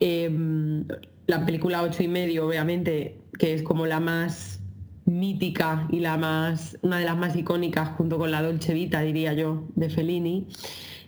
em, 0.00 0.86
la 1.26 1.44
película 1.44 1.82
ocho 1.82 2.02
y 2.02 2.08
medio, 2.08 2.46
obviamente, 2.46 3.18
que 3.38 3.54
es 3.54 3.62
como 3.62 3.86
la 3.86 4.00
más 4.00 4.60
mítica 5.04 5.88
y 5.90 6.00
la 6.00 6.16
más, 6.16 6.78
una 6.82 6.98
de 6.98 7.04
las 7.04 7.16
más 7.16 7.36
icónicas 7.36 7.90
junto 7.96 8.18
con 8.18 8.30
la 8.30 8.42
Dolce 8.42 8.74
Vita, 8.74 9.00
diría 9.02 9.32
yo, 9.34 9.64
de 9.74 9.90
Fellini. 9.90 10.48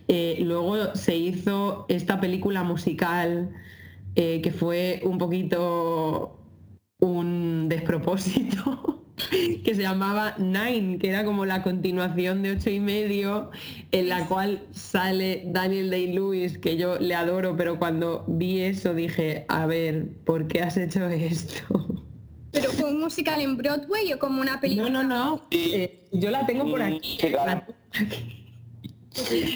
Eh, 0.07 0.37
luego 0.41 0.95
se 0.95 1.15
hizo 1.15 1.85
esta 1.89 2.19
película 2.19 2.63
musical 2.63 3.49
eh, 4.15 4.41
que 4.41 4.51
fue 4.51 5.01
un 5.03 5.17
poquito 5.17 6.39
un 6.99 7.67
despropósito 7.69 9.03
que 9.63 9.75
se 9.75 9.81
llamaba 9.81 10.35
Nine, 10.37 10.97
que 10.97 11.09
era 11.09 11.23
como 11.23 11.45
la 11.45 11.63
continuación 11.63 12.43
de 12.43 12.51
ocho 12.51 12.69
y 12.69 12.79
medio, 12.79 13.51
en 13.91 14.09
la 14.09 14.27
cual 14.27 14.63
sale 14.71 15.43
Daniel 15.47 15.89
Day-Lewis, 15.89 16.57
que 16.57 16.77
yo 16.77 16.99
le 16.99 17.15
adoro, 17.15 17.55
pero 17.55 17.79
cuando 17.79 18.25
vi 18.27 18.61
eso 18.61 18.93
dije, 18.93 19.45
a 19.47 19.65
ver, 19.65 20.09
¿por 20.25 20.47
qué 20.47 20.61
has 20.61 20.77
hecho 20.77 21.07
esto? 21.07 22.03
¿Pero 22.51 22.71
fue 22.71 22.89
un 22.89 23.01
musical 23.01 23.41
en 23.41 23.57
Broadway 23.57 24.13
o 24.13 24.19
como 24.19 24.41
una 24.41 24.59
película? 24.61 24.89
No, 24.89 25.03
no, 25.03 25.09
no. 25.09 25.47
Eh, 25.51 26.05
yo 26.13 26.31
la 26.31 26.45
tengo 26.45 26.69
por 26.69 26.81
aquí. 26.81 27.17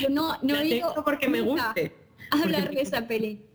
Yo 0.02 0.10
no, 0.10 0.38
no 0.42 0.64
ido 0.64 0.94
porque 1.04 1.30
me 1.30 1.42
guste. 1.42 1.94
hablar 2.32 2.72
de 2.72 2.82
esa 2.82 3.08
peli. 3.08 3.46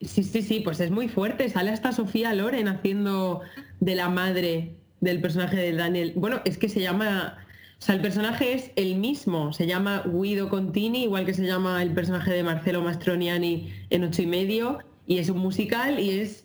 Sí, 0.00 0.22
sí, 0.22 0.42
sí, 0.42 0.60
pues 0.60 0.80
es 0.80 0.90
muy 0.90 1.08
fuerte. 1.08 1.48
Sale 1.48 1.70
hasta 1.70 1.92
Sofía 1.92 2.32
Loren 2.34 2.68
haciendo 2.68 3.40
de 3.80 3.94
la 3.94 4.08
madre 4.08 4.79
del 5.00 5.20
personaje 5.20 5.56
de 5.56 5.72
Daniel. 5.72 6.12
Bueno, 6.16 6.40
es 6.44 6.58
que 6.58 6.68
se 6.68 6.80
llama. 6.80 7.38
O 7.78 7.82
sea, 7.82 7.94
el 7.94 8.02
personaje 8.02 8.52
es 8.52 8.72
el 8.76 8.96
mismo, 8.96 9.54
se 9.54 9.66
llama 9.66 10.02
Guido 10.04 10.50
Contini, 10.50 11.04
igual 11.04 11.24
que 11.24 11.32
se 11.32 11.46
llama 11.46 11.82
el 11.82 11.94
personaje 11.94 12.30
de 12.30 12.42
Marcelo 12.42 12.82
Mastroniani 12.82 13.72
en 13.88 14.04
ocho 14.04 14.20
y 14.20 14.26
medio, 14.26 14.80
y 15.06 15.16
es 15.16 15.30
un 15.30 15.38
musical 15.38 15.98
y 15.98 16.10
es, 16.10 16.44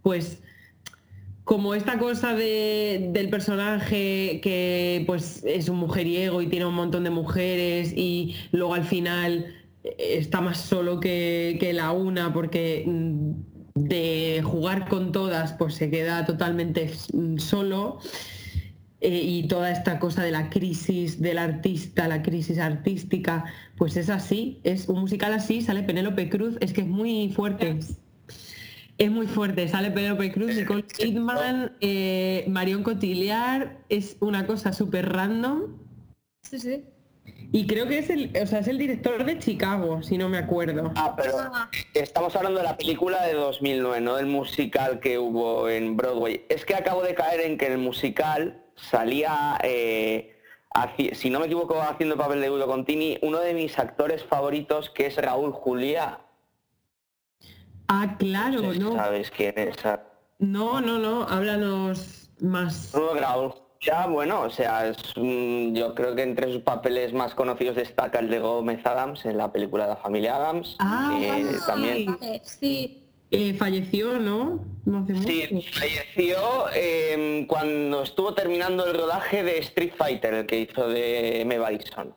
pues, 0.00 0.42
como 1.44 1.74
esta 1.74 1.98
cosa 1.98 2.34
de, 2.34 3.10
del 3.12 3.28
personaje 3.28 4.40
que 4.40 5.02
pues 5.06 5.42
es 5.44 5.68
un 5.68 5.78
mujeriego 5.78 6.40
y 6.42 6.46
tiene 6.46 6.64
un 6.64 6.74
montón 6.74 7.02
de 7.02 7.10
mujeres 7.10 7.92
y 7.94 8.36
luego 8.52 8.74
al 8.74 8.84
final 8.84 9.52
está 9.82 10.40
más 10.40 10.58
solo 10.60 11.00
que, 11.00 11.56
que 11.58 11.72
la 11.72 11.90
una 11.90 12.32
porque 12.32 12.84
mm, 12.86 13.32
de 13.88 14.42
jugar 14.44 14.88
con 14.88 15.12
todas, 15.12 15.52
pues 15.54 15.74
se 15.74 15.90
queda 15.90 16.24
totalmente 16.26 16.90
solo. 17.38 17.98
Eh, 19.00 19.22
y 19.24 19.48
toda 19.48 19.70
esta 19.70 19.98
cosa 19.98 20.22
de 20.22 20.30
la 20.30 20.50
crisis 20.50 21.20
del 21.22 21.38
artista, 21.38 22.06
la 22.06 22.22
crisis 22.22 22.58
artística, 22.58 23.46
pues 23.76 23.96
es 23.96 24.10
así, 24.10 24.60
es 24.62 24.90
un 24.90 25.00
musical 25.00 25.32
así, 25.32 25.62
sale 25.62 25.82
Penélope 25.82 26.28
Cruz, 26.28 26.58
es 26.60 26.74
que 26.74 26.82
es 26.82 26.86
muy 26.86 27.32
fuerte. 27.32 27.78
Es 28.98 29.10
muy 29.10 29.26
fuerte, 29.26 29.66
sale 29.68 29.90
Penélope 29.90 30.30
Cruz, 30.30 30.54
Nicole 30.54 30.82
Kidman, 30.82 31.72
eh, 31.80 32.44
Marion 32.48 32.82
Cotillard, 32.82 33.78
es 33.88 34.18
una 34.20 34.46
cosa 34.46 34.74
súper 34.74 35.10
random. 35.10 35.78
Y 37.52 37.66
creo 37.66 37.88
que 37.88 37.98
es 37.98 38.10
el, 38.10 38.30
o 38.40 38.46
sea, 38.46 38.60
es 38.60 38.68
el 38.68 38.78
director 38.78 39.24
de 39.24 39.38
Chicago, 39.38 40.02
si 40.02 40.16
no 40.16 40.28
me 40.28 40.38
acuerdo. 40.38 40.92
Ah, 40.94 41.14
pero 41.16 41.36
Ah. 41.38 41.68
estamos 41.94 42.36
hablando 42.36 42.58
de 42.60 42.64
la 42.64 42.76
película 42.76 43.22
de 43.26 43.34
2009, 43.34 44.00
no 44.00 44.14
del 44.16 44.26
musical 44.26 45.00
que 45.00 45.18
hubo 45.18 45.68
en 45.68 45.96
Broadway. 45.96 46.44
Es 46.48 46.64
que 46.64 46.76
acabo 46.76 47.02
de 47.02 47.14
caer 47.14 47.40
en 47.40 47.58
que 47.58 47.66
el 47.66 47.78
musical 47.78 48.62
salía, 48.76 49.58
eh, 49.64 50.36
si 51.12 51.28
no 51.30 51.40
me 51.40 51.46
equivoco, 51.46 51.80
haciendo 51.82 52.14
el 52.14 52.20
papel 52.20 52.40
de 52.40 52.50
Udo 52.50 52.66
Contini, 52.68 53.18
uno 53.22 53.40
de 53.40 53.52
mis 53.54 53.76
actores 53.80 54.22
favoritos, 54.22 54.88
que 54.90 55.06
es 55.06 55.16
Raúl 55.16 55.50
Juliá. 55.52 56.20
Ah, 57.88 58.14
claro, 58.16 58.62
No 58.62 58.68
sé 58.72 58.74
si 58.78 58.78
no. 58.84 58.92
¿Sabes 58.92 59.30
quién 59.32 59.54
es? 59.58 59.76
No, 60.38 60.80
no, 60.80 60.98
no, 61.00 61.24
háblanos 61.24 62.30
más. 62.40 62.92
Raúl 62.94 63.54
Juliá, 63.82 64.06
bueno, 64.08 64.42
o 64.42 64.50
sea, 64.50 64.88
es 64.88 65.16
un- 65.16 65.74
yo 65.74 65.94
creo 65.94 66.14
que 66.14 66.22
entre 66.22 66.52
sus 66.52 66.60
papeles 66.62 67.14
más 67.14 67.34
conocidos 67.34 67.76
destaca 67.76 68.18
el 68.18 68.28
de 68.28 68.38
Gómez 68.38 68.84
Adams 68.84 69.24
en 69.24 69.38
la 69.38 69.50
película 69.50 69.84
de 69.84 69.90
la 69.90 69.96
familia 69.96 70.36
Adams. 70.36 70.76
Ah, 70.80 71.12
vale. 71.18 71.44
también 71.66 72.06
Vale, 72.20 72.42
sí. 72.44 73.06
Eh, 73.30 73.54
falleció, 73.54 74.18
¿no? 74.18 74.64
No 74.84 74.98
hace 74.98 75.14
mucho. 75.14 75.28
Sí, 75.28 75.62
falleció 75.72 76.36
eh, 76.74 77.44
cuando 77.48 78.02
estuvo 78.02 78.34
terminando 78.34 78.84
el 78.84 78.94
rodaje 78.98 79.42
de 79.44 79.58
Street 79.58 79.92
Fighter, 79.96 80.34
el 80.34 80.46
que 80.46 80.58
hizo 80.60 80.88
de 80.88 81.40
M. 81.42 81.58
Bison. 81.58 82.14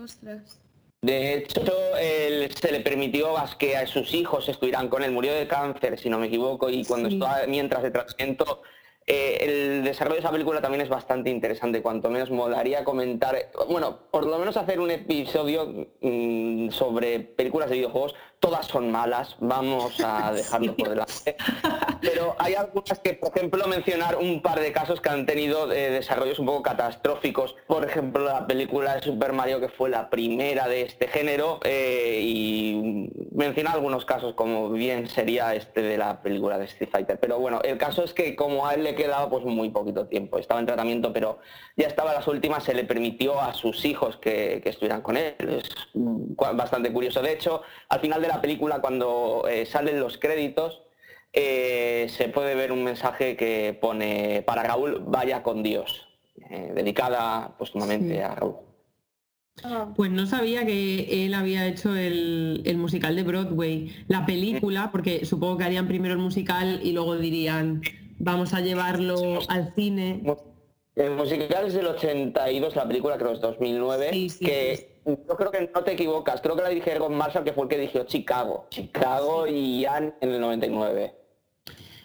Ostras. 0.00 0.60
De 1.02 1.34
hecho, 1.34 1.62
él- 2.00 2.50
se 2.54 2.70
le 2.70 2.80
permitió 2.80 3.36
a 3.38 3.48
que 3.58 3.76
a 3.76 3.86
sus 3.86 4.12
hijos 4.14 4.48
estuvieran 4.48 4.88
con 4.88 5.02
él. 5.02 5.10
Murió 5.10 5.32
de 5.34 5.48
cáncer, 5.48 5.98
si 5.98 6.10
no 6.10 6.18
me 6.18 6.26
equivoco, 6.26 6.68
y 6.70 6.84
cuando 6.84 7.08
Sí. 7.08 7.14
estaba 7.16 7.38
mientras 7.48 7.82
de 7.82 7.90
tratamiento, 7.90 8.62
eh, 9.08 9.38
el 9.40 9.84
desarrollo 9.84 10.16
de 10.16 10.20
esa 10.20 10.32
película 10.32 10.60
también 10.60 10.80
es 10.80 10.88
bastante 10.88 11.30
interesante. 11.30 11.80
Cuanto 11.80 12.10
menos 12.10 12.30
molaría 12.30 12.82
comentar, 12.82 13.36
bueno, 13.68 13.98
por 14.10 14.26
lo 14.26 14.38
menos 14.38 14.56
hacer 14.56 14.80
un 14.80 14.90
episodio 14.90 15.86
mm, 16.00 16.70
sobre 16.70 17.20
películas 17.20 17.70
de 17.70 17.76
videojuegos. 17.76 18.16
Todas 18.40 18.66
son 18.66 18.90
malas, 18.90 19.36
vamos 19.40 19.98
a 20.04 20.32
dejarlo 20.34 20.76
por 20.76 20.88
delante. 20.90 21.36
Pero 22.00 22.36
hay 22.38 22.54
algunas 22.54 22.98
que, 23.00 23.14
por 23.14 23.36
ejemplo, 23.36 23.66
mencionar 23.66 24.16
un 24.16 24.42
par 24.42 24.60
de 24.60 24.72
casos 24.72 25.00
que 25.00 25.08
han 25.08 25.26
tenido 25.26 25.72
eh, 25.72 25.90
desarrollos 25.90 26.38
un 26.38 26.46
poco 26.46 26.62
catastróficos. 26.62 27.56
Por 27.66 27.84
ejemplo, 27.84 28.24
la 28.24 28.46
película 28.46 28.96
de 28.96 29.02
Super 29.02 29.32
Mario, 29.32 29.60
que 29.60 29.68
fue 29.68 29.90
la 29.90 30.10
primera 30.10 30.68
de 30.68 30.82
este 30.82 31.08
género, 31.08 31.60
eh, 31.64 32.20
y 32.22 33.10
mencionar 33.32 33.74
algunos 33.74 34.04
casos 34.04 34.34
como 34.34 34.70
bien 34.70 35.08
sería 35.08 35.54
este 35.54 35.82
de 35.82 35.98
la 35.98 36.22
película 36.22 36.58
de 36.58 36.66
Street 36.66 36.90
Fighter. 36.90 37.18
Pero 37.18 37.38
bueno, 37.38 37.60
el 37.62 37.78
caso 37.78 38.04
es 38.04 38.12
que 38.12 38.36
como 38.36 38.66
a 38.66 38.74
él 38.74 38.84
le 38.84 38.94
quedaba 38.94 39.28
pues 39.28 39.44
muy 39.44 39.70
poquito 39.70 40.06
tiempo, 40.06 40.38
estaba 40.38 40.60
en 40.60 40.66
tratamiento, 40.66 41.12
pero 41.12 41.38
ya 41.76 41.86
estaba 41.86 42.12
las 42.12 42.26
últimas, 42.28 42.64
se 42.64 42.74
le 42.74 42.84
permitió 42.84 43.40
a 43.40 43.54
sus 43.54 43.84
hijos 43.84 44.16
que, 44.16 44.60
que 44.62 44.70
estuvieran 44.70 45.02
con 45.02 45.16
él. 45.16 45.34
Es 45.38 45.68
mm, 45.94 46.34
bastante 46.54 46.92
curioso. 46.92 47.22
De 47.22 47.32
hecho, 47.32 47.62
al 47.88 48.00
final 48.00 48.22
de 48.22 48.25
la 48.28 48.40
película, 48.40 48.80
cuando 48.80 49.44
eh, 49.48 49.66
salen 49.66 50.00
los 50.00 50.18
créditos, 50.18 50.82
eh, 51.32 52.06
se 52.08 52.28
puede 52.28 52.54
ver 52.54 52.72
un 52.72 52.82
mensaje 52.84 53.36
que 53.36 53.76
pone 53.80 54.42
para 54.46 54.62
Raúl, 54.62 55.02
vaya 55.06 55.42
con 55.42 55.62
Dios, 55.62 56.08
eh, 56.50 56.72
dedicada 56.74 57.56
póstumamente 57.58 58.14
Sí. 58.14 58.20
a 58.20 58.34
Raúl. 58.34 58.56
Ah, 59.64 59.88
Pues 59.96 60.10
no 60.10 60.26
sabía 60.26 60.66
que 60.66 61.24
él 61.24 61.32
había 61.34 61.66
hecho 61.66 61.96
el, 61.96 62.62
el 62.66 62.76
musical 62.76 63.16
de 63.16 63.22
Broadway, 63.22 63.90
la 64.08 64.26
película, 64.26 64.90
porque 64.92 65.24
supongo 65.24 65.56
que 65.58 65.64
harían 65.64 65.88
primero 65.88 66.12
el 66.14 66.20
musical 66.20 66.80
y 66.82 66.92
luego 66.92 67.16
dirían, 67.16 67.80
vamos 68.18 68.52
a 68.52 68.60
llevarlo 68.60 69.40
al 69.48 69.72
cine. 69.74 70.22
El 70.94 71.10
musical 71.12 71.66
es 71.66 71.74
del 71.74 71.86
82, 71.86 72.76
la 72.76 72.86
película 72.86 73.16
creo 73.18 73.32
es 73.32 73.40
2009, 73.40 74.10
Sí, 74.12 74.28
sí, 74.30 74.44
que 74.44 74.95
yo 75.06 75.36
creo 75.36 75.50
que 75.52 75.70
no 75.72 75.84
te 75.84 75.92
equivocas, 75.92 76.40
creo 76.40 76.56
que 76.56 76.62
la 76.62 76.68
dirige 76.68 76.94
Egon 76.94 77.14
Marshall, 77.14 77.44
que 77.44 77.52
fue 77.52 77.64
el 77.64 77.68
que 77.68 77.78
dirigió 77.78 78.04
Chicago, 78.04 78.66
Chicago 78.70 79.46
y 79.46 79.80
Ian 79.80 80.14
en 80.20 80.30
el 80.30 80.40
99. 80.40 81.14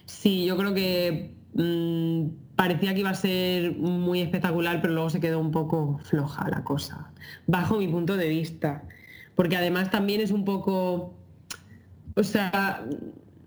Sí, 0.05 0.45
yo 0.45 0.55
creo 0.55 0.73
que 0.73 1.33
mm, 1.53 2.55
parecía 2.55 2.93
que 2.93 2.99
iba 2.99 3.09
a 3.09 3.15
ser 3.15 3.75
muy 3.75 4.21
espectacular, 4.21 4.81
pero 4.81 4.93
luego 4.93 5.09
se 5.09 5.19
quedó 5.19 5.39
un 5.39 5.51
poco 5.51 5.99
floja 6.03 6.47
la 6.49 6.63
cosa, 6.63 7.11
bajo 7.47 7.77
mi 7.77 7.87
punto 7.87 8.17
de 8.17 8.27
vista. 8.27 8.83
Porque 9.35 9.57
además 9.57 9.89
también 9.89 10.21
es 10.21 10.29
un 10.29 10.45
poco, 10.45 11.15
o 12.15 12.23
sea, 12.23 12.85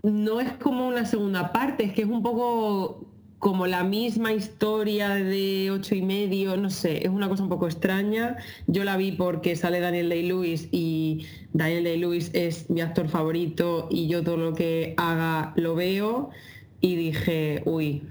no 0.03 0.41
es 0.41 0.53
como 0.55 0.89
una 0.89 1.05
segunda 1.05 1.53
parte, 1.53 1.85
es 1.85 1.93
que 1.93 2.03
es 2.03 2.09
un 2.09 2.23
poco 2.23 3.07
como 3.45 3.67
la 3.67 3.85
misma 3.85 4.33
historia 4.33 5.11
de 5.11 5.71
ocho 5.71 5.95
y 5.95 6.01
medio, 6.01 6.57
no 6.57 6.71
sé, 6.71 7.05
es 7.05 7.11
una 7.11 7.29
cosa 7.29 7.43
un 7.43 7.51
poco 7.51 7.67
extraña. 7.67 8.39
Yo 8.67 8.85
la 8.85 8.97
vi 8.97 9.13
porque 9.13 9.55
sale 9.55 9.81
Daniel 9.81 10.09
Day-Lewis 10.09 10.69
y 10.73 11.27
Daniel 11.53 11.85
Day-Lewis 11.85 12.31
es 12.33 12.71
mi 12.71 12.81
actor 12.81 13.07
favorito 13.07 13.87
y 13.91 14.09
yo 14.09 14.25
todo 14.25 14.39
lo 14.39 14.55
que 14.55 14.95
haga 14.97 15.53
lo 15.57 15.75
veo 15.75 16.31
y 16.81 16.97
dije, 16.97 17.63
uy, 17.67 18.05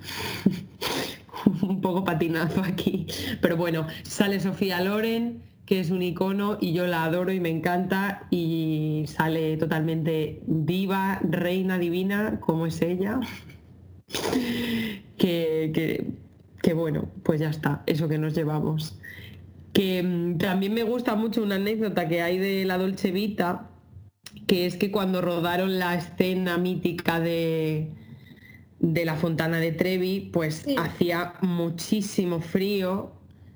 un 1.63 1.81
poco 1.81 2.03
patinazo 2.03 2.61
aquí. 2.61 3.07
Pero 3.41 3.57
bueno, 3.57 3.87
sale 4.03 4.39
Sofía 4.39 4.81
Loren, 4.81 5.41
que 5.65 5.79
es 5.79 5.89
un 5.89 6.03
icono 6.03 6.59
y 6.61 6.73
yo 6.73 6.85
la 6.85 7.05
adoro 7.05 7.31
y 7.31 7.39
me 7.39 7.49
encanta 7.49 8.27
y 8.29 9.05
sale 9.07 9.57
totalmente 9.57 10.43
diva, 10.45 11.19
reina 11.23 11.79
divina, 11.79 12.39
como 12.39 12.67
es 12.67 12.83
ella. 12.83 13.19
que, 15.17 15.71
que- 15.73 16.05
que 16.61 16.73
bueno, 16.73 17.09
pues 17.23 17.41
ya 17.41 17.49
está, 17.49 17.83
eso 17.87 18.07
que 18.07 18.17
nos 18.17 18.33
llevamos. 18.33 18.97
Que 19.73 20.01
mm, 20.01 20.37
también 20.37 20.73
me 20.73 20.83
gusta 20.83 21.15
mucho 21.15 21.43
una 21.43 21.55
anécdota 21.55 22.07
que 22.07 22.21
hay 22.21 22.37
de 22.37 22.63
la 22.63 22.77
Dolce 22.77 23.11
Vita, 23.11 23.69
que 24.47 24.65
es 24.65 24.77
que 24.77 24.89
cuando 24.89 25.21
rodaron 25.21 25.77
la 25.77 25.95
escena 25.95 26.57
mítica 26.57 27.19
de, 27.19 27.91
de 28.79 29.05
la 29.05 29.15
Fontana 29.15 29.59
de 29.59 29.73
Trevi, 29.73 30.29
pues 30.31 30.63
Sí. 30.65 30.75
hacía 30.77 31.33
muchísimo 31.41 32.39
frío, 32.39 33.11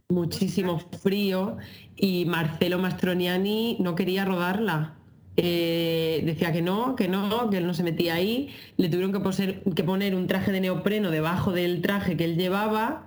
muchísimo 0.09 0.79
frío, 1.01 1.57
y 1.95 2.25
Marcelo 2.25 2.77
Mastroniani 2.77 3.77
no 3.79 3.95
quería 3.95 4.25
rodarla. 4.25 4.96
Eh, 5.39 6.21
decía 6.25 6.51
que 6.51 6.61
no, 6.63 6.95
que 6.95 7.07
no, 7.07 7.49
que 7.51 7.57
él 7.57 7.67
no 7.67 7.73
se 7.75 7.83
metía 7.83 8.15
ahí. 8.15 8.49
Le 8.77 8.89
tuvieron 8.89 9.11
que, 9.13 9.19
poser- 9.19 9.61
que 9.75 9.83
poner 9.83 10.15
un 10.15 10.27
traje 10.27 10.51
de 10.51 10.61
neopreno 10.61 11.11
debajo 11.11 11.51
del 11.51 11.81
traje 11.81 12.17
que 12.17 12.25
él 12.25 12.38
llevaba 12.38 13.05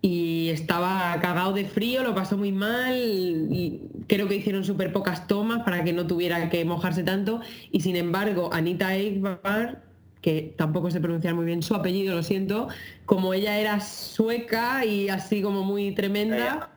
y 0.00 0.48
estaba 0.50 1.18
cagado 1.20 1.52
de 1.52 1.64
frío, 1.66 2.02
lo 2.04 2.14
pasó 2.14 2.38
muy 2.38 2.52
mal. 2.52 2.96
y 2.96 3.82
creo 4.06 4.28
que 4.28 4.36
hicieron 4.36 4.64
súper 4.64 4.92
pocas 4.92 5.26
tomas 5.26 5.62
para 5.64 5.84
que 5.84 5.92
no 5.92 6.06
tuviera 6.06 6.48
que 6.48 6.64
mojarse 6.64 7.02
tanto. 7.02 7.40
Y 7.70 7.80
sin 7.80 7.96
embargo, 7.96 8.48
Anita 8.52 8.96
Ekberg, 8.96 9.82
que 10.22 10.54
tampoco 10.56 10.90
sé 10.90 11.00
pronunciar 11.00 11.34
muy 11.34 11.44
bien 11.44 11.62
su 11.62 11.74
apellido, 11.74 12.14
lo 12.14 12.22
siento, 12.22 12.68
como 13.04 13.34
ella 13.34 13.58
era 13.58 13.80
sueca 13.80 14.84
y 14.86 15.08
así 15.10 15.42
como 15.42 15.64
muy 15.64 15.92
tremenda, 15.94 16.70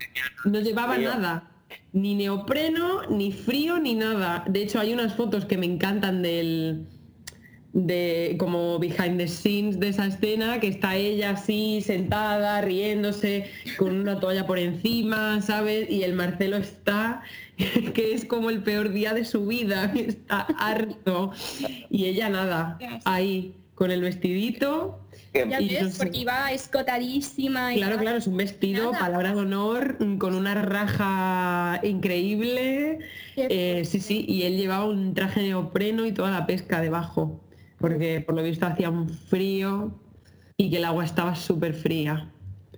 no 0.45 0.59
llevaba 0.59 0.95
nada. 1.15 1.50
Ni 1.93 2.15
neopreno, 2.15 3.03
ni 3.09 3.31
frío, 3.31 3.79
ni 3.79 3.95
nada. 3.95 4.43
De 4.47 4.63
hecho, 4.63 4.79
hay 4.79 4.93
unas 4.93 5.15
fotos 5.15 5.45
que 5.45 5.57
me 5.57 5.65
encantan 5.65 6.21
del, 6.21 6.85
de 7.73 8.35
como 8.37 8.79
behind 8.79 9.17
the 9.17 9.27
scenes 9.27 9.79
de 9.79 9.89
esa 9.89 10.07
escena, 10.07 10.59
que 10.59 10.67
está 10.67 10.95
ella 10.95 11.31
así 11.31 11.81
sentada, 11.81 12.61
riéndose, 12.61 13.49
con 13.77 13.95
una 13.99 14.19
toalla 14.19 14.45
por 14.45 14.59
encima, 14.59 15.41
¿sabes? 15.41 15.89
Y 15.89 16.03
el 16.03 16.13
Marcelo 16.13 16.57
está, 16.57 17.21
que 17.93 18.13
es 18.13 18.25
como 18.25 18.49
el 18.49 18.61
peor 18.61 18.91
día 18.91 19.13
de 19.13 19.25
su 19.25 19.45
vida, 19.45 19.91
está 19.95 20.41
harto. 20.59 21.31
Y 21.89 22.05
ella 22.05 22.29
nada, 22.29 22.77
ahí, 23.05 23.53
con 23.75 23.91
el 23.91 24.01
vestidito. 24.01 24.99
Que- 25.33 25.47
ya 25.49 25.59
ves, 25.59 25.95
porque 25.97 26.17
iba 26.19 26.51
escotadísima. 26.51 27.73
y 27.73 27.77
Claro, 27.77 27.97
claro, 27.97 28.17
es 28.17 28.27
un 28.27 28.35
vestido, 28.37 28.91
Nada. 28.91 29.05
palabra 29.05 29.33
de 29.33 29.39
honor, 29.41 29.97
con 30.17 30.35
una 30.35 30.53
raja 30.55 31.79
increíble. 31.83 32.99
Eh, 33.37 33.83
sí, 33.85 34.01
sí, 34.01 34.25
y 34.27 34.43
él 34.43 34.57
llevaba 34.57 34.85
un 34.85 35.13
traje 35.13 35.39
de 35.41 35.47
neopreno 35.47 36.05
y 36.05 36.11
toda 36.11 36.31
la 36.31 36.45
pesca 36.45 36.81
debajo, 36.81 37.39
porque 37.79 38.19
por 38.21 38.35
lo 38.35 38.43
visto 38.43 38.65
hacía 38.65 38.89
un 38.89 39.07
frío 39.09 39.91
y 40.57 40.69
que 40.69 40.77
el 40.77 40.85
agua 40.85 41.05
estaba 41.05 41.33
súper 41.35 41.73
fría. 41.75 42.29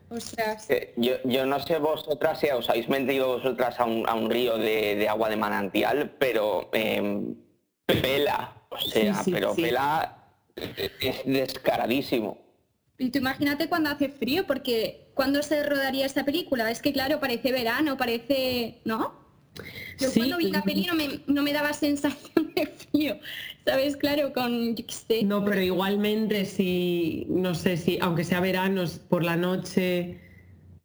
Ostras. 0.10 0.70
Eh, 0.70 0.94
Yo, 0.96 1.14
yo 1.26 1.48
no 1.48 1.60
sé 1.60 1.80
vosotras 1.80 2.40
si 2.40 2.48
os 2.50 2.70
habéis 2.70 2.88
metido 2.88 3.30
vosotras 3.30 3.80
a 3.80 3.86
un, 3.86 4.08
a 4.08 4.14
un 4.14 4.30
río 4.30 4.60
de, 4.60 4.96
de 4.96 5.10
agua 5.10 5.28
de 5.28 5.38
manantial, 5.38 6.12
pero 6.20 6.70
eh, 6.72 7.34
pela, 7.88 8.54
o 8.70 8.78
sea, 8.80 9.16
Sí, 9.16 9.24
sí, 9.26 9.32
pero 9.32 9.56
sí. 9.56 9.64
pela 9.64 10.18
eh, 10.56 10.92
es 11.02 11.22
descaradísimo. 11.26 12.38
Y 12.98 13.10
tú 13.10 13.20
imagínate 13.20 13.68
cuando 13.70 13.90
hace 13.90 14.10
frío, 14.10 14.46
porque 14.46 15.08
¿cuándo 15.14 15.42
se 15.44 15.64
rodaría 15.64 16.06
esta 16.06 16.26
película? 16.26 16.70
Es 16.72 16.82
que 16.82 16.94
claro, 16.94 17.20
parece 17.20 17.52
verano, 17.52 17.98
parece... 17.98 18.82
¿No? 18.86 19.22
Yo 20.00 20.10
Sí, 20.10 20.20
cuando 20.20 20.38
vi 20.38 20.52
la 20.52 20.64
peli 20.64 20.86
no 20.86 20.96
me, 20.96 21.22
no 21.28 21.44
me 21.44 21.54
daba 21.54 21.74
sensación 21.74 22.54
de 22.56 22.66
frío, 22.66 23.20
¿sabes? 23.66 23.96
Claro, 23.98 24.34
con, 24.34 24.76
yo 24.76 24.86
qué 24.86 24.94
sé. 24.94 25.24
No, 25.24 25.46
pero 25.46 25.62
igualmente 25.62 26.46
si, 26.46 27.28
no 27.30 27.54
sé 27.54 27.78
si, 27.78 28.00
aunque 28.02 28.24
sea 28.24 28.40
verano, 28.40 28.84
por 29.10 29.24
la 29.24 29.36
noche 29.38 30.20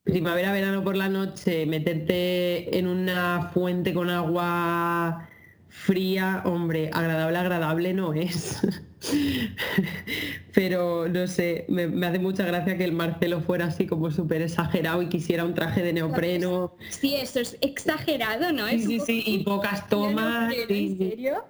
primavera, 0.09 0.53
verano 0.53 0.83
por 0.83 0.97
la 0.97 1.09
noche, 1.09 1.67
meterte 1.67 2.79
en 2.79 2.87
una 2.87 3.51
fuente 3.53 3.93
con 3.93 4.11
agua 4.11 5.29
fría, 5.69 6.43
hombre, 6.47 6.91
agradable, 6.93 7.39
agradable 7.39 7.95
no 7.95 8.15
es. 8.15 8.61
Pero 10.55 11.09
no 11.09 11.27
sé, 11.27 11.65
me, 11.69 12.07
hace 12.07 12.19
mucha 12.19 12.45
gracia 12.45 12.77
que 12.77 12.85
el 12.85 12.93
Marcelo 12.93 13.41
fuera 13.41 13.67
así 13.67 13.87
como 13.87 14.11
súper 14.11 14.43
exagerado 14.43 15.03
y 15.03 15.09
quisiera 15.09 15.45
un 15.45 15.55
traje 15.55 15.83
de 15.83 15.93
neopreno. 15.93 16.75
Sí, 16.91 17.15
eso 17.15 17.41
es 17.41 17.57
exagerado, 17.61 18.53
¿no? 18.53 18.69
Sí, 18.69 18.83
sí, 18.83 19.01
sí, 19.01 19.23
y 19.27 19.45
pocas 19.45 19.89
tomas. 19.89 20.53
¿En 20.69 20.99
serio? 20.99 21.45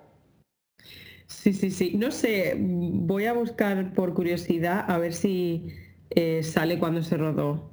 Sí, 1.26 1.53
sí, 1.53 1.70
sí. 1.70 1.92
No 1.94 2.11
sé, 2.11 2.57
voy 2.59 3.26
a 3.26 3.32
buscar 3.32 3.92
por 3.94 4.14
curiosidad 4.14 4.84
a 4.88 4.99
ver 4.99 5.14
si 5.14 5.72
eh, 6.11 6.42
sale 6.42 6.78
cuando 6.78 7.03
se 7.03 7.16
rodó. 7.16 7.70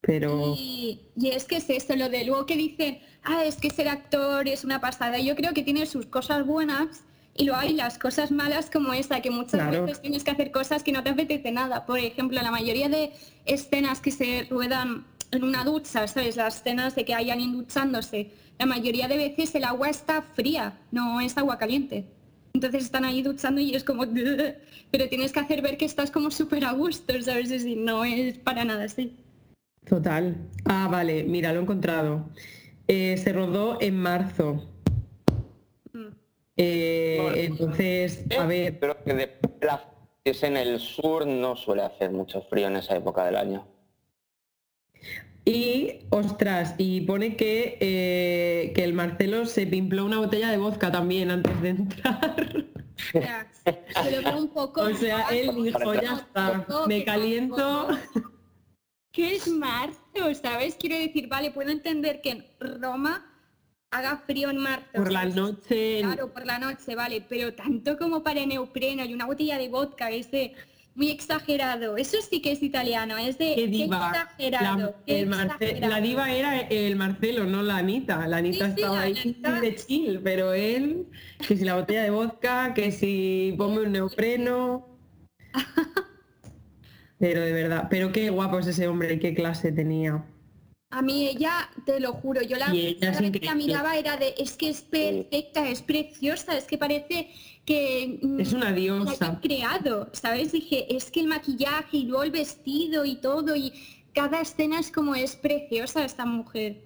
Pero... 0.00 0.54
Y, 0.58 1.00
es 1.22 1.44
que 1.44 1.56
es 1.56 1.70
esto, 1.70 1.94
lo 1.94 2.08
de 2.08 2.24
luego 2.24 2.44
que 2.44 2.56
dicen, 2.56 2.98
ah, 3.22 3.44
es 3.44 3.56
que 3.56 3.70
ser 3.70 3.88
actor 3.88 4.48
es 4.48 4.64
una 4.64 4.80
pasada. 4.80 5.20
Yo 5.20 5.36
creo 5.36 5.52
que 5.52 5.62
tiene 5.62 5.86
sus 5.86 6.06
cosas 6.06 6.44
buenas 6.44 7.04
y 7.34 7.44
luego 7.44 7.60
hay 7.60 7.72
las 7.72 7.98
cosas 7.98 8.30
malas 8.30 8.70
como 8.70 8.92
esta, 8.92 9.22
que 9.22 9.30
muchas 9.30 9.70
veces 9.70 10.00
tienes 10.00 10.22
que 10.22 10.30
hacer 10.30 10.50
cosas 10.50 10.82
que 10.82 10.92
no 10.92 11.02
te 11.02 11.10
apetece 11.10 11.50
nada. 11.50 11.86
Por 11.86 11.98
ejemplo, 11.98 12.40
la 12.42 12.50
mayoría 12.50 12.88
de 12.88 13.12
escenas 13.46 14.00
que 14.00 14.10
se 14.10 14.46
ruedan 14.50 15.04
en 15.30 15.44
una 15.44 15.64
ducha, 15.64 16.06
¿sabes? 16.06 16.36
Las 16.36 16.56
escenas 16.56 16.94
de 16.94 17.04
que 17.04 17.14
hay 17.14 17.30
alguien 17.30 17.52
duchándose, 17.52 18.30
la 18.58 18.66
mayoría 18.66 19.08
de 19.08 19.16
veces 19.16 19.54
el 19.54 19.64
agua 19.64 19.88
está 19.88 20.20
fría, 20.20 20.78
no 20.90 21.20
es 21.20 21.38
agua 21.38 21.56
caliente. 21.56 22.04
Entonces 22.52 22.84
están 22.84 23.06
ahí 23.06 23.22
duchando 23.22 23.62
y 23.62 23.74
es 23.74 23.82
como, 23.82 24.04
pero 24.90 25.08
tienes 25.08 25.32
que 25.32 25.40
hacer 25.40 25.62
ver 25.62 25.78
que 25.78 25.86
estás 25.86 26.10
como 26.10 26.30
súper 26.30 26.66
a 26.66 26.72
gusto, 26.72 27.14
¿sabes? 27.22 27.64
Y 27.64 27.76
no 27.76 28.04
es 28.04 28.38
para 28.38 28.64
nada 28.64 28.84
así. 28.84 29.16
Total. 29.86 30.36
Ah, 30.66 30.88
vale, 30.90 31.24
mira, 31.24 31.52
lo 31.52 31.60
he 31.60 31.62
encontrado. 31.62 32.28
Eh, 32.88 33.16
se 33.16 33.32
rodó 33.32 33.78
en 33.80 33.96
marzo. 33.96 34.68
Eh, 36.56 37.46
entonces, 37.48 38.24
a 38.38 38.46
ver. 38.46 38.78
Pero 38.78 39.02
que 39.02 39.14
de 39.14 39.38
es 40.24 40.42
en 40.42 40.56
el 40.56 40.78
sur 40.78 41.26
no 41.26 41.56
suele 41.56 41.82
hacer 41.82 42.10
mucho 42.10 42.42
frío 42.42 42.68
en 42.68 42.76
esa 42.76 42.96
época 42.96 43.24
del 43.24 43.36
año. 43.36 43.66
Y, 45.44 46.06
ostras, 46.10 46.76
y 46.78 47.00
pone 47.00 47.36
que, 47.36 47.76
eh, 47.80 48.72
que 48.74 48.84
el 48.84 48.92
Marcelo 48.92 49.46
se 49.46 49.66
pimpló 49.66 50.04
una 50.04 50.18
botella 50.18 50.50
de 50.50 50.58
vodka 50.58 50.92
también 50.92 51.32
antes 51.32 51.60
de 51.60 51.68
entrar. 51.70 52.66
un 54.38 54.48
poco. 54.48 54.82
O 54.82 54.94
sea, 54.94 55.26
él 55.30 55.64
dijo, 55.64 55.94
ya 55.94 56.14
está, 56.14 56.64
me 56.86 57.04
caliento. 57.04 57.88
¿Qué 59.10 59.34
es 59.34 59.48
marzo? 59.48 59.98
¿Sabes? 60.40 60.76
Quiero 60.78 60.96
decir, 60.96 61.28
vale, 61.28 61.50
puedo 61.50 61.70
entender 61.70 62.20
que 62.20 62.30
en 62.30 62.46
Roma 62.80 63.31
haga 63.92 64.16
frío 64.26 64.50
en 64.50 64.56
marzo. 64.56 64.86
Por 64.94 65.12
la 65.12 65.26
noche. 65.26 66.00
Claro, 66.00 66.32
por 66.32 66.44
la 66.46 66.58
noche, 66.58 66.96
vale, 66.96 67.24
pero 67.28 67.54
tanto 67.54 67.96
como 67.96 68.22
para 68.22 68.44
neopreno 68.44 69.04
y 69.04 69.14
una 69.14 69.26
botella 69.26 69.58
de 69.58 69.68
vodka, 69.68 70.10
ese 70.10 70.54
muy 70.94 71.10
exagerado. 71.10 71.96
Eso 71.96 72.18
sí 72.28 72.40
que 72.40 72.52
es 72.52 72.62
italiano, 72.62 73.16
es 73.16 73.38
de 73.38 73.54
¿Qué 73.54 73.84
exagerado. 73.84 74.94
La, 75.06 75.88
la, 75.88 76.00
diva 76.00 76.32
era 76.32 76.60
el 76.60 76.96
Marcelo, 76.96 77.44
no 77.44 77.62
la 77.62 77.76
Anita. 77.76 78.26
La 78.26 78.38
Anita 78.38 78.66
estaba 78.66 79.02
ahí 79.02 79.36
de 79.60 79.74
chill, 79.76 80.20
pero 80.22 80.52
él, 80.52 81.06
que 81.46 81.56
si 81.56 81.64
la 81.64 81.76
botella 81.76 82.02
de 82.02 82.10
vodka, 82.10 82.74
que 82.74 82.92
si 82.92 83.54
ponme 83.56 83.80
un 83.80 83.92
neopreno. 83.92 84.88
pero 87.18 87.40
de 87.40 87.52
verdad, 87.52 87.88
pero 87.90 88.10
qué 88.10 88.30
guapo 88.30 88.58
es 88.58 88.66
ese 88.66 88.88
hombre, 88.88 89.18
qué 89.18 89.34
clase 89.34 89.70
tenía. 89.70 90.24
A 90.92 91.00
mí 91.00 91.26
ella, 91.26 91.70
te 91.86 91.98
lo 92.00 92.12
juro, 92.12 92.42
yo 92.42 92.58
la, 92.58 92.68
la 92.68 93.54
miraba 93.54 93.96
era 93.96 94.18
de, 94.18 94.34
es 94.36 94.58
que 94.58 94.68
es 94.68 94.82
perfecta, 94.82 95.66
es 95.66 95.80
preciosa, 95.80 96.54
es 96.54 96.64
que 96.64 96.76
parece 96.76 97.30
que 97.64 98.18
mm, 98.20 98.38
es 98.38 98.52
una 98.52 98.72
diosa 98.72 99.40
creado, 99.40 100.10
¿sabes? 100.12 100.52
Dije, 100.52 100.94
es 100.94 101.10
que 101.10 101.20
el 101.20 101.28
maquillaje 101.28 101.96
y 101.96 102.04
luego 102.04 102.24
el 102.24 102.30
vestido 102.30 103.06
y 103.06 103.16
todo 103.16 103.56
y 103.56 103.72
cada 104.12 104.42
escena 104.42 104.80
es 104.80 104.92
como 104.92 105.14
es 105.14 105.34
preciosa 105.34 106.04
esta 106.04 106.26
mujer. 106.26 106.84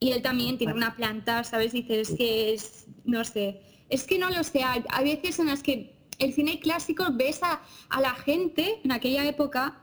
Y 0.00 0.12
él 0.12 0.22
también 0.22 0.56
tiene 0.56 0.72
una 0.72 0.96
planta, 0.96 1.44
¿sabes? 1.44 1.72
Dices 1.72 2.14
que 2.16 2.54
es, 2.54 2.86
no 3.04 3.22
sé, 3.26 3.60
es 3.90 4.04
que 4.04 4.18
no 4.18 4.30
lo 4.30 4.42
sé, 4.44 4.62
hay, 4.62 4.82
veces 5.04 5.38
en 5.40 5.48
las 5.48 5.62
que 5.62 5.94
el 6.18 6.32
cine 6.32 6.58
clásico 6.58 7.04
ves 7.12 7.42
a, 7.42 7.60
a 7.90 8.00
la 8.00 8.14
gente 8.14 8.80
en 8.82 8.92
aquella 8.92 9.26
época 9.26 9.78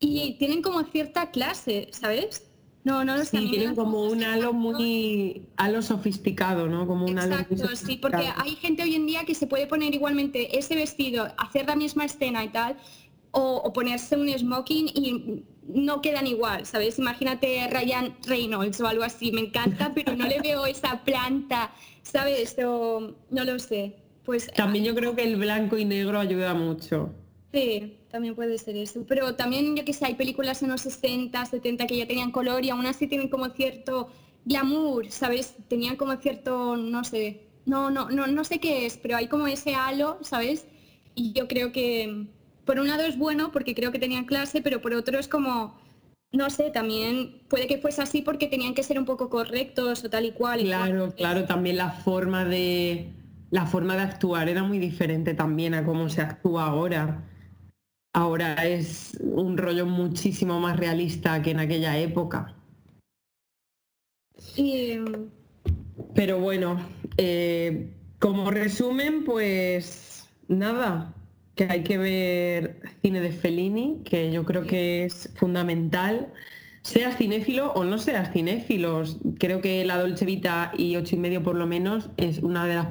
y 0.00 0.36
tienen 0.38 0.60
como 0.60 0.82
cierta 0.82 1.30
clase, 1.30 1.86
¿sabes? 1.92 2.49
No, 2.82 3.04
no 3.04 3.16
lo 3.16 3.24
sé. 3.24 3.38
Sí, 3.38 3.50
tienen 3.50 3.74
como 3.74 4.04
un 4.04 4.24
halo 4.24 4.52
muy 4.52 5.42
halo 5.56 5.82
sofisticado, 5.82 6.66
¿no? 6.66 6.86
Como 6.86 7.06
un 7.06 7.18
halo 7.18 7.36
muy 7.50 7.76
sí, 7.76 7.96
porque 7.96 8.32
hay 8.36 8.56
gente 8.56 8.82
hoy 8.82 8.94
en 8.94 9.06
día 9.06 9.24
que 9.24 9.34
se 9.34 9.46
puede 9.46 9.66
poner 9.66 9.94
igualmente 9.94 10.58
ese 10.58 10.74
vestido, 10.76 11.28
hacer 11.36 11.66
la 11.66 11.76
misma 11.76 12.06
escena 12.06 12.42
y 12.42 12.48
tal, 12.48 12.76
o, 13.32 13.72
ponerse 13.72 14.16
un 14.16 14.28
smoking 14.28 14.88
y 14.88 15.44
no 15.68 16.00
quedan 16.00 16.26
igual, 16.26 16.66
¿sabes? 16.66 16.98
Imagínate 16.98 17.68
Ryan 17.70 18.16
Reynolds 18.26 18.80
o 18.80 18.86
algo 18.86 19.04
así, 19.04 19.30
me 19.30 19.42
encanta, 19.42 19.92
pero 19.94 20.16
no 20.16 20.26
le 20.26 20.40
veo 20.42 20.64
esa 20.66 21.04
planta, 21.04 21.72
¿sabes? 22.02 22.56
O, 22.64 23.12
no 23.30 23.44
lo 23.44 23.58
sé. 23.58 23.96
Pues 24.24 24.50
también 24.52 24.84
yo 24.84 24.94
creo 24.94 25.14
que 25.14 25.22
el 25.22 25.36
blanco 25.36 25.76
y 25.76 25.84
negro 25.84 26.18
ayuda 26.18 26.54
mucho. 26.54 27.12
Sí, 27.52 27.99
también 28.10 28.34
puede 28.34 28.58
ser 28.58 28.76
eso. 28.76 29.04
Pero 29.08 29.34
también, 29.36 29.76
yo 29.76 29.84
que 29.84 29.92
sé, 29.92 30.06
hay 30.06 30.14
películas 30.14 30.62
en 30.62 30.70
los 30.70 30.82
60, 30.82 31.44
70 31.44 31.86
que 31.86 31.96
ya 31.96 32.06
tenían 32.06 32.32
color 32.32 32.64
y 32.64 32.70
aún 32.70 32.86
así 32.86 33.06
tienen 33.06 33.28
como 33.28 33.48
cierto 33.50 34.08
glamour, 34.44 35.10
¿sabes? 35.10 35.56
Tenían 35.68 35.96
como 35.96 36.16
cierto, 36.16 36.76
no 36.76 37.04
sé, 37.04 37.42
no, 37.66 37.90
no, 37.90 38.10
no, 38.10 38.26
no 38.26 38.44
sé 38.44 38.58
qué 38.58 38.86
es, 38.86 38.96
pero 38.96 39.16
hay 39.16 39.28
como 39.28 39.46
ese 39.46 39.74
halo, 39.74 40.18
¿sabes? 40.22 40.66
Y 41.14 41.32
yo 41.32 41.46
creo 41.46 41.72
que, 41.72 42.26
por 42.64 42.78
un 42.78 42.88
lado 42.88 43.04
es 43.04 43.18
bueno 43.18 43.52
porque 43.52 43.74
creo 43.74 43.92
que 43.92 43.98
tenían 43.98 44.24
clase, 44.24 44.62
pero 44.62 44.80
por 44.80 44.94
otro 44.94 45.18
es 45.18 45.28
como, 45.28 45.78
no 46.32 46.50
sé, 46.50 46.70
también 46.70 47.42
puede 47.48 47.66
que 47.66 47.78
fuese 47.78 48.02
así 48.02 48.22
porque 48.22 48.46
tenían 48.46 48.74
que 48.74 48.82
ser 48.82 48.98
un 48.98 49.04
poco 49.04 49.28
correctos 49.28 50.04
o 50.04 50.10
tal 50.10 50.24
y 50.24 50.32
cual. 50.32 50.62
Claro, 50.62 51.12
claro, 51.14 51.44
también 51.44 51.76
la 51.76 51.90
forma 51.90 52.44
de 52.44 53.12
la 53.50 53.66
forma 53.66 53.96
de 53.96 54.02
actuar 54.02 54.48
era 54.48 54.62
muy 54.62 54.78
diferente 54.78 55.34
también 55.34 55.74
a 55.74 55.84
cómo 55.84 56.08
se 56.08 56.22
actúa 56.22 56.66
ahora 56.66 57.24
ahora 58.12 58.54
es 58.66 59.18
un 59.20 59.56
rollo 59.56 59.86
muchísimo 59.86 60.60
más 60.60 60.78
realista 60.78 61.42
que 61.42 61.50
en 61.50 61.60
aquella 61.60 61.98
época. 61.98 62.54
Pero 66.14 66.40
bueno, 66.40 66.80
eh, 67.16 67.92
como 68.18 68.50
resumen, 68.50 69.24
pues 69.24 70.28
nada, 70.48 71.14
que 71.54 71.64
hay 71.64 71.82
que 71.82 71.98
ver 71.98 72.80
cine 73.02 73.20
de 73.20 73.32
Fellini, 73.32 74.02
que 74.04 74.32
yo 74.32 74.44
creo 74.44 74.66
que 74.66 75.04
es 75.04 75.30
fundamental. 75.36 76.32
Seas 76.82 77.16
cinéfilo 77.16 77.72
o 77.72 77.84
no 77.84 77.98
seas 77.98 78.32
cinéfilo, 78.32 79.02
creo 79.38 79.60
que 79.60 79.84
La 79.84 79.98
Dolce 79.98 80.24
Vita 80.24 80.72
y 80.76 80.96
ocho 80.96 81.16
y 81.16 81.18
medio 81.18 81.42
por 81.42 81.54
lo 81.54 81.66
menos 81.66 82.08
es 82.16 82.38
una 82.38 82.66
de 82.66 82.76
las 82.76 82.86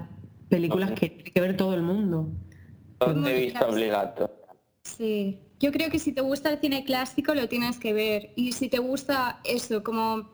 películas 0.48 0.92
que 0.92 1.10
tiene 1.10 1.32
que 1.32 1.42
ver 1.42 1.58
todo 1.58 1.74
el 1.74 1.82
mundo. 1.82 2.30
he 3.02 3.42
visto 3.42 3.68
obligado. 3.68 4.29
Sí, 5.00 5.40
yo 5.62 5.72
creo 5.72 5.90
que 5.90 5.98
si 5.98 6.12
te 6.12 6.20
gusta 6.20 6.52
el 6.52 6.60
cine 6.60 6.84
clásico 6.84 7.34
lo 7.34 7.48
tienes 7.48 7.80
que 7.80 7.94
ver. 7.94 8.34
Y 8.36 8.52
si 8.52 8.68
te 8.68 8.80
gusta 8.80 9.40
eso, 9.46 9.82
como, 9.82 10.30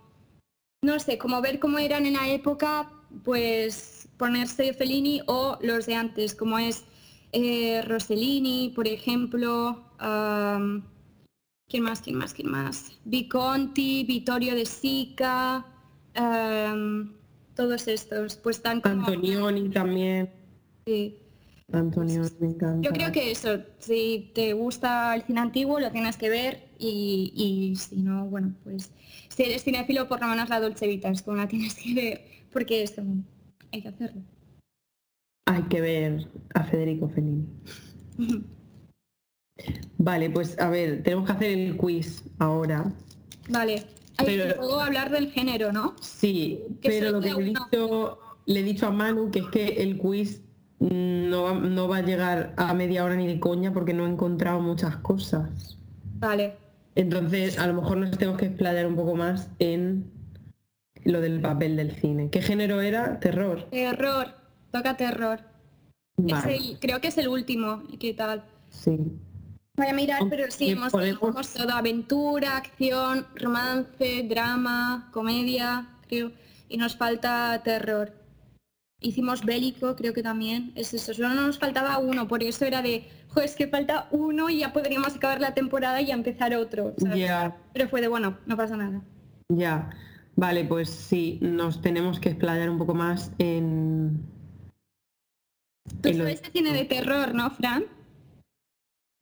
no 0.83 0.99
sé, 0.99 1.19
como 1.19 1.39
ver 1.39 1.59
cómo 1.59 1.77
eran 1.77 2.07
en 2.07 2.13
la 2.13 2.27
época, 2.27 2.91
pues 3.23 4.09
ponerse 4.17 4.73
Fellini 4.73 5.21
o 5.27 5.59
los 5.61 5.85
de 5.85 5.93
antes, 5.93 6.33
como 6.33 6.57
es 6.57 6.83
eh, 7.31 7.83
Rossellini, 7.83 8.73
por 8.75 8.87
ejemplo. 8.87 9.83
¿Quién 11.67 11.83
más? 11.83 12.01
¿Quién 12.01 12.17
más? 12.17 12.33
¿Quién 12.33 12.49
más? 12.49 12.97
Viconti, 13.05 14.03
Vittorio 14.03 14.55
de 14.55 14.65
Sica, 14.65 15.63
todos 17.53 17.87
estos, 17.87 18.37
pues 18.37 18.57
están 18.57 18.81
como... 18.81 19.05
Antonioni 19.05 19.69
también. 19.69 20.31
Sí. 20.87 21.19
Antonio, 21.71 22.21
me 22.39 22.47
encanta. 22.47 22.87
Yo 22.87 22.93
creo 22.93 23.11
que 23.11 23.31
eso, 23.31 23.59
si 23.79 24.31
te 24.35 24.53
gusta 24.53 25.15
el 25.15 25.23
cine 25.23 25.39
antiguo, 25.39 25.79
lo 25.79 25.91
tienes 25.91 26.15
que 26.17 26.29
ver 26.29 26.69
y, 26.77 27.73
si 27.77 27.97
no, 27.97 28.25
bueno, 28.25 28.53
pues 28.63 28.91
si 29.29 29.43
eres 29.43 29.63
cinéfilo, 29.63 30.07
por 30.07 30.21
lo 30.21 30.27
menos 30.27 30.49
la 30.49 30.59
Dolce 30.59 30.87
Vita 30.87 31.09
es 31.09 31.21
como 31.21 31.37
la 31.37 31.47
tienes 31.47 31.75
que 31.75 31.93
ver, 31.93 32.21
porque 32.51 32.83
esto 32.83 33.01
hay 33.71 33.81
que 33.81 33.87
hacerlo. 33.87 34.21
Hay 35.47 35.63
que 35.63 35.81
ver 35.81 36.27
a 36.53 36.63
Federico 36.63 37.09
Fellini. 37.09 37.47
vale, 39.97 40.29
pues 40.29 40.57
a 40.59 40.69
ver, 40.69 41.03
tenemos 41.03 41.25
que 41.25 41.31
hacer 41.31 41.51
el 41.51 41.77
quiz 41.77 42.23
ahora. 42.39 42.93
Vale. 43.49 43.83
Hay 44.17 44.25
que 44.37 44.53
puedo 44.55 44.79
hablar 44.79 45.09
del 45.09 45.29
género, 45.31 45.73
¿no? 45.73 45.95
Sí, 45.99 46.63
pero 46.81 47.11
lo 47.11 47.19
que 47.19 47.31
he, 47.31 47.43
dicho, 47.43 48.19
le 48.45 48.59
he 48.61 48.63
dicho 48.63 48.87
a 48.87 48.91
Manu 48.91 49.29
que 49.29 49.39
es 49.39 49.47
que 49.47 49.67
el 49.83 49.97
quiz 49.97 50.44
no 50.79 51.87
va, 51.87 51.97
a 51.97 52.01
llegar 52.01 52.53
a 52.57 52.73
media 52.73 53.03
hora 53.03 53.15
ni 53.15 53.27
de 53.27 53.39
coña 53.39 53.71
porque 53.73 53.93
no 53.93 54.05
he 54.05 54.09
encontrado 54.09 54.59
muchas 54.59 54.97
cosas. 54.97 55.77
Vale. 56.19 56.55
Entonces, 56.95 57.57
a 57.59 57.67
lo 57.67 57.73
mejor 57.73 57.97
nos 57.97 58.11
tenemos 58.11 58.39
que 58.39 58.47
explayar 58.47 58.85
un 58.87 58.95
poco 58.95 59.15
más 59.15 59.49
en 59.59 60.11
lo 61.03 61.21
del 61.21 61.41
papel 61.41 61.75
del 61.75 61.91
cine. 61.91 62.29
¿Qué 62.29 62.41
género 62.41 62.81
era? 62.81 63.19
Terror. 63.19 63.63
Terror, 63.69 64.27
toca 64.71 64.97
terror. 64.97 65.39
Es 66.17 66.25
Vale, 66.33 66.55
el- 66.55 66.79
creo 66.79 67.01
que 67.01 67.09
es 67.09 67.17
el 67.17 67.27
último. 67.27 67.83
¿Qué 67.99 68.13
tal? 68.13 68.43
sí. 68.69 68.97
Voy 69.77 69.87
a 69.87 69.93
mirar, 69.93 70.21
pero 70.29 70.45
sí, 70.49 70.69
hemos, 70.69 70.93
podemos- 70.93 71.21
hemos 71.21 71.53
todo. 71.53 71.69
Aventura, 71.73 72.55
acción, 72.55 73.27
romance, 73.35 74.25
drama, 74.29 75.09
comedia, 75.11 75.89
creo. 76.07 76.31
Y 76.69 76.77
nos 76.77 76.95
falta 76.95 77.61
terror. 77.61 78.13
Hicimos 79.01 79.43
bélico, 79.43 79.95
creo 79.95 80.13
que 80.13 80.23
también. 80.23 80.71
Es 80.75 80.93
eso. 80.93 81.13
Solo 81.13 81.29
nos 81.29 81.59
faltaba 81.59 81.97
uno. 81.99 82.27
Por 82.27 82.41
eso 82.43 82.65
era 82.65 82.81
de, 82.81 83.07
joder, 83.29 83.45
es 83.49 83.55
que 83.55 83.67
falta 83.67 84.07
uno 84.11 84.49
y 84.49 84.59
ya 84.59 84.73
podríamos 84.73 85.15
acabar 85.15 85.39
la 85.41 85.53
temporada 85.53 86.01
y 86.01 86.07
ya 86.07 86.13
empezar 86.13 86.55
otro. 86.55 86.93
¿sabes? 86.97 87.17
Ya, 87.19 87.55
Pero 87.73 87.87
fue 87.89 88.01
de, 88.01 88.07
bueno, 88.07 88.37
no 88.45 88.57
pasa 88.57 88.77
nada. 88.77 89.01
ya. 89.49 89.89
Vale, 90.37 90.65
pues 90.65 90.89
sí, 90.89 91.39
nos 91.41 91.79
tenemos 91.81 92.19
que 92.19 92.27
explayar 92.27 92.69
un 92.69 92.77
poco 92.77 92.93
más 92.93 93.31
en... 93.37 94.19
Tú 96.01 96.09
en 96.09 96.17
lo- 96.17 96.23
sabes 96.25 96.41
de 96.41 96.51
cine 96.51 96.73
de 96.73 96.83
terror, 96.83 97.33
¿no, 97.33 97.49
Fran? 97.51 97.85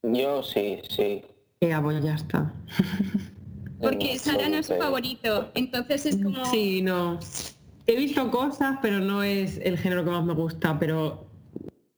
Yo 0.01 0.41
sí, 0.41 0.79
sí. 0.89 1.21
Eh, 1.61 1.71
ah, 1.71 1.81
pues 1.83 2.03
ya 2.03 2.15
está. 2.15 2.51
Porque 3.79 4.17
Sara 4.17 4.49
no 4.49 4.55
es 4.57 4.65
su 4.65 4.73
favorito. 4.75 5.51
Entonces 5.53 6.07
es 6.07 6.17
como... 6.17 6.43
Sí, 6.45 6.81
no. 6.81 7.19
He 7.85 7.95
visto 7.95 8.31
cosas, 8.31 8.77
pero 8.81 8.99
no 8.99 9.23
es 9.23 9.57
el 9.63 9.77
género 9.77 10.03
que 10.05 10.11
más 10.11 10.23
me 10.23 10.33
gusta, 10.33 10.79
pero 10.79 11.27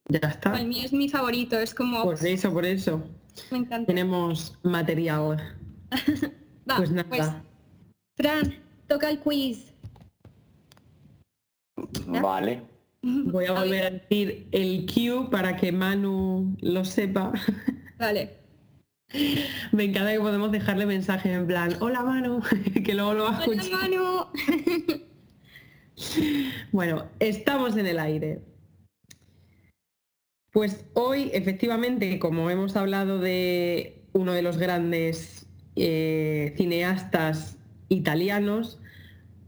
ya 0.10 0.30
está. 0.30 0.60
El 0.60 0.68
mío 0.68 0.84
es 0.84 0.94
mi 0.94 1.10
favorito. 1.10 1.60
Es 1.60 1.74
como... 1.74 2.04
Por 2.04 2.26
eso, 2.26 2.52
por 2.52 2.66
eso. 2.66 3.04
me 3.52 3.60
encanta. 3.60 3.86
Tenemos 3.88 4.58
material. 4.64 5.38
Va, 6.70 6.78
Pues 6.78 6.92
nada. 6.92 7.44
Fran, 8.18 8.56
toca 8.88 9.10
el 9.10 9.20
quiz. 9.20 9.74
¿Ya? 12.12 12.22
Vale. 12.22 12.64
Voy 13.04 13.46
a 13.46 13.52
volver 13.60 13.84
a 13.86 13.92
decir 13.92 14.48
el 14.52 14.88
Q 14.88 15.30
para 15.30 15.56
que 15.56 15.72
Manu 15.72 16.56
lo 16.62 16.84
sepa. 16.84 17.32
Vale. 18.00 18.38
Me 19.72 19.84
encanta 19.84 20.12
que 20.12 20.20
podemos 20.20 20.52
dejarle 20.52 20.88
mensajes 20.88 21.32
en 21.32 21.46
plan, 21.46 21.76
hola 21.80 22.02
Manu, 22.02 22.42
que 22.84 22.96
luego 22.96 23.14
lo 23.14 23.24
va 23.26 23.38
a 23.38 23.44
Hola, 23.44 23.62
escuchar. 23.62 23.82
Manu. 23.82 24.26
Bueno, 26.72 27.06
estamos 27.20 27.78
en 27.78 27.88
el 27.88 28.00
aire. 28.00 28.42
Pues 30.52 30.86
hoy, 30.94 31.30
efectivamente, 31.34 32.20
como 32.20 32.50
hemos 32.50 32.76
hablado 32.76 33.20
de 33.20 34.04
uno 34.14 34.34
de 34.34 34.42
los 34.42 34.58
grandes 34.58 35.48
eh, 35.76 36.54
cineastas 36.58 37.58
italianos, 37.90 38.80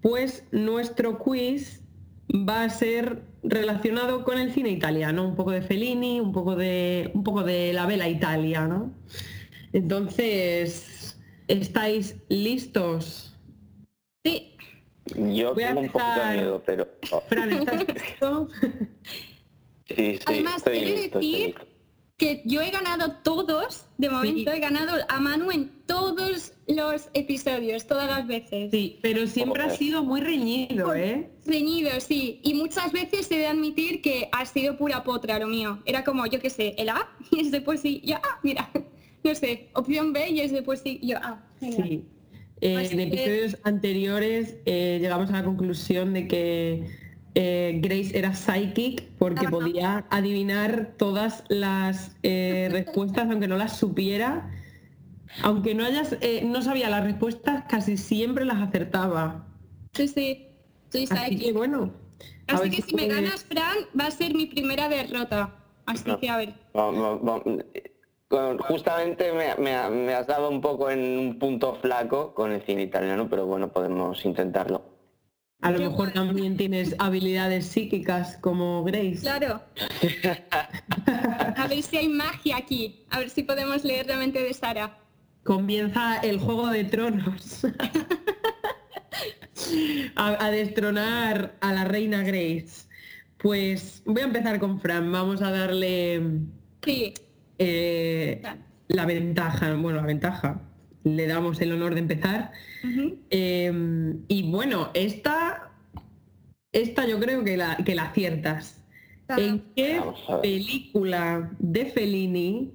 pues 0.01 0.43
nuestro 0.51 1.17
quiz 1.19 1.81
va 2.29 2.63
a 2.63 2.69
ser 2.69 3.23
relacionado 3.43 4.25
con 4.25 4.37
el 4.37 4.51
cine 4.51 4.69
italiano, 4.69 5.25
un 5.25 5.35
poco 5.35 5.51
de 5.51 5.61
Fellini, 5.61 6.19
un 6.19 6.33
poco 6.33 6.55
de, 6.55 7.11
un 7.13 7.23
poco 7.23 7.43
de 7.43 7.71
la 7.71 7.85
vela 7.85 8.09
Italia, 8.09 8.67
¿no? 8.67 8.91
Entonces, 9.71 11.17
¿estáis 11.47 12.17
listos? 12.27 13.37
Sí, 14.25 14.56
Yo 15.15 15.53
Voy 15.53 15.63
a 15.63 15.67
tengo 15.69 15.81
un 15.81 15.89
poquito 15.89 16.19
de 16.29 16.35
miedo, 16.37 16.63
pero... 16.65 16.87
oh, 17.11 17.21
Fran, 17.21 17.51
¿estás 17.51 17.85
listo? 17.87 18.49
sí, 19.87 19.95
sí, 19.95 20.19
Además, 20.25 20.57
estoy 20.57 20.79
quiero 20.79 20.95
listo, 21.01 21.19
decir- 21.19 21.55
que 22.17 22.41
yo 22.45 22.61
he 22.61 22.71
ganado 22.71 23.11
todos, 23.23 23.85
de 23.99 24.09
momento 24.09 24.49
Sí. 24.51 24.57
he 24.57 24.59
ganado 24.59 24.97
a 25.07 25.19
Manu 25.19 25.51
en 25.51 25.69
todos 25.85 26.51
los 26.65 27.09
episodios, 27.13 27.85
todas 27.85 28.07
las 28.09 28.25
veces. 28.25 28.71
Sí, 28.71 28.97
pero 29.03 29.27
siempre 29.27 29.61
ha 29.61 29.69
sido 29.69 30.03
muy 30.03 30.21
reñido, 30.21 30.95
¿eh? 30.95 31.29
Reñido, 31.45 31.91
sí. 31.99 32.39
Y 32.41 32.55
muchas 32.55 32.91
veces 32.91 33.29
he 33.29 33.37
de 33.37 33.45
admitir 33.45 34.01
que 34.01 34.29
ha 34.31 34.47
sido 34.47 34.75
pura 34.77 35.03
potra 35.03 35.37
lo 35.37 35.45
mío. 35.47 35.79
Era 35.85 36.03
como, 36.03 36.25
yo 36.25 36.39
qué 36.39 36.49
sé, 36.49 36.73
el 36.79 36.89
A 36.89 37.07
y 37.31 37.41
es 37.41 37.51
de 37.51 37.61
pues 37.61 37.81
sí, 37.81 38.01
yo 38.03 38.15
A, 38.15 38.39
mira. 38.43 38.69
No 39.23 39.35
sé, 39.35 39.67
opción 39.73 40.13
B 40.13 40.29
y 40.29 40.39
es 40.39 40.51
de 40.51 40.61
pues 40.61 40.79
sí, 40.81 40.99
yo 41.03 41.17
A. 41.17 41.43
Venga. 41.59 41.83
Sí. 41.83 42.03
Eh, 42.61 42.77
Así 42.77 42.99
en 42.99 43.11
que- 43.11 43.23
episodios 43.23 43.57
anteriores 43.63 44.57
eh, 44.65 44.97
llegamos 45.01 45.29
a 45.29 45.33
la 45.33 45.43
conclusión 45.43 46.13
de 46.13 46.27
que 46.27 46.85
eh, 47.35 47.79
Grace 47.83 48.17
era 48.17 48.33
psychic 48.33 49.03
porque 49.19 49.41
Ajá. 49.41 49.49
podía 49.51 50.05
adivinar 50.09 50.93
todas 50.97 51.43
las 51.49 52.15
eh, 52.23 52.67
respuestas 52.71 53.29
aunque 53.29 53.47
no 53.47 53.57
las 53.57 53.77
supiera. 53.77 54.49
Aunque 55.43 55.75
no 55.75 55.85
hayas, 55.85 56.17
eh, 56.21 56.41
no 56.45 56.61
sabía 56.61 56.89
las 56.89 57.03
respuestas, 57.03 57.65
casi 57.69 57.97
siempre 57.97 58.43
las 58.45 58.57
acertaba. 58.61 59.45
Sí, 59.93 60.07
sí. 60.07 60.47
Soy 60.89 61.03
Así 61.03 61.15
psychic. 61.15 61.41
que 61.43 61.51
bueno. 61.53 61.93
Así 62.47 62.69
que 62.71 62.81
si 62.81 62.95
me 62.95 63.07
ganas, 63.07 63.43
Fran, 63.43 63.75
va 63.99 64.05
a 64.07 64.11
ser 64.11 64.33
mi 64.33 64.45
primera 64.47 64.87
derrota. 64.87 65.53
Así 65.85 66.07
No. 66.09 66.17
que 66.19 66.29
a 66.29 66.37
ver. 66.37 66.53
Con- 68.27 68.57
Justamente 68.57 69.31
me, 69.31 69.55
me- 69.55 69.89
me 69.89 70.13
has 70.13 70.27
dado 70.27 70.49
un 70.49 70.59
poco 70.61 70.89
en 70.89 70.99
un 71.17 71.39
punto 71.39 71.75
flaco 71.75 72.33
con 72.33 72.51
el 72.51 72.61
cine 72.63 72.83
italiano, 72.83 73.27
pero 73.29 73.45
bueno, 73.45 73.71
podemos 73.71 74.23
intentarlo. 74.25 74.83
A 75.61 75.71
lo 75.71 75.79
mejor 75.79 76.11
también 76.11 76.55
tienes 76.55 76.95
habilidades 76.99 77.65
psíquicas 77.65 78.37
como 78.37 78.83
Grace. 78.83 79.21
Claro. 79.21 79.61
A 81.57 81.67
ver 81.67 81.81
si 81.81 81.97
hay 81.97 82.07
magia 82.09 82.57
aquí. 82.57 83.05
A 83.09 83.19
ver 83.19 83.29
si 83.31 83.41
podemos 83.43 83.83
leer 83.83 84.05
la 84.07 84.17
mente 84.17 84.43
de 84.43 84.53
Sara. 84.53 84.99
Comienza 85.43 86.17
el 86.19 86.39
juego 86.39 86.67
de 86.67 86.83
tronos. 86.83 87.65
a, 90.15 90.45
a 90.45 90.51
destronar 90.51 91.55
a 91.61 91.73
la 91.73 91.85
reina 91.85 92.21
Grace. 92.21 92.87
Pues 93.37 94.03
voy 94.05 94.21
a 94.21 94.25
empezar 94.25 94.59
con 94.59 94.79
Fran. 94.79 95.11
Vamos 95.11 95.41
a 95.41 95.49
darle 95.49 96.21
Sí. 96.83 97.15
Eh, 97.59 98.41
la 98.87 99.05
ventaja. 99.05 99.73
Bueno, 99.73 100.01
la 100.01 100.07
ventaja. 100.07 100.61
Le 101.03 101.27
damos 101.27 101.61
el 101.61 101.71
honor 101.71 101.93
de 101.93 102.01
empezar. 102.01 102.51
Eh, 103.29 104.13
y 104.27 104.51
bueno, 104.51 104.89
esta, 104.93 105.71
esta 106.71 107.07
yo 107.07 107.19
creo 107.19 107.43
que 107.43 107.57
la, 107.57 107.77
que 107.77 107.95
la 107.95 108.03
aciertas. 108.03 108.83
¿En 109.29 109.65
qué 109.75 110.01
película 110.41 111.51
de 111.59 111.85
Fellini 111.85 112.73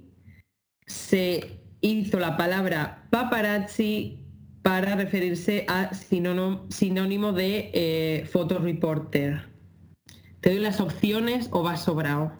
se 0.85 1.59
hizo 1.81 2.19
la 2.19 2.37
palabra 2.37 3.07
paparazzi 3.09 4.19
para 4.61 4.95
referirse 4.95 5.65
a 5.67 5.93
sinónimo, 5.93 6.65
sinónimo 6.69 7.33
de 7.33 7.71
eh, 7.73 8.25
photoreporter? 8.31 9.47
¿Te 10.41 10.51
doy 10.51 10.59
las 10.59 10.79
opciones 10.79 11.47
o 11.51 11.63
vas 11.63 11.83
sobrado? 11.83 12.33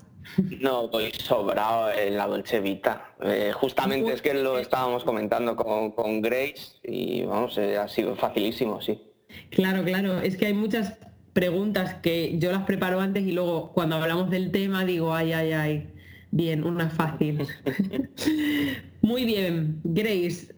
No, 0.61 0.87
voy 0.87 1.11
sobrado 1.11 1.91
en 1.91 2.17
la 2.17 2.27
Dolce 2.27 2.59
Vita. 2.59 3.13
Eh, 3.21 3.51
justamente 3.53 4.13
es 4.13 4.21
que 4.21 4.33
lo 4.33 4.57
estábamos 4.57 5.03
comentando 5.03 5.55
con, 5.55 5.91
con 5.91 6.21
Grace 6.21 6.79
y 6.83 7.23
vamos, 7.23 7.57
eh, 7.57 7.77
ha 7.77 7.87
sido 7.87 8.15
facilísimo, 8.15 8.81
sí. 8.81 9.01
Claro, 9.49 9.83
claro, 9.83 10.19
es 10.21 10.37
que 10.37 10.47
hay 10.47 10.53
muchas 10.53 10.97
preguntas 11.33 11.95
que 11.95 12.37
yo 12.37 12.51
las 12.51 12.63
preparo 12.63 12.99
antes 12.99 13.23
y 13.23 13.31
luego 13.31 13.71
cuando 13.73 13.95
hablamos 13.95 14.29
del 14.29 14.51
tema 14.51 14.85
digo, 14.85 15.13
ay, 15.13 15.33
ay, 15.33 15.51
ay, 15.51 15.93
bien, 16.31 16.63
una 16.63 16.89
fácil. 16.89 17.47
Muy 19.01 19.25
bien, 19.25 19.81
Grace, 19.83 20.55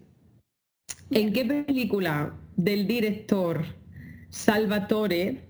¿en 1.12 1.34
qué 1.34 1.46
película 1.46 2.34
del 2.56 2.88
director 2.88 3.66
Salvatore 4.30 5.44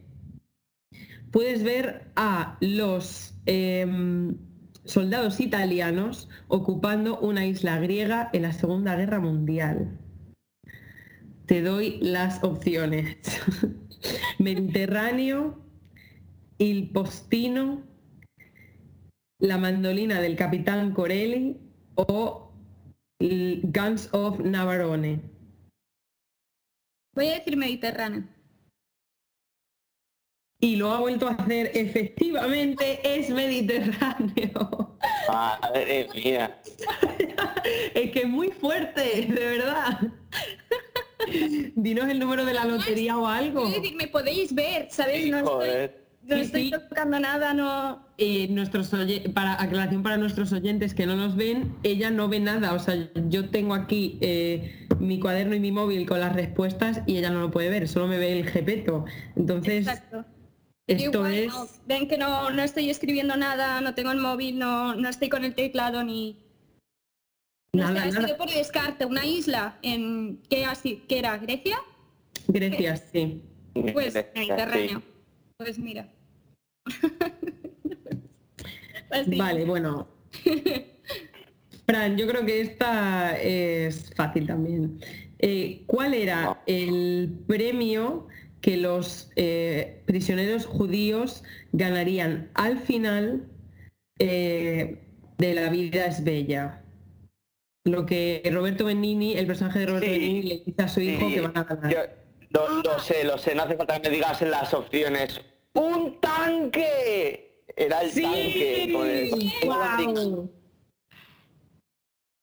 puedes 1.32 1.64
ver 1.64 2.12
a 2.16 2.58
los 2.62 3.35
em, 3.46 4.38
soldados 4.84 5.40
italianos 5.40 6.30
ocupando 6.48 7.20
una 7.20 7.46
isla 7.46 7.80
griega 7.80 8.30
en 8.34 8.44
la 8.44 8.54
Segunda 8.54 8.96
Guerra 8.96 9.20
Mundial? 9.20 10.00
Te 11.46 11.62
doy 11.62 12.00
las 12.02 12.44
opciones. 12.44 13.18
Mediterráneo, 14.40 15.60
Il 16.58 16.92
Postino, 16.92 17.84
La 19.40 19.58
mandolina 19.58 20.22
del 20.22 20.36
capitán 20.36 20.94
Corelli 20.94 21.60
o 21.96 22.52
Guns 23.20 24.10
of 24.14 24.40
Navarone. 24.40 25.22
Voy 27.14 27.28
a 27.28 27.36
decir 27.36 27.58
Mediterráneo. 27.58 28.35
Y 30.60 30.78
lo 30.78 30.92
ha 30.94 31.00
vuelto 31.00 31.28
a 31.28 31.32
hacer, 31.32 31.72
efectivamente, 31.74 33.00
es 33.04 33.30
Mediterráneo. 33.30 34.98
Madre 35.28 36.08
mía. 36.16 36.60
es 37.94 38.12
que 38.12 38.20
es 38.22 38.28
muy 38.28 38.50
fuerte, 38.50 39.28
de 39.28 39.46
verdad. 39.46 40.00
Dinos 41.76 42.10
el 42.10 42.20
número 42.20 42.46
de 42.46 42.54
la 42.54 42.66
lotería 42.66 43.18
o 43.18 43.28
algo. 43.28 43.70
Me 43.98 44.08
podéis 44.08 44.54
ver, 44.56 44.88
¿sabéis? 44.90 45.30
No 45.32 45.38
estoy, 45.40 45.92
no 46.24 46.36
estoy 46.36 46.72
tocando 46.72 47.20
nada, 47.20 47.54
no. 47.54 48.06
Eh, 48.18 48.48
nuestros 48.50 48.94
oye- 48.94 49.30
para 49.34 49.62
aclaración 49.62 50.04
para 50.04 50.18
nuestros 50.18 50.54
oyentes 50.54 50.94
que 50.94 51.06
no 51.06 51.16
nos 51.18 51.36
ven, 51.36 51.76
ella 51.84 52.10
no 52.12 52.30
ve 52.30 52.40
nada. 52.40 52.74
O 52.74 52.80
sea, 52.80 52.96
yo 53.28 53.50
tengo 53.50 53.74
aquí 53.74 54.18
eh, 54.22 54.88
mi 55.00 55.20
cuaderno 55.20 55.54
y 55.56 55.60
mi 55.60 55.72
móvil 55.74 56.08
con 56.08 56.22
las 56.22 56.34
respuestas 56.34 57.02
y 57.08 57.18
ella 57.18 57.30
no 57.30 57.42
lo 57.42 57.52
puede 57.52 57.70
ver, 57.70 57.88
solo 57.90 58.08
me 58.08 58.18
ve 58.18 58.40
el 58.40 58.48
gepeto. 58.50 59.04
Entonces, 59.36 59.88
Exacto. 59.88 60.26
Esto 60.88 61.20
Igual, 61.28 61.34
es... 61.34 61.48
no, 61.48 61.68
ven 61.88 62.08
que 62.08 62.18
no, 62.18 62.52
no 62.52 62.62
estoy 62.64 62.90
escribiendo 62.90 63.36
nada, 63.36 63.82
no 63.82 63.96
tengo 63.96 64.12
el 64.12 64.20
móvil, 64.20 64.60
no, 64.60 64.96
no 64.96 65.10
estoy 65.10 65.30
con 65.30 65.44
el 65.44 65.56
teclado 65.56 66.04
ni... 66.04 66.38
No 67.74 67.84
Nada, 67.84 68.04
sé, 68.04 68.08
ha 68.08 68.12
nada. 68.12 68.28
sido 68.28 68.38
por 68.38 68.50
descarte, 68.50 69.06
una 69.06 69.26
isla 69.26 69.78
en... 69.82 70.42
¿Qué, 70.50 70.64
así, 70.66 71.04
¿qué 71.10 71.20
era? 71.20 71.38
¿Grecia? 71.38 71.78
Grecia, 72.48 72.96
sí. 72.98 73.42
Pues 73.94 74.14
Sí. 74.14 74.20
Mediterráneo. 74.36 75.02
Pues 75.58 75.80
mira. 75.80 76.10
Pues. 79.08 79.38
Vale, 79.38 79.66
bueno. 79.66 80.08
Fran, 81.86 82.18
yo 82.18 82.28
creo 82.28 82.44
que 82.46 82.62
esta 82.62 83.38
es 83.40 84.12
fácil 84.16 84.48
también. 84.48 85.00
Eh, 85.40 85.84
¿Cuál 85.86 86.16
era 86.16 86.62
el 86.66 87.38
premio 87.48 88.28
que 88.66 88.78
los 88.78 89.30
eh, 89.36 90.02
prisioneros 90.08 90.66
judíos 90.66 91.44
ganarían 91.72 92.50
al 92.56 92.80
final 92.80 93.48
eh, 94.18 95.04
de 95.38 95.54
La 95.54 95.70
vida 95.70 96.08
es 96.08 96.24
bella? 96.24 96.82
Lo 97.84 98.08
que 98.08 98.42
Roberto 98.52 98.86
Benini, 98.86 99.38
el 99.38 99.46
personaje 99.46 99.78
de 99.78 99.86
Roberto 99.86 100.08
Sí. 100.08 100.14
Benini, 100.14 100.42
le 100.42 100.64
dice 100.66 100.82
a 100.82 100.88
su 100.88 101.00
hijo 101.02 101.28
Sí, 101.28 101.34
que 101.36 101.42
van 101.42 101.56
a 101.56 101.64
ganar. 101.64 101.94
yo 101.94 102.00
lo, 102.50 102.82
lo 102.82 102.98
sé, 103.00 103.24
lo 103.24 103.38
sé, 103.38 103.54
no 103.54 103.62
hace 103.62 103.76
falta 103.78 104.02
que 104.02 104.10
me 104.10 104.16
digas 104.16 104.42
en 104.42 104.50
las 104.50 104.74
opciones. 104.74 105.42
¡Un 105.76 106.20
tanque! 106.20 107.62
Era 107.76 108.02
el 108.02 108.10
tanque. 108.14 108.90
con 108.92 109.08
el- 109.08 109.52
¡Guau! 109.64 110.50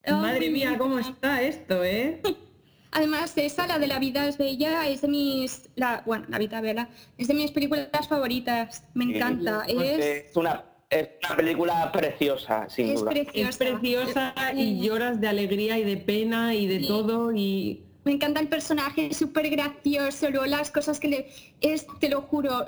Madre 0.06 0.50
mía, 0.50 0.76
¿cómo 0.78 1.00
está 1.00 1.42
esto, 1.42 1.82
eh? 1.82 2.20
Además, 2.92 3.32
esa, 3.36 3.66
la 3.66 3.78
de 3.78 3.86
la 3.86 3.98
vida 3.98 4.28
es 4.28 4.36
bella, 4.38 4.86
es 4.88 5.00
de 5.00 5.08
mis... 5.08 5.70
La, 5.76 6.02
bueno, 6.06 6.26
la 6.28 6.38
vida 6.38 6.60
bella, 6.60 6.88
es 7.18 7.26
de 7.28 7.34
mis 7.34 7.50
películas 7.50 7.88
favoritas. 8.08 8.84
Me 8.94 9.04
encanta. 9.04 9.64
Sí, 9.66 9.76
Es, 9.82 10.04
es 10.30 10.36
una, 10.36 10.64
es 10.90 11.08
una 11.26 11.36
película 11.36 11.90
preciosa, 11.90 12.68
sin 12.68 12.90
es 12.90 13.00
duda. 13.00 13.12
Es 13.12 13.56
preciosa. 13.56 13.58
preciosa 13.58 14.34
y 14.54 14.80
lloras 14.80 15.20
de 15.20 15.28
alegría 15.28 15.78
y 15.78 15.84
de 15.84 15.96
pena 15.96 16.54
y 16.54 16.66
de 16.66 16.80
Sí. 16.80 16.86
todo 16.86 17.32
y 17.34 17.82
Me 18.04 18.12
encanta 18.12 18.40
el 18.40 18.48
personaje, 18.48 19.06
es 19.10 19.16
súper 19.16 19.48
gracioso, 19.48 20.28
luego 20.28 20.44
las 20.46 20.70
cosas 20.70 21.00
que 21.00 21.08
le... 21.08 21.28
Es, 21.60 21.86
te 21.98 22.08
lo 22.10 22.20
juro, 22.22 22.66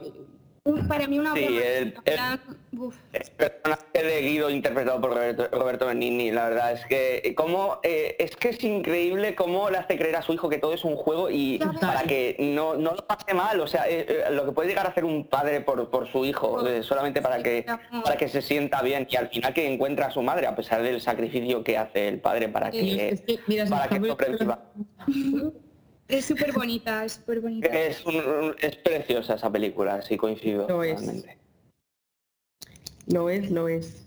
un- 0.66 0.88
para 0.88 1.06
mí 1.06 1.18
una 1.18 1.34
Sí, 1.34 1.44
obra 1.44 1.66
el- 1.78 1.94
el- 2.06 3.30
personaje 3.36 4.02
de 4.02 4.20
Guido 4.22 4.48
interpretado 4.50 4.98
por 5.00 5.10
Roberto, 5.10 5.46
Roberto 5.52 5.86
Benigni, 5.86 6.30
la 6.30 6.48
verdad 6.48 6.72
es 6.72 6.86
que 6.86 7.34
cómo 7.36 7.80
eh, 7.82 8.16
es 8.18 8.34
que 8.36 8.48
es 8.48 8.64
increíble 8.64 9.34
cómo 9.34 9.68
le 9.68 9.76
hace 9.78 9.98
creer 9.98 10.16
a 10.16 10.22
su 10.22 10.32
hijo 10.32 10.48
que 10.48 10.56
todo 10.58 10.72
es 10.72 10.82
un 10.84 10.96
juego 10.96 11.28
y 11.30 11.58
Total. 11.58 11.78
para 11.80 12.02
que 12.04 12.36
no, 12.38 12.76
no 12.76 12.92
lo 12.94 13.06
pase 13.06 13.34
mal, 13.34 13.60
o 13.60 13.66
sea, 13.66 13.86
eh, 13.88 14.06
eh, 14.08 14.24
lo 14.32 14.46
que 14.46 14.52
puede 14.52 14.68
llegar 14.70 14.86
a 14.86 14.90
hacer 14.90 15.04
un 15.04 15.26
padre 15.28 15.60
por, 15.60 15.90
por 15.90 16.10
su 16.10 16.24
hijo, 16.24 16.66
eh, 16.66 16.82
solamente 16.82 17.20
para 17.20 17.42
que 17.42 17.66
para 18.02 18.16
que 18.16 18.28
se 18.28 18.40
sienta 18.40 18.80
bien 18.80 19.06
y 19.10 19.16
al 19.16 19.28
final 19.28 19.52
que 19.52 19.70
encuentra 19.70 20.06
a 20.06 20.10
su 20.10 20.22
madre 20.22 20.46
a 20.46 20.56
pesar 20.56 20.82
del 20.82 21.00
sacrificio 21.02 21.62
que 21.62 21.76
hace 21.76 22.08
el 22.08 22.20
padre 22.20 22.48
para 22.48 22.72
Sí, 22.72 22.96
que 22.96 23.08
es 23.10 23.20
que, 23.20 23.38
mira, 23.46 23.66
para 23.66 23.86
que 23.88 23.96
sobreviva. 24.08 24.58
Es 26.08 26.26
súper 26.26 26.52
bonita, 26.52 27.04
es 27.04 27.12
súper 27.14 27.40
bonita. 27.40 27.66
Es, 27.68 28.04
un- 28.04 28.54
es 28.60 28.76
preciosa 28.76 29.34
esa 29.34 29.50
película, 29.50 30.02
sí 30.02 30.16
coincido. 30.16 30.66
Lo 30.68 30.82
es. 30.82 30.96
totalmente. 30.96 31.38
Lo 33.06 33.30
es, 33.30 33.50
lo 33.50 33.68
es. 33.68 34.06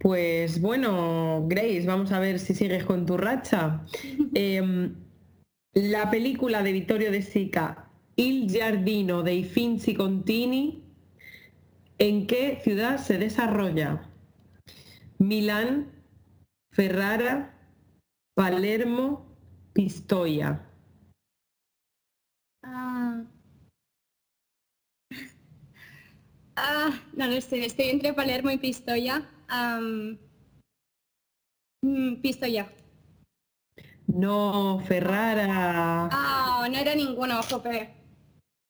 Pues 0.00 0.60
bueno, 0.60 1.44
Grace, 1.48 1.84
vamos 1.86 2.12
a 2.12 2.18
ver 2.20 2.38
si 2.38 2.54
sigues 2.54 2.84
con 2.84 3.06
tu 3.06 3.16
racha. 3.16 3.84
Em, 4.34 4.94
la 5.72 6.10
película 6.10 6.62
de 6.62 6.72
Vittorio 6.72 7.10
De 7.10 7.22
Sica, 7.22 7.88
Il 8.16 8.48
Giardino 8.50 9.22
dei 9.22 9.44
Finzi 9.44 9.94
Contini, 9.94 10.82
¿en 11.98 12.26
qué 12.26 12.60
ciudad 12.62 12.98
se 12.98 13.18
desarrolla? 13.18 14.08
Milán, 15.18 15.90
Ferrara, 16.70 17.54
Palermo, 18.34 19.26
Pistoia. 19.72 20.60
Ah. 22.64 23.24
Ah, 26.56 26.90
no 27.14 27.26
lo 27.26 27.40
sé, 27.40 27.64
estoy 27.64 27.90
entre 27.90 28.12
Palermo 28.14 28.50
y 28.50 28.58
Pistoia. 28.58 29.28
Mm, 31.82 32.20
Pistoia. 32.22 32.72
No, 34.06 34.80
Ferrara. 34.86 36.08
Ah, 36.12 36.66
no 36.70 36.78
era 36.78 36.94
ninguno, 36.94 37.42
jope. 37.42 37.94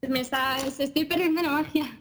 Me 0.08 0.20
está, 0.20 0.56
estoy 0.58 1.04
perdiendo 1.04 1.42
la 1.42 1.50
magia. 1.50 1.98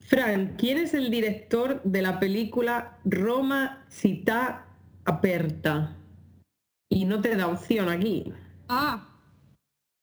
Fran, 0.00 0.56
¿quién 0.56 0.78
es 0.78 0.94
el 0.94 1.10
director 1.10 1.82
de 1.84 2.02
la 2.02 2.20
película 2.20 2.98
Roma 3.04 3.84
Città 3.88 4.66
Aperta? 5.04 5.96
Y 6.90 7.04
no 7.06 7.20
te 7.20 7.34
da 7.34 7.48
opción 7.48 7.88
aquí. 7.88 8.32
Ah, 8.68 9.12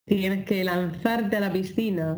Tienes 0.10 0.44
que 0.44 0.64
lanzarte 0.64 1.38
a 1.38 1.40
la 1.40 1.54
piscina. 1.54 2.18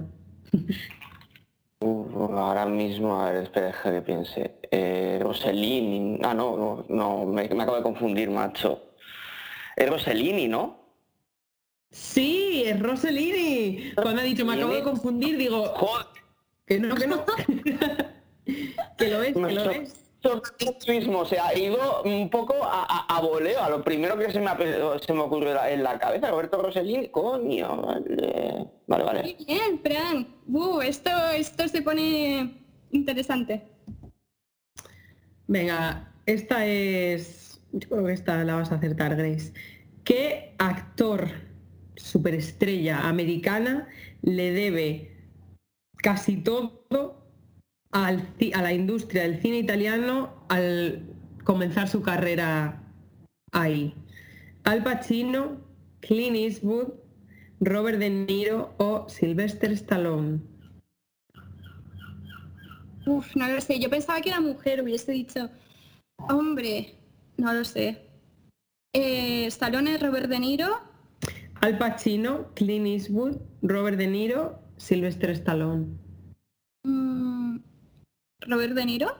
Ahora 1.81 2.65
mismo, 2.65 3.21
a 3.21 3.31
ver, 3.31 3.43
espera, 3.43 3.65
deja 3.67 3.91
que 3.91 4.01
piense. 4.01 4.59
Eh, 4.71 5.19
Rossellini. 5.21 6.17
Ah, 6.23 6.33
no, 6.33 6.55
no, 6.55 6.85
no, 6.87 7.25
me, 7.25 7.49
me 7.49 7.63
acabo 7.63 7.75
de 7.75 7.83
confundir, 7.83 8.29
macho. 8.29 8.93
Es 9.75 9.89
Rossellini, 9.89 10.47
¿no? 10.47 10.79
Sí, 11.89 12.63
es 12.65 12.79
Rossellini. 12.79 13.91
Cuando 13.95 14.21
ha 14.21 14.23
dicho 14.23 14.45
me 14.45 14.53
acabo 14.53 14.73
de 14.73 14.83
confundir, 14.83 15.37
digo, 15.37 15.65
Joder, 15.75 16.05
que 16.65 16.79
no, 16.79 16.95
que 16.95 17.07
no. 17.07 17.25
que 18.97 19.09
lo 19.09 19.21
es, 19.21 19.33
que 19.33 19.39
lo 19.51 19.69
es. 19.69 20.00
O 20.23 21.25
sea, 21.25 21.47
ha 21.47 21.57
ido 21.57 22.03
un 22.03 22.29
poco 22.29 22.53
a, 22.63 22.83
a- 22.83 23.17
a 23.17 23.21
voleo, 23.21 23.61
a 23.63 23.69
lo 23.69 23.83
primero 23.83 24.17
que 24.17 24.31
se 24.31 24.39
me, 24.39 24.49
se 24.99 25.13
me 25.13 25.19
ocurrió 25.21 25.49
en 25.49 25.55
la- 25.55 25.71
en 25.71 25.83
la 25.83 25.99
cabeza, 25.99 26.29
Roberto 26.29 26.61
Rossellini, 26.61 27.09
coño, 27.09 27.81
vale, 27.81 28.67
vale, 28.87 29.03
vale. 29.03 29.21
muy 29.23 29.45
bien, 29.45 29.79
Fran. 29.81 30.27
Uh, 30.47 30.81
esto, 30.81 31.09
esto 31.35 31.67
se 31.67 31.81
pone 31.81 32.53
interesante. 32.91 33.63
Venga, 35.47 36.13
esta 36.25 36.65
es. 36.65 37.59
Yo 37.73 37.89
creo 37.89 38.05
que 38.05 38.13
esta 38.13 38.43
la 38.43 38.55
vas 38.55 38.71
a 38.71 38.75
acertar, 38.75 39.15
Grace. 39.15 39.53
¿Qué 40.03 40.55
actor 40.59 41.29
superestrella 41.95 43.07
americana 43.07 43.87
le 44.21 44.51
debe 44.51 45.17
casi 45.97 46.37
todo 46.37 47.20
al 47.91 48.27
a 48.53 48.61
la 48.61 48.73
industria 48.73 49.23
del 49.23 49.41
cine 49.41 49.57
italiano 49.57 50.45
al 50.49 51.03
comenzar 51.43 51.87
su 51.87 52.01
carrera 52.01 52.81
ahí? 53.51 53.93
Al 54.63 54.83
Pacino, 54.83 55.57
Clint 56.01 56.35
Eastwood, 56.35 56.93
Robert 57.59 57.99
De 57.99 58.09
Niro 58.09 58.73
o 58.77 59.07
Sylvester 59.09 59.71
Stallone. 59.71 60.39
Uf, 63.05 63.35
no 63.35 63.47
lo 63.47 63.59
sé. 63.61 63.79
Yo 63.79 63.89
pensaba 63.89 64.21
que 64.21 64.29
era 64.29 64.39
mujer, 64.39 64.81
hubiese 64.81 65.11
dicho. 65.11 65.49
Hombre, 66.29 66.95
no 67.37 67.53
lo 67.53 67.63
sé. 67.63 68.07
Eh, 68.93 69.45
Stallone, 69.47 69.97
Robert 69.97 70.29
De 70.29 70.39
Niro. 70.39 70.81
Al 71.61 71.77
Pacino, 71.77 72.53
Clint 72.55 72.87
Eastwood, 72.87 73.37
Robert 73.61 73.97
De 73.97 74.07
Niro, 74.07 74.59
Sylvester 74.77 75.31
Stallone. 75.31 75.87
mm, 76.83 77.30
Robert 78.47 78.73
De 78.73 78.85
Niro. 78.85 79.15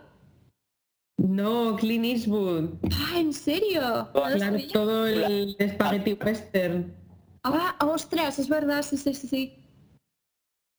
No, 1.18 1.76
Clint 1.76 2.06
Eastwood. 2.06 2.70
Ah, 2.92 3.20
¿en 3.20 3.32
serio? 3.34 3.82
No 3.82 4.12
Claro, 4.14 4.58
todo 4.74 5.06
el 5.08 5.56
spaghetti 5.60 6.14
western. 6.14 6.94
Ah, 7.44 7.76
ostras, 7.82 8.40
es 8.40 8.50
verdad, 8.50 8.82
sí, 8.82 8.98
sí, 8.98 9.14
sí, 9.14 9.28
sí. 9.28 9.56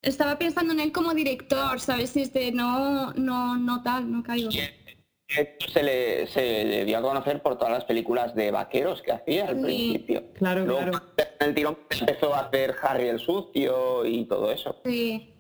Estaba 0.03 0.37
pensando 0.39 0.73
en 0.73 0.81
él 0.81 0.91
como 0.91 1.15
director, 1.15 1.79
¿sabes? 1.79 2.17
Este, 2.17 2.51
no, 2.51 3.13
no, 3.13 3.57
no 3.57 3.83
tal, 3.85 4.11
no 4.11 4.23
caigo. 4.25 4.51
Se 4.51 5.83
le, 5.83 6.27
se 6.27 6.65
le 6.65 6.85
dio 6.85 6.99
a 6.99 7.03
conocer 7.03 7.41
por 7.41 7.57
todas 7.57 7.73
las 7.73 7.85
películas 7.85 8.35
de 8.35 8.51
vaqueros 8.51 9.01
que 9.01 9.13
hacía 9.13 9.49
al 9.49 9.57
Sí. 9.59 9.63
principio. 9.63 10.25
Claro, 10.35 10.67
Luego, 10.67 10.91
claro. 10.91 11.03
en 11.41 11.49
el 11.49 11.55
tirón 11.55 11.79
empezó 11.89 12.35
a 12.35 12.41
hacer 12.41 12.75
Harry 12.83 13.09
el 13.09 13.19
sucio 13.21 14.05
y 14.05 14.25
todo 14.27 14.51
eso. 14.51 14.77
Sí. 14.85 15.32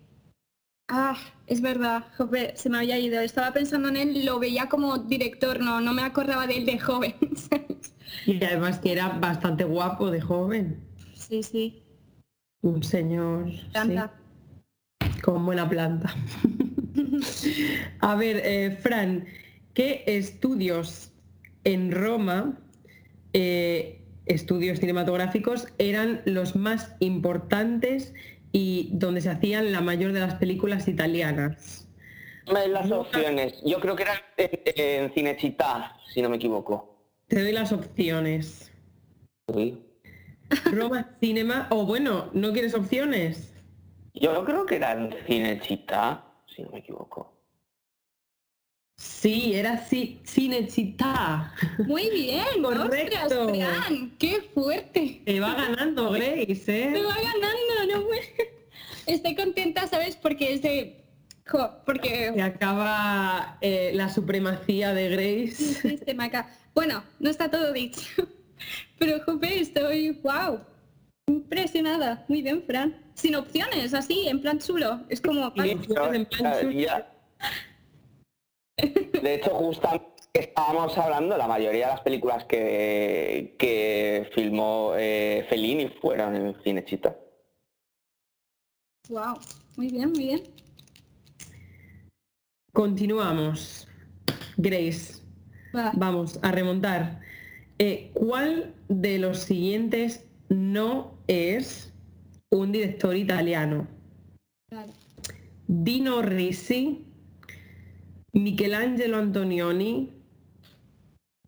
Ah, 0.95 1.17
es 1.47 1.63
verdad, 1.63 2.05
jope, 2.19 2.53
se 2.55 2.69
me 2.69 2.77
había 2.77 2.99
ido. 2.99 3.19
Estaba 3.19 3.51
pensando 3.55 3.89
en 3.89 3.97
él, 3.97 4.27
lo 4.27 4.39
veía 4.39 4.69
como 4.69 4.99
director, 4.99 5.59
no, 5.59 5.81
no 5.81 5.95
me 5.95 6.03
acordaba 6.03 6.47
de 6.47 6.59
él 6.59 6.67
de 6.67 6.79
joven. 6.79 7.15
Y 8.27 8.45
además 8.45 8.79
que 8.79 8.93
era 8.93 9.09
bastante 9.09 9.65
guapo 9.65 10.11
de 10.11 10.21
joven. 10.21 10.77
Sí, 11.15 11.43
sí, 11.43 11.83
Un 12.61 12.83
señor 12.83 13.51
sí, 13.51 13.63
planta. 13.73 14.13
con 15.23 15.47
buena 15.47 15.67
planta. 15.67 16.15
A 18.01 18.15
ver, 18.15 18.43
eh, 18.45 18.79
Fran, 18.83 19.25
¿qué 19.73 20.05
estudios 20.07 21.11
en 21.65 21.91
Roma 21.91 22.59
eh, 23.33 24.05
estudios 24.27 24.79
cinematográficos 24.79 25.69
eran 25.79 26.21
los 26.27 26.55
más 26.55 26.95
importantes 27.01 28.13
y 28.53 28.91
donde 28.93 29.21
se 29.21 29.31
hacían 29.31 29.73
la 29.73 29.81
mayor 29.81 30.13
de 30.13 30.21
las 30.21 30.35
películas 30.35 30.87
italianas? 30.89 31.89
Las 32.47 32.91
opciones. 32.91 33.55
Yo 33.65 33.81
creo 33.81 33.97
que 33.97 34.03
era 34.03 34.15
en, 34.37 35.13
Cinecittà, 35.13 35.97
si 36.13 36.21
no 36.21 36.29
me 36.29 36.37
equivoco. 36.37 36.97
Te 37.29 37.43
doy 37.43 37.53
las 37.53 37.73
opciones. 37.73 38.71
Roma 40.71 41.17
Cinema, 41.21 41.69
o 41.71 41.87
bueno, 41.87 42.31
¿no 42.33 42.53
quieres 42.53 42.75
opciones? 42.75 43.55
Yo 44.15 44.45
creo 44.45 44.67
que 44.67 44.77
era 44.77 44.93
en 44.93 45.15
Cinecittà, 45.27 46.25
si 46.55 46.63
no 46.63 46.71
me 46.71 46.79
equivoco. 46.81 47.33
Sí, 49.03 49.53
era 49.55 49.85
ci 49.89 50.21
Cinecittà. 50.25 51.53
Muy 51.87 52.09
bien, 52.11 52.45
correcto. 52.63 53.53
qué 54.19 54.43
fuerte. 54.55 55.23
Te 55.25 55.41
va 55.41 55.55
ganando 55.55 56.11
Grace, 56.13 56.65
¿eh? 56.67 56.93
Te 56.93 57.03
va 57.03 57.15
ganando, 57.15 58.01
no 58.01 58.07
Estoy 59.07 59.35
contenta, 59.35 59.89
¿sabes? 59.89 60.15
Porque 60.15 60.55
es 60.55 60.63
de 60.63 61.03
porque... 61.85 62.33
Se 62.35 62.43
acaba 62.43 63.59
eh, 63.61 63.91
la 63.95 64.09
supremacía 64.09 64.95
de 64.95 65.09
Grace. 65.09 65.99
Bueno, 66.75 67.03
no 67.19 67.29
está 67.29 67.51
todo 67.51 67.73
dicho. 67.73 68.01
Pero, 68.99 69.21
jope, 69.25 69.61
estoy, 69.61 70.11
wow, 70.23 70.61
impresionada. 71.27 72.25
Muy 72.29 72.43
bien, 72.43 72.63
Fran. 72.65 72.97
Sin 73.15 73.35
opciones, 73.35 73.93
así, 73.95 74.29
en 74.29 74.41
plan 74.41 74.61
chulo. 74.61 75.01
Es 75.09 75.21
como... 75.21 75.53
De 79.23 79.35
hecho, 79.35 79.51
justamente 79.51 80.07
estábamos 80.33 80.97
hablando, 80.99 81.37
la 81.37 81.47
mayoría 81.47 81.87
de 81.87 81.93
las 81.93 82.01
películas 82.01 82.45
que, 82.45 83.55
que 83.59 84.29
filmó 84.35 84.93
eh, 84.97 85.47
Fellini 85.49 85.89
fueron 85.89 86.35
en 86.35 86.55
Cinechita. 86.63 87.17
Wow, 89.09 89.39
muy 89.77 89.89
bien, 89.89 90.11
muy 90.11 90.25
bien. 90.25 90.43
Continuamos. 92.73 93.87
Grace, 94.57 95.23
vamos 95.95 96.39
a 96.43 96.53
remontar. 96.53 97.21
Eh, 97.79 98.11
¿Cuál 98.15 98.75
de 98.89 99.19
los 99.19 99.41
siguientes 99.41 100.25
no 100.49 101.15
es 101.27 101.93
un 102.51 102.73
director 102.73 103.17
italiano? 103.17 103.87
Dino 105.67 106.23
Risi, 106.23 107.05
Michelangelo 108.35 109.19
Antonioni, 109.19 110.11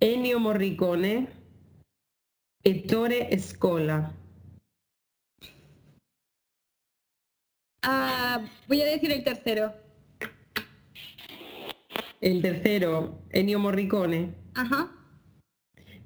Ennio 0.01 0.39
Morricone, 0.39 1.29
Ettore 2.63 3.39
Scola. 3.39 4.15
Ah, 7.83 8.45
voy 8.69 8.83
a 8.83 8.85
decir 8.85 9.13
el 9.13 9.25
tercero. 9.25 9.73
El 12.21 12.43
tercero, 12.43 13.19
Ennio 13.31 13.59
Morricone. 13.59 14.35
Ajá. 14.55 14.93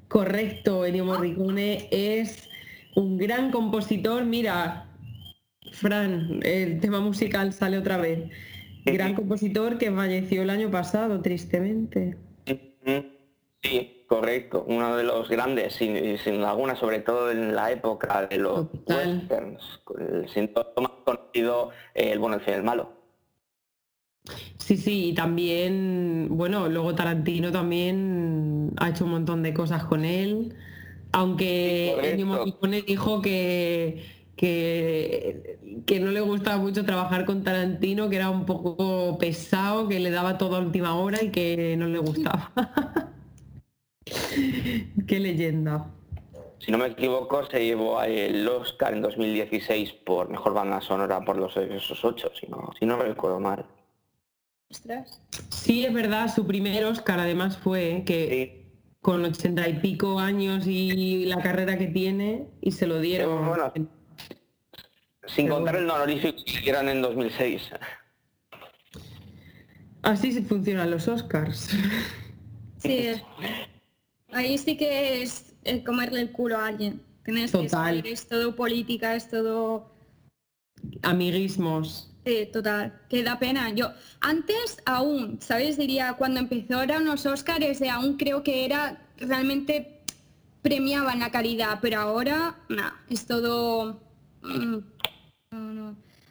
Correcto, 0.07 0.85
Ennio 0.87 1.05
Morricone 1.05 1.89
es 1.91 2.49
un 2.95 3.19
gran 3.19 3.51
compositor. 3.51 4.25
Mira, 4.25 4.89
Fran, 5.73 6.41
el 6.45 6.79
tema 6.79 7.01
musical 7.01 7.53
sale 7.53 7.79
otra 7.79 7.97
vez. 7.97 8.31
Gran 8.93 9.15
compositor 9.15 9.79
que 9.79 9.91
falleció 9.91 10.43
el 10.43 10.51
año 10.51 10.71
pasado, 10.71 11.21
tristemente. 11.21 12.17
Sí, 13.63 14.05
correcto. 14.07 14.65
Uno 14.69 14.97
de 14.97 15.05
los 15.05 15.29
grandes, 15.29 15.75
sin, 15.75 16.19
sin 16.19 16.41
laguna, 16.41 16.77
sobre 16.77 17.01
todo 17.01 17.31
en 17.31 17.55
la 17.55 17.73
época 17.73 18.27
de 18.27 18.39
los 18.39 18.67
westerns. 18.87 19.81
El 19.99 20.29
síntoma 20.29 20.93
conocido, 21.05 21.71
el 21.95 22.19
bueno, 22.19 22.37
el 22.37 22.43
fin, 22.43 22.55
el 22.55 22.63
malo. 22.63 22.93
Sí, 24.59 24.77
sí, 24.77 25.09
y 25.09 25.15
también, 25.15 26.29
bueno, 26.31 26.69
luego 26.69 26.95
Tarantino 26.95 27.51
también 27.51 28.73
ha 28.77 28.91
hecho 28.91 29.05
un 29.05 29.13
montón 29.13 29.43
de 29.43 29.55
cosas 29.55 29.85
con 29.85 30.05
él, 30.05 30.55
aunque 31.13 32.17
dijo 32.87 33.23
que, 33.23 34.05
que, 34.39 35.59
que, 35.85 35.99
no 35.99 36.13
le 36.13 36.21
gustaba 36.21 36.59
mucho 36.59 36.85
trabajar 36.85 37.25
con 37.25 37.43
Tarantino, 37.43 38.09
que 38.09 38.17
era 38.17 38.31
un 38.31 38.47
poco 38.47 39.19
pesado, 39.19 39.89
que 39.89 39.99
le 39.99 40.11
daba 40.11 40.39
todo 40.39 40.57
a 40.57 40.61
última 40.61 40.95
hora 40.95 41.23
y 41.23 41.31
que 41.31 41.77
no 41.77 41.89
le 41.89 41.99
gustaba. 41.99 42.53
Qué 45.07 45.19
leyenda. 45.19 45.91
Si 46.61 46.71
no 46.71 46.79
me 46.79 46.87
equivoco, 46.87 47.45
se 47.47 47.65
llevó 47.65 48.01
el 48.03 48.47
Oscar 48.49 48.95
en 48.95 49.03
2016 49.03 49.93
por 50.05 50.31
mejor 50.31 50.55
banda 50.55 50.81
sonora 50.81 51.25
por 51.25 51.37
los 51.37 51.57
esos 51.57 52.05
ocho, 52.05 52.31
si 52.39 52.47
no, 52.47 52.71
si 52.79 52.87
no 52.87 52.97
recuerdo 52.97 53.41
mal. 53.41 53.67
Sí, 55.51 55.85
es 55.85 55.93
verdad, 55.93 56.33
su 56.33 56.47
primer 56.47 56.85
Oscar 56.85 57.19
además 57.19 57.57
fue 57.57 58.05
que 58.07 58.69
con 59.01 59.25
ochenta 59.25 59.69
y 59.69 59.81
pico 59.81 60.21
años 60.21 60.67
y 60.67 61.25
la 61.25 61.43
carrera 61.43 61.77
que 61.77 61.89
tiene 61.89 62.47
y 62.61 62.71
se 62.71 62.87
lo 62.87 63.01
dieron. 63.01 63.98
Sin 65.35 65.49
contar 65.49 65.77
el 65.77 65.91
honorífico 65.91 66.39
que 66.45 66.71
eran 66.71 66.89
en 66.89 67.03
2006. 67.03 67.71
Así 70.03 70.33
se 70.33 70.43
funcionan 70.43 70.91
los 70.91 71.09
Oscars. 71.09 71.71
Sí, 72.79 73.11
ahí 74.31 74.57
sí 74.57 74.77
que 74.77 75.23
es 75.23 75.55
comerle 75.85 76.21
el 76.21 76.33
culo 76.33 76.59
a 76.59 76.67
alguien. 76.67 77.03
Total. 77.53 78.07
es 78.07 78.27
todo 78.27 78.57
política, 78.57 79.15
es 79.15 79.29
todo... 79.29 79.93
Amiguismos. 81.03 82.11
Sí, 82.25 82.49
total, 82.53 83.01
que 83.09 83.23
da 83.23 83.39
pena. 83.39 83.71
Yo 83.71 83.93
antes 84.21 84.79
aún, 84.87 85.39
¿sabes? 85.41 85.77
Diría, 85.77 86.15
cuando 86.15 86.41
empezó 86.41 86.81
eran 86.83 87.03
unos 87.03 87.27
Oscars, 87.27 87.81
de 87.81 87.91
aún 87.91 88.17
creo 88.17 88.43
que 88.43 88.65
era 88.65 89.03
realmente 89.19 90.01
premiaban 90.63 91.19
la 91.19 91.31
calidad, 91.31 91.81
pero 91.83 92.01
ahora, 92.01 92.57
nada, 92.69 92.99
es 93.11 93.27
todo... 93.27 94.01
Mm, 94.43 94.79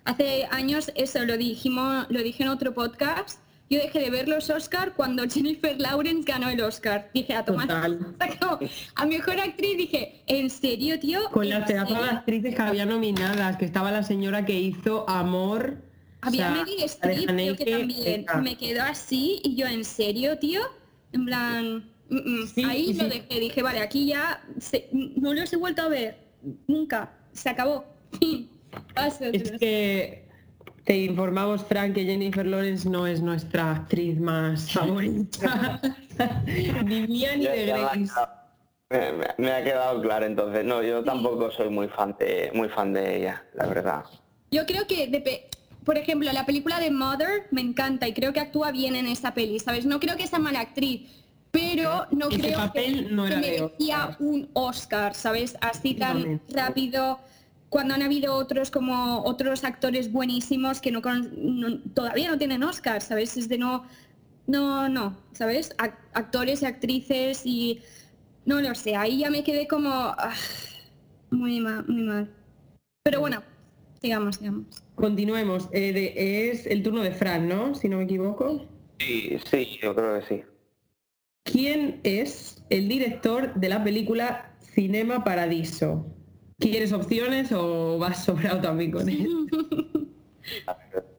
Hace 0.07 0.47
años 0.51 0.89
eso 0.95 1.25
lo 1.25 1.35
dijimos, 1.35 2.05
lo 2.07 2.23
dije 2.23 2.43
en 2.43 2.47
otro 2.47 2.73
podcast, 2.73 3.41
yo 3.69 3.77
dejé 3.77 3.99
de 3.99 4.09
ver 4.09 4.29
los 4.29 4.49
Oscars 4.49 4.93
cuando 4.95 5.29
Jennifer 5.29 5.77
Lawrence 5.77 6.23
ganó 6.23 6.49
el 6.49 6.61
Oscar. 6.61 7.11
Dije, 7.13 7.33
a 7.33 7.43
tomar 7.43 7.69
a 8.95 9.05
mejor 9.05 9.37
actriz, 9.37 9.75
dije, 9.75 10.23
¿en 10.27 10.49
serio, 10.49 10.97
tío? 10.97 11.29
Con 11.31 11.49
las 11.49 11.67
pedazos 11.67 11.99
de 12.01 12.05
actrices 12.05 12.55
que 12.55 12.61
había 12.61 12.85
nominadas, 12.85 13.57
que 13.57 13.65
estaba 13.65 13.91
la 13.91 14.01
señora 14.01 14.45
que 14.45 14.57
hizo 14.57 15.03
Amor. 15.09 15.83
Había 16.21 16.51
Meryl 16.51 16.83
Streep, 16.83 17.57
que 17.57 17.65
también 17.65 18.25
me 18.41 18.55
quedó 18.55 18.83
así, 18.83 19.41
y 19.43 19.57
yo, 19.57 19.67
¿en 19.67 19.83
serio, 19.83 20.39
tío? 20.39 20.61
En 21.11 21.25
plan, 21.25 21.91
mm, 22.09 22.15
mm, 22.15 22.65
ahí 22.65 22.93
lo 22.93 23.09
dejé, 23.09 23.41
dije, 23.41 23.61
vale, 23.61 23.81
aquí 23.81 24.07
ya 24.07 24.41
no 24.93 25.33
los 25.33 25.51
he 25.51 25.57
vuelto 25.57 25.81
a 25.81 25.89
ver, 25.89 26.17
nunca, 26.65 27.11
se 27.33 27.49
acabó. 27.49 27.83
es 29.33 29.51
que 29.51 30.27
te 30.83 30.97
informamos, 30.97 31.63
Frank, 31.65 31.93
que 31.93 32.05
Jennifer 32.05 32.45
Lawrence 32.45 32.89
no 32.89 33.07
es 33.07 33.21
nuestra 33.21 33.71
actriz 33.71 34.19
más 34.19 34.71
favorita. 34.73 35.81
ni 36.85 37.07
mía 37.07 37.35
ni 37.35 37.45
de 37.45 37.65
Grace. 37.65 38.11
Me, 39.37 39.51
ha 39.51 39.63
quedado 39.63 40.01
claro 40.01 40.25
entonces. 40.25 40.63
No, 40.63 40.81
yo 40.81 41.03
tampoco 41.03 41.51
soy 41.51 41.69
muy 41.69 41.89
fan 41.89 42.15
de 42.19 42.51
muy 42.53 42.69
fan 42.69 42.93
de 42.93 43.17
ella, 43.17 43.43
la 43.53 43.65
verdad. 43.65 44.05
Yo 44.49 44.65
creo 44.65 44.87
que 44.87 45.09
por 45.87 45.97
ejemplo, 45.97 46.29
la 46.33 46.45
película 46.45 46.81
de 46.81 46.91
Mother 46.91 47.47
me 47.51 47.61
encanta 47.61 48.09
y 48.09 48.13
creo 48.13 48.33
que 48.33 48.41
actúa 48.41 48.73
bien 48.73 48.97
en 48.97 49.07
esa 49.07 49.33
peli, 49.33 49.57
¿sabes? 49.57 49.85
No 49.85 50.01
creo 50.01 50.17
que 50.17 50.27
sea 50.27 50.37
mala 50.37 50.59
actriz, 50.59 51.09
pero 51.49 52.05
no 52.11 52.27
creo 52.27 52.73
que, 52.73 53.07
no 53.09 53.23
merecía 53.23 54.17
un 54.19 54.49
Oscar, 54.51 55.15
¿sabes? 55.15 55.57
Así 55.61 55.93
tan 55.93 56.41
rápido 56.49 57.21
cuando 57.69 57.93
han 57.93 58.01
habido 58.01 58.35
otros 58.35 58.71
como 58.71 59.23
otros 59.23 59.63
actores 59.63 60.11
buenísimos 60.11 60.79
que 60.79 60.91
no, 60.91 61.01
todavía 61.93 62.29
no 62.29 62.37
tienen 62.37 62.63
Oscar, 62.63 63.01
¿sabes? 63.01 63.35
Es 63.37 63.49
de 63.49 63.57
no, 63.57 63.85
no, 64.45 64.87
no, 64.89 65.17
¿sabes? 65.33 65.75
actores 66.13 66.61
y 66.61 66.65
actrices 66.65 67.41
y 67.45 67.81
no 68.45 68.61
lo 68.61 68.73
sé, 68.75 68.95
ahí 68.95 69.19
ya 69.19 69.29
me 69.29 69.43
quedé 69.43 69.67
como 69.67 69.89
ah, 69.91 70.33
muy 71.29 71.59
mal, 71.59 71.85
muy 71.87 72.03
mal. 72.03 72.29
Pero 73.03 73.19
bueno, 73.19 73.43
sigamos, 74.01 74.37
sigamos. 74.37 74.65
Continuemos. 74.95 75.69
Eh, 75.71 76.49
es 76.51 76.65
el 76.65 76.83
turno 76.83 77.01
de 77.03 77.11
Fran, 77.11 77.47
¿no? 77.47 77.75
Si 77.75 77.87
no 77.87 77.97
me 77.97 78.03
equivoco. 78.05 78.65
Sí, 78.99 79.37
sí, 79.49 79.79
yo 79.81 79.93
creo 79.93 80.19
que 80.19 80.25
sí. 80.25 80.43
¿Quién 81.43 81.99
es 82.03 82.63
el 82.69 82.87
director 82.87 83.53
de 83.53 83.69
la 83.69 83.83
película 83.83 84.53
Cinema 84.73 85.23
Paradiso? 85.23 86.05
¿Quieres 86.59 86.91
opciones 86.91 87.51
o 87.51 87.99
vas 87.99 88.23
sobrado 88.23 88.61
también 88.61 88.91
con 88.91 89.07
él? 89.07 89.47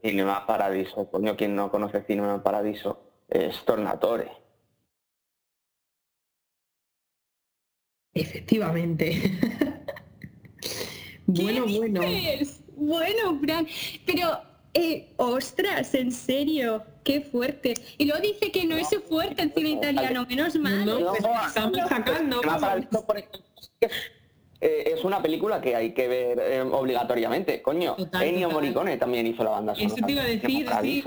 Cinema 0.03 0.45
Paradiso, 0.45 1.09
coño, 1.09 1.37
quien 1.37 1.55
no 1.55 1.71
conoce 1.71 2.03
Cinema 2.03 2.43
Paradiso 2.43 3.01
es 3.29 3.63
Tornatore. 3.63 4.31
Efectivamente. 8.13 9.39
bueno, 11.27 11.65
¿Qué 11.65 11.77
bueno. 11.77 12.01
dices? 12.01 12.63
Bueno, 12.75 13.39
Fran, 13.39 13.67
pero, 14.05 14.41
eh, 14.73 15.13
ostras, 15.17 15.93
en 15.93 16.11
serio, 16.11 16.83
qué 17.03 17.21
fuerte. 17.21 17.75
Y 17.97 18.05
luego 18.05 18.21
dice 18.21 18.51
que 18.51 18.65
no 18.65 18.75
es 18.75 18.87
fuerte 19.07 19.43
el 19.43 19.53
cine 19.53 19.69
italiano, 19.69 20.25
menos 20.27 20.55
mal. 20.55 20.85
No, 20.85 20.99
no, 20.99 21.11
pues 21.11 21.23
estamos 21.47 21.77
sacando. 21.87 22.41
Eh, 24.61 24.93
es 24.93 25.03
una 25.03 25.21
película 25.21 25.61
que 25.61 25.75
hay 25.75 25.93
que 25.93 26.07
ver 26.07 26.39
eh, 26.39 26.61
obligatoriamente, 26.61 27.61
coño. 27.61 27.95
Total, 27.95 28.23
Ennio 28.23 28.47
total. 28.47 28.61
Morricone 28.61 28.97
también 28.97 29.27
hizo 29.27 29.43
la 29.43 29.51
banda 29.51 29.75
sonora. 29.75 29.95
Eso 29.95 30.05
te 30.05 30.11
iba 30.11 30.21
a 30.21 30.25
decir, 30.25 30.69
sí. 30.81 31.03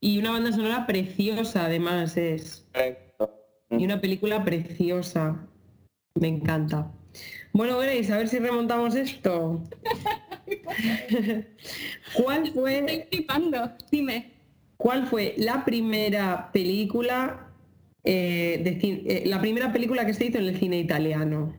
Y 0.00 0.18
una 0.18 0.32
banda 0.32 0.52
sonora 0.52 0.86
preciosa, 0.86 1.66
además, 1.66 2.16
es. 2.16 2.66
Correcto. 2.72 3.30
Y 3.70 3.84
una 3.84 4.00
película 4.00 4.44
preciosa. 4.44 5.46
Me 6.14 6.28
encanta. 6.28 6.90
Bueno, 7.52 7.78
Grace, 7.78 8.12
a 8.12 8.18
ver 8.18 8.28
si 8.28 8.38
remontamos 8.38 8.94
esto. 8.94 9.62
¿Cuál 12.14 12.46
Estoy 12.46 12.62
fue, 12.62 13.06
flipando. 13.10 13.70
Dime. 13.90 14.32
¿Cuál 14.76 15.06
fue 15.06 15.34
la 15.38 15.64
primera 15.64 16.50
película, 16.52 17.48
eh, 18.02 18.60
de 18.62 18.78
eh, 19.06 19.22
la 19.26 19.40
primera 19.40 19.72
película 19.72 20.04
que 20.04 20.14
se 20.14 20.26
hizo 20.26 20.38
en 20.38 20.46
el 20.46 20.58
cine 20.58 20.78
italiano? 20.78 21.54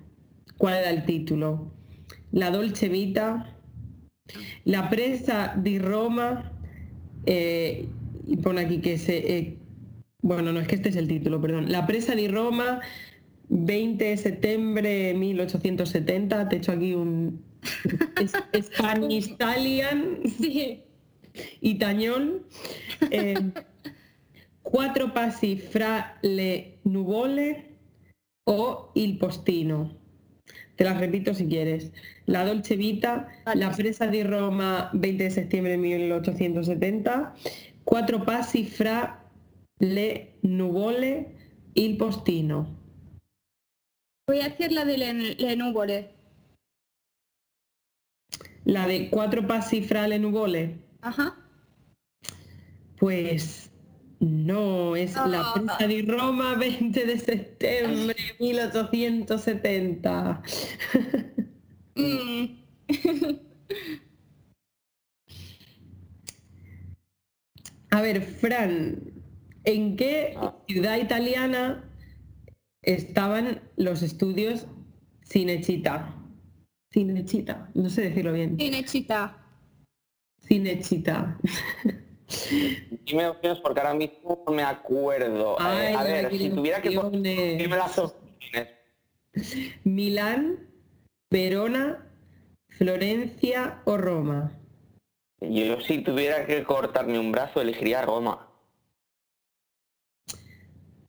¿Cuál 0.58 0.76
era 0.76 0.90
el 0.90 1.06
título? 1.06 1.72
La 2.32 2.52
Dolce 2.52 2.90
Vita, 2.90 3.56
La 4.64 4.90
presa 4.90 5.54
di 5.58 5.80
Roma, 5.80 6.52
eh, 7.26 7.88
y 8.26 8.38
pone 8.38 8.62
aquí 8.62 8.80
que 8.80 8.98
se... 8.98 9.18
eh, 9.38 9.58
bueno, 10.22 10.52
no, 10.52 10.60
es 10.60 10.68
que 10.68 10.76
este 10.76 10.90
es 10.90 10.96
el 10.96 11.08
título, 11.08 11.40
perdón. 11.40 11.72
La 11.72 11.86
presa 11.86 12.16
di 12.16 12.28
Roma, 12.28 12.82
20 13.50 14.04
de 14.06 14.18
septiembre 14.18 14.90
de 14.90 15.14
1870. 15.14 16.50
Te 16.50 16.56
he 16.56 16.60
hecho 16.60 16.72
aquí 16.72 16.94
un 16.96 17.44
Spanish 18.62 19.28
Italian 19.34 20.20
Sí. 20.40 20.84
Itañón. 21.62 22.44
Eh, 23.12 23.36
cuatro 24.64 25.14
passi 25.14 25.58
fra 25.58 26.18
le 26.24 26.80
nuvole 26.86 27.76
o 28.46 28.92
il 28.96 29.18
postino. 29.20 30.05
Te 30.76 30.84
las 30.84 31.00
repito 31.00 31.34
si 31.34 31.46
quieres. 31.48 31.92
La 32.26 32.46
Dolce 32.46 32.76
Vita, 32.76 33.28
Vale. 33.46 33.60
la 33.62 33.72
presa 33.72 34.08
di 34.08 34.24
Roma, 34.24 34.90
20 34.94 35.24
de 35.24 35.32
septiembre 35.32 35.72
de 35.74 35.78
1870. 35.78 37.34
Cuatro 37.84 38.24
passi 38.26 38.66
fra 38.66 39.24
le 39.80 40.34
nuvole 40.42 41.36
il 41.76 41.96
postino. 41.98 42.68
Voy 44.28 44.40
a 44.42 44.48
hacer 44.48 44.72
la 44.72 44.86
de 44.86 44.98
Len- 44.98 45.36
Lenúbole. 45.38 46.10
La 48.66 48.88
de 48.88 49.10
cuatro 49.10 49.46
passi 49.46 49.82
fra 49.84 50.08
le 50.08 50.18
nuvole. 50.20 50.80
Ajá. 51.02 51.36
Pues 52.98 53.70
no, 54.20 54.96
es 54.96 55.14
la 55.16 55.42
Ah. 55.42 55.54
presa 55.54 55.88
de 55.88 56.02
Roma 56.04 56.56
20 56.60 57.06
de 57.06 57.20
septiembre 57.20 58.16
de 58.40 58.46
1870. 58.46 60.42
Mm. 61.96 62.46
A 67.92 68.02
ver, 68.02 68.22
Fran, 68.22 69.00
¿en 69.64 69.96
qué 69.96 70.36
ciudad 70.68 70.98
italiana 70.98 71.90
estaban 72.82 73.62
los 73.78 74.02
estudios 74.02 74.68
Cinecittà? 75.24 76.14
Cinecittà, 76.92 77.70
no 77.74 77.90
sé 77.90 78.02
decirlo 78.04 78.34
bien. 78.34 78.58
Cinechita. 78.58 79.38
Cinecittà. 80.48 81.38
Dime 83.06 83.28
opciones 83.28 83.60
porque 83.60 83.80
ahora 83.82 83.94
mismo 83.94 84.44
no 84.46 84.54
me 84.54 84.64
acuerdo. 84.64 85.58
Eh, 85.60 85.94
a 85.96 86.04
ver, 86.04 86.32
si 86.32 86.50
tuviera 86.50 86.82
que 86.82 86.90
dime 86.90 87.78
las 87.78 87.98
opciones. 88.00 88.70
Milán, 89.84 90.68
Verona, 91.30 92.08
Florencia 92.70 93.82
o 93.86 93.98
Roma. 93.98 94.58
Yo 95.42 95.80
si 95.82 96.00
tuviera 96.00 96.46
que 96.46 96.64
cortarme 96.64 97.20
un 97.20 97.32
brazo 97.32 97.62
elegiría 97.62 98.02
Roma. 98.02 98.50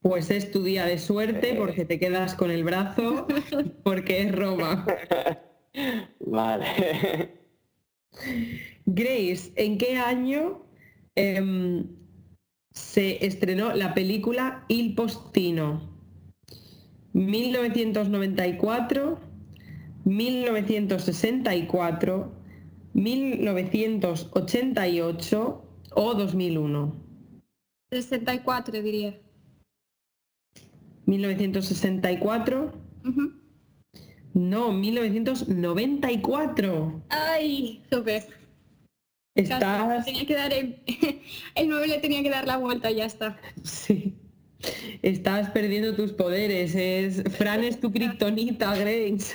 Pues 0.03 0.31
es 0.31 0.51
tu 0.51 0.63
día 0.63 0.85
de 0.85 0.99
suerte 0.99 1.51
Eh. 1.51 1.55
porque 1.57 1.85
te 1.85 1.99
quedas 1.99 2.35
con 2.35 2.51
el 2.51 2.63
brazo 2.63 3.27
porque 3.85 4.23
es 4.23 4.33
Roma. 4.33 4.85
Vale. 6.21 7.33
Grace, 8.85 9.53
¿en 9.57 9.79
qué 9.79 9.97
año 9.99 10.66
em, 11.17 11.87
se 12.73 13.27
estrenó 13.27 13.75
la 13.75 13.93
película 13.95 14.65
Il 14.69 14.95
Postino? 14.95 15.95
1994, 17.13 19.19
1964, 20.05 22.33
1988 22.95 25.63
o 25.95 26.15
2001. 26.15 26.95
64 27.91 28.83
diría. 28.83 29.19
1964, 31.07 32.73
Ujú. 33.05 33.33
no, 34.35 34.73
1994. 34.73 37.03
Ay, 37.09 37.83
joder. 37.91 38.25
Estás, 39.37 40.05
Tenía 40.05 40.27
que 40.27 40.35
dar 40.35 40.53
el, 40.53 40.81
el 41.55 41.69
9 41.69 41.87
le 41.89 41.99
tenía 41.99 42.23
que 42.23 42.31
dar 42.31 42.47
la 42.47 42.57
vuelta 42.57 42.91
y 42.91 42.97
ya 42.97 43.05
está. 43.05 43.37
sí, 43.63 44.15
estás 45.03 45.51
perdiendo 45.51 45.95
tus 45.95 46.13
poderes. 46.13 46.75
Es, 46.75 47.23
Fran 47.37 47.63
es 47.63 47.79
tu 47.79 47.93
kriptonita, 47.93 48.75
Grace. 48.75 49.35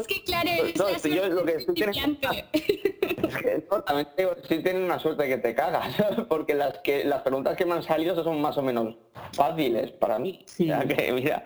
Es 0.00 0.06
que 0.06 0.22
claro, 0.24 0.50
es 0.50 0.76
No, 0.76 0.90
la 0.90 0.98
si 0.98 1.14
yo 1.14 1.28
lo 1.28 1.44
que 1.44 1.60
suerte 1.60 1.84
teniendo- 1.84 2.30
Es 2.52 3.36
que, 3.36 3.64
no, 3.70 3.82
también 3.82 4.08
te 4.16 4.22
digo, 4.22 4.34
sí 4.48 4.58
tienen 4.62 4.82
una 4.82 4.98
suerte 4.98 5.26
que 5.28 5.38
te 5.38 5.54
cagas, 5.54 5.94
porque 6.28 6.54
las 6.54 6.78
que 6.78 7.04
las 7.04 7.22
preguntas 7.22 7.56
que 7.56 7.64
me 7.64 7.74
han 7.74 7.82
salido 7.82 8.22
son 8.22 8.40
más 8.40 8.56
o 8.58 8.62
menos 8.62 8.96
fáciles 9.32 9.92
para 9.92 10.18
mí. 10.18 10.42
Sí. 10.46 10.64
O 10.64 10.66
sea 10.74 10.84
que, 10.84 11.12
mira, 11.12 11.44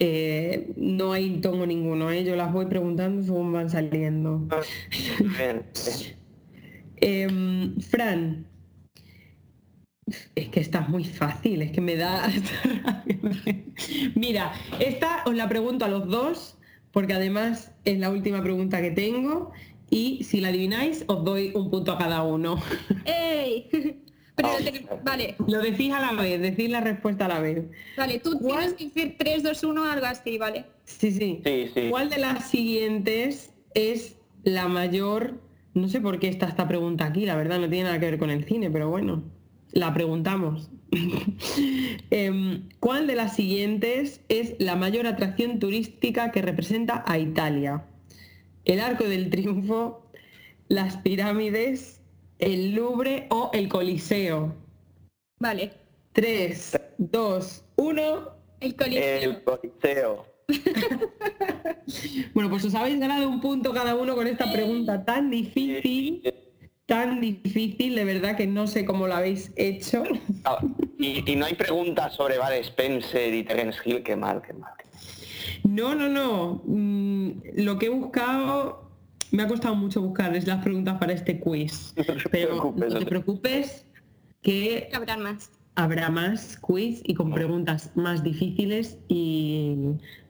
Eh, 0.00 0.72
no 0.76 1.12
hay 1.12 1.40
tomo 1.40 1.66
ninguno, 1.66 2.10
¿eh? 2.10 2.22
yo 2.24 2.36
las 2.36 2.52
voy 2.52 2.66
preguntando 2.66 3.22
según 3.22 3.52
van 3.52 3.68
saliendo. 3.68 4.46
bien. 5.36 5.64
Em, 7.00 7.80
Fran, 7.80 8.46
es 10.34 10.48
que 10.48 10.60
esta 10.60 10.80
es 10.80 10.88
muy 10.88 11.04
fácil, 11.04 11.62
es 11.62 11.72
que 11.72 11.80
me 11.80 11.96
da... 11.96 12.30
Mira, 14.14 14.52
esta 14.78 15.22
os 15.26 15.34
la 15.34 15.48
pregunto 15.48 15.84
a 15.84 15.88
los 15.88 16.08
dos, 16.08 16.58
porque 16.92 17.14
además 17.14 17.72
es 17.84 17.98
la 17.98 18.10
última 18.10 18.42
pregunta 18.42 18.80
que 18.80 18.90
tengo, 18.90 19.52
y 19.90 20.22
si 20.24 20.40
la 20.40 20.48
adivináis 20.48 21.04
os 21.08 21.24
doy 21.24 21.52
un 21.54 21.70
punto 21.70 21.92
a 21.92 21.98
cada 21.98 22.22
uno. 22.22 22.60
¡Ey! 23.04 23.68
Pero 24.38 24.48
Ah, 24.90 25.00
vale, 25.04 25.34
Lo 25.48 25.60
decís 25.60 25.92
a 25.92 26.00
la 26.00 26.22
vez, 26.22 26.40
decís 26.40 26.70
la 26.70 26.80
respuesta 26.80 27.24
a 27.24 27.28
la 27.28 27.40
vez. 27.40 27.64
vale, 27.96 28.20
tú 28.20 28.38
¿Cuál? 28.38 28.58
tienes 28.58 28.74
que 28.74 28.84
decir 28.84 29.16
3, 29.18 29.42
2, 29.42 29.64
1, 29.64 29.84
algo 29.84 30.06
así, 30.06 30.38
¿vale? 30.38 30.64
Sí, 30.84 31.10
sí. 31.10 31.40
Sí, 31.44 31.70
sí. 31.74 31.88
¿Cuál 31.90 32.08
de 32.08 32.18
las 32.18 32.48
siguientes 32.48 33.52
es 33.74 34.16
la 34.44 34.68
mayor? 34.68 35.40
No 35.74 35.88
sé 35.88 36.00
por 36.00 36.20
qué 36.20 36.28
está 36.28 36.46
esta 36.46 36.68
pregunta 36.68 37.04
aquí, 37.06 37.26
la 37.26 37.34
verdad 37.36 37.58
no 37.58 37.68
tiene 37.68 37.84
nada 37.84 37.98
que 37.98 38.06
ver 38.06 38.18
con 38.18 38.30
el 38.30 38.44
cine, 38.44 38.70
pero 38.70 38.88
bueno, 38.88 39.24
la 39.72 39.92
preguntamos. 39.92 40.70
Em, 42.10 42.68
¿Cuál 42.80 43.06
de 43.06 43.14
las 43.16 43.34
siguientes 43.36 44.20
es 44.28 44.54
la 44.58 44.76
mayor 44.76 45.06
atracción 45.06 45.58
turística 45.58 46.30
que 46.30 46.42
representa 46.42 47.04
a 47.06 47.18
Italia? 47.18 47.84
¿El 48.64 48.80
Arco 48.80 49.04
del 49.04 49.30
Triunfo, 49.30 50.06
las 50.68 50.96
pirámides, 50.98 51.97
el 52.38 52.74
Louvre 52.74 53.26
o 53.30 53.50
el 53.52 53.68
Coliseo? 53.68 54.54
Vale, 55.38 55.72
3, 56.12 56.80
2, 56.98 57.64
1. 57.76 58.28
el 58.60 58.74
coliseo. 58.74 59.30
El 59.30 59.42
coliseo. 59.42 60.26
Bueno, 62.34 62.50
pues 62.50 62.64
os 62.66 62.74
habéis 62.74 63.00
ganado 63.00 63.28
un 63.28 63.40
punto 63.40 63.72
cada 63.72 63.94
uno 63.94 64.14
con 64.14 64.26
esta 64.26 64.52
pregunta 64.52 65.04
tan 65.04 65.30
difícil, 65.30 66.22
tan 66.84 67.20
difícil, 67.20 67.94
de 67.94 68.04
verdad 68.04 68.36
que 68.36 68.46
no 68.46 68.66
sé 68.66 68.84
cómo 68.84 69.06
lo 69.06 69.14
habéis 69.14 69.52
hecho. 69.56 70.02
Ah, 70.44 70.58
y, 70.98 71.30
y 71.30 71.36
no 71.36 71.46
hay 71.46 71.54
preguntas 71.54 72.14
sobre 72.14 72.36
Val 72.36 72.52
Spencer 72.54 73.32
y 73.32 73.42
Terence 73.42 73.78
Hill, 73.84 74.02
qué 74.02 74.16
mal, 74.16 74.42
qué 74.42 74.52
mal. 74.52 74.72
No, 75.64 75.94
no, 75.94 76.08
no. 76.08 76.62
Mm, 76.64 77.30
lo 77.56 77.78
que 77.78 77.86
he 77.86 77.90
buscado, 77.90 78.87
me 79.32 79.42
ha 79.42 79.48
costado 79.48 79.74
mucho 79.74 80.00
buscarles 80.02 80.46
las 80.46 80.62
preguntas 80.62 80.98
para 80.98 81.12
este 81.12 81.38
quiz. 81.40 81.92
No 81.96 82.04
Pero 82.30 82.72
no 82.76 82.98
te 82.98 83.06
preocupes 83.06 83.84
que 84.42 84.88
Habrán 84.92 85.22
más. 85.22 85.50
habrá 85.74 86.10
más 86.10 86.58
quiz 86.60 87.00
y 87.04 87.14
con 87.14 87.32
preguntas 87.32 87.90
más 87.94 88.22
difíciles 88.22 88.98
y 89.08 89.76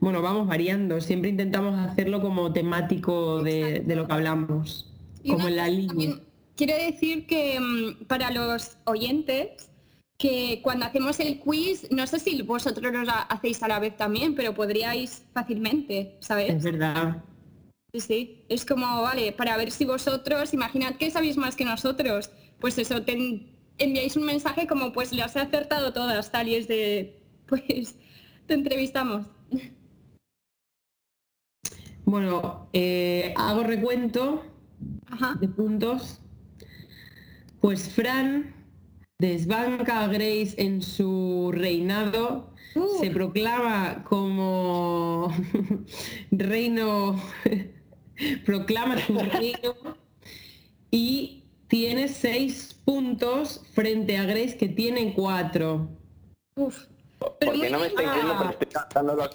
bueno, 0.00 0.22
vamos 0.22 0.46
variando. 0.46 1.00
Siempre 1.00 1.30
intentamos 1.30 1.78
hacerlo 1.78 2.20
como 2.20 2.52
temático 2.52 3.42
de, 3.42 3.80
de 3.80 3.96
lo 3.96 4.06
que 4.06 4.12
hablamos, 4.14 4.92
Y 5.22 5.32
como 5.32 5.48
en 5.48 5.56
la 5.56 5.68
línea. 5.68 6.16
Quiero 6.56 6.74
decir 6.74 7.26
que 7.26 7.58
mm, 7.60 8.06
para 8.06 8.30
los 8.32 8.78
oyentes, 8.84 9.70
que 10.18 10.60
cuando 10.62 10.86
hacemos 10.86 11.20
el 11.20 11.38
quiz, 11.38 11.86
no 11.92 12.04
sé 12.08 12.18
si 12.18 12.42
vosotros 12.42 12.92
lo 12.92 12.98
ha- 13.12 13.22
hacéis 13.22 13.62
a 13.62 13.68
la 13.68 13.78
vez 13.78 13.96
también, 13.96 14.34
pero 14.34 14.52
podríais 14.54 15.24
fácilmente, 15.32 16.16
Es 16.20 16.26
¿sabes? 16.26 16.60
verdad. 16.64 17.22
Sí, 17.98 18.00
sí. 18.00 18.44
Es 18.48 18.64
como, 18.64 19.02
vale, 19.02 19.32
para 19.32 19.56
ver 19.56 19.70
si 19.72 19.84
vosotros, 19.84 20.54
imaginad 20.54 20.94
que 20.94 21.10
sabéis 21.10 21.36
más 21.36 21.56
que 21.56 21.64
nosotros, 21.64 22.30
pues 22.60 22.78
eso, 22.78 23.02
te 23.02 23.44
enviáis 23.78 24.16
un 24.16 24.24
mensaje 24.24 24.66
como, 24.66 24.92
pues 24.92 25.12
las 25.12 25.34
he 25.34 25.40
acertado 25.40 25.92
todas, 25.92 26.30
tal, 26.30 26.48
y 26.48 26.54
es 26.54 26.68
de, 26.68 27.20
pues, 27.46 27.96
te 28.46 28.54
entrevistamos. 28.54 29.26
Bueno, 32.04 32.68
eh, 32.72 33.34
hago 33.36 33.64
recuento 33.64 34.44
Ajá. 35.06 35.36
de 35.40 35.48
puntos. 35.48 36.20
Pues 37.60 37.88
Fran 37.92 38.54
desbanca 39.18 40.04
a 40.04 40.06
Grace 40.06 40.54
en 40.56 40.80
su 40.80 41.50
reinado, 41.52 42.54
Uh. 42.74 43.00
se 43.00 43.10
proclama 43.10 44.04
como 44.04 45.32
reino, 46.30 47.20
proclama 48.44 48.98
su 49.06 49.18
reino 49.18 49.74
y 50.90 51.44
tiene 51.68 52.08
seis 52.08 52.74
puntos 52.84 53.62
frente 53.72 54.16
a 54.16 54.24
Grace 54.24 54.56
que 54.56 54.68
tiene 54.68 55.12
cuatro. 55.14 55.88
Uf. 56.56 56.86
Porque 57.18 57.68
no 57.70 57.80
me 57.80 57.88
estáis 57.88 58.08
viendo, 58.14 58.38
pero 58.38 58.50
estoy 58.50 58.68
cantando 58.68 59.30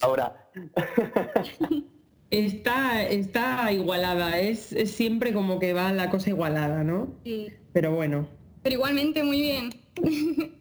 ahora. 0.00 0.50
Está, 2.30 3.04
está 3.04 3.72
igualada, 3.72 4.38
es, 4.38 4.74
es 4.74 4.90
siempre 4.90 5.32
como 5.32 5.58
que 5.58 5.72
va 5.72 5.90
la 5.94 6.10
cosa 6.10 6.28
igualada, 6.28 6.84
¿no? 6.84 7.08
Sí. 7.24 7.48
Pero 7.72 7.94
bueno. 7.94 8.28
Pero 8.62 8.74
igualmente 8.74 9.24
muy 9.24 9.40
bien. 9.40 9.70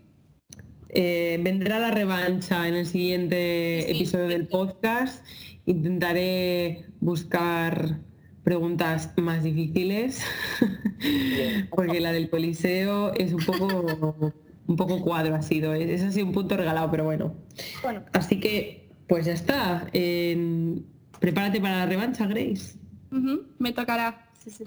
Eh, 0.90 1.38
vendrá 1.44 1.80
la 1.80 1.92
revancha 1.92 2.66
en 2.66 2.76
el 2.76 2.86
siguiente 2.86 3.84
Sí. 3.86 3.92
episodio 3.98 4.30
del 4.30 4.48
podcast. 4.48 5.24
Intentaré 5.68 6.86
buscar 7.02 8.00
preguntas 8.44 9.12
más 9.18 9.44
difíciles 9.44 10.24
porque 11.70 12.00
la 12.00 12.12
del 12.14 12.30
coliseo 12.30 13.14
es 13.14 13.34
un 13.34 13.46
poco 13.46 14.34
un 14.68 14.76
poco 14.78 15.02
cuadro 15.02 15.36
ha 15.36 15.42
sido 15.42 15.74
es 15.74 16.02
ha 16.02 16.12
sido 16.12 16.26
un 16.28 16.32
punto 16.32 16.56
regalado 16.58 16.90
pero 16.90 17.04
bueno 17.04 17.36
Bueno, 17.84 18.04
así 18.14 18.40
que 18.40 18.88
pues 19.10 19.26
ya 19.26 19.34
está 19.34 19.88
Eh, 19.92 20.80
prepárate 21.20 21.60
para 21.60 21.80
la 21.80 21.86
revancha 21.86 22.26
Grace 22.28 22.78
me 23.60 23.72
tocará. 23.74 24.30
Sí, 24.42 24.50
sí. 24.50 24.64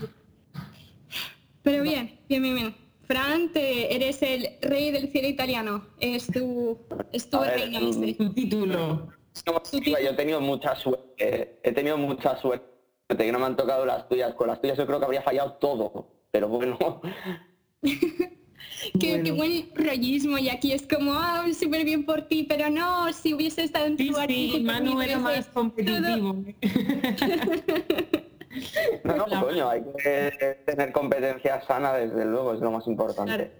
Pero 1.62 1.82
bien, 1.82 2.18
bien, 2.28 2.42
bien, 2.42 2.54
bien. 2.54 2.74
Fran, 3.06 3.52
te- 3.52 3.94
eres 3.94 4.22
el 4.22 4.46
rey 4.62 4.90
del 4.92 5.10
cine 5.12 5.28
italiano. 5.28 5.84
Es 6.00 6.26
tu, 6.26 6.78
es 7.12 7.28
tu 7.28 7.36
A 7.36 7.40
ver, 7.42 7.60
reino 7.60 7.90
ese. 7.90 8.14
tu 8.14 8.32
título 8.32 9.08
yo 9.44 10.10
he 10.10 10.14
tenido 10.14 10.40
mucha 10.40 10.74
suerte, 10.76 11.58
he 11.62 11.72
tenido 11.72 11.96
mucha 11.96 12.36
suerte 12.36 12.70
que 13.16 13.32
no 13.32 13.38
me 13.38 13.46
han 13.46 13.56
tocado 13.56 13.86
las 13.86 14.08
tuyas. 14.08 14.34
Con 14.34 14.48
las 14.48 14.60
tuyas 14.60 14.78
yo 14.78 14.86
creo 14.86 14.98
que 14.98 15.04
habría 15.04 15.22
fallado 15.22 15.52
todo, 15.54 16.08
pero 16.30 16.48
bueno. 16.48 16.78
Qué, 18.98 19.32
buen 19.32 19.70
rollismo. 19.74 20.38
Y 20.38 20.48
aquí 20.48 20.72
es 20.72 20.86
como, 20.86 21.12
ah, 21.14 21.44
súper 21.58 21.84
bien 21.84 22.06
por 22.06 22.22
ti, 22.22 22.44
pero 22.48 22.70
no, 22.70 23.12
si 23.12 23.34
hubiese 23.34 23.64
estado 23.64 23.86
en 23.86 23.96
tu 23.96 24.04
sí, 24.04 24.08
lugar, 24.10 24.28
sí, 24.28 24.62
Manu 24.64 25.00
era 25.00 25.18
veces, 25.18 25.46
más 25.46 25.46
competitivo 25.48 26.36
No, 29.04 29.16
no, 29.16 29.46
coño, 29.46 29.70
hay 29.70 29.82
que 30.02 30.58
tener 30.66 30.92
competencia 30.92 31.60
sana, 31.62 31.94
desde 31.94 32.24
luego, 32.24 32.54
es 32.54 32.60
lo 32.60 32.70
más 32.70 32.86
importante. 32.86 33.32
Claro. 33.32 33.50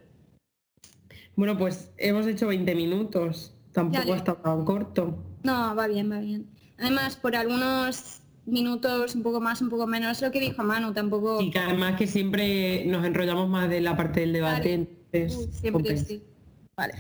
Bueno, 1.37 1.57
pues 1.57 1.93
hemos 1.97 2.27
hecho 2.27 2.49
20 2.49 2.75
minutos. 2.75 3.55
Tampoco 3.73 4.13
ha 4.13 4.17
estado 4.17 4.39
tan 4.39 4.65
corto. 4.65 5.30
No, 5.43 5.75
va 5.75 5.87
bien, 5.87 6.11
va 6.11 6.19
bien. 6.19 6.47
Además, 6.79 7.17
por 7.17 7.37
algunos 7.37 8.21
minutos, 8.47 9.15
un 9.15 9.23
poco 9.23 9.41
más, 9.41 9.61
un 9.63 9.69
poco 9.69 9.87
menos, 9.87 10.21
lo 10.23 10.31
que 10.31 10.41
dijo 10.41 10.63
Manu, 10.63 10.93
tampoco... 10.93 11.41
Y 11.41 11.51
que 11.51 11.59
además 11.59 11.97
que 11.97 12.07
siempre 12.07 12.85
nos 12.87 13.05
enrollamos 13.05 13.49
más 13.49 13.69
de 13.69 13.81
la 13.81 13.97
parte 13.97 14.21
del 14.21 14.33
debate. 14.33 14.77
Vale. 14.77 14.89
entonces, 15.13 15.61
siempre 15.61 15.97
sí. 15.97 16.23
Vale. 16.77 16.95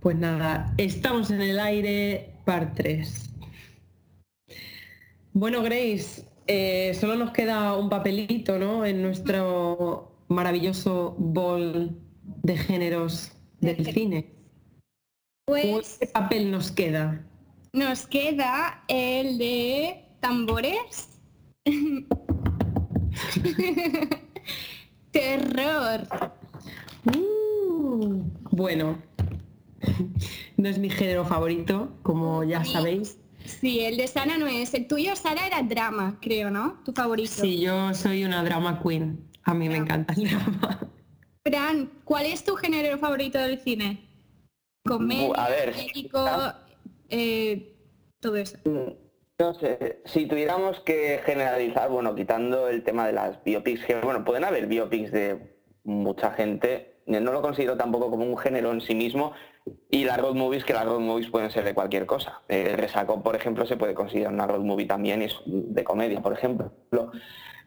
Pues 0.00 0.16
nada, 0.16 0.72
estamos 0.78 1.30
en 1.30 1.40
el 1.40 1.58
aire, 1.58 2.34
par 2.44 2.74
3. 2.74 3.30
Bueno, 5.32 5.62
Grace, 5.62 6.24
eh, 6.46 6.96
solo 6.98 7.16
nos 7.16 7.32
queda 7.32 7.74
un 7.76 7.90
papelito, 7.90 8.58
¿no? 8.58 8.86
En 8.86 9.02
nuestro 9.02 10.12
maravilloso 10.28 11.16
bol 11.18 11.98
de 12.42 12.56
géneros 12.56 13.32
del 13.60 13.84
cine. 13.92 14.32
Pues 15.44 15.98
¿Qué 16.00 16.06
papel 16.06 16.50
nos 16.50 16.70
queda? 16.70 17.24
Nos 17.76 18.06
queda 18.06 18.82
el 18.88 19.38
de 19.38 20.04
tambores. 20.20 21.20
Terror. 25.12 26.08
Uh, 27.04 28.22
bueno, 28.50 28.98
no 30.56 30.68
es 30.68 30.78
mi 30.78 30.88
género 30.90 31.24
favorito, 31.26 31.98
como 32.02 32.42
ya 32.44 32.64
sabéis. 32.64 33.18
Sí, 33.44 33.80
el 33.80 33.98
de 33.98 34.08
Sara 34.08 34.38
no 34.38 34.46
es. 34.46 34.72
El 34.74 34.88
tuyo, 34.88 35.14
Sara, 35.14 35.46
era 35.46 35.62
drama, 35.62 36.18
creo, 36.20 36.50
¿no? 36.50 36.80
Tu 36.84 36.92
favorito. 36.92 37.30
Sí, 37.30 37.60
yo 37.60 37.94
soy 37.94 38.24
una 38.24 38.42
drama 38.42 38.82
queen. 38.82 39.20
A 39.44 39.54
mí 39.54 39.68
me 39.68 39.76
encanta 39.76 40.14
el 40.14 40.28
drama. 40.28 40.80
Fran, 41.44 41.90
¿cuál 42.04 42.26
es 42.26 42.42
tu 42.42 42.56
género 42.56 42.98
favorito 42.98 43.38
del 43.38 43.60
cine? 43.60 44.02
Comedia, 44.84 45.28
Uh, 45.28 45.34
a 45.36 45.48
ver, 45.48 45.76
médico, 45.76 46.18
eh, 47.10 47.76
todo 48.20 48.36
eso. 48.36 48.58
No 49.38 49.52
sé, 49.54 50.00
si 50.06 50.26
tuviéramos 50.26 50.80
que 50.80 51.20
generalizar, 51.24 51.90
bueno, 51.90 52.14
quitando 52.14 52.68
el 52.68 52.82
tema 52.82 53.06
de 53.06 53.12
las 53.12 53.42
biopics, 53.44 53.84
que 53.84 54.00
bueno, 54.00 54.24
pueden 54.24 54.44
haber 54.44 54.66
biopics 54.66 55.12
de 55.12 55.56
mucha 55.84 56.32
gente, 56.32 57.02
no 57.06 57.32
lo 57.32 57.42
considero 57.42 57.76
tampoco 57.76 58.10
como 58.10 58.24
un 58.24 58.38
género 58.38 58.72
en 58.72 58.80
sí 58.80 58.94
mismo, 58.94 59.32
y 59.90 60.04
las 60.04 60.18
road 60.18 60.34
movies, 60.34 60.64
que 60.64 60.72
las 60.72 60.86
road 60.86 61.00
movies 61.00 61.28
pueden 61.28 61.50
ser 61.50 61.64
de 61.64 61.74
cualquier 61.74 62.06
cosa. 62.06 62.40
El 62.48 62.78
Resaco, 62.78 63.22
por 63.22 63.36
ejemplo, 63.36 63.66
se 63.66 63.76
puede 63.76 63.94
considerar 63.94 64.32
una 64.32 64.46
road 64.46 64.60
movie 64.60 64.86
también, 64.86 65.22
es 65.22 65.36
de 65.44 65.84
comedia, 65.84 66.22
por 66.22 66.32
ejemplo. 66.32 66.72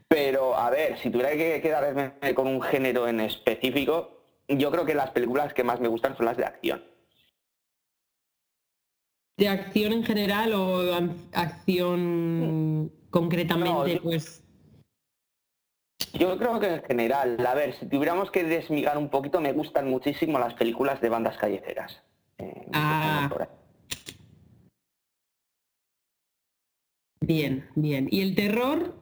Pero, 0.07 0.55
a 0.55 0.69
ver, 0.71 0.97
si 0.97 1.11
tuviera 1.11 1.31
que 1.31 1.61
quedarme 1.61 2.13
con 2.33 2.47
un 2.47 2.61
género 2.61 3.07
en 3.07 3.19
específico, 3.19 4.23
yo 4.47 4.71
creo 4.71 4.85
que 4.85 4.95
las 4.95 5.11
películas 5.11 5.53
que 5.53 5.63
más 5.63 5.79
me 5.79 5.87
gustan 5.87 6.17
son 6.17 6.25
las 6.25 6.37
de 6.37 6.45
acción. 6.45 6.83
¿De 9.39 9.47
acción 9.47 9.93
en 9.93 10.03
general 10.03 10.53
o 10.53 10.93
acción 11.31 12.91
concretamente? 13.09 13.95
No, 13.95 14.01
pues 14.01 14.43
Yo 16.13 16.37
creo 16.37 16.59
que 16.59 16.67
en 16.67 16.83
general, 16.83 17.45
a 17.45 17.53
ver, 17.53 17.73
si 17.79 17.85
tuviéramos 17.85 18.31
que 18.31 18.43
desmigar 18.43 18.97
un 18.97 19.07
poquito, 19.07 19.39
me 19.39 19.53
gustan 19.53 19.89
muchísimo 19.89 20.39
las 20.39 20.55
películas 20.55 20.99
de 20.99 21.07
bandas 21.07 21.37
callejeras. 21.37 22.01
Eh, 22.37 22.67
Ah. 22.73 23.29
bien, 27.21 27.69
bien. 27.75 28.09
¿Y 28.11 28.21
el 28.21 28.35
terror? 28.35 28.93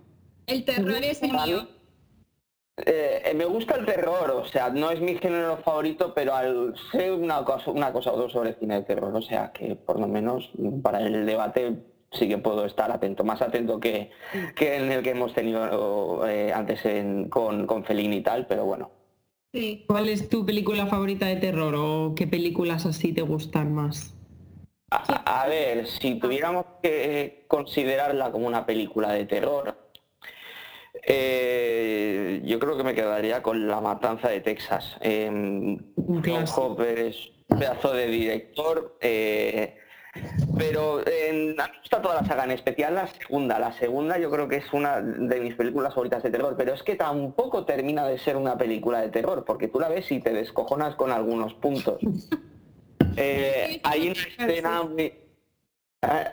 El 0.45 0.65
terror 0.65 1.03
es 1.03 1.23
el 1.23 1.31
mío. 1.31 1.67
Eh, 2.85 3.33
me 3.35 3.45
gusta 3.45 3.75
el 3.75 3.85
terror, 3.85 4.29
o 4.31 4.45
sea, 4.45 4.69
no 4.69 4.91
es 4.91 5.01
mi 5.01 5.15
género 5.17 5.57
favorito, 5.57 6.13
pero 6.13 6.35
al 6.35 6.75
sé 6.91 7.11
una 7.11 7.43
cosa, 7.43 7.71
una 7.71 7.91
cosa 7.91 8.11
o 8.13 8.17
dos 8.17 8.31
sobre 8.31 8.53
cine 8.53 8.75
de 8.75 8.81
terror, 8.83 9.15
o 9.15 9.21
sea 9.21 9.51
que 9.51 9.75
por 9.75 9.99
lo 9.99 10.07
menos 10.07 10.51
para 10.83 11.01
el 11.01 11.25
debate 11.25 11.73
sí 12.11 12.27
que 12.29 12.37
puedo 12.37 12.65
estar 12.65 12.91
atento, 12.91 13.23
más 13.23 13.41
atento 13.41 13.79
que, 13.79 14.11
que 14.55 14.75
en 14.77 14.91
el 14.91 15.01
que 15.01 15.09
hemos 15.09 15.33
tenido 15.33 16.27
eh, 16.27 16.53
antes 16.53 16.85
en- 16.85 17.29
con, 17.29 17.65
con 17.65 17.83
Fellini 17.83 18.17
y 18.17 18.21
tal, 18.21 18.45
pero 18.45 18.65
bueno. 18.65 18.91
Sí. 19.53 19.83
¿Cuál 19.87 20.09
es 20.09 20.29
tu 20.29 20.45
película 20.45 20.85
favorita 20.85 21.25
de 21.25 21.37
terror 21.37 21.73
o 21.75 22.13
qué 22.15 22.27
películas 22.27 22.85
así 22.85 23.11
te 23.11 23.21
gustan 23.23 23.73
más? 23.73 24.13
A, 24.91 25.43
a 25.43 25.47
ver, 25.47 25.87
si 25.87 26.15
tuviéramos 26.19 26.65
que 26.83 27.45
considerarla 27.47 28.31
como 28.31 28.45
una 28.47 28.65
película 28.65 29.11
de 29.11 29.25
terror, 29.25 29.75
eh, 31.07 32.41
yo 32.43 32.59
creo 32.59 32.77
que 32.77 32.83
me 32.83 32.93
quedaría 32.93 33.41
con 33.41 33.67
La 33.67 33.81
Matanza 33.81 34.29
de 34.29 34.41
Texas. 34.41 34.97
Eh, 35.01 35.77
John 35.95 36.21
clásico. 36.21 36.61
Hopper 36.61 36.99
es 36.99 37.31
un 37.47 37.59
pedazo 37.59 37.93
de 37.93 38.07
director. 38.07 38.97
eh, 39.01 39.77
Pero 40.57 40.95
a 40.99 41.31
mí 41.31 41.53
me 41.55 41.79
gusta 41.79 42.01
toda 42.01 42.21
la 42.21 42.27
saga, 42.27 42.43
en 42.43 42.51
especial 42.51 42.95
la 42.95 43.07
segunda. 43.07 43.57
La 43.59 43.71
segunda 43.73 44.17
yo 44.17 44.29
creo 44.31 44.47
que 44.47 44.57
es 44.57 44.73
una 44.73 44.99
de 45.01 45.39
mis 45.39 45.55
películas 45.55 45.93
favoritas 45.93 46.23
de 46.23 46.29
terror, 46.31 46.55
pero 46.57 46.73
es 46.73 46.83
que 46.83 46.95
tampoco 46.95 47.65
termina 47.65 48.05
de 48.07 48.17
ser 48.17 48.35
una 48.35 48.57
película 48.57 49.01
de 49.01 49.09
terror, 49.09 49.45
porque 49.45 49.67
tú 49.67 49.79
la 49.79 49.89
ves 49.89 50.11
y 50.11 50.19
te 50.19 50.33
descojonas 50.33 50.95
con 50.95 51.11
algunos 51.11 51.53
puntos. 51.55 51.99
Eh, 53.19 53.81
hay 53.83 54.09
una 54.09 54.21
escena 54.21 54.83
muy, 54.83 55.11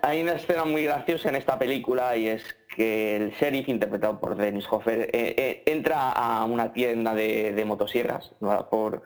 hay 0.03 0.23
una 0.23 0.33
escena 0.35 0.67
muy 0.67 0.85
graciosa 0.85 1.31
en 1.31 1.37
esta 1.37 1.59
película 1.59 2.15
y 2.15 2.29
es 2.29 2.43
que 2.75 3.17
el 3.17 3.31
sheriff 3.33 3.69
interpretado 3.69 4.19
por 4.19 4.37
Dennis 4.37 4.67
Hoffer 4.71 5.03
eh, 5.13 5.35
eh, 5.37 5.63
entra 5.67 6.11
a 6.11 6.45
una 6.45 6.73
tienda 6.73 7.15
de, 7.15 7.65
motosierras 7.67 8.33
por, 8.71 9.03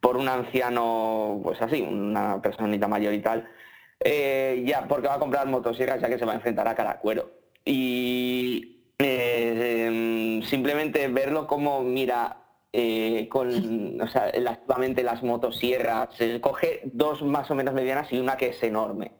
por 0.00 0.16
un 0.16 0.28
anciano, 0.28 1.40
pues 1.42 1.60
así, 1.60 1.82
una 1.82 2.40
personita 2.40 2.88
mayor 2.88 3.12
y 3.14 3.20
tal, 3.20 3.48
eh, 4.00 4.62
ya 4.66 4.88
porque 4.88 5.08
va 5.08 5.14
a 5.14 5.18
comprar 5.18 5.46
motosierras 5.46 6.00
ya 6.00 6.08
que 6.08 6.18
se 6.18 6.24
va 6.24 6.32
a 6.32 6.36
enfrentar 6.36 6.66
a 6.68 6.74
Caracuero. 6.74 7.30
Y 7.64 8.92
em, 8.98 10.42
simplemente 10.42 11.08
verlo 11.08 11.46
como 11.46 11.82
mira 11.82 12.42
con 13.30 14.00
o 14.02 14.04
activamente 14.04 15.02
las 15.02 15.22
motosierras, 15.22 16.10
coge 16.42 16.82
dos 16.84 17.22
más 17.22 17.50
o 17.50 17.54
menos 17.54 17.72
medianas 17.72 18.12
y 18.12 18.18
una 18.18 18.36
que 18.36 18.48
es 18.48 18.62
enorme 18.62 19.12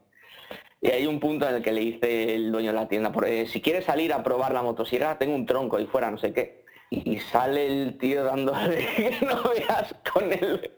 y 0.86 0.90
hay 0.92 1.06
un 1.06 1.18
punto 1.18 1.48
en 1.48 1.56
el 1.56 1.62
que 1.62 1.72
le 1.72 1.80
dice 1.80 2.34
el 2.36 2.52
dueño 2.52 2.70
de 2.70 2.76
la 2.76 2.86
tienda, 2.86 3.12
si 3.46 3.60
quieres 3.60 3.86
salir 3.86 4.12
a 4.12 4.22
probar 4.22 4.52
la 4.52 4.62
motosierra, 4.62 5.18
tengo 5.18 5.34
un 5.34 5.44
tronco 5.44 5.80
y 5.80 5.86
fuera, 5.86 6.12
no 6.12 6.18
sé 6.18 6.32
qué. 6.32 6.64
Y 6.90 7.18
sale 7.18 7.66
el 7.66 7.98
tío 7.98 8.22
dándole 8.22 8.86
no 9.22 9.50
veas 9.50 9.96
con 10.12 10.32
el, 10.32 10.70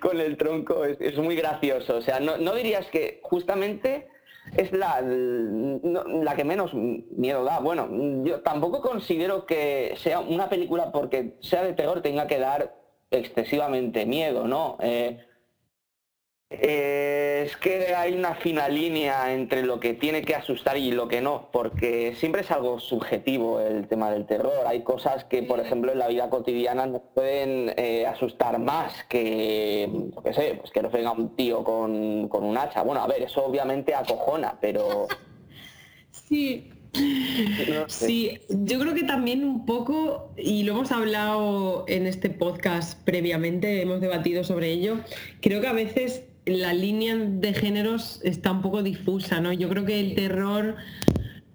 con 0.00 0.18
el 0.18 0.38
tronco, 0.38 0.86
es, 0.86 1.18
muy 1.18 1.36
gracioso. 1.36 1.96
O 1.96 2.00
sea, 2.00 2.20
no, 2.20 2.54
dirías 2.54 2.86
que 2.86 3.20
justamente 3.22 4.08
es 4.56 4.72
la, 4.72 5.02
la 5.02 6.34
que 6.34 6.44
menos 6.44 6.72
miedo 6.72 7.44
da. 7.44 7.60
Bueno, 7.60 8.24
yo 8.24 8.40
tampoco 8.40 8.80
considero 8.80 9.44
que 9.44 9.94
sea 9.98 10.20
una 10.20 10.48
película 10.48 10.90
porque 10.90 11.34
sea 11.40 11.62
de 11.62 11.74
terror 11.74 12.00
tenga 12.00 12.26
que 12.26 12.38
dar 12.38 12.74
excesivamente 13.10 14.06
miedo, 14.06 14.48
¿no? 14.48 14.78
Eh, 14.80 15.18
eh, 16.62 17.42
es 17.46 17.56
que 17.56 17.94
hay 17.94 18.14
una 18.14 18.34
fina 18.34 18.68
línea 18.68 19.32
entre 19.32 19.62
lo 19.62 19.80
que 19.80 19.94
tiene 19.94 20.22
que 20.22 20.34
asustar 20.34 20.76
y 20.76 20.90
lo 20.90 21.08
que 21.08 21.20
no, 21.20 21.48
porque 21.52 22.14
siempre 22.16 22.42
es 22.42 22.50
algo 22.50 22.80
subjetivo 22.80 23.60
el 23.60 23.86
tema 23.88 24.10
del 24.10 24.26
terror. 24.26 24.66
Hay 24.66 24.82
cosas 24.82 25.24
que, 25.24 25.42
por 25.42 25.60
ejemplo, 25.60 25.92
en 25.92 25.98
la 25.98 26.08
vida 26.08 26.30
cotidiana 26.30 26.86
nos 26.86 27.02
pueden 27.14 27.72
eh, 27.76 28.06
asustar 28.06 28.58
más 28.58 29.04
que, 29.04 29.88
yo 30.14 30.22
qué 30.22 30.32
sé, 30.32 30.56
pues 30.58 30.70
que 30.70 30.82
nos 30.82 30.92
venga 30.92 31.12
un 31.12 31.36
tío 31.36 31.62
con, 31.62 32.30
un 32.30 32.58
hacha. 32.58 32.82
Bueno, 32.82 33.02
a 33.02 33.06
ver, 33.06 33.22
eso 33.22 33.44
obviamente 33.44 33.94
acojona, 33.94 34.58
pero... 34.60 35.06
Sí, 36.28 36.70
Sí, 37.88 38.38
yo 38.48 38.78
creo 38.78 38.94
que 38.94 39.02
también 39.02 39.44
un 39.44 39.66
poco, 39.66 40.32
y 40.36 40.62
lo 40.62 40.74
hemos 40.74 40.92
hablado 40.92 41.84
en 41.88 42.06
este 42.06 42.30
podcast 42.30 43.02
previamente, 43.02 43.82
hemos 43.82 44.00
debatido 44.00 44.44
sobre 44.44 44.70
ello, 44.70 44.98
creo 45.40 45.60
que 45.60 45.66
a 45.66 45.72
veces 45.72 46.22
la 46.46 46.72
línea 46.74 47.16
de 47.16 47.54
géneros 47.54 48.20
está 48.22 48.52
un 48.52 48.62
poco 48.62 48.82
difusa, 48.82 49.40
¿no? 49.40 49.52
Yo 49.52 49.68
creo 49.68 49.84
que 49.84 50.00
el 50.00 50.14
terror 50.14 50.76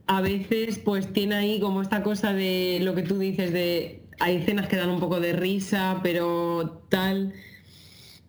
a 0.07 0.21
veces 0.21 0.79
pues 0.79 1.13
tiene 1.13 1.35
ahí 1.35 1.59
como 1.59 1.81
esta 1.81 2.01
cosa 2.01 2.33
de 2.33 2.79
lo 2.81 2.95
que 2.95 3.03
tú 3.03 3.19
dices 3.19 3.53
de 3.53 4.01
hay 4.19 4.37
escenas 4.37 4.67
que 4.67 4.75
dan 4.75 4.89
un 4.89 4.99
poco 4.99 5.19
de 5.19 5.33
risa, 5.33 5.99
pero 6.03 6.83
tal. 6.89 7.33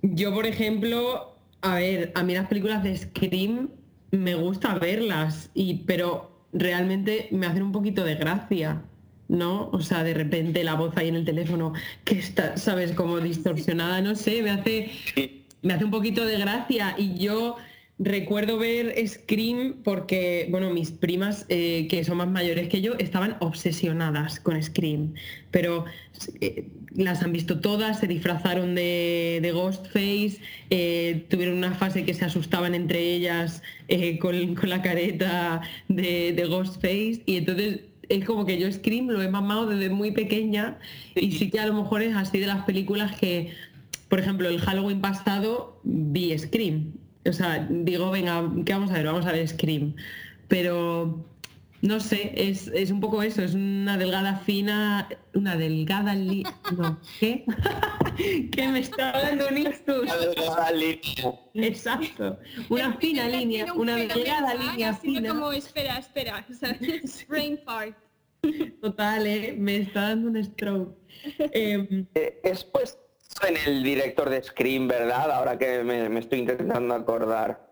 Yo, 0.03 0.33
por 0.33 0.47
ejemplo, 0.47 1.37
a 1.63 1.77
ver, 1.77 2.13
a 2.15 2.23
mí 2.23 2.35
las 2.35 2.47
películas 2.47 2.83
de 2.83 2.97
Scream 2.97 3.71
me 4.13 4.35
gusta 4.35 4.79
verlas, 4.79 5.51
y, 5.55 5.85
pero 5.85 6.47
realmente 6.53 7.29
me 7.33 7.47
hacen 7.47 7.63
un 7.63 7.73
poquito 7.73 8.05
de 8.05 8.15
gracia, 8.15 8.83
¿no? 9.29 9.69
O 9.73 9.81
sea, 9.81 10.05
de 10.05 10.15
repente 10.15 10.65
la 10.65 10.75
voz 10.75 10.97
ahí 10.97 11.09
en 11.09 11.17
el 11.17 11.25
teléfono 11.25 11.73
que 12.05 12.19
está, 12.19 12.57
¿sabes? 12.57 12.93
Como 12.93 13.19
distorsionada, 13.19 14.01
no 14.01 14.15
sé, 14.15 14.43
me 14.43 14.51
hace 14.51 15.40
me 15.63 15.75
hace 15.75 15.85
un 15.85 15.91
poquito 15.91 16.25
de 16.25 16.39
gracia 16.39 16.95
y 16.97 17.15
yo 17.19 17.57
recuerdo 18.01 18.57
ver 18.57 18.95
Scream 19.07 19.83
porque, 19.85 20.49
bueno, 20.51 20.71
mis 20.71 20.91
primas, 20.91 21.45
eh, 21.51 21.87
que 21.89 22.03
son 22.03 22.17
más 22.17 22.29
mayores 22.29 22.69
que 22.69 22.81
yo, 22.81 22.95
estaban 22.99 23.37
obsesionadas 23.41 24.41
con 24.41 24.61
Scream, 24.61 25.13
pero 25.51 25.85
eh, 26.41 26.67
las 26.95 27.23
han 27.23 27.33
visto 27.33 27.61
todas, 27.61 28.01
se 28.01 28.07
disfrazaron 28.07 28.75
de, 28.75 29.51
Ghostface, 29.53 30.39
eh, 30.71 31.27
tuvieron 31.29 31.59
una 31.59 31.73
fase 31.73 32.05
que 32.05 32.15
se 32.15 32.25
asustaban 32.25 32.75
entre 32.75 33.01
ellas 33.01 33.63
con, 34.19 34.57
la 34.63 34.81
careta 34.81 35.61
de, 35.89 36.33
de 36.33 36.45
Ghostface 36.47 37.21
y 37.27 37.37
entonces 37.37 37.81
es 38.09 38.25
como 38.25 38.45
que 38.45 38.59
yo 38.59 38.71
Scream 38.71 39.09
lo 39.09 39.23
he 39.23 39.29
mamado 39.29 39.67
desde 39.67 39.89
muy 39.89 40.11
pequeña 40.11 40.79
y 41.15 41.33
sí 41.33 41.49
que 41.49 41.61
a 41.61 41.67
lo 41.67 41.75
mejor 41.75 42.03
es 42.03 42.17
así 42.17 42.39
de 42.39 42.47
las 42.47 42.65
películas 42.65 43.17
que 43.17 43.53
por 44.11 44.19
ejemplo, 44.19 44.49
el 44.49 44.61
Halloween 44.61 45.01
pasado 45.01 45.81
vi 45.85 46.37
Scream. 46.37 46.93
O 47.27 47.33
sea, 47.33 47.67
digo, 47.71 48.11
venga, 48.11 48.51
¿qué 48.67 48.73
vamos 48.73 48.91
a 48.91 48.95
ver? 48.95 49.07
Vamos 49.07 49.25
a 49.25 49.33
ver 49.33 49.47
Scream. 49.47 49.95
Pero 50.49 51.25
no 51.81 52.01
sé, 52.01 52.33
es, 52.35 52.91
un 52.91 53.01
poco 53.01 53.23
eso, 53.23 53.43
es 53.43 53.55
una 53.55 53.97
delgada 53.97 54.37
fina, 54.41 55.09
una 55.33 55.57
delgada 55.57 56.17
línea. 56.17 56.53
No, 56.77 56.99
¿qué? 57.21 57.45
¿Qué 58.53 58.69
me 58.69 58.81
está 58.81 59.13
dando 59.13 59.47
un 59.49 59.59
ictus? 59.59 60.03
Una 60.03 60.17
delgada 60.17 60.73
línea. 60.73 61.41
Exacto. 61.55 62.39
Una 62.69 62.95
fina 62.95 63.29
línea, 63.29 63.73
una 63.73 63.95
delgada 63.95 64.55
línea 64.55 64.93
fina. 64.93 65.31
como, 65.31 65.53
espera, 65.53 65.99
espera, 65.99 66.45
brain 67.29 67.59
fart. 67.65 67.97
Total, 68.81 69.27
¿eh? 69.27 69.55
me 69.57 69.77
está 69.77 70.09
dando 70.09 70.31
un 70.31 70.45
stroke. 70.45 70.97
Em, 71.53 72.07
eh, 72.15 72.41
es 72.43 72.65
pues 72.65 72.99
en 73.49 73.57
el 73.67 73.83
director 73.83 74.29
de 74.29 74.43
Scream, 74.43 74.89
¿verdad? 74.89 75.31
Ahora 75.31 75.59
que 75.59 75.83
me, 75.83 76.19
estoy 76.19 76.41
intentando 76.41 76.95
acordar. 76.95 77.71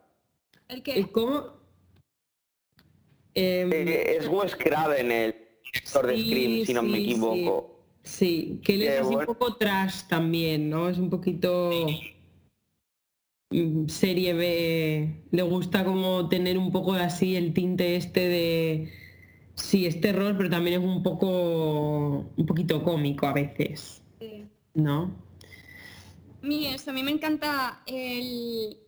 ¿El 0.68 0.82
qué? 0.82 1.06
¿Cómo? 1.10 1.58
Em, 3.34 3.72
eh, 3.72 4.16
es 4.16 4.28
Wes 4.28 4.56
Craven 4.56 5.12
el 5.12 5.34
director 5.64 6.06
de 6.06 6.20
Scream, 6.20 6.66
si 6.66 6.74
no 6.74 6.82
me 6.82 6.98
equivoco. 6.98 7.78
Sí, 8.02 8.60
que 8.64 8.74
él 8.74 8.82
es 8.82 9.06
un 9.06 9.24
poco 9.26 9.56
trash 9.56 10.04
también, 10.08 10.70
¿no? 10.70 10.88
Es 10.88 10.98
un 10.98 11.10
poquito 11.10 11.70
mm, 13.50 13.86
serie 13.88 14.32
B. 14.32 15.24
Le 15.30 15.42
gusta 15.42 15.84
como 15.84 16.28
tener 16.28 16.56
un 16.56 16.72
poco 16.72 16.94
así 16.94 17.36
el 17.36 17.52
tinte 17.52 17.96
este 17.96 18.28
de 18.28 18.92
sí, 19.54 19.86
es 19.86 20.00
terror, 20.00 20.36
pero 20.36 20.48
también 20.48 20.80
es 20.80 20.86
un 20.86 21.02
poco 21.02 22.30
un 22.36 22.46
poquito 22.46 22.82
cómico 22.82 23.26
a 23.26 23.32
veces. 23.32 24.02
¿No? 24.74 25.27
A 26.86 26.92
mí 26.92 27.02
me 27.02 27.10
encanta 27.10 27.82
el... 27.86 28.78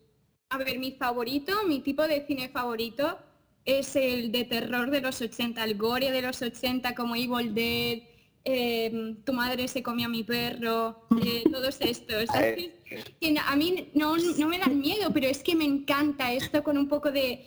A 0.49 0.59
ver, 0.59 0.79
mi 0.79 0.93
favorito, 0.93 1.65
mi 1.67 1.81
tipo 1.81 2.03
de 2.09 2.27
cine 2.27 2.49
favorito 2.49 3.19
es 3.65 3.95
el 3.95 4.33
de 4.33 4.45
terror 4.45 4.91
de 4.91 5.01
los 5.01 5.21
80, 5.21 5.63
el 5.63 5.77
gore 5.77 6.11
de 6.11 6.23
los 6.23 6.43
80 6.43 6.95
como 6.95 7.15
Evil 7.15 7.55
Dead, 7.55 8.03
em, 8.45 9.23
Tu 9.23 9.33
madre 9.33 9.69
se 9.69 9.83
comió 9.83 10.07
a 10.07 10.09
mi 10.09 10.25
perro, 10.25 11.07
eh, 11.25 11.45
todos 11.53 11.77
estos. 11.81 12.29
a 12.31 13.57
mí 13.57 13.91
no, 13.95 14.17
no 14.17 14.49
me 14.49 14.59
dan 14.59 14.81
miedo, 14.81 15.13
pero 15.13 15.29
es 15.29 15.43
que 15.43 15.55
me 15.55 15.65
encanta 15.65 16.33
esto 16.33 16.65
con 16.65 16.77
un 16.79 16.89
poco 16.89 17.13
de, 17.13 17.45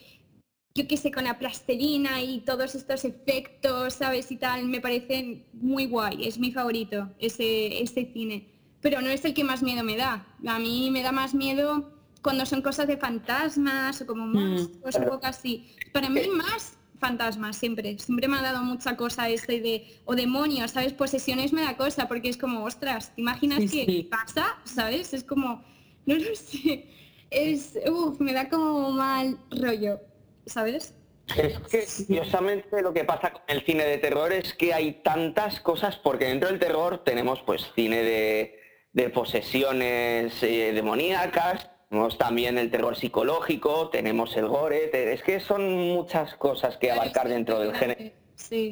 yo 0.76 0.88
qué 0.88 0.95
sé, 0.95 1.11
con 1.11 1.26
la 1.26 1.40
plastelina 1.40 2.22
y 2.22 2.40
todos 2.41 2.76
estos 2.76 3.03
efectos, 3.03 3.95
¿sabes? 3.95 4.31
Y 4.31 4.38
tal, 4.38 4.65
me 4.68 4.80
parecen 4.80 5.45
muy 5.53 5.88
guay, 5.88 6.26
es 6.27 6.38
mi 6.38 6.52
favorito, 6.52 7.10
ese, 7.19 7.81
ese 7.81 8.06
cine 8.14 8.52
pero 8.84 9.01
no 9.01 9.10
es 9.10 9.26
el 9.26 9.34
que 9.34 9.43
más 9.43 9.64
miedo 9.64 9.84
me 9.84 9.97
da. 9.97 10.27
A 10.45 10.60
mí 10.60 10.91
me 10.91 11.01
da 11.01 11.11
más 11.11 11.34
miedo 11.34 11.89
cuando 12.22 12.45
son 12.45 12.61
cosas 12.61 12.85
de 12.85 12.97
fantasmas 12.97 14.01
o 14.01 14.05
como 14.05 14.27
más, 14.27 14.69
mm. 14.69 15.05
o 15.05 15.10
poco 15.10 15.26
así. 15.26 15.73
Para 15.93 16.10
mí 16.10 16.22
más 16.27 16.77
fantasmas 16.99 17.55
siempre. 17.55 17.97
Siempre 17.97 18.27
me 18.27 18.38
ha 18.38 18.41
dado 18.41 18.61
mucha 18.61 18.95
cosa 18.97 19.30
este 19.30 19.61
de, 19.61 19.88
o 20.05 20.15
demonios, 20.15 20.72
¿sabes? 20.72 20.93
Posesiones 20.93 21.53
me 21.53 21.61
da 21.61 21.77
cosa 21.77 22.07
porque 22.07 22.30
es 22.30 22.38
como, 22.38 22.65
ostras, 22.65 23.15
¿te 23.15 23.22
imaginas 23.22 23.72
qué 23.72 24.05
pasa? 24.11 24.57
¿Sabes? 24.65 25.14
Es 25.14 25.23
como, 25.23 25.64
no 26.05 26.15
lo 26.15 26.35
sé. 26.35 26.89
Es, 27.30 27.80
uff, 27.89 28.19
me 28.19 28.34
da 28.34 28.49
como 28.49 28.91
mal 28.91 29.39
rollo, 29.49 29.99
¿sabes? 30.45 30.93
Es 31.38 31.57
que, 31.69 32.05
curiosamente, 32.05 32.81
lo 32.81 32.93
que 32.93 33.05
pasa 33.05 33.31
con 33.31 33.41
el 33.47 33.64
cine 33.65 33.85
de 33.85 33.97
terror 33.97 34.31
es 34.34 34.53
que 34.53 34.73
hay 34.73 35.01
tantas 35.03 35.61
cosas, 35.61 35.95
porque 35.95 36.26
dentro 36.26 36.49
del 36.49 36.60
terror 36.60 37.03
tenemos 37.03 37.41
pues 37.41 37.72
cine 37.76 38.03
de, 38.03 38.62
de 38.93 39.09
posesiones 39.09 40.41
eh, 40.43 40.71
demoníacas, 40.73 41.69
tenemos 41.89 42.17
también 42.17 42.57
el 42.57 42.71
terror 42.71 42.95
psicológico, 42.95 43.89
tenemos 43.89 44.35
el 44.37 44.47
gore, 44.47 44.89
es 45.13 45.21
que 45.21 45.39
son 45.39 45.71
muchas 45.89 46.35
cosas 46.35 46.77
que 46.77 46.91
abarcar 46.91 47.27
dentro 47.27 47.59
del 47.59 47.75
género. 47.75 48.11
Sí. 48.35 48.71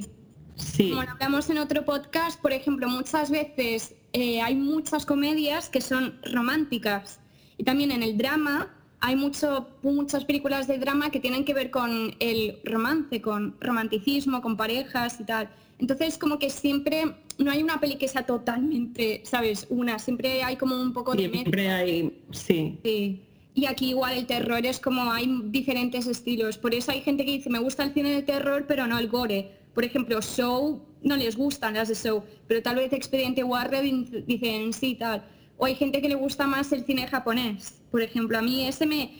Sí. 0.56 0.90
Como 0.90 1.02
hablamos 1.02 1.50
en 1.50 1.58
otro 1.58 1.86
podcast, 1.86 2.40
por 2.42 2.52
ejemplo, 2.52 2.88
muchas 2.88 3.32
veces 3.32 3.96
eh, 4.14 4.42
hay 4.42 4.56
muchas 4.56 5.06
comedias 5.06 5.70
que 5.70 5.82
son 5.82 6.20
románticas 6.24 7.20
y 7.58 7.64
también 7.64 7.92
en 7.92 8.04
el 8.04 8.18
drama 8.18 8.76
hay 9.00 9.16
mucho, 9.16 9.68
muchas 9.82 10.26
películas 10.26 10.68
de 10.68 10.78
drama 10.78 11.10
que 11.10 11.20
tienen 11.20 11.44
que 11.46 11.54
ver 11.54 11.72
con 11.72 12.16
el 12.20 12.60
romance, 12.64 13.22
con 13.22 13.56
romanticismo, 13.60 14.42
con 14.42 14.58
parejas 14.58 15.20
y 15.20 15.24
tal. 15.24 15.50
Entonces, 15.82 16.20
como 16.20 16.38
que 16.38 16.52
siempre 16.52 17.16
no 17.40 17.52
hay 17.52 17.64
una 17.64 17.80
peli 17.80 17.96
que 17.96 18.08
sea 18.08 18.24
totalmente, 18.24 19.24
¿sabes? 19.26 19.66
Una, 19.70 19.98
siempre 19.98 20.44
hay 20.44 20.56
como 20.56 20.80
un 20.80 20.94
poco 20.94 21.16
de... 21.16 21.28
Siempre 21.28 21.70
hay, 21.70 22.24
sí. 22.32 22.78
Sí. 22.84 23.24
Y 23.56 23.66
aquí 23.66 23.90
igual 23.90 24.16
el 24.16 24.28
terror 24.28 24.64
es 24.64 24.80
como 24.80 25.12
hay 25.12 25.28
diferentes 25.46 26.06
estilos. 26.06 26.60
Por 26.60 26.76
eso 26.76 26.92
hay 26.92 27.02
gente 27.02 27.26
que 27.26 27.32
dice, 27.32 27.50
me 27.50 27.58
gusta 27.58 27.84
el 27.84 27.94
cine 27.94 28.12
de 28.12 28.22
terror, 28.22 28.66
pero 28.68 28.86
no 28.86 29.00
el 29.00 29.08
gore. 29.08 29.52
Por 29.74 29.84
ejemplo, 29.84 30.22
Show, 30.22 30.86
no 31.02 31.18
les 31.18 31.36
gustan 31.36 31.74
las 31.74 31.88
de 31.88 31.96
Show, 31.96 32.24
pero 32.48 32.62
tal 32.62 32.76
vez 32.76 32.94
Expediente 32.94 33.44
Warren 33.44 34.26
dicen 34.28 34.72
sí, 34.74 34.96
tal. 34.96 35.26
O 35.58 35.66
hay 35.66 35.76
gente 35.76 36.00
que 36.02 36.10
le 36.10 36.16
gusta 36.16 36.46
más 36.46 36.72
el 36.72 36.86
cine 36.86 37.08
japonés. 37.08 37.82
Por 37.90 38.04
ejemplo, 38.04 38.38
a 38.38 38.42
mí 38.42 38.68
ese 38.68 38.86
me, 38.86 39.12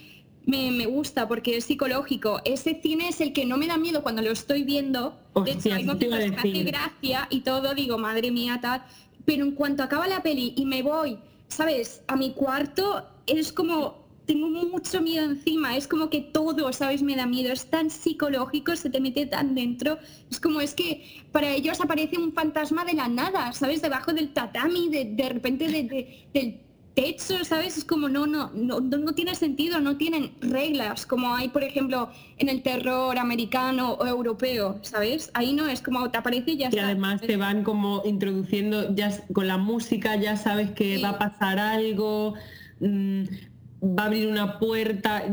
me, 0.46 0.86
gusta 0.86 1.28
porque 1.28 1.56
es 1.56 1.64
psicológico. 1.64 2.40
Ese 2.44 2.80
cine 2.82 3.08
es 3.08 3.20
el 3.20 3.32
que 3.32 3.44
no 3.44 3.56
me 3.56 3.66
da 3.66 3.76
miedo 3.76 4.02
cuando 4.02 4.22
lo 4.22 4.30
estoy 4.30 4.64
viendo. 4.64 5.18
de 5.44 5.52
hecho, 5.52 5.72
hay 5.72 5.84
momentos 5.84 6.18
que 6.18 6.36
hace 6.36 6.64
gracia 6.64 7.26
y 7.30 7.40
todo, 7.40 7.74
digo, 7.74 7.98
madre 7.98 8.30
mía, 8.30 8.58
tal. 8.60 8.82
Pero 9.24 9.44
en 9.44 9.52
cuanto 9.52 9.82
acaba 9.82 10.08
la 10.08 10.22
peli 10.22 10.54
y 10.56 10.66
me 10.66 10.82
voy, 10.82 11.18
¿sabes? 11.48 12.02
A 12.08 12.16
mi 12.16 12.32
cuarto, 12.32 13.06
es 13.26 13.52
como 13.52 14.02
tengo 14.26 14.48
mucho 14.48 15.00
miedo 15.00 15.24
encima, 15.24 15.76
es 15.76 15.88
como 15.88 16.08
que 16.08 16.20
todo, 16.20 16.72
¿sabes? 16.72 17.02
Me 17.02 17.16
da 17.16 17.26
miedo, 17.26 17.52
es 17.52 17.66
tan 17.66 17.90
psicológico, 17.90 18.76
se 18.76 18.88
te 18.88 19.00
mete 19.00 19.26
tan 19.26 19.54
dentro, 19.54 19.98
es 20.30 20.38
como 20.38 20.60
es 20.60 20.74
que 20.74 21.22
para 21.32 21.50
ellos 21.50 21.80
aparece 21.80 22.18
un 22.18 22.32
fantasma 22.32 22.84
de 22.84 22.94
la 22.94 23.08
nada, 23.08 23.52
¿sabes? 23.52 23.82
Debajo 23.82 24.12
del 24.12 24.32
tatami, 24.32 24.88
de, 24.88 25.28
repente 25.28 25.68
del 26.32 26.60
techo, 26.94 27.44
¿sabes? 27.44 27.78
Es 27.78 27.84
como 27.84 28.08
no, 28.08 28.26
no, 28.26 28.50
no, 28.54 28.80
no 28.80 29.14
tiene 29.14 29.34
sentido, 29.34 29.80
no 29.80 29.96
tienen 29.96 30.32
reglas, 30.40 31.06
como 31.06 31.34
hay, 31.34 31.48
por 31.48 31.64
ejemplo, 31.64 32.10
en 32.38 32.48
el 32.48 32.62
terror 32.62 33.18
americano 33.18 33.92
o 33.92 34.06
europeo, 34.06 34.78
¿sabes? 34.82 35.30
Ahí 35.34 35.52
no 35.52 35.66
es 35.68 35.80
como 35.80 36.10
te 36.10 36.18
aparece 36.18 36.52
y 36.52 36.56
ya 36.58 36.70
Y 36.72 36.78
además 36.78 37.20
te 37.20 37.36
van 37.36 37.64
como 37.64 38.02
introduciendo, 38.04 38.94
ya 38.94 39.10
con 39.32 39.46
la 39.46 39.56
música 39.56 40.16
ya 40.16 40.36
sabes 40.36 40.70
que 40.72 41.02
va 41.02 41.10
a 41.10 41.18
pasar 41.18 41.58
algo. 41.58 42.34
Mm, 42.80 43.22
va 43.82 44.04
a 44.04 44.06
abrir 44.06 44.28
una 44.28 44.58
puerta, 44.58 45.24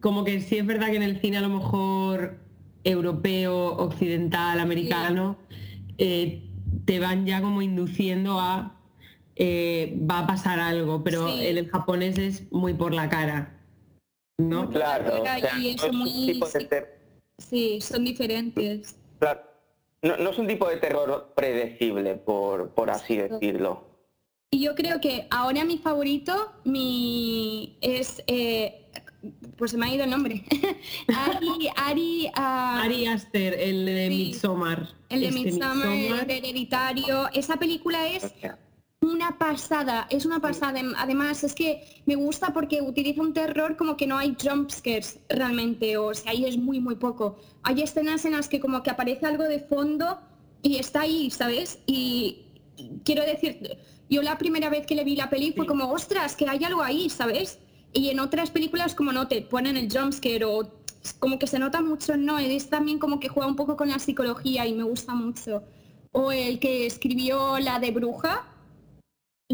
como 0.00 0.24
que 0.24 0.40
sí 0.40 0.56
es 0.56 0.66
verdad 0.66 0.88
que 0.88 0.96
en 0.96 1.02
el 1.02 1.20
cine 1.20 1.38
a 1.38 1.40
lo 1.42 1.48
mejor 1.48 2.40
europeo, 2.84 3.76
occidental, 3.76 4.58
americano, 4.58 5.36
eh, 5.98 6.48
te 6.84 6.98
van 6.98 7.26
ya 7.26 7.40
como 7.40 7.62
induciendo 7.62 8.40
a 8.40 8.81
eh, 9.44 9.98
va 10.08 10.20
a 10.20 10.26
pasar 10.28 10.60
algo, 10.60 11.02
pero 11.02 11.26
el 11.26 11.68
japonés 11.68 12.16
es 12.16 12.52
muy 12.52 12.74
por 12.74 12.94
la 12.94 13.08
cara. 13.08 13.58
¿No? 14.38 14.70
Claro. 14.70 15.24
Sí, 17.38 17.80
son 17.80 18.04
diferentes. 18.04 18.96
Claro. 19.18 19.40
No, 20.02 20.16
no, 20.16 20.30
es 20.30 20.38
un 20.38 20.46
tipo 20.46 20.68
de 20.68 20.76
terror 20.76 21.32
predecible, 21.34 22.14
por, 22.14 22.70
por 22.70 22.90
así 22.90 23.16
decirlo. 23.16 23.84
Y 24.52 24.62
yo 24.62 24.76
creo 24.76 25.00
que 25.00 25.26
ahora 25.30 25.64
mi 25.64 25.78
favorito 25.78 26.52
mi 26.62 27.78
es 27.80 28.22
eh, 28.28 28.86
pues 29.56 29.72
se 29.72 29.76
me 29.76 29.86
ha 29.86 29.94
ido 29.94 30.04
el 30.04 30.10
nombre. 30.10 30.44
Ari, 31.08 31.68
Ari, 31.74 32.26
uh, 32.26 32.84
Ari 32.84 33.06
Aster, 33.06 33.54
el 33.54 33.86
de 33.86 34.08
Midsommar. 34.08 34.88
El 35.08 35.20
de 35.20 35.26
este 35.26 35.40
Midsommar, 35.40 36.20
el 36.20 36.26
de 36.28 36.38
Hereditario. 36.38 37.28
Esa 37.32 37.56
película 37.56 38.06
es 38.06 38.32
una 39.02 39.36
pasada, 39.36 40.06
es 40.10 40.24
una 40.24 40.40
pasada. 40.40 40.80
Además, 40.96 41.44
es 41.44 41.54
que 41.54 42.02
me 42.06 42.14
gusta 42.14 42.52
porque 42.52 42.80
utiliza 42.80 43.20
un 43.20 43.34
terror 43.34 43.76
como 43.76 43.96
que 43.96 44.06
no 44.06 44.16
hay 44.16 44.36
jumpscares 44.40 45.18
realmente, 45.28 45.96
o 45.96 46.14
sea, 46.14 46.32
ahí 46.32 46.46
es 46.46 46.56
muy, 46.56 46.80
muy 46.80 46.94
poco. 46.94 47.36
Hay 47.62 47.82
escenas 47.82 48.24
en 48.24 48.32
las 48.32 48.48
que 48.48 48.60
como 48.60 48.82
que 48.82 48.90
aparece 48.90 49.26
algo 49.26 49.44
de 49.44 49.60
fondo 49.60 50.20
y 50.62 50.76
está 50.76 51.02
ahí, 51.02 51.30
¿sabes? 51.30 51.80
Y 51.86 52.46
quiero 53.04 53.24
decir, 53.24 53.78
yo 54.08 54.22
la 54.22 54.38
primera 54.38 54.70
vez 54.70 54.86
que 54.86 54.94
le 54.94 55.04
vi 55.04 55.16
la 55.16 55.28
peli 55.28 55.52
fue 55.52 55.66
como, 55.66 55.90
ostras, 55.90 56.36
que 56.36 56.48
hay 56.48 56.62
algo 56.64 56.82
ahí, 56.82 57.10
¿sabes? 57.10 57.58
Y 57.92 58.08
en 58.08 58.20
otras 58.20 58.50
películas 58.50 58.94
como 58.94 59.12
no 59.12 59.28
te 59.28 59.42
ponen 59.42 59.76
el 59.76 59.90
jumpscare 59.90 60.44
o 60.44 60.70
como 61.18 61.38
que 61.38 61.48
se 61.48 61.58
nota 61.58 61.82
mucho, 61.82 62.16
no, 62.16 62.38
es 62.38 62.70
también 62.70 62.98
como 63.00 63.18
que 63.18 63.28
juega 63.28 63.48
un 63.48 63.56
poco 63.56 63.76
con 63.76 63.88
la 63.88 63.98
psicología 63.98 64.66
y 64.66 64.74
me 64.74 64.84
gusta 64.84 65.14
mucho. 65.14 65.64
O 66.12 66.30
el 66.30 66.60
que 66.60 66.86
escribió 66.86 67.58
la 67.58 67.80
de 67.80 67.90
Bruja, 67.90 68.51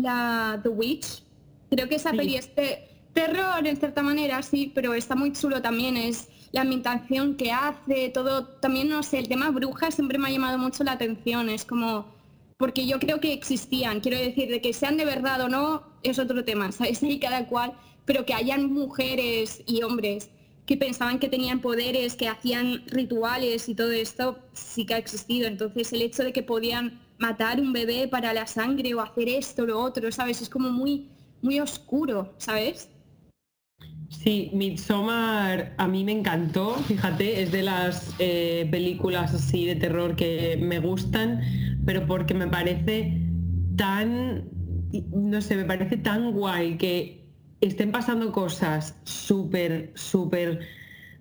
la 0.02 0.60
The 0.62 0.68
Witch, 0.68 1.22
creo 1.70 1.88
que 1.88 1.96
esa 1.96 2.12
peli 2.12 2.36
es 2.36 2.50
terror 2.54 3.66
en 3.66 3.76
cierta 3.76 4.02
manera, 4.02 4.42
sí, 4.42 4.70
pero 4.74 4.94
está 4.94 5.14
muy 5.14 5.32
chulo 5.32 5.60
también, 5.62 5.96
es 5.96 6.28
la 6.52 6.62
ambientación 6.62 7.36
que 7.36 7.52
hace, 7.52 8.08
todo, 8.10 8.46
también 8.46 8.88
no 8.88 9.02
sé, 9.02 9.18
el 9.18 9.28
tema 9.28 9.50
bruja 9.50 9.90
siempre 9.90 10.18
me 10.18 10.28
ha 10.28 10.30
llamado 10.30 10.58
mucho 10.58 10.84
la 10.84 10.92
atención, 10.92 11.48
es 11.48 11.64
como 11.64 12.16
porque 12.58 12.86
yo 12.86 12.98
creo 12.98 13.20
que 13.20 13.32
existían, 13.32 14.00
quiero 14.00 14.18
decir, 14.18 14.50
de 14.50 14.60
que 14.60 14.72
sean 14.72 14.96
de 14.96 15.04
verdad 15.04 15.40
o 15.42 15.48
no 15.48 15.84
es 16.02 16.18
otro 16.18 16.44
tema, 16.44 16.72
¿sabes? 16.72 17.02
Y 17.02 17.20
cada 17.20 17.46
cual, 17.46 17.72
pero 18.04 18.26
que 18.26 18.34
hayan 18.34 18.72
mujeres 18.72 19.62
y 19.66 19.82
hombres 19.82 20.30
que 20.66 20.76
pensaban 20.76 21.18
que 21.18 21.28
tenían 21.28 21.60
poderes, 21.60 22.14
que 22.14 22.28
hacían 22.28 22.84
rituales 22.88 23.68
y 23.68 23.74
todo 23.74 23.92
esto, 23.92 24.38
sí 24.52 24.84
que 24.84 24.94
ha 24.94 24.98
existido. 24.98 25.46
Entonces 25.46 25.92
el 25.92 26.02
hecho 26.02 26.24
de 26.24 26.32
que 26.32 26.42
podían 26.42 27.00
matar 27.18 27.60
un 27.60 27.72
bebé 27.72 28.08
para 28.08 28.32
la 28.32 28.46
sangre 28.46 28.94
o 28.94 29.00
hacer 29.00 29.28
esto, 29.28 29.66
lo 29.66 29.80
otro, 29.80 30.10
¿sabes? 30.12 30.40
Es 30.40 30.48
como 30.48 30.70
muy, 30.70 31.10
muy 31.42 31.60
oscuro, 31.60 32.34
¿sabes? 32.38 32.90
Sí, 34.08 34.50
Midsommar 34.54 35.74
a 35.76 35.86
mí 35.86 36.02
me 36.02 36.12
encantó, 36.12 36.74
fíjate, 36.86 37.42
es 37.42 37.52
de 37.52 37.62
las 37.62 38.14
eh, 38.18 38.66
películas 38.70 39.34
así 39.34 39.66
de 39.66 39.76
terror 39.76 40.16
que 40.16 40.58
me 40.60 40.80
gustan, 40.80 41.40
pero 41.84 42.06
porque 42.06 42.34
me 42.34 42.46
parece 42.46 43.20
tan, 43.76 44.48
no 45.12 45.40
sé, 45.42 45.56
me 45.56 45.64
parece 45.64 45.98
tan 45.98 46.32
guay 46.32 46.78
que 46.78 47.26
estén 47.60 47.92
pasando 47.92 48.32
cosas 48.32 48.96
súper, 49.04 49.92
súper 49.94 50.60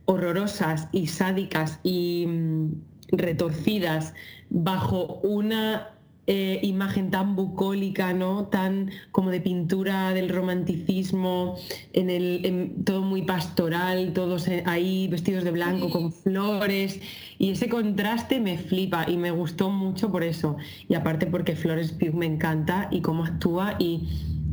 horrorosas 0.06 0.88
y 0.94 1.08
sádicas 1.08 1.80
y 1.84 2.26
mm, 2.28 2.72
retorcidas 3.12 4.14
bajo 4.50 5.20
una 5.24 5.98
eh, 6.30 6.60
imagen 6.62 7.10
tan 7.10 7.38
bucólica, 7.38 8.12
¿no? 8.12 8.48
Tan 8.48 8.92
como 9.12 9.30
de 9.30 9.40
pintura 9.40 10.12
del 10.12 10.28
romanticismo, 10.28 11.56
en 11.94 12.10
el, 12.10 12.74
todo 12.84 13.02
muy 13.02 13.22
pastoral, 13.22 14.12
todos 14.12 14.50
ahí 14.66 15.08
vestidos 15.08 15.46
de 15.46 15.52
blanco 15.52 15.90
con 15.90 16.12
flores. 16.12 17.00
Y 17.38 17.52
ese 17.52 17.70
contraste 17.70 18.42
me 18.42 18.58
flipa 18.58 19.10
y 19.10 19.16
me 19.16 19.32
gustó 19.32 19.70
mucho 19.70 20.12
por 20.12 20.22
eso. 20.22 20.58
Y 20.90 20.96
aparte 20.96 21.28
porque 21.28 21.56
Flores 21.56 21.94
Pugh 21.94 22.14
me 22.14 22.26
encanta 22.26 22.90
y 22.92 23.00
cómo 23.00 23.24
actúa 23.24 23.78
y 23.80 24.10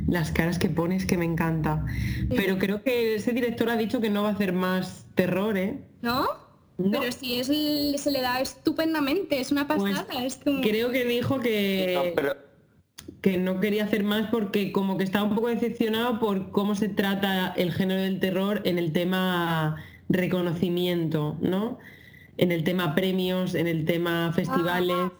las 0.06 0.30
caras 0.30 0.60
que 0.60 0.68
pones 0.68 1.06
que 1.06 1.18
me 1.18 1.24
encanta. 1.24 1.84
Pero 2.28 2.56
creo 2.58 2.84
que 2.84 3.16
ese 3.16 3.32
director 3.32 3.68
ha 3.68 3.76
dicho 3.76 4.00
que 4.00 4.10
no 4.10 4.22
va 4.22 4.28
a 4.28 4.32
hacer 4.32 4.52
más 4.52 5.06
terror, 5.16 5.58
¿eh? 5.58 5.80
¿No? 6.02 6.43
Pero 6.76 7.12
si 7.12 7.38
es, 7.38 7.46
se 7.46 8.10
le 8.10 8.20
da 8.20 8.40
estupendamente, 8.40 9.40
es 9.40 9.52
una 9.52 9.66
pues 9.66 9.82
pasada. 9.82 10.06
Creo 10.62 10.90
que 10.90 11.04
dijo 11.04 11.38
que, 11.38 12.14
que 13.20 13.38
no 13.38 13.60
quería 13.60 13.84
hacer 13.84 14.02
más 14.02 14.28
porque 14.30 14.72
como 14.72 14.96
que 14.96 15.04
estaba 15.04 15.24
un 15.24 15.36
poco 15.36 15.48
decepcionado 15.48 16.18
por 16.18 16.50
cómo 16.50 16.74
se 16.74 16.88
trata 16.88 17.54
el 17.56 17.72
género 17.72 18.02
del 18.02 18.18
terror 18.18 18.60
en 18.64 18.78
el 18.78 18.92
tema 18.92 19.76
reconocimiento, 20.08 21.36
¿no? 21.40 21.78
En 22.36 22.50
el 22.50 22.64
tema 22.64 22.94
premios, 22.96 23.54
en 23.54 23.68
el 23.68 23.84
tema 23.84 24.32
festivales. 24.32 25.12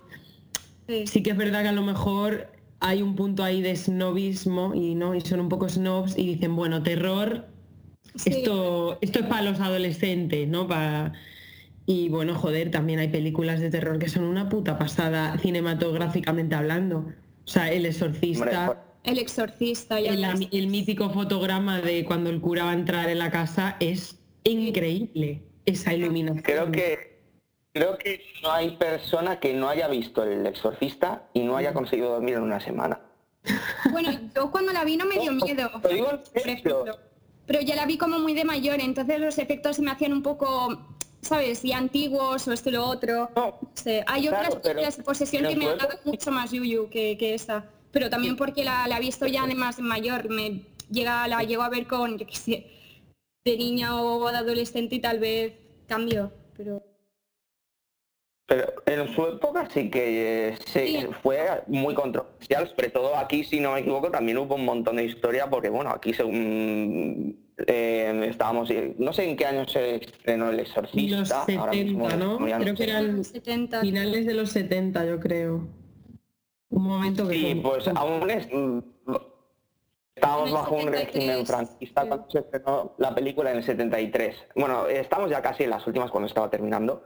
sí. 1.07 1.23
que 1.23 1.31
es 1.31 1.37
verdad 1.37 1.63
que 1.63 1.69
a 1.69 1.73
lo 1.73 1.83
mejor 1.83 2.49
hay 2.81 3.01
un 3.01 3.15
punto 3.15 3.45
ahí 3.45 3.63
de 3.63 3.77
snobismo 3.77 4.75
y 4.75 4.95
no 4.95 5.15
y 5.15 5.21
son 5.21 5.41
un 5.41 5.49
poco 5.49 5.69
snobs 5.69 6.19
y 6.19 6.27
dicen 6.27 6.55
bueno 6.55 6.83
terror 6.83 7.47
esto 8.27 8.99
esto 9.01 9.21
es 9.21 9.27
para 9.27 9.41
los 9.41 9.59
adolescentes 9.61 10.47
no 10.47 10.67
para 10.67 11.15
y 11.87 12.09
bueno, 12.09 12.35
joder, 12.35 12.71
también 12.71 12.99
hay 12.99 13.09
películas 13.09 13.61
de 13.61 13.71
terror 13.71 13.99
que 13.99 14.09
son 14.09 14.25
una 14.25 14.49
puta 14.49 14.79
pasada 14.79 15.37
cinematográficamente 15.39 16.55
hablando. 16.55 17.13
O 17.45 17.49
sea, 17.49 17.71
El 17.71 17.85
Exorcista. 17.85 18.83
el 19.03 19.19
Exorcista, 19.19 20.01
ya 20.01 20.13
el, 20.13 20.49
el, 20.51 20.67
mítico 20.69 21.11
fotograma 21.11 21.81
de 21.81 22.05
cuando 22.05 22.31
el 22.31 22.41
cura 22.41 22.65
va 22.65 22.71
a 22.71 22.75
entrar 22.75 23.11
en 23.11 23.19
la 23.19 23.31
casa 23.31 23.77
es 23.81 24.19
increíble, 24.45 25.43
esa 25.67 25.93
iluminación. 25.93 26.43
Creo 26.43 26.73
que, 26.73 27.21
creo 27.73 27.99
que 27.99 28.23
no 28.43 28.51
hay 28.51 28.77
persona 28.77 29.39
que 29.39 29.53
no 29.53 29.69
haya 29.69 29.89
visto 29.89 30.25
El 30.25 30.47
Exorcista 30.47 31.29
y 31.35 31.41
no 31.41 31.57
haya 31.57 31.75
conseguido 31.75 32.13
dormir 32.13 32.37
en 32.37 32.45
una 32.45 32.61
semana. 32.61 33.01
Bueno, 33.93 34.11
yo 34.35 34.51
cuando 34.51 34.73
la 34.73 34.85
vi 34.85 34.97
no 34.97 35.05
me 35.05 35.19
dio 35.19 35.33
miedo. 35.33 35.71
Pero 37.47 37.61
ya 37.61 37.77
la 37.77 37.85
vi 37.85 37.99
como 37.99 38.19
muy 38.19 38.33
de 38.33 38.45
mayor, 38.45 38.81
entonces 38.81 39.21
los 39.21 39.37
efectos 39.37 39.77
se 39.77 39.83
me 39.83 39.91
hacían 39.91 40.15
un 40.15 40.23
poco 40.23 40.94
¿sabes? 41.25 41.65
Y 41.65 41.73
antiguos 41.73 42.47
o 42.47 42.53
esto 42.53 42.69
y 42.69 42.73
lo 42.73 42.87
otro. 42.87 43.31
hay 44.07 44.29
otras 44.29 44.57
películas 44.57 44.97
de 44.97 45.03
posesión 45.03 45.49
que 45.49 45.57
me 45.57 45.67
han 45.69 45.79
dado 45.79 45.99
mucho 46.05 46.31
más 46.31 46.51
yuyu 46.53 46.89
que, 46.91 47.17
que 47.19 47.35
esta. 47.35 47.65
Pero 47.91 48.11
también 48.11 48.37
porque 48.37 48.65
la, 48.65 48.87
la 48.89 48.99
he 48.99 49.01
visto 49.01 49.27
ya 49.27 49.45
además 49.45 49.79
mayor. 49.79 50.29
Me 50.29 50.63
llega, 50.91 51.27
la 51.29 51.43
llego 51.43 51.63
a 51.63 51.69
ver 51.69 51.87
con, 51.87 52.19
yo 52.19 52.27
qué 52.27 52.35
sé, 52.37 52.67
de 53.45 53.57
niña 53.57 54.01
o 54.01 54.31
de 54.31 54.37
adolescente 54.39 54.97
y 54.97 55.01
tal 55.01 55.19
vez 55.19 55.55
cambio, 55.87 56.33
pero... 56.57 56.83
Pero 58.47 58.75
en 58.85 59.15
su 59.15 59.27
época 59.27 59.69
sí 59.73 59.91
que 59.91 60.49
eh, 60.49 60.59
sí, 60.67 60.99
Sí. 61.01 61.07
fue 61.23 61.63
muy 61.67 61.95
controversial, 61.95 62.69
sobre 62.69 62.91
todo 62.91 63.17
aquí, 63.17 63.43
si 63.43 63.59
no 63.59 63.73
me 63.73 63.81
equivoco, 63.81 64.11
también 64.11 64.37
hubo 64.37 64.57
un 64.57 64.67
montón 64.67 64.97
de 64.97 65.05
historia, 65.05 65.49
porque 65.49 65.71
bueno, 65.71 65.91
aquí 65.91 66.13
según 66.13 67.44
eh, 67.67 68.27
estábamos, 68.29 68.69
no 68.99 69.13
sé 69.13 69.29
en 69.31 69.37
qué 69.37 69.47
año 69.47 69.67
se 69.69 69.97
estrenó 69.97 70.51
El 70.51 70.57
Los 70.59 70.69
Exorcista. 70.69 71.41
ahora 71.59 71.73
70, 71.73 71.85
mismo, 71.85 72.09
¿no? 72.11 72.39
Creo 72.39 72.75
que 72.75 72.85
sé. 72.85 72.91
eran 72.91 73.25
70. 73.25 73.81
finales 73.81 74.27
de 74.27 74.35
los 74.35 74.51
70, 74.51 75.05
yo 75.07 75.21
creo. 75.21 75.67
Un 76.71 76.83
momento 76.83 77.29
que... 77.29 77.35
Sí, 77.35 77.61
fue- 77.63 77.75
pues 77.77 77.89
aún 77.89 78.29
es, 78.31 78.49
mm, 78.53 78.79
estábamos 80.17 80.53
bajo 80.53 80.75
un 80.75 80.81
73, 80.83 81.15
régimen 81.15 81.47
franquista 81.47 82.07
cuando 82.07 82.31
se 82.31 82.39
estrenó 82.41 82.95
la 82.99 83.15
película 83.15 83.51
en 83.51 83.59
el 83.59 83.63
73. 83.65 84.37
Bueno, 84.57 84.87
estamos 84.89 85.31
ya 85.31 85.41
casi 85.43 85.65
en 85.65 85.71
las 85.71 85.87
últimas 85.87 86.11
cuando 86.11 86.27
estaba 86.27 86.51
terminando. 86.51 87.05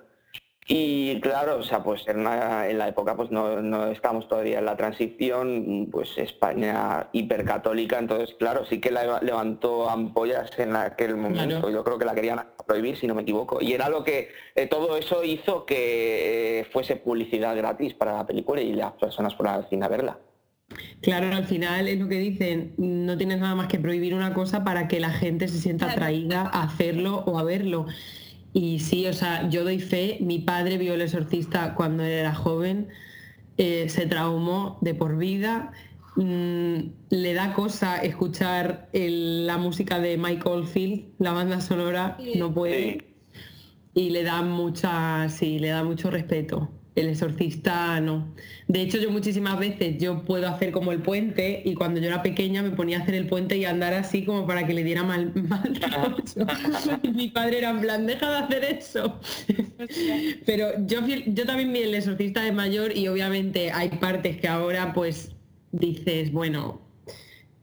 Y 0.70 1.18
claro, 1.22 1.56
o 1.56 1.62
sea, 1.62 1.82
pues 1.82 2.06
en, 2.08 2.20
una- 2.20 2.68
en 2.68 2.76
la 2.76 2.88
época 2.88 3.16
pues 3.16 3.30
no, 3.30 3.62
no 3.62 3.86
estamos 3.86 4.28
todavía 4.28 4.58
en 4.58 4.66
la 4.66 4.76
transición, 4.76 5.88
pues 5.90 6.10
España 6.18 7.08
hipercatólica, 7.12 7.98
entonces 7.98 8.36
claro, 8.38 8.66
sí 8.66 8.78
que 8.78 8.90
la 8.90 9.18
levantó 9.22 9.88
ampollas 9.88 10.50
en 10.58 10.76
aquel 10.76 11.16
momento. 11.16 11.60
Claro. 11.60 11.70
Yo 11.70 11.82
creo 11.84 11.98
que 11.98 12.04
la 12.04 12.14
querían 12.14 12.42
prohibir, 12.66 12.98
si 12.98 13.06
no 13.06 13.14
me 13.14 13.22
equivoco. 13.22 13.62
Y 13.62 13.72
era 13.72 13.88
lo 13.88 14.04
que 14.04 14.28
eh, 14.54 14.66
todo 14.66 14.98
eso 14.98 15.24
hizo 15.24 15.64
que 15.64 16.60
eh, 16.60 16.64
fuese 16.70 16.96
publicidad 16.96 17.56
gratis 17.56 17.94
para 17.94 18.12
la 18.12 18.26
película 18.26 18.60
y 18.60 18.74
las 18.74 18.92
personas 18.92 19.34
fueran 19.34 19.54
al 19.54 19.68
cine 19.70 19.86
a 19.86 19.88
verla. 19.88 20.18
Claro, 21.00 21.34
al 21.34 21.46
final 21.46 21.88
es 21.88 21.98
lo 21.98 22.08
que 22.08 22.18
dicen, 22.18 22.74
no 22.76 23.16
tienes 23.16 23.38
nada 23.38 23.54
más 23.54 23.68
que 23.68 23.78
prohibir 23.78 24.14
una 24.14 24.34
cosa 24.34 24.64
para 24.64 24.86
que 24.86 25.00
la 25.00 25.08
gente 25.08 25.48
se 25.48 25.56
sienta 25.60 25.90
atraída 25.90 26.42
a 26.52 26.64
hacerlo 26.64 27.22
o 27.24 27.38
a 27.38 27.42
verlo. 27.42 27.86
Y 28.52 28.78
sí, 28.80 29.06
o 29.06 29.12
sea, 29.12 29.48
yo 29.48 29.62
doy 29.64 29.78
fe, 29.78 30.18
mi 30.20 30.38
padre 30.38 30.78
vio 30.78 30.94
el 30.94 31.02
exorcista 31.02 31.74
cuando 31.74 32.02
era 32.02 32.34
joven, 32.34 32.88
eh, 33.56 33.88
se 33.88 34.06
traumó 34.06 34.78
de 34.80 34.94
por 34.94 35.16
vida, 35.18 35.72
mm, 36.16 36.76
le 37.10 37.34
da 37.34 37.52
cosa 37.52 37.98
escuchar 37.98 38.88
el- 38.92 39.46
la 39.46 39.58
música 39.58 40.00
de 40.00 40.16
Michael 40.16 40.66
Field, 40.66 41.04
la 41.18 41.32
banda 41.32 41.60
sonora, 41.60 42.16
Sí. 42.22 42.38
no 42.38 42.52
puede 42.52 43.04
y 43.94 44.10
le 44.10 44.22
da 44.22 44.42
mucha, 44.42 45.28
sí, 45.28 45.58
le 45.58 45.68
da 45.68 45.84
mucho 45.84 46.10
respeto. 46.10 46.70
El 47.00 47.08
exorcista 47.08 48.00
no. 48.00 48.28
De 48.66 48.82
hecho, 48.82 48.98
yo 48.98 49.10
muchísimas 49.10 49.58
veces 49.58 49.96
yo 49.98 50.24
puedo 50.24 50.46
hacer 50.48 50.72
como 50.72 50.92
el 50.92 51.00
puente 51.00 51.62
y 51.64 51.74
cuando 51.74 52.00
yo 52.00 52.06
era 52.08 52.22
pequeña 52.22 52.62
me 52.62 52.70
ponía 52.70 52.98
a 52.98 53.02
hacer 53.02 53.14
el 53.14 53.26
puente 53.26 53.56
y 53.56 53.64
andar 53.64 53.94
así 53.94 54.24
como 54.24 54.46
para 54.46 54.66
que 54.66 54.74
le 54.74 54.84
diera 54.84 55.02
mal, 55.04 55.32
mal. 55.48 55.76
Y 57.02 57.08
mi 57.10 57.28
padre 57.28 57.58
era 57.58 57.70
en 57.70 57.80
plan, 57.80 58.06
deja 58.06 58.30
de 58.30 58.36
hacer 58.38 58.64
eso. 58.64 59.18
Pero 60.44 60.68
yo, 60.86 61.00
yo 61.26 61.46
también 61.46 61.72
vi 61.72 61.80
el 61.80 61.94
exorcista 61.94 62.42
de 62.42 62.52
mayor 62.52 62.96
y 62.96 63.08
obviamente 63.08 63.70
hay 63.72 63.88
partes 63.90 64.38
que 64.40 64.48
ahora 64.48 64.92
pues 64.92 65.32
dices, 65.72 66.32
bueno, 66.32 66.80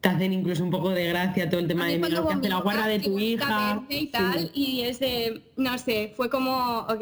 te 0.01 0.09
hacen 0.09 0.33
incluso 0.33 0.63
un 0.63 0.69
poco 0.71 0.89
de 0.89 1.07
gracia 1.07 1.49
todo 1.49 1.59
el 1.59 1.67
tema 1.67 1.87
de 1.87 1.99
que 1.99 2.05
hace 2.07 2.49
la 2.49 2.59
guarda 2.61 2.87
de 2.87 2.99
tu 2.99 3.17
hija. 3.19 3.83
y 3.89 3.93
Sí. 3.95 4.09
tal, 4.11 4.51
y 4.53 4.81
es 4.81 4.99
de, 4.99 5.41
no 5.57 5.77
sé, 5.77 6.13
fue 6.15 6.29
como, 6.29 6.79
ok. 6.89 7.01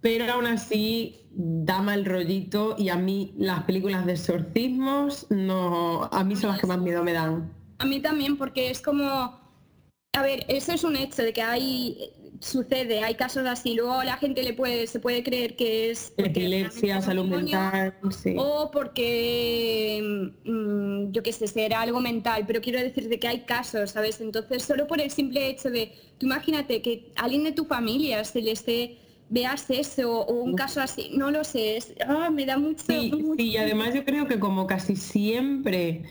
Pero 0.00 0.30
aún 0.32 0.46
así 0.46 1.28
da 1.30 1.80
mal 1.82 2.04
rollito 2.04 2.76
y 2.78 2.88
a 2.88 2.96
mí 2.96 3.34
las 3.36 3.64
películas 3.64 4.06
de 4.06 4.12
exorcismos 4.12 5.26
no 5.30 6.08
a 6.10 6.24
mí 6.24 6.36
son 6.36 6.50
las 6.50 6.60
que 6.60 6.66
más 6.66 6.78
miedo 6.78 7.04
me 7.04 7.12
dan 7.12 7.52
A 7.78 7.86
mí 7.86 8.00
también, 8.00 8.36
porque 8.36 8.70
es 8.70 8.80
como, 8.80 9.06
a 9.06 10.22
ver, 10.22 10.44
eso 10.48 10.72
es 10.72 10.84
un 10.84 10.96
hecho 10.96 11.22
de 11.22 11.32
que 11.32 11.42
hay, 11.42 12.10
sucede, 12.40 13.04
hay 13.04 13.14
casos 13.14 13.46
así, 13.46 13.74
luego 13.74 14.02
la 14.02 14.16
gente 14.16 14.42
le 14.42 14.52
puede, 14.52 14.86
se 14.86 15.00
puede 15.00 15.22
creer 15.22 15.54
que 15.54 15.90
es 15.90 16.12
epilepsia 16.16 17.00
salud 17.02 17.26
mental 17.26 17.94
sí. 18.10 18.34
O 18.36 18.70
porque, 18.72 20.30
mm, 20.44 21.12
yo 21.12 21.22
qué 21.22 21.32
sé, 21.32 21.46
será 21.46 21.82
algo 21.82 22.00
mental, 22.00 22.44
pero 22.46 22.60
quiero 22.60 22.80
decirte 22.80 23.18
que 23.18 23.28
hay 23.28 23.40
casos, 23.40 23.92
¿sabes? 23.92 24.20
Entonces, 24.20 24.62
solo 24.64 24.86
por 24.86 25.00
el 25.00 25.10
simple 25.10 25.48
hecho 25.48 25.70
de, 25.70 25.92
tú 26.18 26.26
imagínate 26.26 26.82
que 26.82 27.12
alguien 27.16 27.44
de 27.44 27.52
tu 27.52 27.64
familia 27.64 28.24
se 28.24 28.42
le 28.42 28.52
esté, 28.52 28.98
veas 29.28 29.68
eso 29.70 30.20
o 30.22 30.32
un 30.42 30.54
caso 30.54 30.80
así, 30.80 31.10
no 31.16 31.30
lo 31.30 31.44
sé, 31.44 31.76
es- 31.76 31.94
ah, 32.06 32.30
me 32.30 32.46
da 32.46 32.58
mucho, 32.58 32.84
Sí, 32.86 33.10
mucho- 33.12 33.34
sí, 33.36 33.48
y 33.50 33.56
además 33.56 33.94
yo 33.94 34.04
creo 34.04 34.26
que 34.26 34.38
como 34.38 34.66
casi 34.66 34.96
siempre 34.96 36.04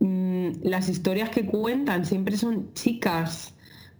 mm, 0.00 0.50
las 0.62 0.88
historias 0.88 1.30
que 1.30 1.46
cuentan 1.46 2.04
siempre 2.04 2.36
son 2.36 2.72
chicas 2.74 3.54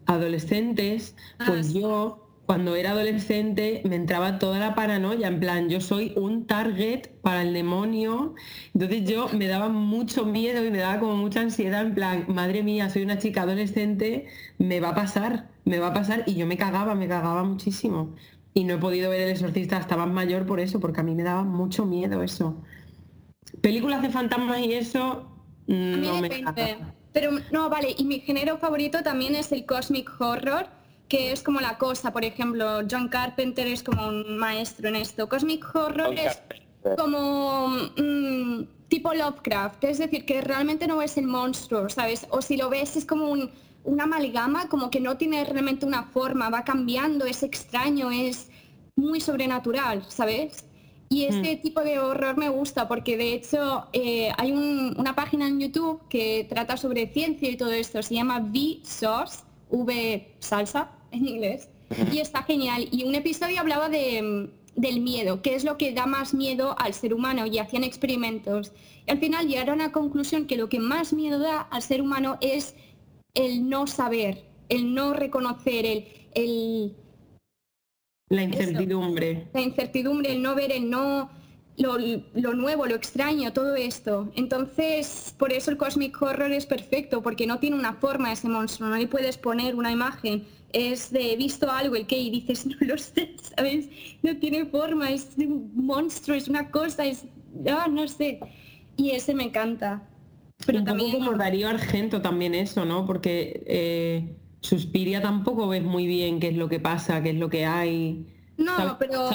adolescentes, 0.06 1.14
Ah, 1.38 1.44
pues 1.48 1.68
sí. 1.68 1.80
yo 1.80 2.22
cuando 2.46 2.76
era 2.76 2.92
adolescente 2.92 3.82
me 3.88 3.96
entraba 3.96 4.38
toda 4.38 4.58
la 4.60 4.74
paranoia, 4.76 5.26
en 5.28 5.40
plan, 5.40 5.68
yo 5.68 5.80
soy 5.80 6.12
un 6.16 6.46
target 6.46 7.08
para 7.22 7.42
el 7.42 7.52
demonio, 7.52 8.34
entonces 8.72 9.04
yo 9.08 9.28
me 9.30 9.48
daba 9.48 9.68
mucho 9.68 10.24
miedo 10.26 10.64
y 10.64 10.70
me 10.70 10.78
daba 10.78 11.00
como 11.00 11.16
mucha 11.16 11.40
ansiedad, 11.40 11.82
en 11.84 11.94
plan, 11.94 12.24
madre 12.28 12.62
mía, 12.62 12.88
soy 12.90 13.02
una 13.02 13.18
chica 13.18 13.42
adolescente, 13.42 14.26
me 14.58 14.78
va 14.80 14.90
a 14.90 14.94
pasar, 14.94 15.50
me 15.64 15.78
va 15.80 15.88
a 15.88 15.92
pasar, 15.94 16.22
y 16.26 16.34
yo 16.36 16.46
me 16.46 16.56
cagaba, 16.56 16.94
me 16.94 17.08
cagaba 17.08 17.42
muchísimo. 17.42 18.14
Y 18.56 18.64
no 18.64 18.72
he 18.72 18.78
podido 18.78 19.10
ver 19.10 19.20
El 19.20 19.28
Exorcista 19.32 19.76
hasta 19.76 19.98
más 19.98 20.08
mayor 20.08 20.46
por 20.46 20.60
eso, 20.60 20.80
porque 20.80 21.00
a 21.00 21.02
mí 21.02 21.14
me 21.14 21.22
daba 21.22 21.42
mucho 21.42 21.84
miedo 21.84 22.22
eso. 22.22 22.56
Películas 23.60 24.00
de 24.00 24.08
fantasmas 24.08 24.60
y 24.60 24.72
eso 24.72 25.30
A 25.68 25.72
mí 25.72 26.06
no 26.06 26.22
me 26.22 26.30
depende. 26.30 26.78
Pero 27.12 27.32
no, 27.52 27.68
vale, 27.68 27.94
y 27.98 28.04
mi 28.04 28.20
género 28.20 28.56
favorito 28.56 29.02
también 29.02 29.34
es 29.34 29.52
el 29.52 29.66
cosmic 29.66 30.10
horror, 30.18 30.68
que 31.06 31.32
es 31.32 31.42
como 31.42 31.60
la 31.60 31.76
cosa, 31.76 32.14
por 32.14 32.24
ejemplo, 32.24 32.80
John 32.90 33.08
Carpenter 33.08 33.66
es 33.66 33.82
como 33.82 34.08
un 34.08 34.38
maestro 34.38 34.88
en 34.88 34.96
esto. 34.96 35.28
Cosmic 35.28 35.62
horror 35.76 36.14
es 36.14 36.40
como 36.96 37.68
mm, 37.98 38.62
tipo 38.88 39.12
Lovecraft, 39.12 39.84
es 39.84 39.98
decir, 39.98 40.24
que 40.24 40.40
realmente 40.40 40.86
no 40.86 41.02
es 41.02 41.18
el 41.18 41.26
monstruo, 41.26 41.90
¿sabes? 41.90 42.26
O 42.30 42.40
si 42.40 42.56
lo 42.56 42.70
ves 42.70 42.96
es 42.96 43.04
como 43.04 43.30
un- 43.30 43.50
una 43.86 44.04
amalgama, 44.04 44.68
como 44.68 44.90
que 44.90 45.00
no 45.00 45.16
tiene 45.16 45.44
realmente 45.44 45.86
una 45.86 46.02
forma, 46.04 46.50
va 46.50 46.62
cambiando, 46.64 47.24
es 47.24 47.42
extraño, 47.42 48.10
es 48.10 48.50
muy 48.96 49.20
sobrenatural, 49.20 50.04
¿sabes? 50.08 50.64
Y 51.08 51.24
este 51.26 51.56
tipo 51.56 51.82
de 51.82 52.00
horror 52.00 52.36
me 52.36 52.48
gusta 52.48 52.88
porque 52.88 53.16
de 53.16 53.32
hecho 53.34 53.86
eh, 53.92 54.30
hay 54.38 54.50
un- 54.50 54.94
una 54.98 55.14
página 55.14 55.46
en 55.46 55.60
YouTube 55.60 56.00
que 56.08 56.44
trata 56.48 56.76
sobre 56.76 57.06
ciencia 57.06 57.48
y 57.48 57.56
todo 57.56 57.70
esto, 57.70 58.02
se 58.02 58.14
llama 58.14 58.40
V-Source, 58.40 59.44
V 59.70 60.34
salsa 60.40 60.90
en 61.12 61.28
inglés, 61.28 61.68
y 62.12 62.18
está 62.18 62.42
genial. 62.42 62.88
Y 62.90 63.04
un 63.04 63.14
episodio 63.14 63.60
hablaba 63.60 63.88
de, 63.88 64.50
del 64.74 65.00
miedo, 65.00 65.42
qué 65.42 65.54
es 65.54 65.62
lo 65.62 65.76
que 65.78 65.92
da 65.92 66.06
más 66.06 66.34
miedo 66.34 66.74
al 66.78 66.92
ser 66.92 67.14
humano 67.14 67.46
y 67.46 67.58
hacían 67.58 67.84
experimentos. 67.84 68.72
Y 69.06 69.10
al 69.12 69.18
final 69.18 69.46
llegaron 69.46 69.80
a 69.80 69.84
la 69.84 69.92
conclusión 69.92 70.46
que 70.46 70.56
lo 70.56 70.68
que 70.68 70.80
más 70.80 71.12
miedo 71.12 71.38
da 71.38 71.60
al 71.60 71.82
ser 71.82 72.02
humano 72.02 72.36
es 72.40 72.74
el 73.36 73.68
no 73.68 73.86
saber, 73.86 74.44
el 74.68 74.94
no 74.94 75.12
reconocer, 75.12 75.86
el, 75.86 76.04
el, 76.34 76.96
La 78.30 78.42
incertidumbre. 78.42 79.48
la 79.52 79.60
incertidumbre, 79.60 80.32
el 80.32 80.42
no 80.42 80.54
ver, 80.56 80.72
el 80.72 80.90
no 80.90 81.30
lo, 81.76 81.98
lo 81.98 82.54
nuevo, 82.54 82.86
lo 82.86 82.94
extraño, 82.94 83.52
todo 83.52 83.74
esto. 83.76 84.32
Entonces, 84.36 85.34
por 85.38 85.52
eso 85.52 85.70
el 85.70 85.76
cosmic 85.76 86.20
horror 86.20 86.50
es 86.50 86.64
perfecto, 86.66 87.22
porque 87.22 87.46
no 87.46 87.58
tiene 87.58 87.76
una 87.76 87.92
forma 87.92 88.32
ese 88.32 88.48
monstruo, 88.48 88.88
no 88.88 88.96
le 88.96 89.06
puedes 89.06 89.36
poner 89.36 89.74
una 89.74 89.92
imagen. 89.92 90.44
Es 90.72 91.10
de 91.10 91.32
he 91.32 91.36
visto 91.36 91.70
algo, 91.70 91.94
el 91.94 92.06
que 92.06 92.18
y 92.18 92.30
dices, 92.30 92.66
no 92.66 92.76
lo 92.80 92.96
sé, 92.98 93.36
¿sabes? 93.56 93.88
No 94.22 94.36
tiene 94.38 94.64
forma, 94.64 95.10
es 95.10 95.28
un 95.36 95.70
monstruo, 95.74 96.36
es 96.36 96.48
una 96.48 96.70
cosa, 96.70 97.04
es. 97.04 97.26
Ah, 97.70 97.86
no 97.88 98.08
sé. 98.08 98.40
Y 98.96 99.10
ese 99.10 99.34
me 99.34 99.44
encanta. 99.44 100.02
Pero 100.64 100.78
un 100.78 100.84
también. 100.84 101.12
poco 101.12 101.24
como 101.24 101.36
Darío 101.36 101.68
Argento 101.68 102.22
también 102.22 102.54
eso, 102.54 102.84
¿no? 102.84 103.04
Porque 103.04 103.62
eh, 103.66 104.36
Suspiria 104.60 105.20
tampoco 105.20 105.68
ves 105.68 105.82
muy 105.82 106.06
bien 106.06 106.40
qué 106.40 106.48
es 106.48 106.56
lo 106.56 106.68
que 106.68 106.80
pasa, 106.80 107.22
qué 107.22 107.30
es 107.30 107.36
lo 107.36 107.50
que 107.50 107.66
hay. 107.66 108.26
No, 108.56 108.74
Sabes 108.76 108.94
pero. 108.98 109.30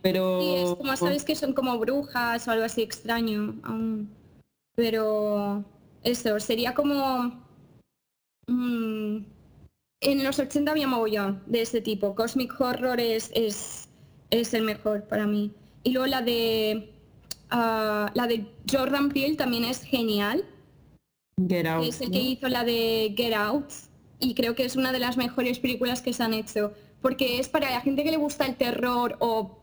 pero... 0.00 0.40
Sí, 0.40 0.54
es 0.54 0.74
como 0.76 0.96
sabes 0.96 1.24
que 1.24 1.34
son 1.34 1.52
como 1.52 1.78
brujas 1.78 2.46
o 2.46 2.50
algo 2.50 2.64
así 2.64 2.82
extraño. 2.82 3.56
aún. 3.62 4.10
Pero 4.76 5.64
eso, 6.02 6.38
sería 6.40 6.74
como... 6.74 7.44
mm, 8.46 9.18
en 10.02 10.24
los 10.24 10.38
80 10.38 10.70
había 10.70 10.86
mogollón 10.86 11.42
de 11.46 11.62
ese 11.62 11.80
tipo. 11.80 12.14
Cosmic 12.14 12.58
Horror 12.58 13.00
es, 13.00 13.30
es, 13.34 13.88
es 14.30 14.54
el 14.54 14.62
mejor 14.62 15.06
para 15.08 15.26
mí. 15.26 15.52
Y 15.82 15.92
luego 15.92 16.06
la 16.06 16.22
de... 16.22 16.92
ah, 17.50 18.10
la 18.14 18.26
de 18.26 18.46
Jordan 18.70 19.10
Peele 19.10 19.36
también 19.36 19.64
es 19.64 19.82
genial. 19.82 20.44
Get 21.48 21.66
Out, 21.66 21.84
es 21.84 22.00
el 22.00 22.08
¿no? 22.08 22.12
que 22.12 22.22
hizo 22.22 22.48
la 22.48 22.64
de 22.64 23.14
Get 23.16 23.34
Out 23.34 23.70
y 24.18 24.34
creo 24.34 24.54
que 24.54 24.64
es 24.64 24.76
una 24.76 24.92
de 24.92 24.98
las 24.98 25.16
mejores 25.16 25.58
películas 25.58 26.02
que 26.02 26.12
se 26.12 26.22
han 26.22 26.34
hecho 26.34 26.72
porque 27.00 27.38
es 27.38 27.48
para 27.48 27.70
la 27.70 27.80
gente 27.80 28.04
que 28.04 28.10
le 28.10 28.16
gusta 28.16 28.46
el 28.46 28.56
terror 28.56 29.16
o 29.20 29.60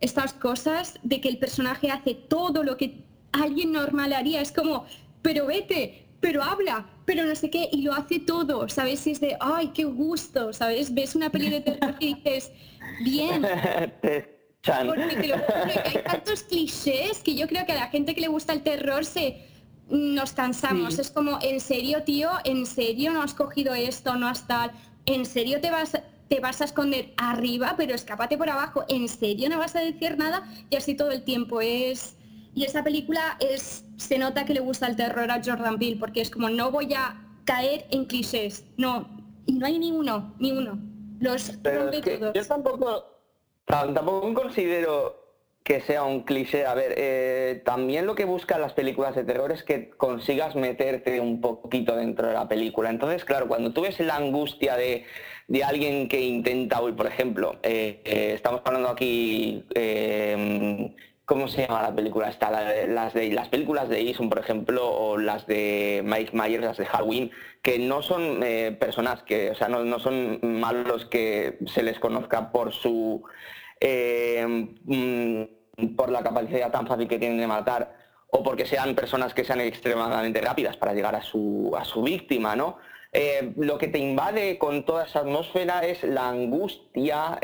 estas 0.00 0.32
cosas 0.32 0.98
de 1.02 1.20
que 1.20 1.28
el 1.28 1.38
personaje 1.38 1.90
hace 1.90 2.14
todo 2.14 2.64
lo 2.64 2.76
que 2.76 3.04
alguien 3.32 3.72
normal 3.72 4.12
haría 4.12 4.40
es 4.40 4.50
como 4.52 4.86
pero 5.22 5.46
vete 5.46 6.06
pero 6.20 6.42
habla, 6.42 6.86
pero 7.06 7.24
no 7.24 7.34
sé 7.34 7.50
qué, 7.50 7.68
y 7.72 7.82
lo 7.82 7.94
hace 7.94 8.20
todo, 8.20 8.68
¿sabes? 8.68 9.06
Y 9.06 9.12
es 9.12 9.20
de, 9.20 9.36
ay, 9.40 9.68
qué 9.68 9.84
gusto, 9.84 10.52
¿sabes? 10.52 10.92
Ves 10.92 11.14
una 11.14 11.30
peli 11.30 11.48
de 11.48 11.60
terror 11.62 11.96
y 11.98 12.14
dices, 12.14 12.52
bien. 13.02 13.42
Porque 14.62 15.16
te 15.16 15.28
lo 15.28 15.38
juro, 15.38 15.82
que 15.82 15.98
hay 15.98 16.04
tantos 16.04 16.42
clichés 16.42 17.22
que 17.24 17.34
yo 17.34 17.48
creo 17.48 17.64
que 17.64 17.72
a 17.72 17.76
la 17.76 17.88
gente 17.88 18.14
que 18.14 18.20
le 18.20 18.28
gusta 18.28 18.52
el 18.52 18.62
terror 18.62 19.06
se 19.06 19.46
nos 19.90 20.32
cansamos. 20.32 20.98
Es 20.98 21.10
como, 21.10 21.38
en 21.42 21.60
serio, 21.60 22.02
tío, 22.04 22.30
en 22.44 22.66
serio 22.66 23.12
no 23.12 23.22
has 23.22 23.34
cogido 23.34 23.74
esto, 23.74 24.14
no 24.16 24.28
has 24.28 24.46
tal, 24.46 24.72
en 25.06 25.26
serio 25.26 25.60
te 25.60 25.70
vas 25.70 26.00
te 26.28 26.38
vas 26.38 26.60
a 26.60 26.64
esconder 26.64 27.12
arriba, 27.16 27.74
pero 27.76 27.92
escápate 27.92 28.38
por 28.38 28.48
abajo. 28.48 28.84
¿En 28.86 29.08
serio 29.08 29.48
no 29.48 29.58
vas 29.58 29.74
a 29.74 29.80
decir 29.80 30.16
nada? 30.16 30.48
Y 30.70 30.76
así 30.76 30.94
todo 30.94 31.10
el 31.10 31.24
tiempo 31.24 31.60
es 31.60 32.16
y 32.54 32.64
esa 32.64 32.82
película 32.82 33.36
es, 33.38 33.84
se 33.96 34.18
nota 34.18 34.44
que 34.44 34.54
le 34.54 34.60
gusta 34.60 34.86
el 34.86 34.96
terror 34.96 35.30
a 35.30 35.40
Jordan 35.44 35.78
Peele, 35.78 35.96
porque 35.96 36.20
es 36.20 36.30
como 36.30 36.50
no 36.50 36.70
voy 36.70 36.92
a 36.94 37.16
caer 37.44 37.86
en 37.90 38.06
clichés. 38.06 38.64
No, 38.76 39.08
y 39.46 39.52
no 39.54 39.66
hay 39.66 39.78
ni 39.78 39.92
uno, 39.92 40.34
ni 40.38 40.52
uno. 40.52 40.78
Los 41.20 41.52
todos. 41.62 41.94
Yo 42.34 42.46
tampoco, 42.46 43.04
tampoco 43.66 44.34
considero 44.34 45.19
que 45.62 45.80
sea 45.80 46.04
un 46.04 46.22
cliché. 46.22 46.66
A 46.66 46.74
ver, 46.74 46.94
eh, 46.96 47.62
también 47.64 48.06
lo 48.06 48.14
que 48.14 48.24
buscan 48.24 48.60
las 48.60 48.72
películas 48.72 49.14
de 49.14 49.24
terror 49.24 49.52
es 49.52 49.62
que 49.62 49.90
consigas 49.90 50.56
meterte 50.56 51.20
un 51.20 51.40
poquito 51.40 51.96
dentro 51.96 52.28
de 52.28 52.34
la 52.34 52.48
película. 52.48 52.90
Entonces, 52.90 53.24
claro, 53.24 53.48
cuando 53.48 53.72
tú 53.72 53.82
ves 53.82 54.00
la 54.00 54.16
angustia 54.16 54.76
de, 54.76 55.04
de 55.48 55.64
alguien 55.64 56.08
que 56.08 56.20
intenta, 56.20 56.80
por 56.80 57.06
ejemplo, 57.06 57.58
eh, 57.62 58.00
eh, 58.04 58.32
estamos 58.34 58.62
hablando 58.64 58.88
aquí 58.88 59.64
¿Cómo 61.24 61.46
se 61.46 61.62
llama 61.62 61.82
la 61.82 61.94
película? 61.94 62.28
Está 62.28 62.50
las, 62.50 63.14
de, 63.14 63.30
las 63.30 63.48
películas 63.48 63.88
de 63.88 64.04
Jason, 64.04 64.28
por 64.28 64.40
ejemplo, 64.40 64.90
o 64.90 65.16
las 65.16 65.46
de 65.46 66.02
Mike 66.04 66.32
Myers, 66.32 66.64
las 66.64 66.76
de 66.76 66.86
Halloween, 66.86 67.30
que 67.62 67.78
no 67.78 68.02
son 68.02 68.40
personas 68.80 69.22
que, 69.22 69.52
o 69.52 69.54
sea, 69.54 69.68
no, 69.68 70.00
son 70.00 70.40
malos 70.42 71.06
que 71.06 71.58
se 71.66 71.84
les 71.84 72.00
conozca 72.00 72.50
por 72.50 72.72
su 72.72 73.22
eh, 73.80 74.46
mm, 74.84 75.96
por 75.96 76.10
la 76.10 76.22
capacidad 76.22 76.70
tan 76.70 76.86
fácil 76.86 77.08
que 77.08 77.18
tienen 77.18 77.38
de 77.38 77.46
matar, 77.46 77.96
o 78.30 78.42
porque 78.42 78.66
sean 78.66 78.94
personas 78.94 79.34
que 79.34 79.44
sean 79.44 79.60
extremadamente 79.60 80.40
rápidas 80.40 80.76
para 80.76 80.94
llegar 80.94 81.14
a 81.16 81.22
su, 81.22 81.72
a 81.76 81.84
su 81.84 82.02
víctima, 82.02 82.54
¿no? 82.54 82.78
Eh, 83.12 83.52
lo 83.56 83.76
que 83.78 83.88
te 83.88 83.98
invade 83.98 84.56
con 84.58 84.84
toda 84.84 85.06
esa 85.06 85.20
atmósfera 85.20 85.84
es 85.84 86.04
la 86.04 86.28
angustia, 86.28 87.40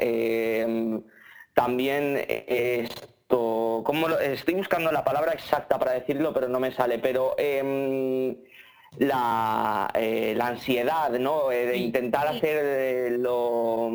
también 1.54 2.24
es 2.28 2.90
como 3.28 4.08
estoy 4.08 4.54
buscando 4.54 4.92
la 4.92 5.04
palabra 5.04 5.32
exacta 5.32 5.78
para 5.78 5.92
decirlo, 5.92 6.32
pero 6.32 6.48
no 6.48 6.60
me 6.60 6.72
sale, 6.72 6.98
pero 6.98 7.34
em, 7.38 8.36
la, 8.98 9.90
eh, 9.94 10.34
la, 10.36 10.48
ansiedad, 10.48 11.10
¿no? 11.18 11.50
Eh, 11.50 11.66
de 11.66 11.76
intentar 11.76 12.26
hacer 12.28 12.64
eh, 12.64 13.16
lo, 13.18 13.90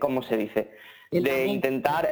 ¿cómo 0.00 0.22
se 0.22 0.36
dice? 0.36 0.70
De 1.10 1.46
intentar, 1.46 2.10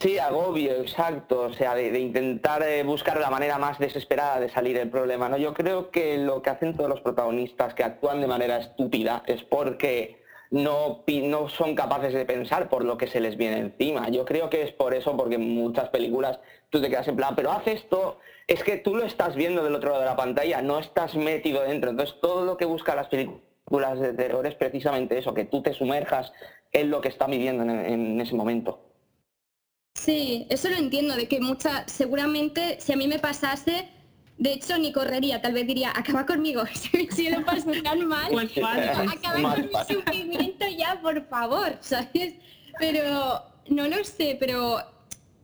sí, 0.00 0.18
agobio, 0.18 0.72
exacto, 0.80 1.40
o 1.42 1.52
sea, 1.52 1.74
de, 1.74 1.90
de 1.90 2.00
intentar 2.00 2.64
buscar 2.84 3.18
la 3.18 3.30
manera 3.30 3.58
más 3.58 3.78
desesperada 3.78 4.40
de 4.40 4.48
salir 4.48 4.76
del 4.76 4.90
problema, 4.90 5.28
¿no? 5.28 5.36
Yo 5.36 5.54
creo 5.54 5.90
que 5.90 6.18
lo 6.18 6.42
que 6.42 6.50
hacen 6.50 6.74
todos 6.76 6.88
los 6.88 7.00
protagonistas 7.00 7.74
que 7.74 7.84
actúan 7.84 8.20
de 8.20 8.26
manera 8.26 8.58
estúpida 8.58 9.22
es 9.26 9.42
porque 9.42 10.24
no, 10.54 11.02
no 11.08 11.48
son 11.48 11.74
capaces 11.74 12.12
de 12.12 12.24
pensar 12.24 12.68
por 12.68 12.84
lo 12.84 12.96
que 12.96 13.08
se 13.08 13.20
les 13.20 13.36
viene 13.36 13.58
encima. 13.58 14.08
Yo 14.08 14.24
creo 14.24 14.48
que 14.50 14.62
es 14.62 14.72
por 14.72 14.94
eso, 14.94 15.16
porque 15.16 15.34
en 15.34 15.54
muchas 15.54 15.88
películas 15.88 16.38
tú 16.70 16.80
te 16.80 16.88
quedas 16.88 17.08
en 17.08 17.16
plan, 17.16 17.34
pero 17.34 17.50
haz 17.50 17.66
esto, 17.66 18.18
es 18.46 18.62
que 18.62 18.76
tú 18.76 18.94
lo 18.94 19.04
estás 19.04 19.34
viendo 19.34 19.64
del 19.64 19.74
otro 19.74 19.90
lado 19.90 20.02
de 20.02 20.08
la 20.08 20.16
pantalla, 20.16 20.62
no 20.62 20.78
estás 20.78 21.16
metido 21.16 21.62
dentro. 21.62 21.90
Entonces 21.90 22.14
todo 22.20 22.44
lo 22.44 22.56
que 22.56 22.66
buscan 22.66 22.96
las 22.96 23.08
películas 23.08 23.98
de 23.98 24.12
terror 24.12 24.46
es 24.46 24.54
precisamente 24.54 25.18
eso, 25.18 25.34
que 25.34 25.44
tú 25.44 25.60
te 25.60 25.72
sumerjas 25.72 26.32
en 26.74 26.90
lo 26.90 27.00
que 27.00 27.08
está 27.08 27.26
viviendo 27.26 27.62
en, 27.62 27.70
en 27.70 28.20
ese 28.20 28.34
momento. 28.34 28.80
Sí, 29.94 30.46
eso 30.50 30.68
lo 30.68 30.76
entiendo, 30.76 31.14
de 31.16 31.28
que 31.28 31.40
mucha, 31.40 31.88
seguramente 31.88 32.78
si 32.80 32.92
a 32.92 32.96
mí 32.96 33.06
me 33.06 33.18
pasase, 33.20 33.88
de 34.36 34.52
hecho, 34.52 34.76
ni 34.78 34.92
correría, 34.92 35.40
tal 35.40 35.52
vez 35.54 35.66
diría, 35.66 35.92
acaba 35.94 36.26
conmigo, 36.26 36.64
si 37.10 37.30
lo 37.30 37.44
paso 37.44 37.70
tan 37.82 38.06
mal, 38.06 38.30
pues 38.30 38.50
acaba 38.58 39.54
con 39.54 39.62
mi 39.62 39.94
sufrimiento 39.94 40.66
ya, 40.76 41.00
por 41.00 41.24
favor, 41.28 41.76
¿sabes? 41.80 42.34
Pero 42.78 43.42
no 43.68 43.86
lo 43.86 44.02
sé, 44.02 44.36
pero 44.38 44.78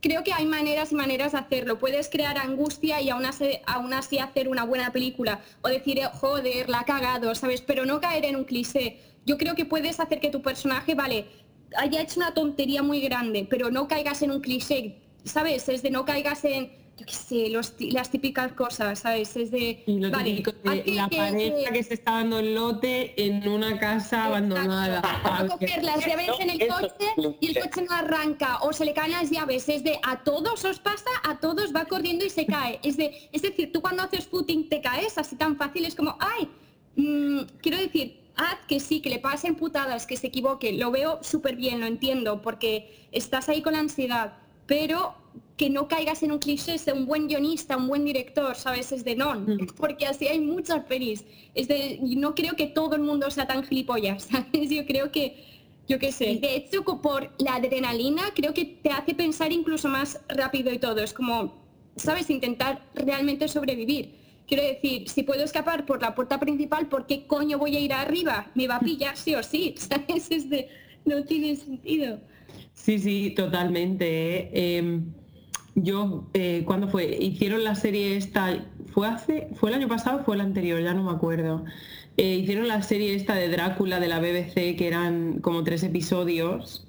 creo 0.01 0.25
que 0.25 0.33
hay 0.33 0.47
maneras 0.47 0.91
y 0.91 0.97
maneras 0.97 1.33
de 1.33 1.39
hacerlo. 1.39 1.79
Puedes 1.79 2.09
crear 2.09 2.37
angustia 2.39 3.01
y 3.01 3.11
aún 3.11 3.25
así, 3.25 3.61
aún 3.67 3.93
así 3.93 4.19
hacer 4.19 4.49
una 4.49 4.65
buena 4.65 4.93
película 4.93 5.41
o 5.63 5.69
decir, 5.69 6.01
joder, 6.15 6.69
la 6.69 6.81
ha 6.81 6.85
cagado, 6.85 7.35
¿sabes? 7.37 7.61
Pero 7.61 7.87
no 7.87 8.01
caer 8.01 8.25
en 8.25 8.37
un 8.37 8.45
cliché. 8.45 8.99
Yo 9.27 9.39
creo 9.39 9.55
que 9.55 9.65
puedes 9.65 10.01
hacer 10.01 10.21
que 10.21 10.31
tu 10.31 10.43
personaje, 10.43 10.95
vale, 10.95 11.27
haya 11.77 12.03
hecho 12.03 12.21
una 12.21 12.35
tontería 12.35 12.83
muy 12.83 13.01
grande, 13.01 13.47
pero 13.49 13.71
no 13.71 13.89
caigas 13.89 14.23
en 14.23 14.31
un 14.31 14.41
cliché, 14.41 14.99
¿sabes? 15.25 15.69
Es 15.69 15.83
de 15.83 15.91
no 15.91 16.05
caigas 16.05 16.45
en 16.45 16.81
yo 17.01 17.07
qué 17.07 17.13
sé, 17.15 17.91
las 17.93 18.11
típicas 18.11 18.53
cosas, 18.53 18.99
¿sabes? 18.99 19.35
Es 19.35 19.51
de, 19.51 19.83
la 19.87 20.11
pareja 20.11 20.53
que, 21.73 21.83
se 21.83 21.95
está 21.95 22.13
dando 22.13 22.41
el 22.41 22.55
lote 22.55 23.15
en 23.17 23.49
una 23.49 23.79
casa 23.79 24.27
abandonada. 24.27 25.01
A 25.25 25.47
coger 25.47 25.83
las 25.83 26.05
llaves 26.05 26.29
en 26.39 26.51
el 26.51 26.69
coche 26.69 27.37
y 27.41 27.47
el 27.47 27.63
coche 27.63 27.87
no 27.89 27.95
arranca 27.95 28.59
o 28.61 28.75
se 28.75 28.85
le 28.85 28.93
caen 28.93 29.13
las 29.13 29.31
llaves. 29.31 29.69
Es 29.71 29.83
de, 29.83 29.99
a 30.03 30.23
todos 30.23 30.63
os 30.67 30.79
pasa, 30.79 31.09
a 31.25 31.41
todos 31.41 31.75
va 31.75 31.87
corriendo 31.87 32.25
y 32.25 32.29
se 32.31 32.45
cae. 32.45 32.79
Es, 32.83 32.99
de, 32.99 33.31
es 33.33 33.41
decir, 33.41 33.73
tú 33.73 33.81
cuando 33.81 34.03
haces 34.03 34.27
footing 34.27 34.69
te 34.69 34.83
caes 34.83 35.17
así 35.17 35.37
tan 35.37 35.57
fácil, 35.57 35.87
es 35.87 35.95
como, 35.95 36.19
ay, 36.21 36.49
mm, 36.97 37.41
quiero 37.63 37.79
decir, 37.79 38.21
haz 38.37 38.59
que 38.67 38.81
sí, 38.81 39.01
que 39.01 39.11
le 39.11 39.19
pasen 39.19 39.55
putadas, 39.55 40.07
que 40.07 40.17
se 40.17 40.29
equivoque. 40.29 40.73
Lo 40.73 40.91
veo 40.91 41.19
súper 41.23 41.57
bien, 41.57 41.81
lo 41.81 41.87
entiendo, 41.87 42.43
porque 42.43 43.07
estás 43.13 43.49
ahí 43.49 43.63
con 43.63 43.73
la 43.75 43.81
ansiedad 43.81 44.35
pero 44.71 45.15
que 45.57 45.69
no 45.69 45.89
caigas 45.89 46.23
en 46.23 46.31
un 46.31 46.39
cliché 46.39 46.77
de 46.79 46.93
un 46.93 47.05
buen 47.05 47.27
guionista, 47.27 47.77
un 47.77 47.89
buen 47.89 48.05
director, 48.05 48.55
¿sabes? 48.55 48.93
Es 48.93 49.03
de 49.03 49.17
non, 49.17 49.67
porque 49.77 50.07
así 50.07 50.29
hay 50.29 50.39
muchas 50.39 50.85
pelis. 50.85 51.25
Es 51.57 51.67
de, 51.67 51.99
no 52.01 52.37
creo 52.37 52.55
que 52.55 52.69
todo 52.69 52.95
el 52.95 53.03
mundo 53.03 53.29
sea 53.33 53.49
tan 53.49 53.65
gilipollas, 53.65 54.23
¿sabes? 54.31 54.71
Yo 54.71 54.87
creo 54.87 55.11
que, 55.11 55.45
yo 55.89 55.99
qué 55.99 56.13
sé. 56.13 56.39
De 56.41 56.55
hecho, 56.55 56.85
por 56.85 57.33
la 57.39 57.57
adrenalina, 57.57 58.23
creo 58.33 58.55
que 58.55 58.65
te 58.65 58.91
hace 58.91 59.13
pensar 59.13 59.51
incluso 59.51 59.89
más 59.89 60.21
rápido 60.29 60.73
y 60.73 60.79
todo. 60.79 61.03
Es 61.03 61.13
como, 61.13 61.61
¿sabes? 61.97 62.31
Intentar 62.31 62.81
realmente 62.95 63.49
sobrevivir. 63.49 64.20
Quiero 64.51 64.65
decir, 64.65 65.09
si 65.09 65.23
puedo 65.23 65.45
escapar 65.45 65.87
por 65.87 66.03
la 66.03 66.13
puerta 66.17 66.41
principal, 66.41 66.89
¿por 66.89 67.07
qué 67.07 67.25
coño 67.25 67.57
voy 67.57 67.77
a 67.77 67.79
ir 67.79 67.93
arriba? 67.93 68.51
Me 68.57 68.67
va 68.67 68.77
a 68.77 68.81
pillar 68.81 69.17
sí 69.17 69.33
o 69.37 69.45
sí, 69.45 69.77
¿sabes? 69.79 70.29
Es 70.29 70.51
de, 70.51 70.67
no 71.05 71.23
tiene 71.23 71.55
sentido. 71.55 72.19
Sí, 72.75 72.99
sí, 72.99 73.31
totalmente. 73.31 74.07
¿eh? 74.09 74.79
Em, 74.79 75.13
yo, 75.77 76.29
eh, 76.35 76.65
¿cuándo 76.67 76.89
fue? 76.89 77.17
Hicieron 77.21 77.63
la 77.63 77.77
serie 77.77 78.17
esta, 78.17 78.67
¿fue 78.93 79.07
hace, 79.07 79.51
fue 79.55 79.71
el 79.71 79.77
año 79.77 79.87
pasado 79.87 80.19
o 80.19 80.25
fue 80.25 80.35
el 80.35 80.41
anterior? 80.41 80.83
Ya 80.83 80.95
no 80.95 81.05
me 81.05 81.13
acuerdo. 81.13 81.65
Eh, 82.17 82.35
hicieron 82.35 82.67
la 82.67 82.83
serie 82.83 83.15
esta 83.15 83.37
de 83.37 83.49
Drácula 83.51 84.01
de 84.01 84.09
la 84.09 84.19
BBC, 84.19 84.75
que 84.77 84.89
eran 84.89 85.39
como 85.43 85.63
tres 85.63 85.85
episodios. 85.85 86.89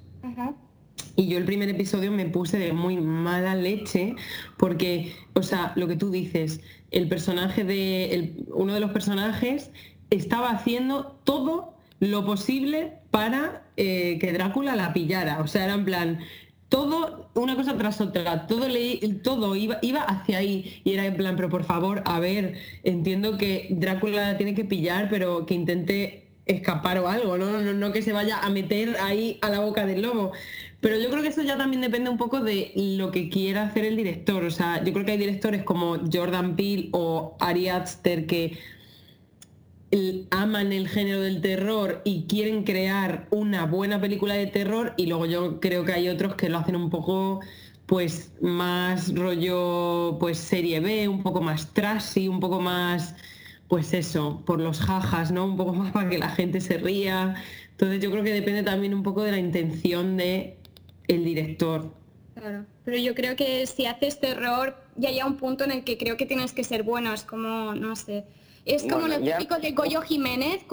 Y 1.15 1.27
yo 1.27 1.37
el 1.37 1.45
primer 1.45 1.69
episodio 1.69 2.11
me 2.11 2.25
puse 2.25 2.57
de 2.57 2.73
muy 2.73 2.97
mala 2.97 3.53
leche, 3.53 4.15
porque, 4.57 5.13
o 5.33 5.43
sea, 5.43 5.73
lo 5.75 5.87
que 5.87 5.95
tú 5.95 6.09
dices, 6.09 6.61
el 6.91 7.07
personaje 7.07 7.63
de, 7.63 8.35
uno 8.53 8.73
de 8.73 8.79
los 8.79 8.91
personajes 8.91 9.71
estaba 10.09 10.51
haciendo 10.51 11.19
todo 11.23 11.73
lo 11.99 12.25
posible 12.25 12.93
para 13.11 13.63
eh, 13.77 14.17
que 14.19 14.33
Drácula 14.33 14.75
la 14.75 14.93
pillara. 14.93 15.39
O 15.41 15.47
sea, 15.47 15.63
era 15.63 15.73
en 15.73 15.85
plan, 15.85 16.19
todo, 16.67 17.29
una 17.33 17.55
cosa 17.55 17.77
tras 17.77 18.01
otra, 18.01 18.47
todo, 18.47 18.67
todo 19.23 19.55
iba, 19.55 19.79
iba 19.81 20.01
hacia 20.01 20.39
ahí. 20.39 20.81
Y 20.83 20.93
era 20.93 21.05
en 21.05 21.15
plan, 21.15 21.35
pero 21.35 21.49
por 21.49 21.63
favor, 21.63 22.01
a 22.05 22.19
ver, 22.19 22.55
entiendo 22.83 23.37
que 23.37 23.67
Drácula 23.71 24.31
la 24.31 24.37
tiene 24.37 24.55
que 24.55 24.65
pillar, 24.65 25.07
pero 25.09 25.45
que 25.45 25.53
intente 25.53 26.27
escapar 26.45 26.99
o 26.99 27.07
algo, 27.07 27.37
¿no? 27.37 27.61
No, 27.61 27.73
no 27.73 27.91
que 27.91 28.01
se 28.01 28.13
vaya 28.13 28.39
a 28.39 28.49
meter 28.49 28.97
ahí 29.01 29.37
a 29.41 29.49
la 29.49 29.59
boca 29.59 29.85
del 29.85 30.01
lobo. 30.01 30.31
Pero 30.81 30.97
yo 30.97 31.09
creo 31.11 31.21
que 31.21 31.29
eso 31.29 31.43
ya 31.43 31.57
también 31.57 31.81
depende 31.81 32.09
un 32.09 32.17
poco 32.17 32.41
de 32.41 32.73
lo 32.75 33.11
que 33.11 33.29
quiera 33.29 33.63
hacer 33.63 33.85
el 33.85 33.95
director. 33.95 34.43
O 34.43 34.51
sea, 34.51 34.83
yo 34.83 34.91
creo 34.93 35.05
que 35.05 35.11
hay 35.11 35.17
directores 35.17 35.63
como 35.63 35.99
Jordan 36.11 36.55
Peele 36.55 36.89
o 36.91 37.37
Ari 37.39 37.69
Aster 37.69 38.25
que 38.25 38.57
aman 40.31 40.71
el 40.71 40.87
género 40.87 41.21
del 41.21 41.41
terror 41.41 42.01
y 42.03 42.23
quieren 42.23 42.63
crear 42.63 43.27
una 43.29 43.65
buena 43.65 43.99
película 43.99 44.35
de 44.35 44.47
terror 44.47 44.93
y 44.97 45.05
luego 45.07 45.25
yo 45.25 45.59
creo 45.59 45.83
que 45.83 45.93
hay 45.93 46.07
otros 46.09 46.35
que 46.35 46.49
lo 46.49 46.57
hacen 46.59 46.75
un 46.75 46.89
poco 46.89 47.41
pues 47.85 48.31
más 48.41 49.13
rollo 49.13 50.17
pues 50.19 50.37
serie 50.37 50.79
B, 50.79 51.09
un 51.09 51.21
poco 51.21 51.41
más 51.41 51.73
trashy, 51.73 52.27
un 52.29 52.39
poco 52.39 52.61
más 52.61 53.15
pues 53.67 53.93
eso, 53.93 54.43
por 54.45 54.59
los 54.61 54.79
jajas, 54.79 55.31
¿no? 55.31 55.45
Un 55.45 55.57
poco 55.57 55.73
más 55.75 55.91
para 55.91 56.09
que 56.09 56.17
la 56.17 56.29
gente 56.29 56.61
se 56.61 56.77
ría. 56.77 57.35
Entonces 57.71 58.01
yo 58.01 58.11
creo 58.11 58.23
que 58.23 58.31
depende 58.31 58.63
también 58.63 58.93
un 58.93 59.03
poco 59.03 59.23
de 59.23 59.31
la 59.31 59.39
intención 59.39 60.15
de 60.15 60.57
el 61.07 61.23
director. 61.23 61.93
Claro, 62.35 62.65
pero 62.85 62.97
yo 62.97 63.13
creo 63.13 63.35
que 63.35 63.67
si 63.67 63.85
haces 63.85 64.19
terror 64.19 64.75
ya 64.95 65.09
hay 65.09 65.21
un 65.21 65.35
punto 65.37 65.63
en 65.65 65.71
el 65.71 65.83
que 65.83 65.97
creo 65.97 66.17
que 66.17 66.25
tienes 66.25 66.53
que 66.53 66.63
ser 66.63 66.83
bueno, 66.83 67.13
es 67.13 67.23
como, 67.23 67.75
no 67.75 67.95
sé, 67.95 68.23
Es 68.63 68.83
como 68.83 68.99
Bueno, 68.99 69.17
lo 69.17 69.25
ya- 69.25 69.37
típico 69.39 69.57
de 69.59 69.71
Goyo 69.71 70.01
Jiménez, 70.03 70.63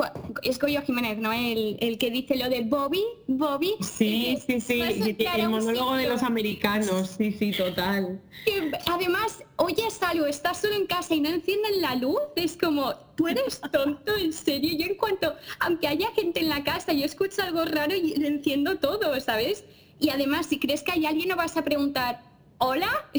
es 0.43 0.59
Goyo 0.59 0.83
Jiménez, 0.83 1.17
¿no? 1.19 1.33
El, 1.33 1.79
el 1.81 1.97
que 1.97 2.11
dice 2.11 2.37
lo 2.37 2.51
de 2.51 2.61
Bobby, 2.61 3.03
Bobby. 3.27 3.73
Sí, 3.81 4.07
y 4.07 4.35
que 4.35 4.61
sí, 4.61 4.61
sí, 4.61 5.27
a 5.27 5.37
el 5.37 5.49
monólogo 5.49 5.95
de 5.95 6.07
los 6.07 6.23
americanos, 6.23 7.15
sí, 7.17 7.33
sí, 7.33 7.51
total. 7.53 8.21
que 8.45 8.71
además 8.87 9.43
oyes 9.57 10.03
algo, 10.03 10.27
estás 10.27 10.59
solo 10.61 10.75
en 10.75 10.87
casa 10.87 11.15
y 11.15 11.21
no 11.23 11.31
encienden 11.31 11.81
la 11.81 11.95
luz, 11.95 12.21
es 12.37 12.59
como, 12.59 12.93
tú 13.17 13.27
eres 13.27 13.59
tonto, 13.73 14.15
en 14.19 14.35
serio. 14.35 14.77
Yo 14.79 14.85
en 14.85 14.95
cuanto, 14.97 15.35
aunque 15.61 15.89
haya 15.89 16.11
gente 16.13 16.41
en 16.41 16.51
la 16.51 16.63
casa, 16.63 16.93
yo 16.93 17.07
escucho 17.07 17.41
algo 17.43 17.65
raro 17.65 17.95
y 17.95 18.15
le 18.17 18.29
enciendo 18.29 18.77
todo, 18.79 19.19
¿sabes? 19.21 19.65
Y 20.01 20.11
además, 20.11 20.47
si 20.47 20.59
crees 20.59 20.83
que 20.83 20.93
hay 20.93 21.07
alguien, 21.07 21.29
no 21.29 21.37
vas 21.37 21.57
a 21.57 21.63
preguntar, 21.65 22.21
¿hola? 22.59 22.89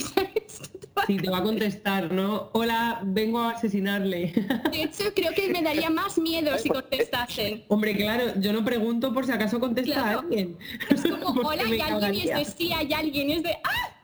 Sí, 1.07 1.15
te 1.17 1.29
va 1.29 1.37
a 1.37 1.43
contestar, 1.43 2.11
¿no? 2.11 2.49
Hola, 2.51 2.99
vengo 3.05 3.39
a 3.39 3.51
asesinarle. 3.51 4.33
De 4.69 4.83
hecho, 4.83 5.05
creo 5.15 5.31
que 5.33 5.47
me 5.47 5.61
daría 5.61 5.89
más 5.89 6.17
miedo 6.17 6.55
si 6.57 6.67
contestasen. 6.69 7.63
Hombre, 7.69 7.95
claro, 7.95 8.33
yo 8.39 8.51
no 8.51 8.65
pregunto 8.65 9.13
por 9.13 9.25
si 9.25 9.31
acaso 9.31 9.59
contesta 9.61 9.93
Claro. 9.93 10.19
a 10.19 10.21
alguien. 10.23 10.57
Es 10.89 11.01
como, 11.01 11.27
hola, 11.47 11.63
me 11.63 11.77
y 11.77 11.81
alguien 11.81 12.13
y 12.13 12.21
es 12.29 12.35
de 12.35 12.45
sí, 12.45 12.73
hay 12.73 12.91
alguien, 12.93 13.29
es 13.29 13.43
de 13.43 13.57
¡ah! 13.63 13.95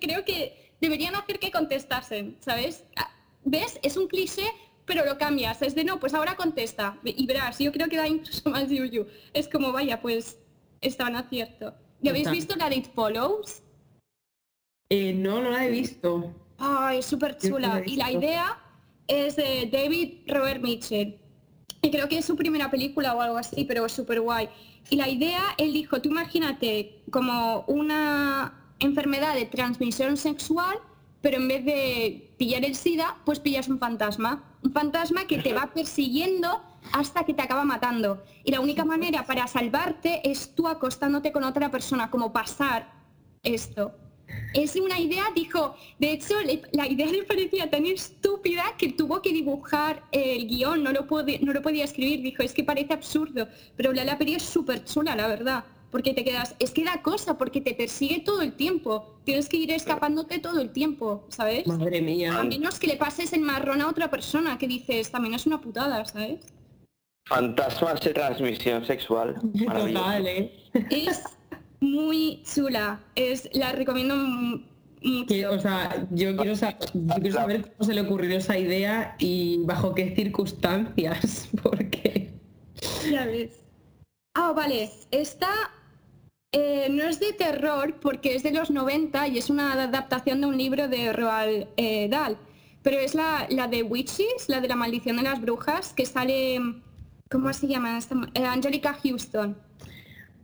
Creo 0.00 0.24
que 0.24 0.72
deberían 0.80 1.16
hacer 1.16 1.40
que 1.40 1.50
contestasen, 1.50 2.36
¿sabes? 2.40 2.84
Ah, 2.96 3.10
¿Ves? 3.44 3.80
Es 3.82 3.96
un 3.96 4.06
cliché, 4.06 4.44
pero 4.84 5.04
lo 5.04 5.18
cambias. 5.18 5.60
Es 5.62 5.74
de 5.74 5.82
no, 5.84 5.98
pues 5.98 6.14
ahora 6.14 6.36
contesta. 6.36 6.98
Y 7.04 7.26
verás, 7.26 7.58
yo 7.58 7.72
creo 7.72 7.88
que 7.88 7.96
da 7.96 8.06
incluso 8.06 8.48
más 8.48 8.68
yuyu. 8.70 9.06
Es 9.34 9.48
como, 9.48 9.72
vaya, 9.72 10.00
pues 10.00 10.38
estaban 10.80 11.16
acierto. 11.16 11.74
¿Y 12.00 12.08
habéis 12.08 12.30
visto 12.30 12.54
la 12.56 12.68
de 12.68 12.76
It 12.76 12.86
Follows? 12.94 13.62
Eh, 14.90 15.12
no, 15.12 15.40
no 15.42 15.50
la 15.50 15.66
he 15.66 15.70
visto. 15.70 16.32
Ay, 16.58 17.02
súper 17.02 17.36
chula. 17.38 17.82
Y 17.84 17.96
la 17.96 18.10
idea 18.10 18.58
es 19.06 19.36
de 19.36 19.68
David 19.70 20.20
Robert 20.26 20.62
Mitchell. 20.62 21.18
Y 21.82 21.90
creo 21.90 22.08
que 22.08 22.18
es 22.18 22.24
su 22.24 22.36
primera 22.36 22.70
película 22.70 23.14
o 23.14 23.20
algo 23.20 23.38
así, 23.38 23.64
pero 23.64 23.86
es 23.86 23.92
súper 23.92 24.20
guay. 24.20 24.48
Y 24.90 24.96
la 24.96 25.08
idea, 25.08 25.42
él 25.58 25.72
dijo, 25.72 26.00
tú 26.00 26.08
imagínate 26.08 27.02
como 27.10 27.64
una 27.66 28.54
enfermedad 28.80 29.34
de 29.34 29.44
transmisión 29.44 30.16
sexual, 30.16 30.78
pero 31.20 31.36
en 31.36 31.48
vez 31.48 31.64
de 31.64 32.34
pillar 32.38 32.64
el 32.64 32.74
SIDA, 32.74 33.16
pues 33.24 33.38
pillas 33.38 33.68
un 33.68 33.78
fantasma. 33.78 34.44
Un 34.62 34.72
fantasma 34.72 35.26
que 35.26 35.38
te 35.38 35.52
va 35.52 35.70
persiguiendo 35.74 36.62
hasta 36.92 37.24
que 37.24 37.34
te 37.34 37.42
acaba 37.42 37.64
matando. 37.64 38.22
Y 38.44 38.50
la 38.52 38.60
única 38.60 38.84
manera 38.84 39.24
para 39.26 39.46
salvarte 39.46 40.28
es 40.28 40.54
tú 40.54 40.68
acostándote 40.68 41.32
con 41.32 41.44
otra 41.44 41.70
persona, 41.70 42.10
como 42.10 42.32
pasar 42.32 42.90
esto. 43.42 43.92
Es 44.52 44.76
una 44.76 45.00
idea, 45.00 45.24
dijo, 45.34 45.74
de 45.98 46.12
hecho 46.12 46.34
la 46.72 46.86
idea 46.86 47.06
le 47.10 47.22
parecía 47.24 47.70
tan 47.70 47.86
estúpida 47.86 48.62
que 48.76 48.92
tuvo 48.92 49.22
que 49.22 49.32
dibujar 49.32 50.02
el 50.12 50.46
guion, 50.46 50.82
no 50.82 50.92
lo, 50.92 51.06
puede- 51.06 51.38
no 51.40 51.52
lo 51.52 51.62
podía 51.62 51.84
escribir, 51.84 52.20
dijo, 52.22 52.42
es 52.42 52.52
que 52.52 52.62
parece 52.64 52.92
absurdo, 52.92 53.48
pero 53.76 53.92
la, 53.92 54.04
la 54.04 54.18
peli 54.18 54.34
es 54.34 54.42
súper 54.42 54.84
chula, 54.84 55.16
la 55.16 55.28
verdad, 55.28 55.64
porque 55.90 56.12
te 56.12 56.24
quedas, 56.24 56.54
es 56.58 56.72
que 56.72 56.84
da 56.84 57.00
cosa, 57.00 57.38
porque 57.38 57.62
te 57.62 57.72
persigue 57.72 58.20
todo 58.20 58.42
el 58.42 58.52
tiempo, 58.52 59.18
tienes 59.24 59.48
que 59.48 59.56
ir 59.56 59.70
escapándote 59.72 60.38
todo 60.40 60.60
el 60.60 60.70
tiempo, 60.72 61.24
¿sabes? 61.30 61.66
Madre 61.66 61.98
A 61.98 62.02
mía. 62.02 62.42
menos 62.42 62.78
que 62.78 62.86
le 62.86 62.96
pases 62.96 63.32
el 63.32 63.40
marrón 63.40 63.80
a 63.80 63.88
otra 63.88 64.10
persona, 64.10 64.58
que 64.58 64.68
dices, 64.68 65.10
también 65.10 65.32
es 65.32 65.46
una 65.46 65.58
putada, 65.62 66.04
¿sabes? 66.04 66.40
Fantasmas 67.28 68.00
de 68.00 68.12
transmisión 68.14 68.84
sexual. 68.84 69.34
Maravilloso. 69.66 70.02
Total, 70.04 70.26
¿eh? 70.26 70.52
Es 70.90 71.22
muy 71.80 72.42
chula, 72.42 73.00
es, 73.14 73.48
la 73.52 73.72
recomiendo 73.72 74.16
mucho. 74.16 75.26
Que, 75.28 75.46
o 75.46 75.60
sea, 75.60 76.06
yo 76.10 76.36
quiero, 76.36 76.56
sa- 76.56 76.76
yo 76.92 77.14
quiero 77.20 77.36
saber 77.36 77.62
cómo 77.76 77.86
se 77.86 77.94
le 77.94 78.00
ocurrió 78.00 78.36
esa 78.36 78.58
idea 78.58 79.14
y 79.18 79.58
bajo 79.64 79.94
qué 79.94 80.14
circunstancias, 80.16 81.48
porque... 81.62 82.32
Ya 83.10 83.26
ves. 83.26 83.60
Ah, 84.34 84.52
vale. 84.52 84.90
Esta 85.10 85.48
eh, 86.52 86.88
no 86.90 87.04
es 87.04 87.20
de 87.20 87.32
terror 87.32 87.96
porque 88.00 88.34
es 88.34 88.42
de 88.42 88.52
los 88.52 88.70
90 88.70 89.28
y 89.28 89.38
es 89.38 89.50
una 89.50 89.72
adaptación 89.74 90.40
de 90.40 90.46
un 90.46 90.56
libro 90.58 90.88
de 90.88 91.12
Roald 91.12 91.68
eh, 91.76 92.08
Dahl. 92.08 92.36
Pero 92.82 92.98
es 92.98 93.14
la, 93.14 93.46
la 93.50 93.68
de 93.68 93.82
Witches, 93.82 94.48
la 94.48 94.60
de 94.60 94.68
la 94.68 94.76
maldición 94.76 95.16
de 95.18 95.22
las 95.24 95.40
brujas, 95.40 95.92
que 95.92 96.06
sale... 96.06 96.60
¿Cómo 97.30 97.52
se 97.52 97.66
llama? 97.66 97.98
Eh, 98.34 98.44
Angelica 98.44 98.94
Houston. 99.02 99.56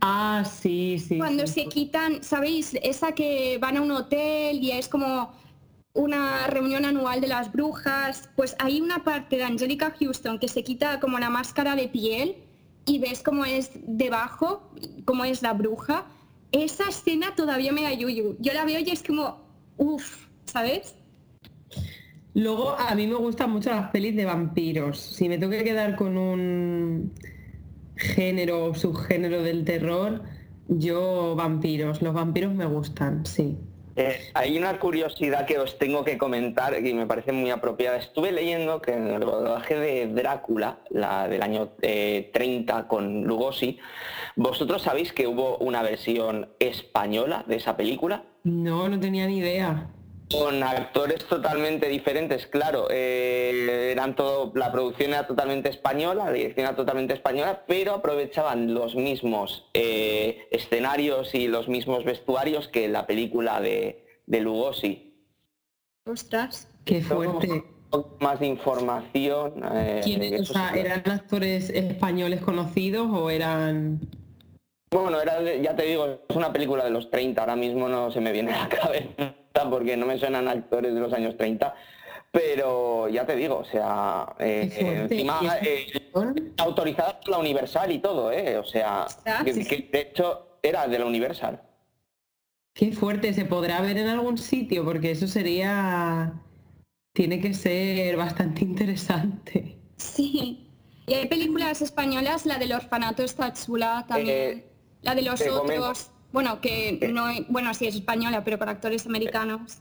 Ah, 0.00 0.44
sí, 0.44 0.98
sí. 0.98 1.16
Cuando 1.16 1.46
sí. 1.46 1.62
se 1.62 1.68
quitan, 1.68 2.22
¿sabéis? 2.22 2.74
Esa 2.82 3.12
que 3.12 3.58
van 3.58 3.78
a 3.78 3.82
un 3.82 3.90
hotel 3.90 4.62
y 4.62 4.70
es 4.72 4.88
como 4.88 5.32
una 5.94 6.46
reunión 6.48 6.84
anual 6.84 7.20
de 7.20 7.28
las 7.28 7.52
brujas, 7.52 8.28
pues 8.36 8.56
hay 8.58 8.80
una 8.80 9.02
parte 9.04 9.36
de 9.36 9.44
Angelica 9.44 9.94
Houston 9.98 10.38
que 10.38 10.48
se 10.48 10.62
quita 10.62 11.00
como 11.00 11.18
la 11.18 11.30
máscara 11.30 11.76
de 11.76 11.88
piel 11.88 12.36
y 12.84 12.98
ves 12.98 13.22
cómo 13.22 13.44
es 13.44 13.70
debajo, 13.86 14.70
cómo 15.04 15.24
es 15.24 15.40
la 15.40 15.52
bruja. 15.54 16.04
Esa 16.52 16.88
escena 16.88 17.34
todavía 17.34 17.72
me 17.72 17.82
da 17.82 17.92
yuyu. 17.92 18.36
Yo 18.40 18.52
la 18.52 18.64
veo 18.64 18.80
y 18.80 18.90
es 18.90 19.02
como, 19.02 19.40
uff, 19.78 20.26
¿sabes? 20.44 20.94
Luego, 22.34 22.76
a 22.76 22.94
mí 22.96 23.06
me 23.06 23.14
gustan 23.14 23.50
mucho 23.50 23.70
las 23.70 23.90
pelis 23.90 24.16
de 24.16 24.24
vampiros. 24.24 24.98
Si 24.98 25.28
me 25.28 25.38
tengo 25.38 25.52
que 25.52 25.62
quedar 25.62 25.94
con 25.94 26.18
un 26.18 27.12
género 27.96 28.66
o 28.66 28.74
subgénero 28.74 29.42
del 29.42 29.64
terror, 29.64 30.22
yo 30.66 31.36
vampiros. 31.36 32.02
Los 32.02 32.12
vampiros 32.12 32.52
me 32.52 32.66
gustan, 32.66 33.24
sí. 33.24 33.56
Eh, 33.96 34.18
hay 34.34 34.58
una 34.58 34.76
curiosidad 34.80 35.46
que 35.46 35.56
os 35.58 35.78
tengo 35.78 36.04
que 36.04 36.18
comentar 36.18 36.84
y 36.84 36.92
me 36.94 37.06
parece 37.06 37.30
muy 37.30 37.50
apropiada. 37.50 37.96
Estuve 37.98 38.32
leyendo 38.32 38.82
que 38.82 38.92
en 38.92 39.06
el 39.06 39.22
rodaje 39.22 39.76
de 39.76 40.08
Drácula, 40.08 40.80
la 40.90 41.28
del 41.28 41.42
año 41.42 41.70
eh, 41.82 42.30
30 42.32 42.88
con 42.88 43.22
Lugosi, 43.22 43.78
¿vosotros 44.34 44.82
sabéis 44.82 45.12
que 45.12 45.28
hubo 45.28 45.58
una 45.58 45.82
versión 45.82 46.48
española 46.58 47.44
de 47.46 47.56
esa 47.56 47.76
película? 47.76 48.24
No, 48.42 48.88
no 48.88 48.98
tenía 48.98 49.28
ni 49.28 49.38
idea. 49.38 49.88
Con 50.38 50.62
actores 50.62 51.24
totalmente 51.26 51.88
diferentes, 51.88 52.46
claro, 52.46 52.88
eh, 52.90 53.90
eran 53.92 54.16
todo, 54.16 54.52
la 54.54 54.72
producción 54.72 55.10
era 55.10 55.26
totalmente 55.26 55.68
española, 55.68 56.26
la 56.26 56.32
dirección 56.32 56.66
era 56.66 56.76
totalmente 56.76 57.14
española, 57.14 57.64
pero 57.66 57.94
aprovechaban 57.94 58.74
los 58.74 58.96
mismos 58.96 59.68
eh, 59.74 60.48
escenarios 60.50 61.34
y 61.34 61.46
los 61.46 61.68
mismos 61.68 62.04
vestuarios 62.04 62.68
que 62.68 62.88
la 62.88 63.06
película 63.06 63.60
de, 63.60 64.04
de 64.26 64.40
Lugosi. 64.40 65.14
Ostras. 66.04 66.68
Qué 66.84 67.00
fuerte. 67.00 67.50
un 67.50 67.64
poco 67.90 68.16
más 68.20 68.40
de 68.40 68.46
información. 68.46 69.62
eh, 69.72 70.00
¿Quiénes, 70.02 70.50
o 70.50 70.52
sea. 70.52 70.70
¿Eran 70.74 71.02
actores 71.08 71.70
españoles 71.70 72.40
conocidos 72.42 73.08
o 73.12 73.30
eran...? 73.30 74.00
Bueno, 74.90 75.20
era 75.20 75.42
ya 75.56 75.74
te 75.74 75.84
digo, 75.84 76.06
es 76.28 76.36
una 76.36 76.52
película 76.52 76.84
de 76.84 76.90
los 76.90 77.10
30, 77.10 77.40
ahora 77.40 77.56
mismo 77.56 77.88
no 77.88 78.10
se 78.10 78.20
me 78.20 78.32
viene 78.32 78.52
a 78.52 78.62
la 78.64 78.68
cabeza 78.68 79.34
porque 79.62 79.96
no 79.96 80.06
me 80.06 80.18
suenan 80.18 80.48
actores 80.48 80.94
de 80.94 81.00
los 81.00 81.12
años 81.12 81.36
30, 81.36 81.74
pero 82.30 83.08
ya 83.08 83.24
te 83.24 83.36
digo, 83.36 83.58
o 83.58 83.64
sea, 83.64 84.34
eh, 84.38 84.68
fuerte. 84.80 85.14
encima 85.14 85.38
¿Y 85.40 85.46
esa 85.46 85.58
eh, 85.60 86.52
autorizada 86.58 87.20
por 87.20 87.28
la 87.30 87.38
Universal 87.38 87.92
y 87.92 87.98
todo, 88.00 88.32
¿eh? 88.32 88.58
O 88.58 88.64
sea, 88.64 89.04
Ostras. 89.04 89.44
que, 89.44 89.64
que 89.64 89.88
de 89.92 90.00
hecho 90.00 90.58
era 90.62 90.88
de 90.88 90.98
la 90.98 91.06
Universal. 91.06 91.62
Qué 92.74 92.90
fuerte, 92.90 93.32
¿se 93.32 93.44
podrá 93.44 93.80
ver 93.80 93.98
en 93.98 94.08
algún 94.08 94.36
sitio? 94.36 94.84
Porque 94.84 95.12
eso 95.12 95.28
sería... 95.28 96.32
Tiene 97.14 97.40
que 97.40 97.54
ser 97.54 98.16
bastante 98.16 98.64
interesante. 98.64 99.76
Sí. 99.96 100.68
Y 101.06 101.14
hay 101.14 101.28
películas 101.28 101.80
españolas, 101.80 102.44
la 102.44 102.58
del 102.58 102.72
orfanato 102.72 103.22
está 103.22 103.52
chula 103.52 104.04
también. 104.08 104.58
Eh, 104.58 104.64
la 105.02 105.14
de 105.14 105.22
los 105.22 105.40
comento. 105.40 105.92
Bueno, 106.34 106.60
que 106.60 106.98
no, 107.12 107.26
bueno, 107.46 107.72
sí 107.74 107.86
es 107.86 107.94
española, 107.94 108.42
pero 108.42 108.58
con 108.58 108.68
actores 108.68 109.06
americanos. 109.06 109.78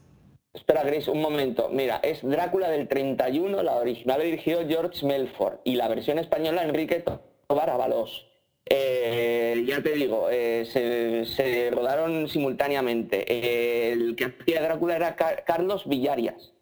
Espera, 0.54 0.84
Grace, 0.84 1.10
un 1.10 1.20
momento. 1.20 1.68
Mira, 1.70 1.96
es 2.04 2.22
Drácula 2.22 2.70
del 2.70 2.88
31, 2.88 3.64
la 3.64 3.76
original 3.78 4.22
dirigió 4.22 4.60
George 4.68 5.04
Melford 5.04 5.56
y 5.64 5.74
la 5.74 5.88
versión 5.88 6.20
española 6.20 6.62
Enrique 6.62 7.04
Tobar 7.48 7.72
Avalos. 7.72 8.28
Eh, 8.70 9.66
ya 9.68 9.82
te 9.82 9.94
digo, 9.94 10.28
eh, 10.30 10.66
se, 10.72 11.26
se 11.26 11.72
rodaron 11.72 12.30
simultáneamente. 12.30 13.26
Eh, 13.28 13.94
el 13.94 14.16
que 14.16 14.26
hacía 14.26 14.62
Drácula 14.62 14.96
era 14.96 15.16
Ca- 15.16 15.44
Carlos 15.48 15.90
Villarias. 15.90 16.54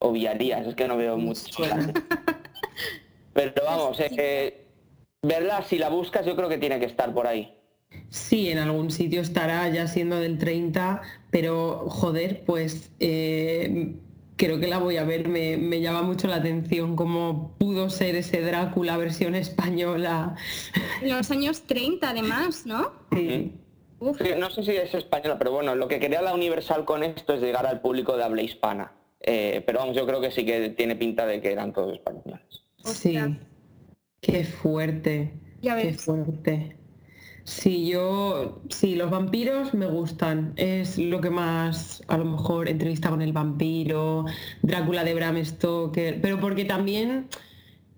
O 0.00 0.10
Villarías, 0.10 0.66
es 0.66 0.74
que 0.74 0.88
no 0.88 0.96
veo 0.96 1.16
mucho. 1.16 1.62
Pero 3.32 3.52
vamos, 3.64 4.00
eh, 4.00 4.10
eh, 4.18 4.66
verla, 5.22 5.62
si 5.62 5.78
la 5.78 5.88
buscas, 5.88 6.26
yo 6.26 6.34
creo 6.34 6.48
que 6.48 6.58
tiene 6.58 6.80
que 6.80 6.86
estar 6.86 7.14
por 7.14 7.28
ahí. 7.28 7.56
Sí, 8.10 8.48
en 8.48 8.58
algún 8.58 8.90
sitio 8.90 9.20
estará 9.20 9.68
ya 9.68 9.88
siendo 9.88 10.20
del 10.20 10.38
30, 10.38 11.02
pero 11.30 11.88
joder, 11.88 12.44
pues 12.44 12.92
eh, 13.00 13.96
creo 14.36 14.60
que 14.60 14.68
la 14.68 14.78
voy 14.78 14.98
a 14.98 15.04
ver. 15.04 15.28
Me, 15.28 15.56
me 15.56 15.80
llama 15.80 16.02
mucho 16.02 16.28
la 16.28 16.36
atención 16.36 16.96
cómo 16.96 17.54
pudo 17.58 17.90
ser 17.90 18.14
ese 18.14 18.40
Drácula 18.40 18.96
versión 18.96 19.34
española. 19.34 20.36
En 21.02 21.10
los 21.10 21.30
años 21.30 21.62
30 21.62 22.10
además, 22.10 22.66
¿no? 22.66 22.92
Sí. 23.12 23.52
Uf. 24.00 24.18
Sí, 24.18 24.30
No 24.38 24.50
sé 24.50 24.62
si 24.62 24.72
es 24.72 24.94
española, 24.94 25.38
pero 25.38 25.52
bueno, 25.52 25.74
lo 25.74 25.88
que 25.88 25.98
quería 25.98 26.22
la 26.22 26.34
Universal 26.34 26.84
con 26.84 27.02
esto 27.02 27.34
es 27.34 27.40
llegar 27.40 27.66
al 27.66 27.80
público 27.80 28.16
de 28.16 28.24
habla 28.24 28.42
hispana. 28.42 28.92
Eh, 29.20 29.62
pero 29.64 29.78
vamos, 29.78 29.96
yo 29.96 30.06
creo 30.06 30.20
que 30.20 30.30
sí 30.30 30.44
que 30.44 30.68
tiene 30.70 30.96
pinta 30.96 31.26
de 31.26 31.40
que 31.40 31.50
eran 31.50 31.72
todos 31.72 31.94
españoles. 31.94 32.64
Sí. 32.84 33.16
Qué 34.20 34.44
fuerte. 34.44 35.32
Ya 35.62 35.76
Qué 35.80 35.94
fuerte. 35.94 36.76
Sí, 37.44 37.86
yo, 37.86 38.62
sí, 38.70 38.94
los 38.94 39.10
vampiros 39.10 39.74
me 39.74 39.86
gustan. 39.86 40.54
Es 40.56 40.96
lo 40.98 41.20
que 41.20 41.28
más, 41.28 42.02
a 42.08 42.16
lo 42.16 42.24
mejor, 42.24 42.68
entrevista 42.68 43.10
con 43.10 43.20
el 43.20 43.34
vampiro, 43.34 44.24
Drácula 44.62 45.04
de 45.04 45.14
Bram 45.14 45.44
Stoker, 45.44 46.20
pero 46.22 46.40
porque 46.40 46.64
también 46.64 47.28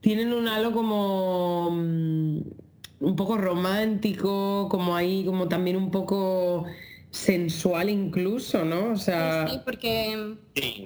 tienen 0.01 0.33
un 0.33 0.49
halo 0.49 0.73
como 0.73 1.71
mm, 1.71 2.41
un 3.01 3.17
poco 3.17 3.39
romántico, 3.39 4.69
como 4.69 4.97
ahí, 4.97 5.25
como 5.25 5.47
también 5.47 5.77
un 5.77 5.93
poco 5.93 6.65
sensual 7.11 7.89
incluso, 7.89 8.65
¿no? 8.65 8.93
O 8.93 8.97
sea, 8.97 9.47
Sí, 9.49 9.61
porque, 9.65 10.35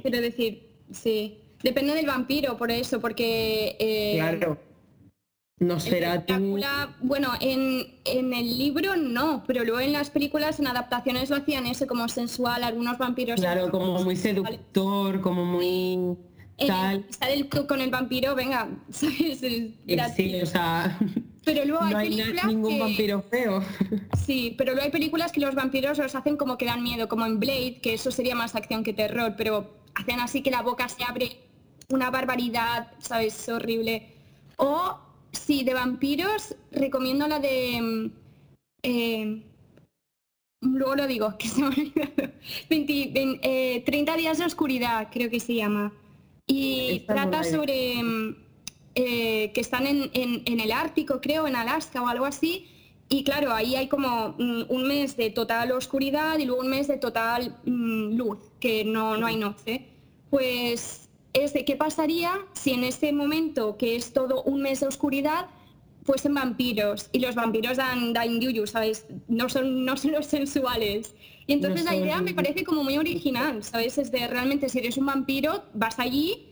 quiero 0.02 0.20
decir, 0.20 0.68
sí. 0.92 1.38
Depende 1.62 1.94
del 1.94 2.06
vampiro, 2.06 2.56
por 2.58 2.70
eso, 2.70 3.00
porque... 3.00 3.76
eh, 3.78 4.16
claro. 4.16 4.69
No 5.60 5.78
será 5.78 6.24
tú. 6.24 6.32
Drácula, 6.32 6.96
bueno, 7.02 7.32
en, 7.38 7.86
en 8.06 8.32
el 8.32 8.58
libro 8.58 8.96
no, 8.96 9.44
pero 9.46 9.62
luego 9.62 9.80
en 9.80 9.92
las 9.92 10.08
películas, 10.08 10.58
en 10.58 10.66
adaptaciones 10.66 11.28
lo 11.28 11.36
hacían 11.36 11.66
eso 11.66 11.86
como 11.86 12.08
sensual, 12.08 12.64
algunos 12.64 12.96
vampiros. 12.96 13.38
Claro, 13.38 13.70
como 13.70 14.02
muy 14.02 14.16
seductor, 14.16 15.20
como 15.20 15.44
muy 15.44 16.16
tal. 16.66 16.96
el- 16.96 17.04
estar 17.10 17.30
el- 17.30 17.48
con 17.66 17.80
el 17.82 17.90
vampiro, 17.90 18.34
venga, 18.34 18.68
¿sabes? 18.90 19.42
Es 19.42 19.52
Eh. 19.86 20.12
Sí, 20.16 20.40
o 20.40 20.46
sea, 20.46 20.98
Pero 21.44 21.64
luego 21.66 21.82
hay 21.84 21.92
no 21.92 21.98
hay 21.98 22.08
películas 22.08 22.44
ningún 22.46 22.72
que- 22.72 22.80
vampiro 22.80 23.22
feo. 23.30 23.62
Sí, 24.26 24.54
pero 24.56 24.72
luego 24.72 24.84
hay 24.86 24.90
películas 24.92 25.30
que 25.30 25.40
los 25.40 25.54
vampiros 25.54 25.98
los 25.98 26.14
hacen 26.14 26.38
como 26.38 26.56
que 26.56 26.64
dan 26.64 26.82
miedo, 26.82 27.06
como 27.08 27.26
en 27.26 27.38
Blade, 27.38 27.80
que 27.82 27.94
eso 27.94 28.10
sería 28.10 28.34
más 28.34 28.54
acción 28.54 28.82
que 28.82 28.94
terror, 28.94 29.34
pero 29.36 29.74
hacen 29.94 30.20
así 30.20 30.40
que 30.42 30.50
la 30.50 30.62
boca 30.62 30.88
se 30.88 31.02
abre 31.04 31.36
una 31.90 32.10
barbaridad, 32.10 32.92
¿sabes? 33.00 33.46
horrible. 33.48 34.14
O, 34.56 34.96
sí, 35.32 35.64
de 35.64 35.74
vampiros, 35.74 36.54
recomiendo 36.72 37.26
la 37.28 37.38
de... 37.38 37.80
mm, 37.80 38.10
eh, 38.82 39.42
luego 40.62 40.94
lo 40.96 41.06
digo, 41.06 41.34
que 41.38 41.48
se 41.48 41.60
me 41.60 41.66
ha 41.66 41.70
olvidado. 41.70 42.32
20 42.68 42.92
vein- 43.12 43.40
eh, 43.42 43.82
30 43.84 44.16
días 44.16 44.38
de 44.38 44.44
oscuridad, 44.44 45.08
creo 45.12 45.30
que 45.30 45.40
se 45.40 45.54
llama. 45.54 45.92
Y 46.46 46.96
Esta 46.96 47.14
trata 47.14 47.44
sobre 47.44 48.02
mm, 48.02 48.36
eh, 48.94 49.52
que 49.52 49.60
están 49.60 49.86
en, 49.86 50.10
en- 50.14 50.42
en 50.46 50.60
el 50.60 50.72
Ártico, 50.72 51.20
creo, 51.20 51.46
en 51.46 51.56
Alaska 51.56 52.02
o 52.02 52.08
algo 52.08 52.24
así. 52.24 52.66
Y 53.08 53.24
claro, 53.24 53.52
ahí 53.52 53.74
hay 53.74 53.88
como 53.88 54.36
mm, 54.38 54.62
un 54.68 54.86
mes 54.86 55.16
de 55.16 55.30
total 55.30 55.72
oscuridad 55.72 56.38
y 56.38 56.44
luego 56.44 56.62
un 56.62 56.70
mes 56.70 56.86
de 56.88 56.96
total 56.96 57.56
mm, 57.64 58.14
luz, 58.16 58.38
que 58.60 58.84
no, 58.84 59.16
no 59.16 59.26
hay 59.26 59.36
noche. 59.36 59.86
Pues 60.30 61.09
es 61.32 61.52
de 61.52 61.64
qué 61.64 61.76
pasaría 61.76 62.32
si 62.52 62.72
en 62.72 62.84
este 62.84 63.12
momento, 63.12 63.76
que 63.76 63.96
es 63.96 64.12
todo 64.12 64.42
un 64.42 64.62
mes 64.62 64.80
de 64.80 64.86
oscuridad, 64.86 65.46
fuesen 66.02 66.34
vampiros. 66.34 67.08
Y 67.12 67.20
los 67.20 67.34
vampiros 67.34 67.76
dan, 67.76 68.12
dan 68.12 68.40
yuyu, 68.40 68.66
¿sabes? 68.66 69.06
No 69.28 69.48
son, 69.48 69.84
no 69.84 69.96
son 69.96 70.12
los 70.12 70.26
sensuales. 70.26 71.14
Y 71.46 71.52
entonces 71.52 71.84
No 71.84 71.90
la 71.90 71.96
idea 71.96 72.20
me 72.20 72.34
parece 72.34 72.64
como 72.64 72.84
muy 72.84 72.96
original, 72.98 73.62
¿sabes? 73.62 73.98
Es 73.98 74.10
de 74.10 74.26
realmente 74.26 74.68
si 74.68 74.78
eres 74.78 74.96
un 74.96 75.06
vampiro, 75.06 75.64
vas 75.74 75.98
allí 75.98 76.46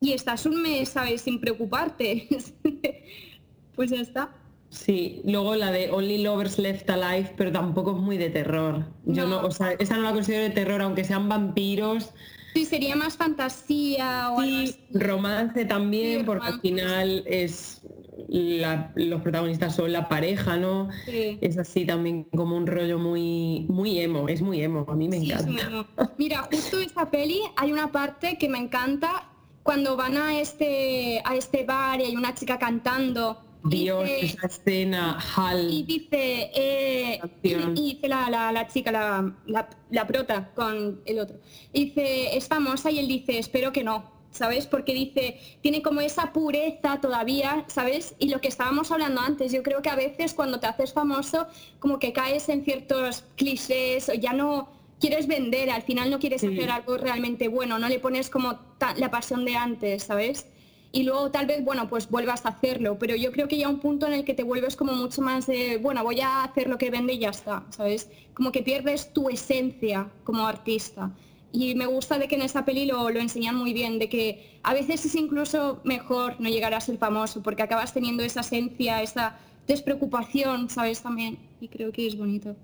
y 0.00 0.12
estás 0.12 0.46
un 0.46 0.62
mes, 0.62 0.90
¿sabes? 0.90 1.22
Sin 1.22 1.40
preocuparte. 1.40 2.28
pues 3.74 3.90
ya 3.90 4.00
está. 4.00 4.30
Sí, 4.70 5.20
luego 5.24 5.54
la 5.54 5.70
de 5.70 5.90
Only 5.90 6.18
Lovers 6.18 6.58
Left 6.58 6.90
Alive, 6.90 7.32
pero 7.36 7.52
tampoco 7.52 7.92
es 7.92 8.02
muy 8.02 8.18
de 8.18 8.30
terror. 8.30 8.84
Yo 9.04 9.26
no, 9.26 9.42
No. 9.42 9.46
o 9.46 9.50
sea, 9.52 9.72
esa 9.78 9.96
no 9.96 10.02
la 10.02 10.12
considero 10.12 10.42
de 10.42 10.50
terror, 10.50 10.82
aunque 10.82 11.04
sean 11.04 11.28
vampiros. 11.28 12.12
Sí, 12.54 12.64
sería 12.64 12.94
más 12.96 13.16
fantasía 13.16 14.30
o 14.30 14.38
algo 14.40 14.56
Sí, 14.58 14.64
así. 14.90 14.98
romance 14.98 15.64
también, 15.64 16.20
Sí, 16.20 16.24
porque 16.24 16.46
al 16.46 16.60
final 16.60 17.24
es 17.26 17.82
la- 18.28 18.92
los 18.94 19.20
protagonistas 19.22 19.74
son 19.74 19.92
la 19.92 20.08
pareja, 20.08 20.56
¿no? 20.56 20.88
Sí. 21.04 21.38
Es 21.40 21.58
así 21.58 21.84
también 21.84 22.24
como 22.34 22.56
un 22.56 22.66
rollo 22.66 22.98
muy, 22.98 23.66
muy 23.68 23.98
emo, 23.98 24.28
es 24.28 24.40
muy 24.40 24.60
emo, 24.62 24.84
a 24.88 24.94
mí 24.94 25.08
me 25.08 25.16
encanta. 25.16 25.84
Mira, 26.16 26.48
justo 26.50 26.78
esta 26.78 27.10
peli 27.10 27.40
hay 27.56 27.72
una 27.72 27.90
parte 27.90 28.38
que 28.38 28.48
me 28.48 28.58
encanta 28.58 29.28
cuando 29.64 29.96
van 29.96 30.16
a 30.16 30.38
este, 30.38 31.20
a 31.24 31.34
este 31.36 31.64
bar 31.64 32.00
y 32.00 32.04
hay 32.04 32.16
una 32.16 32.34
chica 32.34 32.58
cantando. 32.58 33.40
Dios, 33.64 34.04
dice- 34.04 34.26
esa 34.26 34.46
escena, 34.46 35.18
Hal. 35.36 35.72
y 35.72 35.82
dice, 35.84 36.50
eh, 36.54 37.20
y, 37.42 37.54
dice 37.94 38.08
la, 38.08 38.28
la- 38.30 38.52
la 38.52 38.66
chica, 38.68 38.92
la, 38.92 39.34
la- 39.46 39.68
la 39.90 40.06
prota 40.06 40.50
con 40.54 41.00
el 41.06 41.18
otro, 41.18 41.36
dice, 41.72 42.36
es 42.36 42.46
famosa 42.46 42.90
y 42.90 42.98
él 42.98 43.08
dice, 43.08 43.38
espero 43.38 43.72
que 43.72 43.82
no, 43.82 44.12
¿sabes? 44.30 44.66
Porque 44.66 44.92
dice, 44.92 45.38
tiene 45.62 45.80
como 45.80 46.00
esa 46.00 46.32
pureza 46.32 47.00
todavía, 47.00 47.64
¿sabes? 47.68 48.14
Y 48.18 48.28
lo 48.28 48.40
que 48.40 48.48
estábamos 48.48 48.90
hablando 48.90 49.20
antes, 49.20 49.52
yo 49.52 49.62
creo 49.62 49.80
que 49.80 49.90
a 49.90 49.96
veces 49.96 50.34
cuando 50.34 50.60
te 50.60 50.66
haces 50.66 50.92
famoso, 50.92 51.46
como 51.78 51.98
que 51.98 52.12
caes 52.12 52.48
en 52.48 52.64
ciertos 52.64 53.24
clichés, 53.36 54.08
o 54.08 54.14
ya 54.14 54.32
no 54.32 54.68
quieres 55.00 55.26
vender, 55.26 55.70
al 55.70 55.82
final 55.82 56.10
no 56.10 56.18
quieres 56.18 56.40
Sí. 56.40 56.48
hacer 56.48 56.70
algo 56.70 56.96
realmente 56.98 57.48
bueno, 57.48 57.78
no 57.78 57.88
le 57.88 57.98
pones 57.98 58.28
como 58.30 58.56
ta- 58.78 58.94
la 58.96 59.10
pasión 59.10 59.44
de 59.44 59.54
antes, 59.56 60.02
¿sabes? 60.04 60.46
Y 60.94 61.02
luego 61.02 61.32
tal 61.32 61.46
vez, 61.46 61.64
bueno, 61.64 61.88
pues 61.88 62.08
vuelvas 62.08 62.46
a 62.46 62.50
hacerlo, 62.50 62.96
pero 63.00 63.16
yo 63.16 63.32
creo 63.32 63.48
que 63.48 63.58
ya 63.58 63.68
un 63.68 63.80
punto 63.80 64.06
en 64.06 64.12
el 64.12 64.24
que 64.24 64.32
te 64.32 64.44
vuelves 64.44 64.76
como 64.76 64.92
mucho 64.92 65.22
más 65.22 65.44
de, 65.44 65.76
bueno, 65.78 66.04
voy 66.04 66.20
a 66.20 66.44
hacer 66.44 66.68
lo 66.68 66.78
que 66.78 66.88
vende 66.88 67.14
y 67.14 67.18
ya 67.18 67.30
está, 67.30 67.64
¿sabes? 67.70 68.08
Como 68.32 68.52
que 68.52 68.62
pierdes 68.62 69.12
tu 69.12 69.28
esencia 69.28 70.08
como 70.22 70.46
artista. 70.46 71.10
Y 71.50 71.74
me 71.74 71.86
gusta 71.86 72.16
de 72.16 72.28
que 72.28 72.36
en 72.36 72.42
esta 72.42 72.64
peli 72.64 72.86
lo, 72.86 73.10
lo 73.10 73.18
enseñan 73.18 73.56
muy 73.56 73.72
bien, 73.72 73.98
de 73.98 74.08
que 74.08 74.60
a 74.62 74.72
veces 74.72 75.04
es 75.04 75.16
incluso 75.16 75.80
mejor 75.82 76.40
no 76.40 76.48
llegar 76.48 76.74
a 76.74 76.80
ser 76.80 76.96
famoso, 76.96 77.42
porque 77.42 77.64
acabas 77.64 77.92
teniendo 77.92 78.22
esa 78.22 78.42
esencia, 78.42 79.02
esa 79.02 79.36
despreocupación, 79.66 80.70
¿sabes? 80.70 81.02
También. 81.02 81.38
Y 81.60 81.66
creo 81.66 81.90
que 81.90 82.06
es 82.06 82.16
bonito. 82.16 82.54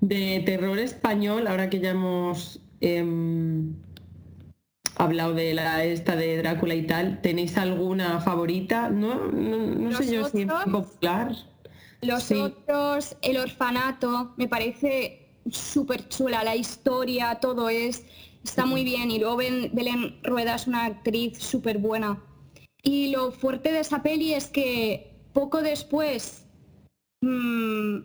De 0.00 0.42
terror 0.46 0.78
español, 0.78 1.46
ahora 1.46 1.68
que 1.68 1.80
ya 1.80 1.90
hemos 1.90 2.60
em, 2.80 3.74
hablado 5.04 5.34
de 5.34 5.54
la 5.54 5.84
esta 5.84 6.16
de 6.16 6.36
Drácula 6.38 6.74
y 6.74 6.86
tal, 6.86 7.20
¿tenéis 7.22 7.56
alguna 7.56 8.20
favorita? 8.20 8.88
No, 8.90 9.28
no, 9.30 9.56
no 9.90 9.98
sé 9.98 10.14
yo 10.14 10.28
si 10.28 10.42
es 10.42 10.48
popular. 10.70 11.34
Los 12.02 12.22
Sí. 12.24 12.34
otros, 12.34 13.16
el 13.22 13.36
orfanato, 13.36 14.32
me 14.36 14.48
parece 14.48 15.28
súper 15.50 16.08
chula, 16.08 16.42
la 16.44 16.56
historia, 16.56 17.36
todo 17.40 17.68
es, 17.68 18.04
está 18.44 18.64
muy 18.64 18.84
bien. 18.84 19.10
Y 19.10 19.18
luego 19.18 19.36
Ben- 19.36 19.70
Belén 19.72 20.18
Rueda 20.22 20.54
es 20.54 20.66
una 20.66 20.84
actriz 20.86 21.38
súper 21.38 21.78
buena. 21.78 22.22
Y 22.82 23.08
lo 23.08 23.32
fuerte 23.32 23.70
de 23.72 23.80
esa 23.80 24.02
peli 24.02 24.32
es 24.32 24.46
que 24.46 25.12
poco 25.34 25.60
después, 25.60 26.46
mm, 27.22 27.98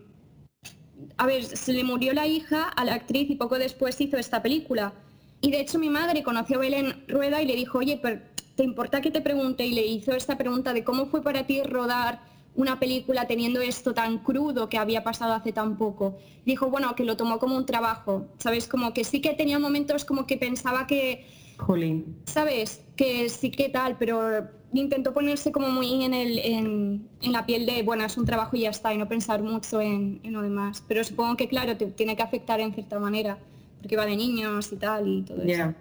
a 1.18 1.26
ver, 1.26 1.44
se 1.46 1.72
le 1.72 1.84
murió 1.86 2.14
la 2.14 2.28
hija 2.28 2.64
a 2.68 2.84
la 2.84 2.96
actriz 2.96 3.30
y 3.30 3.36
poco 3.36 3.58
después 3.58 4.00
hizo 4.02 4.18
esta 4.18 4.42
película. 4.42 4.94
Y 5.42 5.52
de 5.52 5.60
hecho 5.60 5.80
mi 5.80 5.90
madre 5.90 6.24
conoció 6.24 6.58
a 6.58 6.60
Belén 6.60 7.04
Rueda 7.08 7.42
y 7.42 7.46
le 7.46 7.56
dijo, 7.56 7.80
oye, 7.80 8.00
pero 8.02 8.22
¿te 8.56 8.64
importa 8.64 9.02
que 9.02 9.12
te 9.12 9.22
pregunte? 9.22 9.66
Y 9.66 9.74
le 9.74 9.86
hizo 9.86 10.14
esta 10.14 10.38
pregunta 10.38 10.74
de 10.74 10.84
cómo 10.84 11.06
fue 11.08 11.22
para 11.22 11.46
ti 11.46 11.62
rodar 11.62 12.22
una 12.56 12.80
película 12.80 13.28
teniendo 13.28 13.62
esto 13.62 13.94
tan 13.94 14.20
crudo 14.20 14.70
que 14.70 14.78
había 14.78 15.04
pasado 15.04 15.34
hace 15.34 15.52
tan 15.52 15.78
poco. 15.78 16.18
Dijo, 16.46 16.70
bueno, 16.70 16.96
que 16.96 17.04
lo 17.04 17.18
tomó 17.18 17.38
como 17.38 17.58
un 17.58 17.66
trabajo, 17.66 18.28
¿sabes? 18.40 18.68
Como 18.68 18.94
que 18.94 19.04
sí 19.04 19.22
que 19.22 19.34
tenía 19.34 19.60
momentos 19.60 20.06
como 20.06 20.26
que 20.26 20.38
pensaba 20.38 20.88
que, 20.88 21.26
Jolín. 21.58 22.18
¿sabes? 22.26 22.84
Que 22.96 23.30
sí 23.30 23.52
que 23.52 23.70
tal, 23.70 23.98
pero 23.98 24.48
intentó 24.74 25.14
ponerse 25.14 25.52
como 25.52 25.70
muy 25.70 26.04
en, 26.04 26.14
el, 26.14 26.40
en, 26.40 27.08
en 27.22 27.32
la 27.32 27.46
piel 27.46 27.66
de, 27.66 27.84
bueno, 27.84 28.06
es 28.06 28.18
un 28.18 28.26
trabajo 28.26 28.56
y 28.56 28.62
ya 28.62 28.70
está, 28.70 28.94
y 28.94 28.98
no 28.98 29.08
pensar 29.08 29.42
mucho 29.42 29.82
en, 29.82 30.20
en 30.24 30.34
lo 30.34 30.42
demás. 30.42 30.84
Pero 30.88 31.04
supongo 31.04 31.38
que, 31.38 31.48
claro, 31.48 31.78
te 31.78 31.86
tiene 31.88 32.16
que 32.16 32.24
afectar 32.24 32.60
en 32.60 32.74
cierta 32.74 33.00
manera, 33.00 33.38
porque 33.86 33.98
va 33.98 34.08
de 34.08 34.16
niños 34.16 34.72
y 34.72 34.78
tal 34.78 35.08
y 35.08 35.22
todo 35.22 35.38
eso. 35.38 35.46
Ya. 35.46 35.76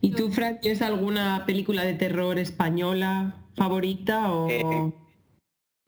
¿Y 0.00 0.12
tú, 0.12 0.30
Fran, 0.30 0.60
tienes 0.60 0.80
alguna 0.82 1.42
película 1.46 1.82
de 1.82 1.94
terror 1.94 2.38
española 2.38 3.34
favorita 3.56 4.32
o...? 4.32 4.48
Eh, 4.48 4.92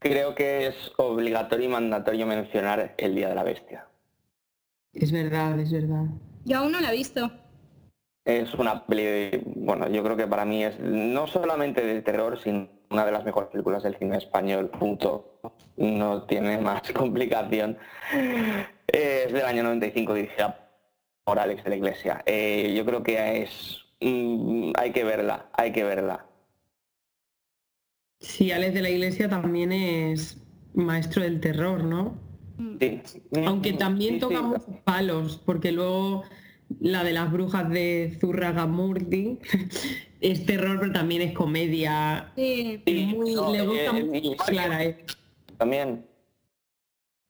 Creo 0.00 0.34
que 0.34 0.66
es 0.66 0.74
obligatorio 0.96 1.66
y 1.66 1.68
mandatorio 1.68 2.26
mencionar 2.26 2.94
El 2.98 3.14
Día 3.14 3.28
de 3.28 3.34
la 3.36 3.44
Bestia. 3.44 3.86
Es 4.92 5.12
verdad, 5.12 5.60
es 5.60 5.70
verdad. 5.70 6.06
Yo 6.44 6.58
aún 6.58 6.72
no 6.72 6.80
la 6.80 6.92
he 6.92 6.96
visto. 6.96 7.30
Es 8.24 8.52
una 8.54 8.84
peli, 8.86 9.40
bueno, 9.54 9.88
yo 9.88 10.02
creo 10.02 10.16
que 10.16 10.26
para 10.26 10.44
mí 10.44 10.64
es 10.64 10.80
no 10.80 11.28
solamente 11.28 11.86
de 11.86 12.02
terror, 12.02 12.40
sino 12.42 12.68
una 12.90 13.06
de 13.06 13.12
las 13.12 13.24
mejores 13.24 13.50
películas 13.50 13.84
del 13.84 13.96
cine 13.96 14.16
español, 14.16 14.68
punto. 14.70 15.38
No 15.76 16.24
tiene 16.24 16.58
más 16.58 16.82
complicación. 16.92 17.78
Es 18.88 19.32
del 19.32 19.44
año 19.44 19.62
95, 19.62 20.14
dirigida 20.14 20.69
por 21.24 21.38
Alex 21.38 21.64
de 21.64 21.70
la 21.70 21.76
Iglesia. 21.76 22.22
Eh, 22.26 22.72
yo 22.76 22.84
creo 22.84 23.02
que 23.02 23.42
es... 23.42 23.78
mm, 24.00 24.72
hay 24.78 24.92
que 24.92 25.04
verla, 25.04 25.48
hay 25.52 25.72
que 25.72 25.84
verla. 25.84 26.26
Sí, 28.20 28.52
Alex 28.52 28.74
de 28.74 28.82
la 28.82 28.90
Iglesia 28.90 29.28
también 29.28 29.72
es 29.72 30.38
maestro 30.74 31.22
del 31.22 31.40
terror, 31.40 31.84
¿no? 31.84 32.18
Sí. 32.78 33.00
Aunque 33.46 33.72
también 33.72 34.14
Sí, 34.14 34.20
toca 34.20 34.36
sí. 34.36 34.42
muchos 34.42 34.76
palos, 34.84 35.40
porque 35.46 35.72
luego 35.72 36.24
la 36.80 37.02
de 37.04 37.12
las 37.12 37.32
brujas 37.32 37.68
de 37.70 38.16
Zurragamurdi. 38.20 39.38
es 40.20 40.44
terror, 40.44 40.78
pero 40.80 40.92
también 40.92 41.22
es 41.22 41.32
comedia. 41.32 42.30
Sí. 42.36 42.82
Muy- 43.16 43.34
no, 43.34 43.52
le 43.52 43.66
gusta 43.66 43.98
eh, 43.98 44.04
mucho 44.04 44.44
Clara, 44.46 44.84
eh. 44.84 45.04
También. 45.56 46.04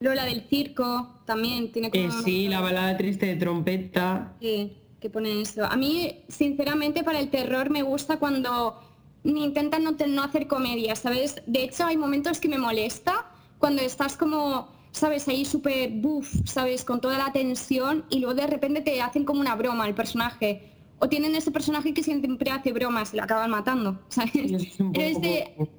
Lola 0.03 0.25
del 0.25 0.41
circo 0.49 1.21
también 1.27 1.71
tiene 1.73 1.91
como... 1.91 2.03
Eh, 2.03 2.11
sí, 2.25 2.49
la 2.49 2.63
balada 2.63 2.97
triste 2.97 3.27
de 3.27 3.37
trompeta. 3.37 4.33
Sí, 4.41 4.73
que 4.99 5.11
pone 5.11 5.43
eso. 5.43 5.67
A 5.67 5.77
mí, 5.77 6.23
sinceramente, 6.27 7.05
para 7.05 7.21
el 7.21 7.29
terror 7.29 7.69
me 7.69 7.83
gusta 7.83 8.19
cuando 8.19 8.81
intentan 9.25 9.85
no, 9.85 10.23
hacer 10.23 10.47
comedia, 10.47 10.97
¿sabes? 10.97 11.43
De 11.47 11.65
hecho, 11.65 11.85
hay 11.85 11.99
momentos 11.99 12.41
que 12.41 12.49
me 12.49 12.57
molesta 12.57 13.27
cuando 13.59 13.83
estás 13.83 14.17
como, 14.17 14.69
¿sabes? 14.91 15.29
Ahí 15.29 15.45
súper 15.45 15.91
buff, 15.91 16.35
¿sabes? 16.47 16.83
Con 16.83 17.03
toda 17.03 17.19
la 17.19 17.31
tensión 17.31 18.07
y 18.09 18.21
luego 18.21 18.35
de 18.35 18.47
repente 18.47 18.81
te 18.81 19.03
hacen 19.03 19.25
como 19.27 19.41
una 19.43 19.55
broma 19.55 19.85
al 19.85 19.95
personaje. 19.95 20.63
O 20.99 21.11
tienen 21.11 21.35
ese 21.37 21.51
personaje 21.51 21.93
que 21.93 22.03
siempre 22.03 22.51
hace 22.51 22.73
bromas 22.73 23.13
y 23.13 23.19
lo 23.19 23.25
acaban 23.25 23.51
matando, 23.51 24.01
¿sabes? 24.09 24.33
Es 24.35 24.81
un 24.81 24.93
Pero 24.93 25.05
es 25.05 25.15
poco- 25.17 25.27
de- 25.27 25.71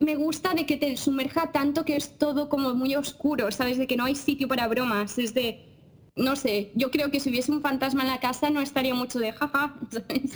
me 0.00 0.16
gusta 0.16 0.54
de 0.54 0.64
que 0.64 0.78
te 0.78 0.96
sumerja 0.96 1.52
tanto 1.52 1.84
que 1.84 1.94
es 1.94 2.16
todo 2.16 2.48
como 2.48 2.74
muy 2.74 2.94
oscuro, 2.96 3.50
¿sabes? 3.52 3.76
De 3.76 3.86
que 3.86 3.96
no 3.96 4.04
hay 4.04 4.14
sitio 4.14 4.48
para 4.48 4.66
bromas. 4.66 5.18
Es 5.18 5.34
de, 5.34 5.62
no 6.16 6.36
sé, 6.36 6.72
yo 6.74 6.90
creo 6.90 7.10
que 7.10 7.20
si 7.20 7.28
hubiese 7.28 7.52
un 7.52 7.60
fantasma 7.60 8.02
en 8.02 8.08
la 8.08 8.18
casa 8.18 8.48
no 8.48 8.62
estaría 8.62 8.94
mucho 8.94 9.18
de 9.18 9.32
jaja, 9.32 9.76
¿sabes? 9.90 10.32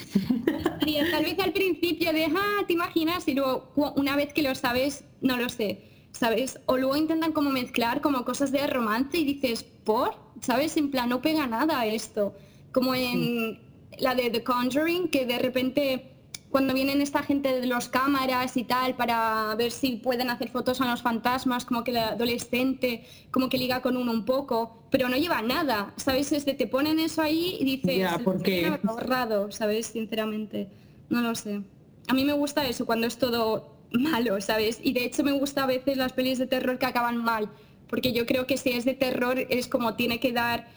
Estaría 0.46 1.10
tal 1.10 1.24
vez 1.24 1.38
al 1.38 1.52
principio 1.52 2.12
de, 2.12 2.26
ah, 2.26 2.64
¿te 2.66 2.74
imaginas? 2.74 3.26
Y 3.26 3.34
luego 3.34 3.72
una 3.96 4.16
vez 4.16 4.34
que 4.34 4.42
lo 4.42 4.54
sabes, 4.54 5.04
no 5.22 5.38
lo 5.38 5.48
sé, 5.48 6.08
¿sabes? 6.12 6.60
O 6.66 6.76
luego 6.76 6.96
intentan 6.96 7.32
como 7.32 7.48
mezclar 7.48 8.02
como 8.02 8.26
cosas 8.26 8.52
de 8.52 8.66
romance 8.66 9.16
y 9.16 9.24
dices, 9.24 9.62
¿por? 9.62 10.14
¿Sabes? 10.42 10.76
En 10.76 10.90
plan, 10.90 11.08
no 11.08 11.22
pega 11.22 11.46
nada 11.46 11.86
esto. 11.86 12.34
Como 12.70 12.94
en 12.94 13.58
la 13.98 14.14
de 14.14 14.28
The 14.28 14.44
Conjuring, 14.44 15.08
que 15.08 15.24
de 15.24 15.38
repente 15.38 16.13
cuando 16.54 16.72
vienen 16.72 17.00
esta 17.00 17.24
gente 17.24 17.60
de 17.60 17.66
los 17.66 17.88
cámaras 17.88 18.56
y 18.56 18.62
tal 18.62 18.94
para 18.94 19.52
ver 19.56 19.72
si 19.72 19.96
pueden 19.96 20.30
hacer 20.30 20.50
fotos 20.50 20.80
a 20.80 20.88
los 20.88 21.02
fantasmas, 21.02 21.64
como 21.64 21.82
que 21.82 21.90
el 21.90 21.96
adolescente 21.96 23.02
como 23.32 23.48
que 23.48 23.58
liga 23.58 23.82
con 23.82 23.96
uno 23.96 24.12
un 24.12 24.24
poco, 24.24 24.84
pero 24.88 25.08
no 25.08 25.16
lleva 25.16 25.42
nada, 25.42 25.92
¿sabes? 25.96 26.30
Es 26.30 26.44
de 26.44 26.54
te 26.54 26.68
ponen 26.68 27.00
eso 27.00 27.22
ahí 27.22 27.56
y 27.58 27.64
dices, 27.64 27.98
Ya, 27.98 28.18
"Se 28.18 28.22
¿por 28.22 28.36
lo 28.36 28.42
qué?". 28.44 28.52
podrían 28.52 28.72
haber 28.74 28.88
ahorrado, 28.88 29.50
¿sabes? 29.50 29.86
Sinceramente, 29.88 30.68
no 31.08 31.22
lo 31.22 31.34
sé. 31.34 31.60
A 32.06 32.14
mí 32.14 32.24
me 32.24 32.34
gusta 32.34 32.64
eso 32.68 32.86
cuando 32.86 33.08
es 33.08 33.18
todo 33.18 33.74
malo, 33.90 34.40
¿sabes? 34.40 34.78
Y 34.80 34.92
de 34.92 35.06
hecho 35.06 35.24
me 35.24 35.32
gusta 35.32 35.64
a 35.64 35.66
veces 35.66 35.96
las 35.96 36.12
pelis 36.12 36.38
de 36.38 36.46
terror 36.46 36.78
que 36.78 36.86
acaban 36.86 37.16
mal, 37.16 37.48
porque 37.88 38.12
yo 38.12 38.26
creo 38.26 38.46
que 38.46 38.58
si 38.58 38.70
es 38.70 38.84
de 38.84 38.94
terror 38.94 39.40
es 39.50 39.66
como 39.66 39.96
tiene 39.96 40.20
que 40.20 40.30
dar 40.30 40.68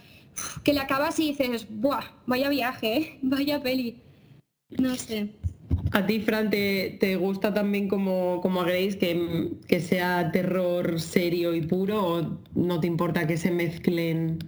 que 0.64 0.74
le 0.74 0.80
acabas 0.80 1.20
y 1.20 1.28
dices, 1.34 1.68
¡buah! 1.70 2.02
Vaya 2.26 2.50
viaje, 2.50 2.98
¿eh? 2.98 3.20
Vaya 3.22 3.62
peli. 3.62 4.02
No 4.70 4.96
sé. 4.96 5.30
¿A 5.92 6.06
ti, 6.06 6.20
Fran, 6.20 6.50
te, 6.50 6.98
te 7.00 7.16
gusta 7.16 7.54
también 7.54 7.88
como, 7.88 8.42
como 8.42 8.62
a 8.62 8.66
Grace 8.66 8.98
que, 8.98 9.50
que 9.68 9.80
sea 9.80 10.32
terror 10.32 11.00
serio 11.00 11.54
y 11.54 11.62
puro 11.62 12.06
o 12.06 12.40
no 12.56 12.80
te 12.80 12.88
importa 12.88 13.26
que 13.28 13.38
se 13.38 13.52
mezclen? 13.52 14.40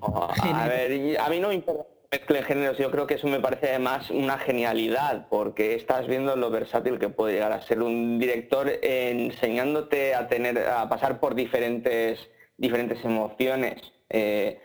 A 0.00 0.34
Género. 0.34 0.68
ver, 0.68 1.20
a 1.20 1.28
mí 1.28 1.40
no 1.40 1.48
me 1.48 1.54
importa 1.54 1.82
que 2.10 2.18
mezclen 2.18 2.44
géneros, 2.44 2.78
yo 2.78 2.90
creo 2.90 3.06
que 3.06 3.14
eso 3.14 3.26
me 3.26 3.40
parece 3.40 3.70
además 3.70 4.10
una 4.10 4.38
genialidad, 4.38 5.26
porque 5.28 5.74
estás 5.74 6.06
viendo 6.06 6.36
lo 6.36 6.50
versátil 6.50 6.98
que 6.98 7.08
puede 7.08 7.34
llegar 7.34 7.52
a 7.52 7.62
ser 7.62 7.82
un 7.82 8.18
director 8.18 8.70
enseñándote 8.82 10.14
a 10.14 10.28
tener, 10.28 10.58
a 10.58 10.88
pasar 10.88 11.20
por 11.20 11.34
diferentes, 11.34 12.18
diferentes 12.56 13.04
emociones. 13.04 13.80
Eh, 14.08 14.60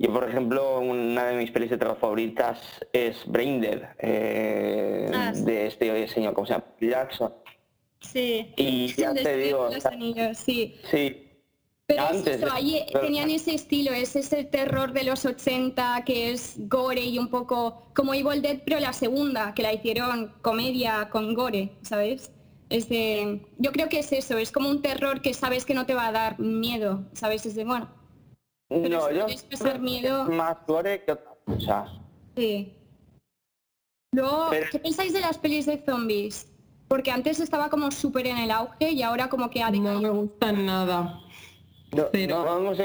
yo, 0.00 0.12
por 0.12 0.28
ejemplo, 0.28 0.80
una 0.80 1.26
de 1.26 1.36
mis 1.36 1.50
pelis 1.50 1.70
de 1.70 1.78
terror 1.78 1.96
favoritas 2.00 2.58
es 2.92 3.16
Braindead, 3.26 3.82
eh, 3.98 5.10
Ah, 5.14 5.32
sí. 5.34 5.42
de 5.44 5.66
este 5.66 6.08
señor, 6.08 6.34
¿cómo 6.34 6.46
se 6.46 6.52
llama? 6.54 6.64
Jackson. 6.80 7.32
Sí. 8.00 8.52
Y 8.56 8.86
ya 8.94 9.12
te 9.12 9.36
digo, 9.36 9.68
los 9.72 9.84
anillos, 9.86 10.38
sí. 10.38 10.76
sí, 10.90 11.24
Pero 11.86 12.02
es 12.04 12.10
Antes 12.10 12.36
eso, 12.36 12.46
de- 12.46 12.52
ahí 12.52 12.84
pero- 12.92 13.04
tenían 13.06 13.30
ese 13.30 13.54
estilo, 13.54 13.92
es 13.92 14.14
ese 14.14 14.44
terror 14.44 14.92
de 14.92 15.04
los 15.04 15.24
80 15.24 16.04
que 16.04 16.30
es 16.32 16.56
gore 16.68 17.00
y 17.02 17.18
un 17.18 17.28
poco 17.28 17.90
como 17.94 18.12
Evil 18.14 18.42
Dead, 18.42 18.58
pero 18.64 18.78
la 18.78 18.92
segunda, 18.92 19.52
que 19.54 19.62
la 19.62 19.72
hicieron 19.72 20.32
comedia 20.42 21.08
con 21.10 21.32
gore, 21.34 21.70
¿sabes? 21.82 22.30
Es 22.68 22.88
de, 22.90 23.40
yo 23.56 23.72
creo 23.72 23.88
que 23.88 24.00
es 24.00 24.12
eso, 24.12 24.36
es 24.36 24.52
como 24.52 24.68
un 24.68 24.82
terror 24.82 25.22
que 25.22 25.32
sabes 25.32 25.64
que 25.64 25.72
no 25.72 25.86
te 25.86 25.94
va 25.94 26.08
a 26.08 26.12
dar 26.12 26.38
miedo, 26.38 27.04
¿sabes? 27.14 27.46
Es 27.46 27.54
de, 27.54 27.64
bueno, 27.64 27.88
Pero 28.68 28.88
no, 28.88 29.10
yo 29.10 29.26
miedo- 29.80 30.24
más 30.26 30.56
gore 30.66 31.04
que 31.04 31.12
otra 31.12 31.34
cosa. 31.44 31.86
sí. 32.36 32.74
Luego, 34.14 34.46
Pero- 34.50 34.66
¿qué 34.72 34.78
pensáis 34.78 35.12
de 35.12 35.20
las 35.20 35.36
pelis 35.36 35.66
de 35.66 35.82
zombies? 35.84 36.50
Porque 36.88 37.10
antes 37.10 37.40
estaba 37.40 37.68
como 37.68 37.90
súper 37.90 38.26
en 38.26 38.38
el 38.38 38.50
auge 38.50 38.90
y 38.92 39.02
ahora 39.02 39.28
como 39.28 39.50
que 39.50 39.62
ha 39.62 39.70
No 39.70 40.00
me 40.00 40.08
gustan 40.08 40.64
nada. 40.64 41.20
No, 41.92 42.08
no, 42.44 42.58
hemos 42.58 42.78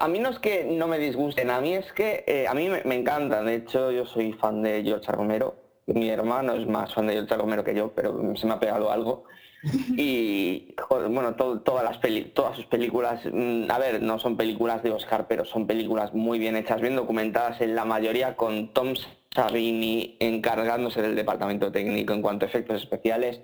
a 0.00 0.08
mí 0.08 0.18
no 0.18 0.28
es 0.30 0.38
que 0.38 0.64
no 0.64 0.86
me 0.88 0.98
disgusten, 0.98 1.50
a 1.50 1.60
mí 1.60 1.74
es 1.74 1.92
que 1.92 2.24
eh, 2.26 2.46
a 2.48 2.54
mí 2.54 2.68
me, 2.68 2.82
me 2.84 2.96
encantan. 2.96 3.46
De 3.46 3.56
hecho, 3.56 3.90
yo 3.90 4.06
soy 4.06 4.32
fan 4.32 4.62
de 4.62 4.82
George 4.84 5.10
Romero. 5.10 5.56
Mi 5.86 6.08
hermano 6.08 6.54
es 6.54 6.66
más 6.66 6.94
fan 6.94 7.06
de 7.06 7.14
George 7.14 7.36
Romero 7.36 7.64
que 7.64 7.74
yo, 7.74 7.92
pero 7.92 8.20
se 8.36 8.46
me 8.46 8.54
ha 8.54 8.58
pegado 8.60 8.90
algo. 8.90 9.24
Y 9.96 10.74
bueno, 11.08 11.34
to- 11.34 11.60
todas 11.60 11.84
las 11.84 11.98
peli, 11.98 12.22
todas 12.34 12.56
sus 12.56 12.66
películas, 12.66 13.22
mm, 13.30 13.70
a 13.70 13.78
ver, 13.78 14.02
no 14.02 14.18
son 14.18 14.36
películas 14.36 14.82
de 14.82 14.90
Oscar, 14.92 15.26
pero 15.28 15.44
son 15.44 15.66
películas 15.66 16.14
muy 16.14 16.38
bien 16.38 16.56
hechas, 16.56 16.80
bien 16.80 16.96
documentadas 16.96 17.60
en 17.60 17.74
la 17.74 17.84
mayoría 17.84 18.36
con 18.36 18.72
Tom 18.72 18.94
Savini 19.34 20.16
encargándose 20.20 21.02
del 21.02 21.14
departamento 21.16 21.70
técnico 21.72 22.12
en 22.12 22.22
cuanto 22.22 22.46
a 22.46 22.48
efectos 22.48 22.80
especiales. 22.82 23.40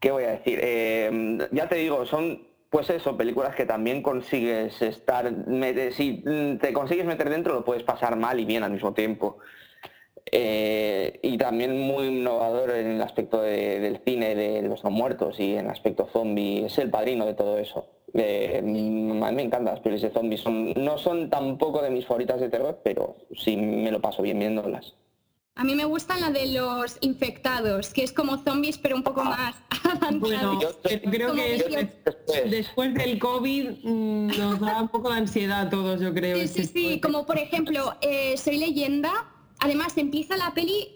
¿Qué 0.00 0.10
voy 0.10 0.24
a 0.24 0.30
decir? 0.32 0.58
Eh, 0.62 1.38
ya 1.52 1.68
te 1.68 1.76
digo, 1.76 2.04
son 2.06 2.42
pues 2.70 2.90
eso, 2.90 3.16
películas 3.16 3.54
que 3.54 3.66
también 3.66 4.02
consigues 4.02 4.82
estar, 4.82 5.32
si 5.92 6.22
mm, 6.26 6.58
te 6.58 6.72
consigues 6.72 7.06
meter 7.06 7.30
dentro 7.30 7.54
lo 7.54 7.64
puedes 7.64 7.84
pasar 7.84 8.16
mal 8.16 8.40
y 8.40 8.44
bien 8.44 8.64
al 8.64 8.72
mismo 8.72 8.92
tiempo. 8.94 9.38
Eh, 10.36 11.20
y 11.22 11.38
también 11.38 11.78
muy 11.80 12.08
innovador 12.08 12.70
en 12.72 12.88
el 12.88 13.02
aspecto 13.02 13.40
de- 13.40 13.78
del 13.78 14.00
cine 14.04 14.34
de 14.34 14.62
los 14.62 14.82
no 14.82 14.90
muertos 14.90 15.38
y 15.38 15.52
en 15.54 15.66
el 15.66 15.70
aspecto 15.70 16.08
zombie, 16.12 16.66
es 16.66 16.76
el 16.78 16.90
padrino 16.90 17.24
de 17.24 17.34
todo 17.34 17.56
eso. 17.58 17.86
Eh, 18.14 18.56
a 18.58 18.62
mí 18.62 18.90
me 18.90 19.42
encantan 19.42 19.64
las 19.66 19.80
pelis 19.80 20.02
de 20.02 20.10
zombies, 20.10 20.40
son, 20.40 20.72
no 20.74 20.98
son 20.98 21.30
tampoco 21.30 21.82
de 21.82 21.90
mis 21.90 22.04
favoritas 22.04 22.40
de 22.40 22.48
terror, 22.48 22.80
pero 22.82 23.16
sí 23.36 23.56
me 23.56 23.92
lo 23.92 24.00
paso 24.00 24.22
bien 24.22 24.40
viéndolas. 24.40 24.94
A 25.56 25.62
mí 25.62 25.76
me 25.76 25.84
gustan 25.84 26.20
la 26.20 26.30
de 26.30 26.46
los 26.48 26.98
infectados, 27.00 27.92
que 27.92 28.02
es 28.02 28.12
como 28.12 28.38
zombies 28.38 28.76
pero 28.76 28.96
un 28.96 29.04
poco 29.04 29.22
más 29.22 29.54
avanzados. 29.84 30.20
Bueno, 30.20 30.60
Yo 30.60 31.00
creo 31.12 31.32
que 31.32 31.58
Yo 31.58 31.68
después- 31.68 32.50
después 32.50 32.94
del 32.94 33.20
COVID 33.20 33.68
mm, 33.84 34.26
nos 34.36 34.58
da 34.58 34.82
un 34.82 34.88
poco 34.88 35.10
de 35.12 35.18
ansiedad 35.18 35.60
a 35.68 35.70
todos, 35.70 36.00
yo 36.00 36.12
creo. 36.12 36.36
Sí, 36.38 36.42
este 36.42 36.64
sí, 36.64 36.72
sí, 36.74 37.00
como 37.00 37.24
por 37.24 37.38
ejemplo, 37.38 37.94
eh, 38.00 38.36
Soy 38.36 38.56
leyenda, 38.58 39.12
además 39.64 39.96
empieza 39.96 40.36
la 40.36 40.52
peli 40.52 40.88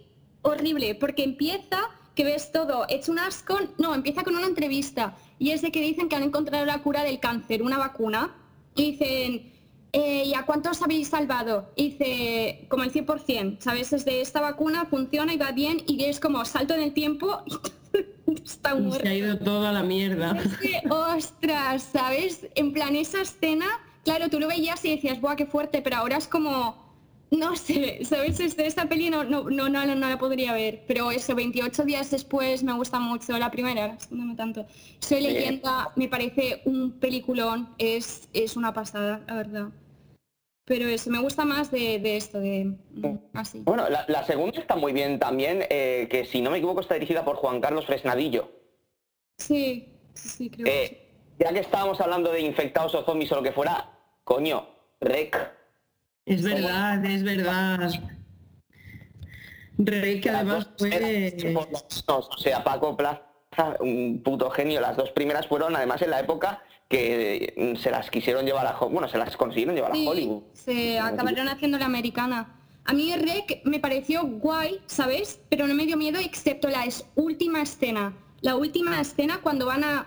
horrible, 0.43 0.95
porque 0.95 1.25
empieza 1.25 1.89
que 2.15 2.23
ves 2.23 2.53
todo 2.53 2.85
hecho 2.89 3.13
un 3.13 3.19
asco, 3.19 3.59
no, 3.79 3.95
empieza 3.95 4.25
con 4.25 4.37
una 4.37 4.47
entrevista, 4.47 5.17
y 5.39 5.51
es 5.51 5.63
de 5.63 5.73
que 5.73 5.81
dicen 5.81 6.09
que 6.09 6.17
han 6.17 6.23
encontrado 6.23 6.67
la 6.67 6.83
cura 6.83 7.03
del 7.03 7.19
cáncer, 7.19 7.63
una 7.63 7.79
vacuna, 7.79 8.35
y 8.75 8.93
dicen, 8.93 9.53
eh, 9.93 10.25
¿y 10.27 10.35
a 10.35 10.45
cuántos 10.45 10.83
habéis 10.83 11.09
salvado? 11.09 11.73
Y 11.77 11.91
dice, 11.91 12.67
como 12.69 12.85
el 12.85 12.93
100%, 12.93 13.61
¿sabes? 13.61 13.93
Es 13.95 14.05
de 14.05 14.21
esta 14.21 14.41
vacuna, 14.41 14.85
funciona 14.85 15.33
y 15.33 15.39
va 15.39 15.53
bien, 15.53 15.83
y 15.87 16.05
es 16.05 16.21
como 16.21 16.45
salto 16.45 16.75
en 16.75 16.83
el 16.83 16.93
tiempo, 16.93 17.41
y 18.27 18.35
está 18.45 18.75
muerto. 18.75 19.07
se 19.07 19.09
ha 19.09 19.15
ido 19.15 19.39
toda 19.39 19.73
la 19.73 19.83
mierda. 19.83 20.39
Es 20.45 20.59
que, 20.59 20.83
ostras, 20.91 21.89
¿sabes? 21.91 22.47
En 22.55 22.75
plan, 22.75 22.97
esa 22.97 23.23
escena, 23.23 23.67
claro, 24.05 24.29
tú 24.29 24.39
lo 24.39 24.49
veías 24.49 24.85
y 24.85 24.91
decías, 24.91 25.21
¡buah, 25.23 25.37
qué 25.37 25.47
fuerte! 25.47 25.81
Pero 25.81 25.97
ahora 25.97 26.19
es 26.19 26.29
como, 26.29 26.88
no 27.31 27.57
sé, 27.57 28.05
¿sabes? 28.05 28.41
Esta 28.41 28.89
peli 28.89 29.11
no, 29.11 29.25
no, 29.25 29.51
no, 29.51 29.69
no, 29.69 29.87
no 29.87 30.09
la 30.09 30.19
podría 30.19 30.53
ver. 30.53 30.85
Pero 30.87 31.11
eso, 31.11 31.35
28 31.35 31.85
días 31.85 32.11
después 32.11 32.63
me 32.63 32.73
gusta 32.73 32.99
mucho 32.99 33.37
la 33.39 33.51
primera, 33.51 33.89
la 33.89 33.99
segunda 33.99 34.25
no 34.25 34.37
tanto. 34.37 34.67
Soy 35.01 35.19
Bien. 35.19 35.35
leyenda, 35.35 35.93
me 35.97 36.09
parece 36.09 36.63
un 36.65 36.93
peliculón, 36.93 37.75
es, 37.79 38.29
es 38.33 38.57
una 38.57 38.73
pasada, 38.73 39.23
la 39.27 39.35
verdad. 39.35 39.69
Pero 40.65 40.87
eso, 40.87 41.11
me 41.11 41.19
gusta 41.19 41.45
más 41.45 41.71
de, 41.71 41.99
de 41.99 42.17
esto, 42.17 42.41
de 42.41 42.75
así. 43.33 43.63
Bueno, 43.65 43.89
la, 43.89 44.05
la 44.07 44.25
segunda 44.25 44.61
está 44.61 44.77
muy 44.77 44.93
bien 44.93 45.19
también, 45.19 45.65
eh, 45.71 46.09
que 46.11 46.27
si 46.27 46.43
no 46.43 46.51
me 46.51 46.59
equivoco 46.59 46.81
está 46.81 46.95
dirigida 46.95 47.25
por 47.25 47.37
Juan 47.37 47.61
Carlos 47.61 47.87
Fresnadillo. 47.87 48.51
Sí, 49.39 49.89
sí, 50.13 50.29
sí, 50.29 50.51
creo 50.51 50.67
que 50.67 50.87
sí. 50.87 50.95
Eh, 50.95 51.09
ya 51.39 51.53
que 51.53 51.61
estábamos 51.61 52.01
hablando 52.01 52.33
de 52.33 52.41
infectados 52.41 52.95
o 52.95 53.05
zombies 53.05 53.33
o 53.33 53.37
lo 53.37 53.43
que 53.43 53.53
fuera, 53.53 53.91
coño, 54.25 54.69
Rec. 55.01 55.58
Es 56.29 56.43
verdad, 56.43 57.05
es 57.05 57.23
verdad. 57.23 57.91
Rey 59.79 60.21
que 60.21 60.31
además 60.31 60.69
fue... 60.77 61.55
o 62.09 62.39
sea, 62.39 62.65
Paco 62.65 62.97
Plaza, 62.97 63.23
un 63.81 64.21
puto 64.25 64.51
genio. 64.51 64.81
Las 64.81 64.97
dos 64.97 65.11
primeras 65.11 65.47
fueron 65.47 65.77
además 65.77 66.03
en 66.03 66.11
la 66.11 66.21
época 66.21 66.63
que 66.89 67.55
mm, 67.57 67.77
se 67.77 67.91
las 67.91 68.11
quisieron 68.11 68.45
llevar 68.45 68.67
a 68.67 68.73
bueno, 68.87 69.09
se 69.09 69.19
las 69.19 69.37
consiguieron 69.37 69.75
llevar 69.77 69.93
Sí, 69.93 70.07
a 70.07 70.11
Hollywood. 70.11 70.43
se 70.53 70.99
acabaron 70.99 71.49
haciendo 71.49 71.79
la 71.79 71.87
americana. 71.87 72.55
A 72.87 72.93
mí 72.95 73.15
Rec 73.15 73.61
me 73.65 73.79
pareció 73.79 74.25
guay, 74.25 74.81
¿sabes? 74.87 75.41
Pero 75.51 75.67
no 75.67 75.75
me 75.75 75.85
dio 75.87 75.97
miedo 75.97 76.19
excepto 76.19 76.69
la 76.69 76.85
es- 76.85 77.05
última 77.15 77.61
escena. 77.63 78.15
La 78.41 78.57
última 78.57 79.01
escena 79.01 79.41
cuando 79.43 79.67
van 79.67 79.85
a... 79.85 80.07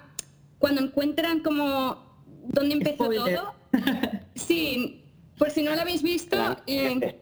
Cuando 0.59 0.81
encuentran 0.81 1.39
como... 1.41 2.09
¿Dónde 2.47 2.73
empezó 2.75 3.05
Spoiler. 3.05 3.35
todo? 3.37 3.53
Sí, 4.35 5.00
por 5.41 5.49
si 5.49 5.63
no 5.63 5.73
lo 5.73 5.81
habéis 5.81 6.03
visto, 6.03 6.37
eh, 6.67 7.19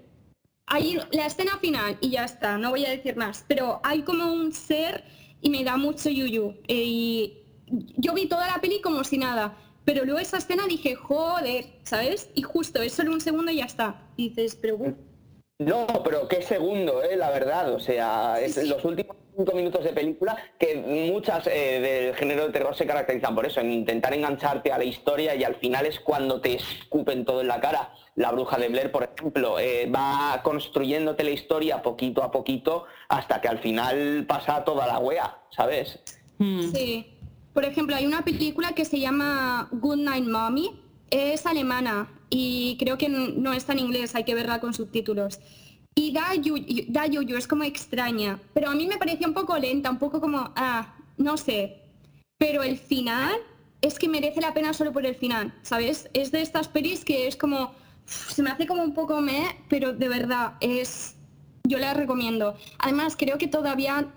hay 0.66 1.00
la 1.12 1.26
escena 1.26 1.58
final 1.60 1.98
y 2.02 2.10
ya 2.10 2.26
está, 2.26 2.58
no 2.58 2.72
voy 2.72 2.86
a 2.86 2.90
decir 2.90 3.16
más, 3.16 3.46
pero 3.48 3.80
hay 3.82 4.02
como 4.02 4.34
un 4.34 4.52
ser 4.52 5.06
y 5.40 5.50
me 5.50 5.64
da 5.64 5.78
mucho 5.78 6.10
yuyu. 6.10 6.54
eh, 6.68 6.84
y 6.84 7.46
yo 7.96 8.14
vi 8.14 8.28
toda 8.28 8.46
la 8.46 8.60
peli 8.60 8.82
como 8.82 9.06
si 9.06 9.18
nada, 9.18 9.56
pero 9.86 10.04
luego 10.04 10.20
esa 10.20 10.38
escena 10.38 10.68
dije, 10.68 10.96
joder, 10.96 11.64
¿sabes? 11.84 12.30
Y 12.36 12.42
justo, 12.42 12.82
es 12.82 12.92
solo 12.92 13.14
un 13.14 13.22
segundo 13.22 13.54
y 13.54 13.60
ya 13.60 13.66
está. 13.66 14.02
Y 14.18 14.28
dices, 14.28 14.58
pero 14.62 14.76
bueno, 14.76 14.98
No, 15.60 15.88
pero 16.04 16.28
qué 16.28 16.42
segundo, 16.42 17.02
eh, 17.02 17.16
la 17.16 17.32
verdad. 17.32 17.74
O 17.74 17.80
sea, 17.80 18.42
es 18.42 18.56
sí. 18.56 18.68
los 18.68 18.84
últimos 18.84 19.16
cinco 19.40 19.54
minutos 19.54 19.84
de 19.86 19.94
película 19.94 20.38
que 20.60 20.76
muchas 20.76 21.48
eh, 21.48 21.80
del 21.80 22.16
género 22.16 22.48
de 22.48 22.52
terror 22.52 22.76
se 22.76 22.86
caracterizan 22.86 23.34
por 23.34 23.46
eso, 23.46 23.62
en 23.62 23.72
intentar 23.72 24.14
engancharte 24.14 24.72
a 24.74 24.78
la 24.78 24.84
historia 24.84 25.36
y 25.36 25.46
al 25.46 25.56
final 25.56 25.86
es 25.86 26.02
cuando 26.02 26.42
te 26.42 26.56
escupen 26.56 27.24
todo 27.24 27.40
en 27.42 27.48
la 27.48 27.62
cara. 27.62 27.94
La 28.20 28.34
bruja 28.34 28.58
de 28.58 28.68
Blair, 28.68 28.92
por 28.92 29.04
ejemplo, 29.04 29.60
eh, 29.60 29.90
va 29.90 30.42
construyéndote 30.44 31.24
la 31.24 31.30
historia 31.30 31.82
poquito 31.82 32.22
a 32.22 32.30
poquito 32.30 32.84
hasta 33.08 33.40
que 33.40 33.48
al 33.48 33.60
final 33.60 34.26
pasa 34.28 34.66
toda 34.66 34.86
la 34.88 35.00
wea, 35.00 35.38
¿sabes? 35.52 36.00
Mm. 36.38 36.70
Sí. 36.70 37.08
Por 37.54 37.64
ejemplo, 37.64 37.96
hay 37.96 38.06
una 38.06 38.26
película 38.26 38.74
que 38.74 38.84
se 38.84 39.00
llama 39.00 39.70
Good 39.72 40.00
Night 40.00 40.28
Mommy. 40.28 40.82
Es 41.10 41.46
alemana 41.46 42.12
y 42.30 42.76
creo 42.78 42.98
que 42.98 43.08
no 43.08 43.54
está 43.54 43.72
en 43.72 43.80
inglés, 43.80 44.14
hay 44.16 44.26
que 44.26 44.36
verla 44.36 44.60
con 44.60 44.74
subtítulos. 44.74 45.40
Y 45.96 46.12
da 46.12 46.36
yuyu, 46.36 46.88
da 46.90 47.08
yuyu, 47.08 47.38
es 47.38 47.48
como 47.48 47.64
extraña. 47.64 48.38
Pero 48.54 48.70
a 48.70 48.76
mí 48.76 48.86
me 48.86 48.98
pareció 48.98 49.30
un 49.30 49.34
poco 49.34 49.58
lenta, 49.58 49.90
un 49.90 49.98
poco 49.98 50.20
como, 50.20 50.52
ah, 50.58 50.94
no 51.16 51.38
sé. 51.38 51.84
Pero 52.38 52.64
el 52.64 52.78
final 52.78 53.32
es 53.80 53.98
que 53.98 54.10
merece 54.10 54.42
la 54.42 54.54
pena 54.54 54.74
solo 54.74 54.92
por 54.92 55.06
el 55.06 55.16
final, 55.16 55.54
¿sabes? 55.62 56.10
Es 56.14 56.34
de 56.34 56.42
estas 56.42 56.68
pelis 56.68 57.06
que 57.06 57.26
es 57.26 57.38
como, 57.38 57.74
se 58.10 58.42
me 58.44 58.50
hace 58.50 58.66
como 58.68 58.84
un 58.84 58.94
poco 58.94 59.22
me, 59.22 59.44
pero 59.70 59.94
de 59.94 60.08
verdad 60.10 60.54
es, 60.62 61.16
yo 61.64 61.78
la 61.78 61.94
recomiendo. 61.94 62.56
Además, 62.80 63.16
creo 63.18 63.38
que 63.38 63.48
todavía, 63.48 64.08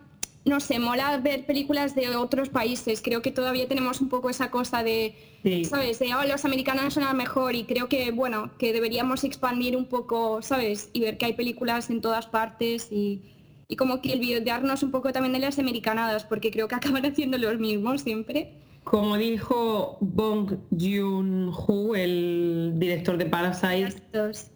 no 0.45 0.61
sé, 0.61 0.79
mola 0.79 1.17
ver 1.19 1.45
películas 1.47 1.95
de 1.95 2.17
otros 2.17 2.49
países. 2.49 3.03
Creo 3.03 3.23
que 3.23 3.31
todavía 3.31 3.69
tenemos 3.69 4.01
un 4.01 4.09
poco 4.09 4.31
esa 4.31 4.51
cosa 4.51 4.83
de, 4.83 5.15
Sí. 5.43 5.65
¿sabes? 5.65 5.99
De, 5.99 6.15
"Oh, 6.15 6.23
los 6.25 6.45
americanos 6.45 6.95
son 6.95 7.05
la 7.05 7.13
mejor 7.15 7.55
y 7.55 7.65
creo 7.65 7.89
que, 7.89 8.11
bueno, 8.13 8.51
que 8.59 8.73
deberíamos 8.73 9.25
expandir 9.25 9.77
un 9.77 9.87
poco, 9.87 10.41
¿sabes? 10.43 10.89
Y 10.93 11.01
ver 11.01 11.19
que 11.19 11.27
hay 11.27 11.33
películas 11.35 11.91
en 11.91 12.01
todas 12.01 12.27
partes 12.27 12.89
y, 12.93 13.23
y 13.69 13.77
como 13.77 14.01
que 14.01 14.13
olvidarnos 14.13 14.83
un 14.83 14.91
poco 14.91 15.13
también 15.13 15.33
de 15.33 15.41
las 15.41 15.59
americanadas, 15.59 16.25
porque 16.25 16.51
creo 16.51 16.69
que 16.69 16.75
acaban 17.01 17.05
haciendo 17.05 17.39
los 17.39 17.59
mismos 17.59 18.03
siempre. 18.03 18.53
Como 18.85 19.17
dijo 19.17 19.97
Bong 20.01 20.57
Joon-ho, 20.77 21.95
el 21.95 22.73
director 22.77 23.17
de 23.17 23.27
Parasite, 23.27 23.95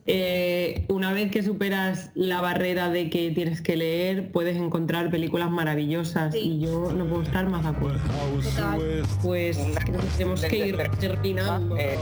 eh, 0.07 0.85
una 0.89 1.13
vez 1.13 1.31
que 1.31 1.43
superas 1.45 2.11
la 2.15 2.41
barrera 2.41 2.91
de 2.91 3.09
que 3.09 3.31
tienes 3.31 3.63
que 3.63 3.77
leer, 3.77 4.33
puedes 4.33 4.57
encontrar 4.57 5.11
películas 5.11 5.51
maravillosas 5.51 6.35
Sí. 6.35 6.41
y 6.41 6.61
yo 6.67 6.93
no 6.93 7.07
puedo 7.07 7.23
estar 7.23 7.49
más 7.49 7.63
de 7.63 7.69
acuerdo. 7.71 8.01
Total. 8.43 9.03
Pues 9.23 9.59
creo 9.85 10.01
que 10.01 10.07
tenemos 10.19 10.43
que 10.45 10.57
ir 10.69 10.77
terminando. 10.99 11.77
Eh, 11.79 11.97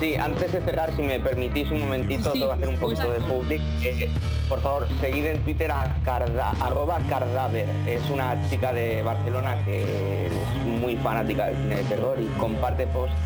sí, 0.00 0.14
antes 0.14 0.52
de 0.52 0.60
cerrar, 0.62 0.94
si 0.94 1.02
me 1.02 1.18
permitís 1.18 1.68
un 1.72 1.80
momentito, 1.80 2.32
Sí, 2.32 2.38
tengo 2.38 2.48
que 2.48 2.54
hacer 2.54 2.68
un 2.68 2.76
poquito 2.80 3.10
de 3.10 3.20
public. 3.20 3.60
Eh, 3.82 4.08
por 4.48 4.60
favor, 4.60 4.86
seguid 5.00 5.26
en 5.26 5.42
Twitter 5.42 5.70
a 5.72 5.96
carda, 6.04 6.52
arroba 6.60 7.00
cardaver. 7.08 7.68
Es 7.88 8.08
una 8.08 8.40
chica 8.48 8.72
de 8.72 9.02
Barcelona 9.02 9.62
que 9.64 10.26
es 10.26 10.32
muy 10.76 10.96
fanática 10.96 11.46
del 11.46 11.56
cine 11.56 11.76
de 11.76 11.84
terror 11.84 12.16
y 12.20 12.26
comparte 12.38 12.86
posts 12.88 13.16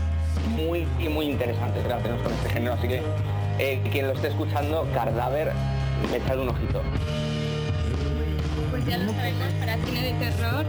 muy 0.56 0.86
y 0.98 1.08
muy 1.08 1.26
interesantes 1.26 1.82
relacionados 1.82 2.22
con 2.22 2.32
este 2.32 2.48
género. 2.50 2.74
Así 2.74 2.88
que 2.88 3.02
eh, 3.58 3.80
quien 3.90 4.06
lo 4.06 4.12
esté 4.14 4.28
escuchando, 4.28 4.86
Cardaver, 4.94 5.52
echad 6.14 6.38
un 6.38 6.48
ojito. 6.48 6.82
Pues 8.70 8.86
ya 8.86 8.98
lo 8.98 9.12
sabemos, 9.12 9.52
para 9.60 9.76
cine 9.78 10.02
de 10.02 10.12
terror. 10.26 10.64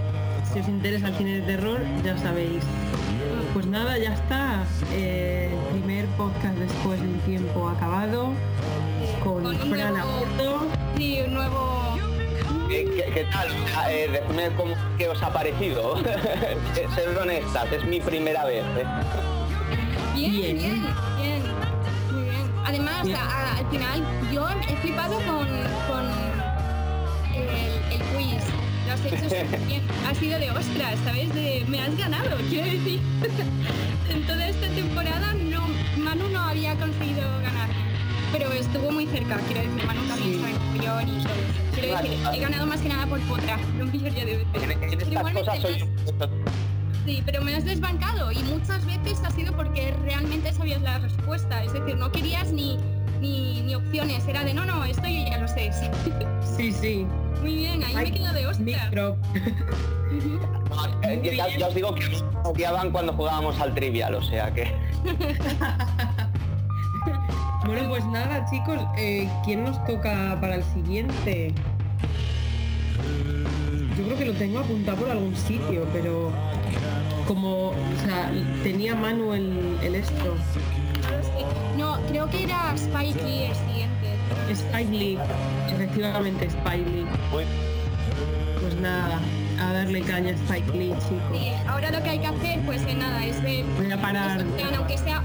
Si 0.52 0.60
os 0.60 0.68
interesa 0.68 1.08
el 1.08 1.16
cine 1.16 1.36
de 1.40 1.42
terror, 1.44 1.80
ya 2.04 2.18
sabéis. 2.18 2.64
Pues 3.54 3.66
nada, 3.68 3.98
ya 3.98 4.14
está. 4.14 4.64
Eh, 4.94 5.50
el 5.54 5.80
primer 5.80 6.06
podcast 6.18 6.56
después 6.58 7.00
del 7.00 7.20
tiempo 7.22 7.70
acabado 7.70 8.30
con 9.24 9.44
Con 9.44 9.46
un 9.46 9.56
Fran 9.58 9.94
nuevo- 9.94 10.10
Aburto. 10.10 10.68
Sí, 10.98 11.22
un 11.26 11.34
nuevo... 11.36 11.98
¿Qué, 12.72 13.28
tal? 13.34 13.50
Ah, 13.76 13.92
eh, 13.92 14.08
decidme 14.10 14.50
cómo, 14.56 14.74
qué 14.98 15.10
os 15.10 15.22
ha 15.22 15.32
parecido. 15.34 15.96
Eh, 16.78 16.88
Sed 16.96 17.18
honestas, 17.18 17.70
es 17.74 17.84
mi 17.86 18.00
primera 18.00 18.46
vez. 18.46 18.64
¿eh? 18.78 18.86
Bien, 20.16 20.32
Bien. 20.32 20.58
bien, 20.58 20.86
bien, 21.22 21.44
muy 22.14 22.24
bien. 22.24 22.52
Además, 22.66 23.04
Bien. 23.04 23.18
a- 23.18 23.24
a- 23.26 23.58
al 23.58 23.70
final, 23.70 24.04
yo 24.32 24.48
he 24.50 24.76
flipado 24.78 25.16
con, 25.16 25.48
con 25.90 26.06
el, 27.36 27.92
el 27.92 28.02
quiz. 28.16 28.44
Lo 28.88 28.94
has 28.94 29.06
hecho 29.06 29.24
súper 29.24 29.60
bien. 29.68 29.82
Ha 30.10 30.16
sido 30.16 30.40
de 30.40 30.52
ostras, 30.52 30.96
¿sabes? 31.04 31.34
De 31.36 31.66
me 31.68 31.82
has 31.82 31.98
ganado, 31.98 32.38
quiero 32.50 32.72
decir. 32.72 33.02
en 34.10 34.26
toda 34.28 34.48
esta 34.48 34.68
temporada, 34.68 35.34
no, 35.34 35.68
Manu 35.98 36.30
no 36.30 36.40
había 36.40 36.74
conseguido 36.76 37.22
ganar. 37.44 37.70
Pero 38.32 38.52
estuvo 38.54 38.92
muy 38.92 39.06
cerca, 39.08 39.38
quiero 39.48 39.62
decir, 39.62 39.86
Manu 39.86 40.02
también 40.08 40.34
Sí. 40.34 40.40
mayor 40.78 41.04
y 41.04 41.24
todo. 41.24 41.34
Quiero 41.74 41.98
decir, 41.98 42.18
he 42.34 42.40
ganado 42.40 42.66
más 42.66 42.82
que 42.82 42.90
nada 42.90 43.06
por 43.08 43.20
potra, 43.22 43.58
no 43.78 43.84
un 43.86 43.92
millón 43.92 44.14
de 44.16 44.26
veces. 44.26 44.46
En, 44.54 44.72
en 44.72 44.80
Pero 44.80 44.92
estas 44.94 45.12
igualmente 45.12 45.62
soy 45.62 45.90
Sí, 47.06 47.24
pero 47.26 47.42
me 47.42 47.56
has 47.56 47.66
desbancado 47.66 48.32
y 48.32 48.38
muchas 48.44 48.86
veces 48.86 49.20
ha 49.26 49.32
sido 49.32 49.54
porque 49.56 49.94
realmente 50.04 50.54
sabías 50.54 50.82
la 50.82 51.00
respuesta. 51.00 51.64
Es 51.64 51.74
decir, 51.74 51.96
no 51.98 52.12
querías 52.12 52.52
ni, 52.52 52.78
ni, 53.20 53.62
ni 53.62 53.76
opciones, 53.76 54.26
era 54.28 54.44
de 54.44 54.54
no, 54.54 54.66
no, 54.66 54.84
esto 54.86 55.08
yo 55.08 55.26
ya 55.30 55.38
lo 55.40 55.48
sé. 55.48 55.72
Sí, 56.58 56.72
sí. 56.72 57.08
Muy 57.42 57.56
bien, 57.56 57.84
ahí 57.84 57.94
Ay, 57.96 58.12
me 58.12 58.18
quedo 58.20 58.34
de 58.34 58.48
ostras. 58.48 58.60
Micro. 58.60 59.18
Eh, 61.04 61.34
ya, 61.36 61.58
ya 61.58 61.68
os 61.68 61.74
digo 61.74 61.96
que 61.96 62.08
nos 62.08 62.24
cuando 62.92 63.14
jugábamos 63.14 63.60
al 63.60 63.74
trivial, 63.74 64.14
o 64.16 64.22
sea 64.22 64.54
que. 64.54 64.72
Bueno, 67.66 67.88
pues 67.90 68.06
nada, 68.06 68.46
chicos, 68.50 68.80
eh, 68.98 69.30
¿quién 69.46 69.64
nos 69.64 69.84
toca 69.86 70.38
para 70.42 70.56
el 70.56 70.64
siguiente? 70.64 71.54
Yo 73.98 74.04
creo 74.06 74.18
que 74.18 74.26
lo 74.26 74.34
tengo 74.34 74.60
apuntado 74.60 74.98
por 74.98 75.10
algún 75.10 75.36
sitio, 75.36 75.88
pero 75.94 76.32
como, 77.28 77.70
o 77.70 77.76
sea, 78.04 78.32
tenía 78.64 78.96
Manu 78.96 79.34
el, 79.34 79.78
el 79.84 79.96
esto. 79.96 80.36
No 81.78 82.00
creo 82.10 82.30
que 82.30 82.44
era 82.44 82.74
Spike 82.76 83.24
Lee 83.24 83.44
el 83.46 83.56
siguiente. 83.56 84.08
Spike 84.50 84.92
Lee, 84.92 85.20
efectivamente 85.72 86.46
Spike 86.46 86.90
Lee. 86.90 87.06
Pues 88.60 88.76
nada, 88.82 89.20
a 89.60 89.74
darle 89.74 90.02
caña 90.02 90.32
a 90.32 90.34
Spike 90.34 90.72
Lee, 90.78 90.94
chicos. 90.94 91.38
Sí, 91.40 91.52
ahora 91.68 91.92
lo 91.92 92.02
que 92.02 92.10
hay 92.10 92.20
que 92.20 92.28
hacer, 92.28 92.60
pues 92.66 92.82
que 92.82 92.96
nada, 92.96 93.24
es 93.26 93.42
ver 93.44 93.66
Voy 93.78 93.92
a 93.92 94.02
parar. 94.02 94.44
aunque 94.76 94.98
sea 94.98 95.24